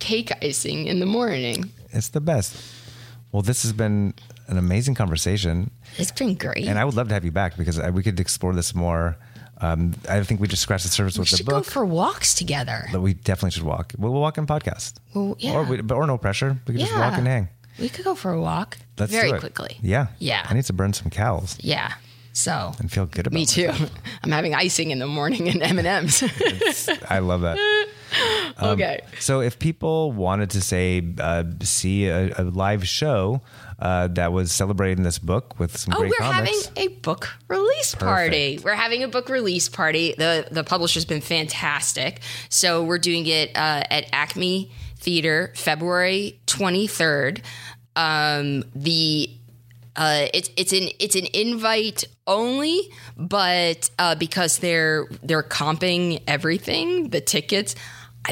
cake 0.00 0.32
icing 0.42 0.86
in 0.86 0.98
the 1.00 1.06
morning. 1.06 1.70
It's 1.92 2.08
the 2.08 2.20
best. 2.20 2.56
Well, 3.32 3.40
this 3.42 3.62
has 3.62 3.72
been 3.72 4.14
an 4.48 4.58
amazing 4.58 4.96
conversation, 4.96 5.70
It's 5.96 6.10
been 6.12 6.34
great. 6.34 6.66
and 6.68 6.78
I 6.78 6.84
would 6.84 6.94
love 6.94 7.08
to 7.08 7.14
have 7.14 7.24
you 7.24 7.30
back 7.32 7.56
because 7.56 7.80
we 7.92 8.02
could 8.02 8.18
explore 8.20 8.52
this 8.52 8.74
more. 8.74 9.16
Um, 9.60 9.94
I 10.08 10.22
think 10.22 10.40
we 10.40 10.48
just 10.48 10.62
scratched 10.62 10.84
the 10.84 10.90
surface 10.90 11.16
we 11.16 11.22
with 11.22 11.30
the 11.30 11.44
book. 11.44 11.54
We 11.56 11.62
should 11.64 11.66
go 11.66 11.70
for 11.70 11.84
walks 11.86 12.34
together. 12.34 12.88
but 12.92 13.00
we 13.00 13.14
definitely 13.14 13.52
should 13.52 13.62
walk. 13.62 13.92
We'll, 13.96 14.12
we'll 14.12 14.20
walk 14.20 14.36
in 14.38 14.46
podcast, 14.46 14.94
Well, 15.14 15.36
yeah. 15.38 15.54
or 15.54 15.62
we, 15.64 15.80
or 15.80 16.06
no 16.06 16.18
pressure. 16.18 16.58
We 16.66 16.74
can 16.74 16.80
just 16.80 16.94
walk 16.94 17.14
and 17.16 17.26
hang. 17.26 17.48
We 17.78 17.88
could 17.88 18.04
go 18.04 18.14
for 18.14 18.32
a 18.32 18.40
walk 18.40 18.78
Let's 18.98 19.12
very 19.12 19.28
do 19.30 19.34
it. 19.36 19.40
quickly. 19.40 19.78
Yeah, 19.82 20.08
Yeah. 20.18 20.46
I 20.48 20.54
need 20.54 20.64
to 20.64 20.72
burn 20.72 20.92
some 20.92 21.10
calories 21.10 21.56
Yeah. 21.60 21.92
So 22.32 22.74
and 22.78 22.92
feel 22.92 23.06
good 23.06 23.26
about. 23.26 23.34
me 23.34 23.46
too. 23.46 23.70
I'm 24.22 24.30
having 24.30 24.54
icing 24.54 24.90
in 24.90 24.98
the 24.98 25.06
morning 25.06 25.48
and 25.48 25.62
M 25.62 25.78
and 25.78 25.86
M's. 25.86 26.22
I 27.08 27.18
love 27.20 27.40
that. 27.42 27.58
Um, 28.58 28.70
Okay. 28.70 29.00
So 29.18 29.40
if 29.40 29.58
people 29.58 30.12
wanted 30.12 30.50
to 30.50 30.60
say 30.62 31.02
uh, 31.18 31.42
see 31.62 32.06
a, 32.06 32.32
a 32.38 32.44
live 32.44 32.86
show 32.86 33.42
uh, 33.78 34.08
that 34.08 34.32
was 34.32 34.52
celebrating 34.52 35.04
this 35.04 35.18
book 35.18 35.58
with 35.58 35.76
some 35.76 35.94
Oh, 35.94 35.98
great 35.98 36.12
we're 36.18 36.26
comics, 36.26 36.66
having 36.66 36.90
a 36.90 36.94
book 37.00 37.28
release 37.48 37.94
party. 37.94 38.58
We're 38.62 38.74
having 38.74 39.02
a 39.02 39.08
book 39.08 39.28
release 39.28 39.68
party. 39.68 40.14
the 40.16 40.48
The 40.50 40.64
publisher's 40.64 41.04
been 41.04 41.20
fantastic, 41.20 42.20
so 42.48 42.84
we're 42.84 42.98
doing 42.98 43.26
it 43.26 43.50
uh, 43.50 43.82
at 43.90 44.06
Acme 44.12 44.70
Theater, 44.98 45.52
February 45.54 46.40
twenty 46.46 46.86
third. 46.86 47.42
Um, 47.96 48.64
the 48.74 49.30
uh, 49.94 50.26
it's 50.34 50.50
it's 50.56 50.72
an 50.72 50.88
it's 50.98 51.14
an 51.16 51.26
invite 51.32 52.04
only, 52.26 52.90
but 53.16 53.88
uh, 53.98 54.14
because 54.14 54.58
they're 54.58 55.06
they're 55.22 55.42
comping 55.42 56.22
everything, 56.26 57.10
the 57.10 57.20
tickets, 57.20 57.74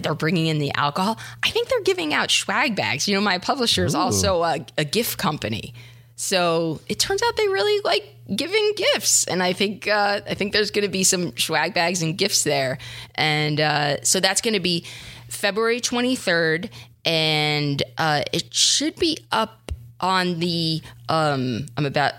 they're 0.00 0.14
bringing 0.14 0.46
in 0.46 0.58
the 0.58 0.72
alcohol. 0.74 1.18
I 1.42 1.50
think 1.50 1.68
they're 1.68 1.82
giving 1.82 2.14
out 2.14 2.30
swag 2.30 2.76
bags. 2.76 3.08
You 3.08 3.14
know, 3.14 3.20
my 3.20 3.38
publisher 3.38 3.84
is 3.84 3.94
also 3.94 4.42
a, 4.42 4.64
a 4.78 4.84
gift 4.84 5.18
company, 5.18 5.74
so 6.16 6.80
it 6.88 6.98
turns 6.98 7.22
out 7.22 7.36
they 7.36 7.48
really 7.48 7.80
like 7.84 8.14
giving 8.34 8.72
gifts, 8.76 9.24
and 9.24 9.42
I 9.42 9.52
think 9.52 9.88
uh, 9.88 10.20
I 10.28 10.34
think 10.34 10.52
there's 10.52 10.70
going 10.70 10.84
to 10.84 10.90
be 10.90 11.04
some 11.04 11.36
swag 11.36 11.74
bags 11.74 12.02
and 12.02 12.16
gifts 12.16 12.44
there, 12.44 12.78
and 13.14 13.60
uh, 13.60 14.02
so 14.02 14.20
that's 14.20 14.40
going 14.40 14.54
to 14.54 14.60
be 14.60 14.86
February 15.28 15.80
23rd, 15.80 16.70
and 17.04 17.82
uh, 17.98 18.22
it 18.32 18.54
should 18.54 18.96
be 18.96 19.18
up 19.32 19.72
on 20.00 20.38
the 20.40 20.82
um 21.08 21.66
I'm 21.76 21.86
about 21.86 22.12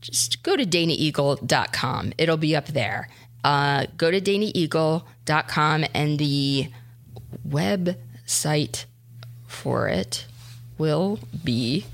just 0.00 0.42
go 0.42 0.56
to 0.56 0.66
danaeagle.com. 0.66 2.12
It'll 2.18 2.36
be 2.36 2.56
up 2.56 2.66
there. 2.66 3.08
Uh, 3.44 3.86
go 3.96 4.10
to 4.10 4.20
danaeagle.com 4.20 5.84
and 5.94 6.18
the 6.18 6.68
website 7.46 8.84
for 9.46 9.88
it 9.88 10.26
will 10.78 11.18
be 11.44 11.84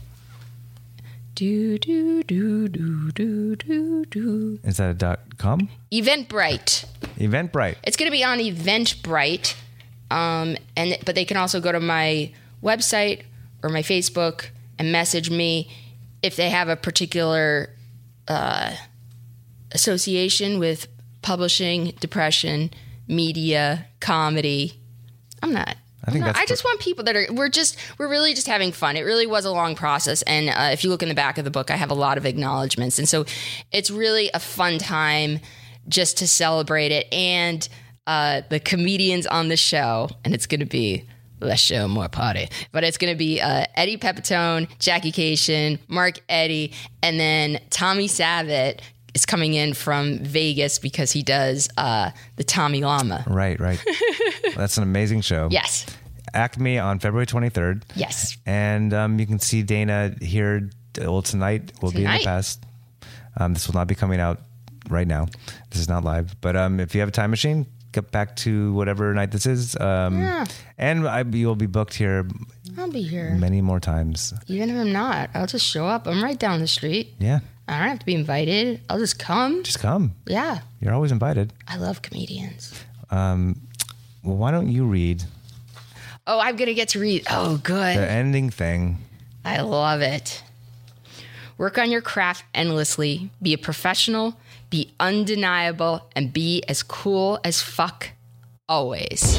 do 1.34 1.78
do 1.78 2.22
do 2.24 2.68
do 2.68 3.12
do 3.12 3.54
do 3.56 4.04
do 4.06 4.58
is 4.64 4.78
that 4.78 4.90
a 4.90 4.94
dot 4.94 5.20
com? 5.38 5.68
Eventbrite. 5.92 6.84
Eventbrite. 7.16 7.76
It's 7.84 7.96
going 7.96 8.10
to 8.10 8.16
be 8.16 8.24
on 8.24 8.38
Eventbrite, 8.38 9.54
um, 10.10 10.56
and 10.76 10.96
but 11.04 11.14
they 11.14 11.24
can 11.24 11.36
also 11.36 11.60
go 11.60 11.70
to 11.70 11.80
my 11.80 12.32
website 12.62 13.22
or 13.62 13.70
my 13.70 13.82
Facebook 13.82 14.46
and 14.78 14.90
message 14.90 15.30
me 15.30 15.70
if 16.22 16.34
they 16.34 16.50
have 16.50 16.68
a 16.68 16.76
particular 16.76 17.70
uh, 18.26 18.74
association 19.72 20.58
with 20.58 20.88
publishing, 21.22 21.92
depression, 22.00 22.70
media, 23.06 23.86
comedy. 24.00 24.77
I'm 25.42 25.52
not. 25.52 25.76
I 26.04 26.10
think 26.10 26.24
that's 26.24 26.38
I 26.38 26.46
just 26.46 26.64
want 26.64 26.80
people 26.80 27.04
that 27.04 27.16
are. 27.16 27.26
We're 27.30 27.48
just. 27.48 27.76
We're 27.98 28.08
really 28.08 28.34
just 28.34 28.46
having 28.46 28.72
fun. 28.72 28.96
It 28.96 29.02
really 29.02 29.26
was 29.26 29.44
a 29.44 29.50
long 29.50 29.74
process, 29.74 30.22
and 30.22 30.48
uh, 30.48 30.70
if 30.72 30.84
you 30.84 30.90
look 30.90 31.02
in 31.02 31.08
the 31.08 31.14
back 31.14 31.38
of 31.38 31.44
the 31.44 31.50
book, 31.50 31.70
I 31.70 31.76
have 31.76 31.90
a 31.90 31.94
lot 31.94 32.18
of 32.18 32.24
acknowledgments, 32.24 32.98
and 32.98 33.08
so 33.08 33.24
it's 33.72 33.90
really 33.90 34.30
a 34.32 34.40
fun 34.40 34.78
time 34.78 35.40
just 35.88 36.18
to 36.18 36.28
celebrate 36.28 36.92
it. 36.92 37.12
And 37.12 37.68
uh, 38.06 38.42
the 38.48 38.60
comedians 38.60 39.26
on 39.26 39.48
the 39.48 39.56
show, 39.56 40.08
and 40.24 40.34
it's 40.34 40.46
going 40.46 40.60
to 40.60 40.66
be 40.66 41.04
less 41.40 41.60
show, 41.60 41.86
more 41.88 42.08
party. 42.08 42.48
But 42.72 42.84
it's 42.84 42.98
going 42.98 43.12
to 43.12 43.18
be 43.18 43.40
uh, 43.40 43.66
Eddie 43.74 43.98
Pepitone, 43.98 44.68
Jackie 44.78 45.12
Kashian, 45.12 45.78
Mark 45.88 46.20
Eddy, 46.28 46.72
and 47.02 47.20
then 47.20 47.60
Tommy 47.70 48.08
Savitt 48.08 48.80
is 49.14 49.24
coming 49.26 49.54
in 49.54 49.74
from 49.74 50.18
Vegas 50.18 50.78
because 50.78 51.12
he 51.12 51.22
does 51.22 51.68
uh, 51.76 52.10
the 52.36 52.44
Tommy 52.44 52.80
Llama. 52.82 53.24
Right, 53.26 53.58
right. 53.60 53.82
That's 54.56 54.76
an 54.76 54.82
amazing 54.82 55.22
show. 55.22 55.48
Yes, 55.50 55.86
Acme 56.34 56.78
on 56.78 56.98
February 56.98 57.26
23rd. 57.26 57.82
yes. 57.94 58.36
And 58.46 58.92
um, 58.92 59.18
you 59.18 59.26
can 59.26 59.38
see 59.38 59.62
Dana 59.62 60.14
here. 60.20 60.70
Well, 60.98 61.22
tonight 61.22 61.72
will 61.80 61.92
be 61.92 62.04
in 62.04 62.10
the 62.10 62.24
past. 62.24 62.64
Um, 63.36 63.54
this 63.54 63.66
will 63.68 63.74
not 63.74 63.86
be 63.86 63.94
coming 63.94 64.20
out 64.20 64.40
right 64.90 65.06
now. 65.06 65.26
This 65.70 65.80
is 65.80 65.88
not 65.88 66.04
live. 66.04 66.34
But 66.40 66.56
um, 66.56 66.80
if 66.80 66.94
you 66.94 67.00
have 67.00 67.08
a 67.08 67.12
time 67.12 67.30
machine, 67.30 67.66
get 67.92 68.10
back 68.10 68.36
to 68.36 68.72
whatever 68.72 69.14
night 69.14 69.30
this 69.30 69.46
is. 69.46 69.76
Um, 69.76 70.20
Yeah. 70.20 70.44
And 70.76 71.06
I, 71.08 71.22
you'll 71.22 71.54
be 71.56 71.66
booked 71.66 71.94
here 71.94 72.26
I'll 72.76 72.90
be 72.90 73.02
here. 73.02 73.30
many 73.30 73.60
more 73.60 73.80
times. 73.80 74.34
Even 74.48 74.70
if 74.70 74.76
I'm 74.76 74.92
not, 74.92 75.30
I'll 75.34 75.46
just 75.46 75.64
show 75.66 75.86
up. 75.86 76.06
I'm 76.06 76.22
right 76.22 76.38
down 76.38 76.60
the 76.60 76.66
street. 76.68 77.14
Yeah, 77.18 77.40
I 77.68 77.78
don't 77.78 77.88
have 77.88 77.98
to 77.98 78.06
be 78.06 78.14
invited. 78.14 78.80
I'll 78.88 78.98
just 78.98 79.18
come. 79.18 79.62
just 79.62 79.78
come. 79.78 80.14
Yeah, 80.26 80.60
You're 80.80 80.94
always 80.94 81.12
invited. 81.12 81.52
I 81.66 81.76
love 81.76 82.00
comedians. 82.02 82.72
Um, 83.10 83.60
well, 84.22 84.36
why 84.36 84.50
don't 84.50 84.68
you 84.68 84.84
read 84.86 85.24
Oh, 86.30 86.40
I'm 86.40 86.56
gonna 86.56 86.74
get 86.74 86.90
to 86.90 87.00
read. 87.00 87.26
Oh, 87.30 87.56
good. 87.56 87.96
the 87.96 88.10
ending 88.10 88.50
thing? 88.50 88.98
I 89.46 89.62
love 89.62 90.02
it. 90.02 90.42
Work 91.56 91.78
on 91.78 91.90
your 91.90 92.02
craft 92.02 92.44
endlessly. 92.54 93.30
Be 93.40 93.54
a 93.54 93.58
professional. 93.58 94.38
Be 94.68 94.92
undeniable, 95.00 96.06
and 96.14 96.30
be 96.30 96.62
as 96.68 96.82
cool 96.82 97.40
as 97.42 97.62
fuck 97.62 98.10
always. 98.68 99.38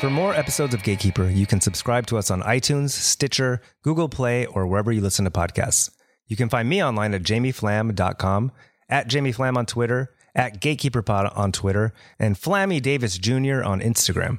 For 0.00 0.10
more 0.10 0.32
episodes 0.32 0.74
of 0.74 0.84
Gatekeeper, 0.84 1.28
you 1.28 1.44
can 1.44 1.60
subscribe 1.60 2.06
to 2.06 2.18
us 2.18 2.30
on 2.30 2.40
iTunes, 2.42 2.90
Stitcher, 2.90 3.60
Google 3.82 4.08
Play, 4.08 4.46
or 4.46 4.64
wherever 4.64 4.92
you 4.92 5.00
listen 5.00 5.24
to 5.24 5.30
podcasts. 5.32 5.90
You 6.28 6.36
can 6.36 6.48
find 6.48 6.68
me 6.68 6.84
online 6.84 7.14
at 7.14 7.24
jamieflam.com, 7.24 8.52
at 8.88 9.08
jamieflam 9.08 9.56
on 9.56 9.66
Twitter, 9.66 10.14
at 10.36 10.60
gatekeeperpod 10.60 11.36
on 11.36 11.50
Twitter, 11.50 11.92
and 12.16 12.36
Flammy 12.36 12.80
Davis 12.80 13.18
Jr. 13.18 13.64
on 13.64 13.80
Instagram. 13.80 14.38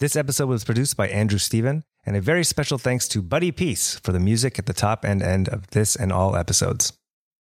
This 0.00 0.16
episode 0.16 0.50
was 0.50 0.64
produced 0.64 0.98
by 0.98 1.08
Andrew 1.08 1.38
Steven, 1.38 1.82
and 2.04 2.14
a 2.14 2.20
very 2.20 2.44
special 2.44 2.76
thanks 2.76 3.08
to 3.08 3.22
Buddy 3.22 3.52
Peace 3.52 3.98
for 4.00 4.12
the 4.12 4.20
music 4.20 4.58
at 4.58 4.66
the 4.66 4.74
top 4.74 5.02
and 5.02 5.22
end 5.22 5.48
of 5.48 5.66
this 5.70 5.96
and 5.96 6.12
all 6.12 6.36
episodes. 6.36 6.92